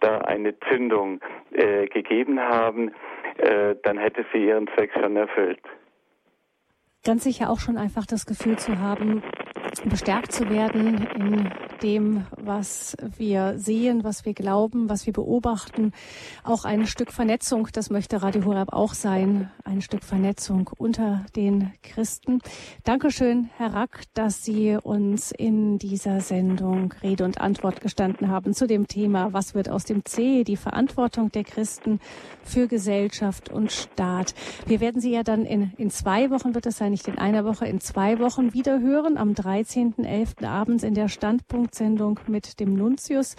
da 0.00 0.18
eine 0.18 0.58
Zündung 0.68 1.20
äh, 1.52 1.86
gegeben 1.86 2.40
haben, 2.40 2.92
äh, 3.38 3.74
dann 3.82 3.98
hätte 3.98 4.24
sie 4.32 4.46
ihren 4.46 4.68
Zweck 4.68 4.92
schon 4.92 5.16
erfüllt. 5.16 5.60
Ganz 7.04 7.24
sicher 7.24 7.50
auch 7.50 7.58
schon 7.58 7.76
einfach 7.76 8.06
das 8.06 8.24
Gefühl 8.24 8.56
zu 8.56 8.78
haben, 8.78 9.22
bestärkt 9.88 10.32
zu 10.32 10.48
werden 10.48 11.06
in 11.16 11.50
dem, 11.82 12.26
was 12.36 12.96
wir 13.16 13.58
sehen, 13.58 14.04
was 14.04 14.24
wir 14.24 14.34
glauben, 14.34 14.88
was 14.88 15.06
wir 15.06 15.12
beobachten. 15.12 15.92
Auch 16.42 16.64
ein 16.64 16.86
Stück 16.86 17.12
Vernetzung, 17.12 17.68
das 17.72 17.90
möchte 17.90 18.22
Radio 18.22 18.44
Horeb 18.44 18.72
auch 18.72 18.94
sein, 18.94 19.50
ein 19.64 19.82
Stück 19.82 20.02
Vernetzung 20.02 20.70
unter 20.78 21.26
den 21.36 21.72
Christen. 21.82 22.40
Dankeschön, 22.84 23.50
Herr 23.56 23.74
Rack, 23.74 24.04
dass 24.14 24.44
Sie 24.44 24.76
uns 24.82 25.30
in 25.30 25.78
dieser 25.78 26.20
Sendung 26.20 26.94
Rede 27.02 27.24
und 27.24 27.40
Antwort 27.40 27.80
gestanden 27.80 28.28
haben 28.28 28.54
zu 28.54 28.66
dem 28.66 28.86
Thema, 28.86 29.32
was 29.32 29.54
wird 29.54 29.68
aus 29.68 29.84
dem 29.84 30.04
C, 30.04 30.44
die 30.44 30.56
Verantwortung 30.56 31.30
der 31.32 31.44
Christen 31.44 32.00
für 32.42 32.68
Gesellschaft 32.68 33.50
und 33.50 33.72
Staat. 33.72 34.34
Wir 34.66 34.80
werden 34.80 35.00
Sie 35.00 35.12
ja 35.12 35.22
dann 35.22 35.44
in, 35.44 35.72
in 35.76 35.90
zwei 35.90 36.30
Wochen, 36.30 36.54
wird 36.54 36.66
es 36.66 36.78
sein, 36.78 36.92
nicht 36.92 37.08
in 37.08 37.18
einer 37.18 37.44
Woche, 37.44 37.66
in 37.66 37.80
zwei 37.80 38.18
Wochen 38.18 38.54
wieder 38.54 38.80
hören, 38.80 39.18
am 39.18 39.34
13.11. 39.74 40.46
abends 40.46 40.84
in 40.84 40.94
der 40.94 41.08
Standpunktsendung 41.08 42.20
mit 42.28 42.60
dem 42.60 42.74
Nuntius. 42.74 43.34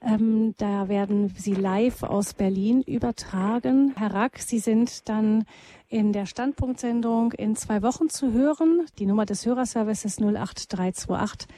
Ähm, 0.00 0.54
da 0.56 0.88
werden 0.88 1.34
Sie 1.36 1.54
live 1.54 2.04
aus 2.04 2.32
Berlin 2.32 2.82
übertragen. 2.82 3.92
Herr 3.96 4.14
Rack, 4.14 4.38
Sie 4.38 4.60
sind 4.60 5.08
dann 5.08 5.44
in 5.88 6.12
der 6.12 6.24
Standpunktsendung 6.24 7.32
in 7.32 7.56
zwei 7.56 7.82
Wochen 7.82 8.08
zu 8.08 8.32
hören. 8.32 8.86
Die 8.98 9.06
Nummer 9.06 9.26
des 9.26 9.44
Hörerservices 9.44 10.18
08328 10.18 11.48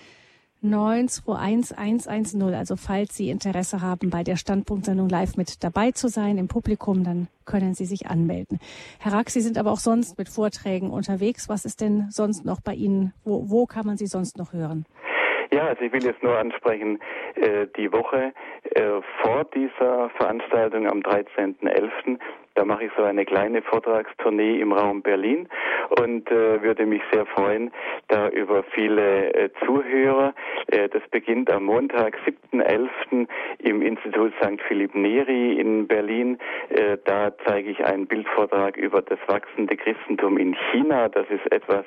921110. 0.62 2.54
Also 2.54 2.76
falls 2.76 3.16
Sie 3.16 3.30
Interesse 3.30 3.80
haben, 3.80 4.10
bei 4.10 4.22
der 4.22 4.36
Standpunktsendung 4.36 5.08
live 5.08 5.36
mit 5.36 5.64
dabei 5.64 5.92
zu 5.92 6.08
sein 6.08 6.38
im 6.38 6.48
Publikum, 6.48 7.04
dann 7.04 7.28
können 7.46 7.74
Sie 7.74 7.84
sich 7.84 8.06
anmelden. 8.08 8.58
Herr 8.98 9.12
Rack, 9.12 9.30
Sie 9.30 9.40
sind 9.40 9.58
aber 9.58 9.72
auch 9.72 9.78
sonst 9.78 10.18
mit 10.18 10.28
Vorträgen 10.28 10.90
unterwegs. 10.90 11.48
Was 11.48 11.64
ist 11.64 11.80
denn 11.80 12.06
sonst 12.10 12.44
noch 12.44 12.60
bei 12.60 12.74
Ihnen? 12.74 13.12
Wo, 13.24 13.48
wo 13.48 13.66
kann 13.66 13.86
man 13.86 13.96
Sie 13.96 14.06
sonst 14.06 14.36
noch 14.38 14.52
hören? 14.52 14.84
Ja, 15.52 15.66
also 15.66 15.82
ich 15.82 15.92
will 15.92 16.04
jetzt 16.04 16.22
nur 16.22 16.38
ansprechen, 16.38 17.00
äh, 17.34 17.66
die 17.76 17.92
Woche 17.92 18.32
äh, 18.70 19.00
vor 19.22 19.44
dieser 19.52 20.10
Veranstaltung 20.10 20.86
am 20.86 21.00
13.11. 21.00 22.18
Da 22.54 22.64
mache 22.64 22.84
ich 22.84 22.90
so 22.96 23.04
eine 23.04 23.24
kleine 23.24 23.62
Vortragstournee 23.62 24.60
im 24.60 24.72
Raum 24.72 25.02
Berlin 25.02 25.48
und 26.00 26.30
äh, 26.30 26.62
würde 26.62 26.86
mich 26.86 27.02
sehr 27.12 27.26
freuen, 27.26 27.70
da 28.08 28.28
über 28.28 28.64
viele 28.74 29.32
äh, 29.34 29.50
Zuhörer. 29.64 30.34
Äh, 30.66 30.88
das 30.88 31.02
beginnt 31.10 31.50
am 31.50 31.64
Montag, 31.64 32.16
7.11. 32.52 33.28
im 33.58 33.82
Institut 33.82 34.32
St. 34.42 34.60
Philipp 34.66 34.94
Neri 34.94 35.60
in 35.60 35.86
Berlin. 35.86 36.38
Äh, 36.70 36.98
da 37.04 37.32
zeige 37.46 37.70
ich 37.70 37.84
einen 37.84 38.06
Bildvortrag 38.06 38.76
über 38.76 39.02
das 39.02 39.18
wachsende 39.26 39.76
Christentum 39.76 40.36
in 40.36 40.56
China. 40.72 41.08
Das 41.08 41.26
ist 41.30 41.50
etwas 41.52 41.84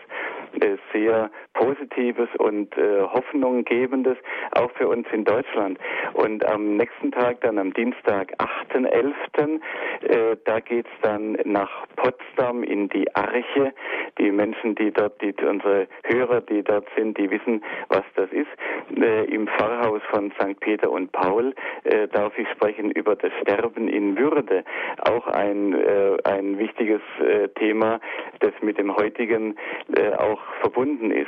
äh, 0.60 0.78
sehr 0.94 1.30
Positives 1.54 2.30
und 2.40 2.76
äh, 2.78 3.02
Hoffnunggebendes, 3.02 4.18
auch 4.52 4.72
für 4.72 4.88
uns 4.88 5.08
in 5.12 5.24
Deutschland. 5.24 5.78
Und 6.14 6.46
am 6.46 6.78
nächsten 6.78 7.12
Tag, 7.12 7.42
dann 7.42 7.58
am 7.58 7.74
Dienstag, 7.74 8.34
8.11., 8.40 9.60
äh, 10.02 10.38
da 10.46 10.53
geht's 10.60 10.90
dann 11.02 11.38
nach 11.46 11.88
Potsdam 11.96 12.64
in 12.64 12.90
die 12.90 13.14
Arche. 13.16 13.74
Die 14.18 14.32
Menschen, 14.32 14.76
die 14.76 14.92
dort, 14.92 15.22
die, 15.22 15.34
unsere 15.44 15.88
Hörer, 16.04 16.42
die 16.42 16.64
dort 16.64 16.88
sind, 16.96 17.18
die 17.18 17.30
wissen, 17.30 17.64
was 17.90 18.04
das 18.16 18.30
ist. 18.32 18.50
Äh, 18.96 19.26
Im 19.26 19.48
Pfarrhaus 19.48 20.02
von 20.12 20.32
St. 20.32 20.60
Peter 20.60 20.92
und 20.92 21.12
Paul 21.12 21.54
äh, 21.84 22.08
darf 22.08 22.38
ich 22.38 22.48
sprechen 22.50 22.92
über 22.92 23.16
das 23.16 23.32
Sterben 23.42 23.88
in 23.88 24.18
Würde. 24.18 24.64
Auch 25.10 25.28
ein, 25.28 25.74
äh, 25.74 26.18
ein 26.24 26.58
wichtiges 26.58 27.02
äh, 27.20 27.50
Thema, 27.50 28.00
das 28.40 28.54
mit 28.62 28.78
dem 28.78 28.96
heutigen 28.96 29.56
äh, 29.96 30.14
auch 30.14 30.42
verbunden 30.62 31.12
ist. 31.12 31.28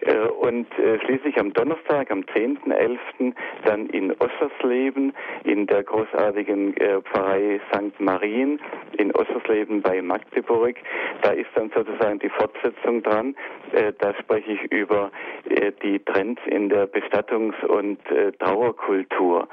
Äh, 0.00 0.28
und 0.28 0.66
äh, 0.78 0.98
schließlich 1.04 1.38
am 1.38 1.52
Donnerstag, 1.52 2.10
am 2.10 2.20
10.11. 2.20 3.34
dann 3.64 3.86
in 3.86 4.14
Ossersleben, 4.18 5.12
in 5.44 5.66
der 5.66 5.82
großartigen 5.82 6.76
äh, 6.76 7.00
Pfarrei 7.02 7.60
St. 7.72 7.98
Marien 8.00 8.60
in 8.96 9.14
Ossersleben 9.14 9.82
bei 9.82 10.00
Magdeburg. 10.02 10.76
Da 11.22 11.30
ist 11.30 11.50
dann 11.54 11.70
sozusagen 11.74 12.18
die 12.18 12.28
Fortsetzung 12.28 13.02
dran. 13.02 13.34
Da 13.98 14.14
spreche 14.14 14.52
ich 14.52 14.72
über 14.72 15.10
die 15.82 15.98
Trends 16.00 16.40
in 16.46 16.68
der 16.68 16.86
Bestattungs- 16.86 17.64
und 17.64 17.98
Trauerkultur. 18.38 19.48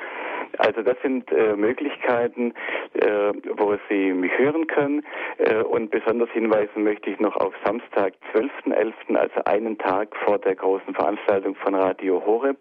Also 0.60 0.82
das 0.82 0.98
sind 1.02 1.32
äh, 1.32 1.56
Möglichkeiten, 1.56 2.54
äh, 2.94 3.32
wo 3.58 3.76
Sie 3.90 4.14
mich 4.14 4.32
hören 4.38 4.68
können. 4.68 5.04
Äh, 5.38 5.64
und 5.64 5.92
besonders 5.92 6.30
hinweisen 6.32 6.84
möchte 6.84 7.10
ich 7.10 7.20
noch 7.20 7.36
auf 7.36 7.54
Samstag, 7.66 8.14
12.11., 8.34 9.16
also 9.16 9.44
einen 9.46 9.78
Tag 9.78 10.16
vor 10.26 10.40
der 10.40 10.56
großen 10.56 10.94
Veranstaltung 10.94 11.56
von 11.56 11.76
Radio 11.76 12.24
Horeb. 12.26 12.58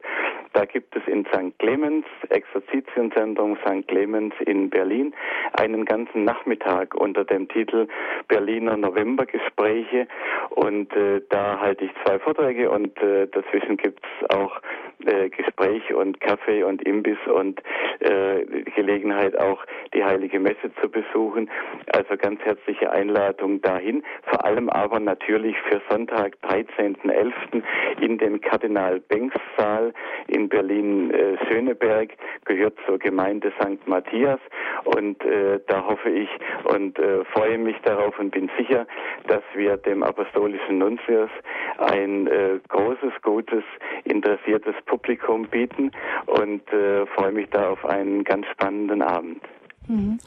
Da 0.54 0.64
gibt 0.64 0.94
es 0.96 1.02
in 1.08 1.24
St. 1.26 1.58
Clemens, 1.58 2.06
Exerzitienzentrum 2.28 3.56
St. 3.66 3.88
Clemens 3.88 4.34
in 4.46 4.70
Berlin, 4.70 5.12
einen 5.52 5.84
ganzen 5.84 6.22
Nachmittag 6.22 6.94
unter 6.94 7.24
dem 7.24 7.48
Titel 7.48 7.88
Berliner 8.28 8.76
Novembergespräche. 8.76 10.06
Und 10.50 10.94
äh, 10.94 11.22
da 11.28 11.58
halte 11.60 11.86
ich 11.86 11.90
zwei 12.04 12.20
Vorträge 12.20 12.70
und 12.70 12.96
äh, 13.02 13.26
dazwischen 13.26 13.76
gibt 13.76 14.00
es 14.04 14.30
auch 14.36 14.60
äh, 15.04 15.28
Gespräch 15.28 15.92
und 15.92 16.20
Kaffee 16.20 16.62
und 16.62 16.82
Imbiss 16.82 17.18
und 17.26 17.60
äh, 18.00 18.44
Gelegenheit 18.76 19.36
auch 19.38 19.64
die 19.94 20.04
heilige 20.04 20.40
Messe 20.40 20.72
zu 20.80 20.88
besuchen. 20.88 21.50
Also 21.92 22.16
ganz 22.16 22.40
herzliche 22.42 22.90
Einladung 22.90 23.60
dahin. 23.60 24.02
Vor 24.24 24.44
allem 24.44 24.68
aber 24.68 25.00
natürlich 25.00 25.56
für 25.68 25.80
Sonntag, 25.88 26.36
13.11. 26.42 27.62
in 28.00 28.18
den 28.18 28.40
Kardinal 28.40 29.00
Benks 29.00 29.36
Saal 29.56 29.92
in 30.28 30.48
Berlin-Schöneberg, 30.48 32.12
äh, 32.12 32.16
gehört 32.44 32.74
zur 32.86 32.98
Gemeinde 32.98 33.52
St. 33.60 33.86
Matthias. 33.86 34.40
Und 34.84 35.24
äh, 35.24 35.60
da 35.66 35.86
hoffe 35.86 36.10
ich 36.10 36.28
und 36.64 36.98
äh, 36.98 37.24
freue 37.26 37.58
mich 37.58 37.76
darauf 37.84 38.18
und 38.18 38.30
bin 38.30 38.50
sicher, 38.58 38.86
dass 39.28 39.42
wir 39.54 39.76
dem 39.76 40.02
apostolischen 40.02 40.78
Nuntius 40.78 41.30
ein 41.78 42.26
äh, 42.26 42.58
großes, 42.68 43.12
gutes, 43.22 43.64
interessiertes 44.04 44.74
Publikum 44.86 45.46
bieten 45.46 45.90
und 46.26 46.70
äh, 46.72 47.06
freue 47.06 47.32
mich 47.32 47.48
da 47.50 47.70
auf 47.74 47.84
einen 47.84 48.22
ganz 48.22 48.46
spannenden 48.46 49.02
Abend. 49.02 49.42
Mhm. 49.88 50.18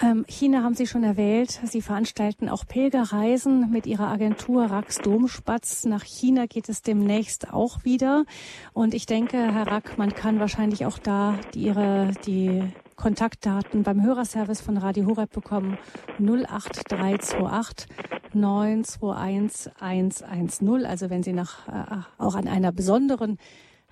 Ähm, 0.00 0.24
China 0.28 0.62
haben 0.62 0.74
Sie 0.74 0.86
schon 0.86 1.02
erwähnt. 1.02 1.60
Sie 1.64 1.82
veranstalten 1.82 2.48
auch 2.48 2.66
Pilgerreisen 2.66 3.70
mit 3.70 3.84
Ihrer 3.84 4.08
Agentur 4.08 4.64
Rax 4.66 4.98
Domspatz. 4.98 5.84
Nach 5.84 6.04
China 6.04 6.46
geht 6.46 6.68
es 6.68 6.82
demnächst 6.82 7.52
auch 7.52 7.84
wieder. 7.84 8.24
Und 8.72 8.94
ich 8.94 9.06
denke, 9.06 9.36
Herr 9.36 9.66
Rack, 9.66 9.98
man 9.98 10.14
kann 10.14 10.38
wahrscheinlich 10.40 10.86
auch 10.86 10.98
da 10.98 11.38
die, 11.52 11.64
Ihre, 11.64 12.12
die 12.26 12.62
Kontaktdaten 12.96 13.82
beim 13.82 14.02
Hörerservice 14.02 14.60
von 14.60 14.76
Radio 14.76 15.06
Horeb 15.06 15.32
bekommen. 15.32 15.78
08328 16.18 17.88
921 18.34 19.72
110. 19.80 20.86
Also 20.86 21.10
wenn 21.10 21.22
Sie 21.22 21.32
nach, 21.32 21.68
äh, 21.68 22.02
auch 22.18 22.36
an 22.36 22.46
einer 22.46 22.72
besonderen 22.72 23.38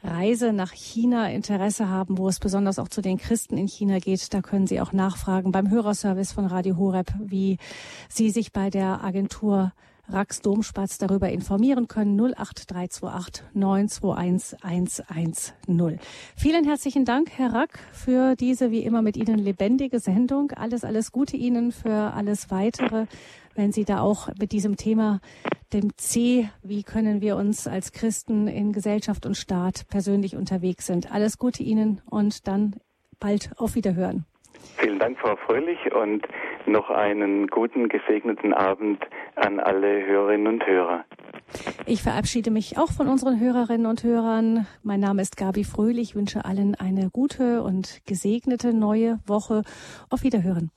Reise 0.06 0.52
nach 0.52 0.72
China 0.72 1.30
Interesse 1.30 1.88
haben, 1.88 2.18
wo 2.18 2.28
es 2.28 2.38
besonders 2.38 2.78
auch 2.78 2.88
zu 2.88 3.02
den 3.02 3.18
Christen 3.18 3.58
in 3.58 3.68
China 3.68 3.98
geht, 3.98 4.32
da 4.32 4.40
können 4.40 4.66
Sie 4.66 4.80
auch 4.80 4.92
nachfragen 4.92 5.52
beim 5.52 5.70
Hörerservice 5.70 6.32
von 6.32 6.46
Radio 6.46 6.76
Horeb, 6.76 7.12
wie 7.18 7.58
Sie 8.08 8.30
sich 8.30 8.52
bei 8.52 8.70
der 8.70 9.02
Agentur 9.04 9.72
Rax 10.08 10.40
Domspatz 10.40 10.98
darüber 10.98 11.30
informieren 11.30 11.88
können. 11.88 12.18
08328 12.20 13.44
921 13.54 14.58
110. 14.62 15.98
Vielen 16.36 16.64
herzlichen 16.64 17.04
Dank, 17.04 17.30
Herr 17.36 17.52
Rack, 17.52 17.78
für 17.92 18.36
diese 18.36 18.70
wie 18.70 18.84
immer 18.84 19.02
mit 19.02 19.16
Ihnen 19.16 19.38
lebendige 19.38 19.98
Sendung. 19.98 20.52
Alles, 20.52 20.84
alles 20.84 21.10
Gute 21.10 21.36
Ihnen 21.36 21.72
für 21.72 22.12
alles 22.14 22.50
weitere, 22.50 23.06
wenn 23.56 23.72
Sie 23.72 23.84
da 23.84 24.00
auch 24.00 24.28
mit 24.38 24.52
diesem 24.52 24.76
Thema, 24.76 25.20
dem 25.72 25.96
C, 25.96 26.48
wie 26.62 26.82
können 26.82 27.20
wir 27.20 27.36
uns 27.36 27.66
als 27.66 27.92
Christen 27.92 28.46
in 28.46 28.72
Gesellschaft 28.72 29.26
und 29.26 29.36
Staat 29.36 29.86
persönlich 29.88 30.36
unterwegs 30.36 30.86
sind. 30.86 31.12
Alles 31.12 31.38
Gute 31.38 31.62
Ihnen 31.62 32.00
und 32.08 32.46
dann 32.46 32.76
bald 33.18 33.50
auf 33.56 33.74
Wiederhören. 33.74 34.24
Vielen 34.78 34.98
Dank, 34.98 35.18
Frau 35.18 35.36
Fröhlich, 35.36 35.78
und 35.92 36.26
noch 36.66 36.90
einen 36.90 37.46
guten, 37.46 37.88
gesegneten 37.88 38.52
Abend 38.52 39.02
an 39.34 39.60
alle 39.60 40.04
Hörerinnen 40.04 40.46
und 40.46 40.66
Hörer. 40.66 41.04
Ich 41.86 42.02
verabschiede 42.02 42.50
mich 42.50 42.76
auch 42.78 42.90
von 42.90 43.08
unseren 43.08 43.38
Hörerinnen 43.38 43.86
und 43.86 44.02
Hörern. 44.02 44.66
Mein 44.82 45.00
Name 45.00 45.22
ist 45.22 45.36
Gabi 45.36 45.64
Fröhlich. 45.64 46.10
Ich 46.10 46.16
wünsche 46.16 46.44
allen 46.44 46.74
eine 46.74 47.10
gute 47.10 47.62
und 47.62 48.00
gesegnete 48.06 48.72
neue 48.72 49.18
Woche. 49.26 49.62
Auf 50.10 50.22
Wiederhören. 50.22 50.70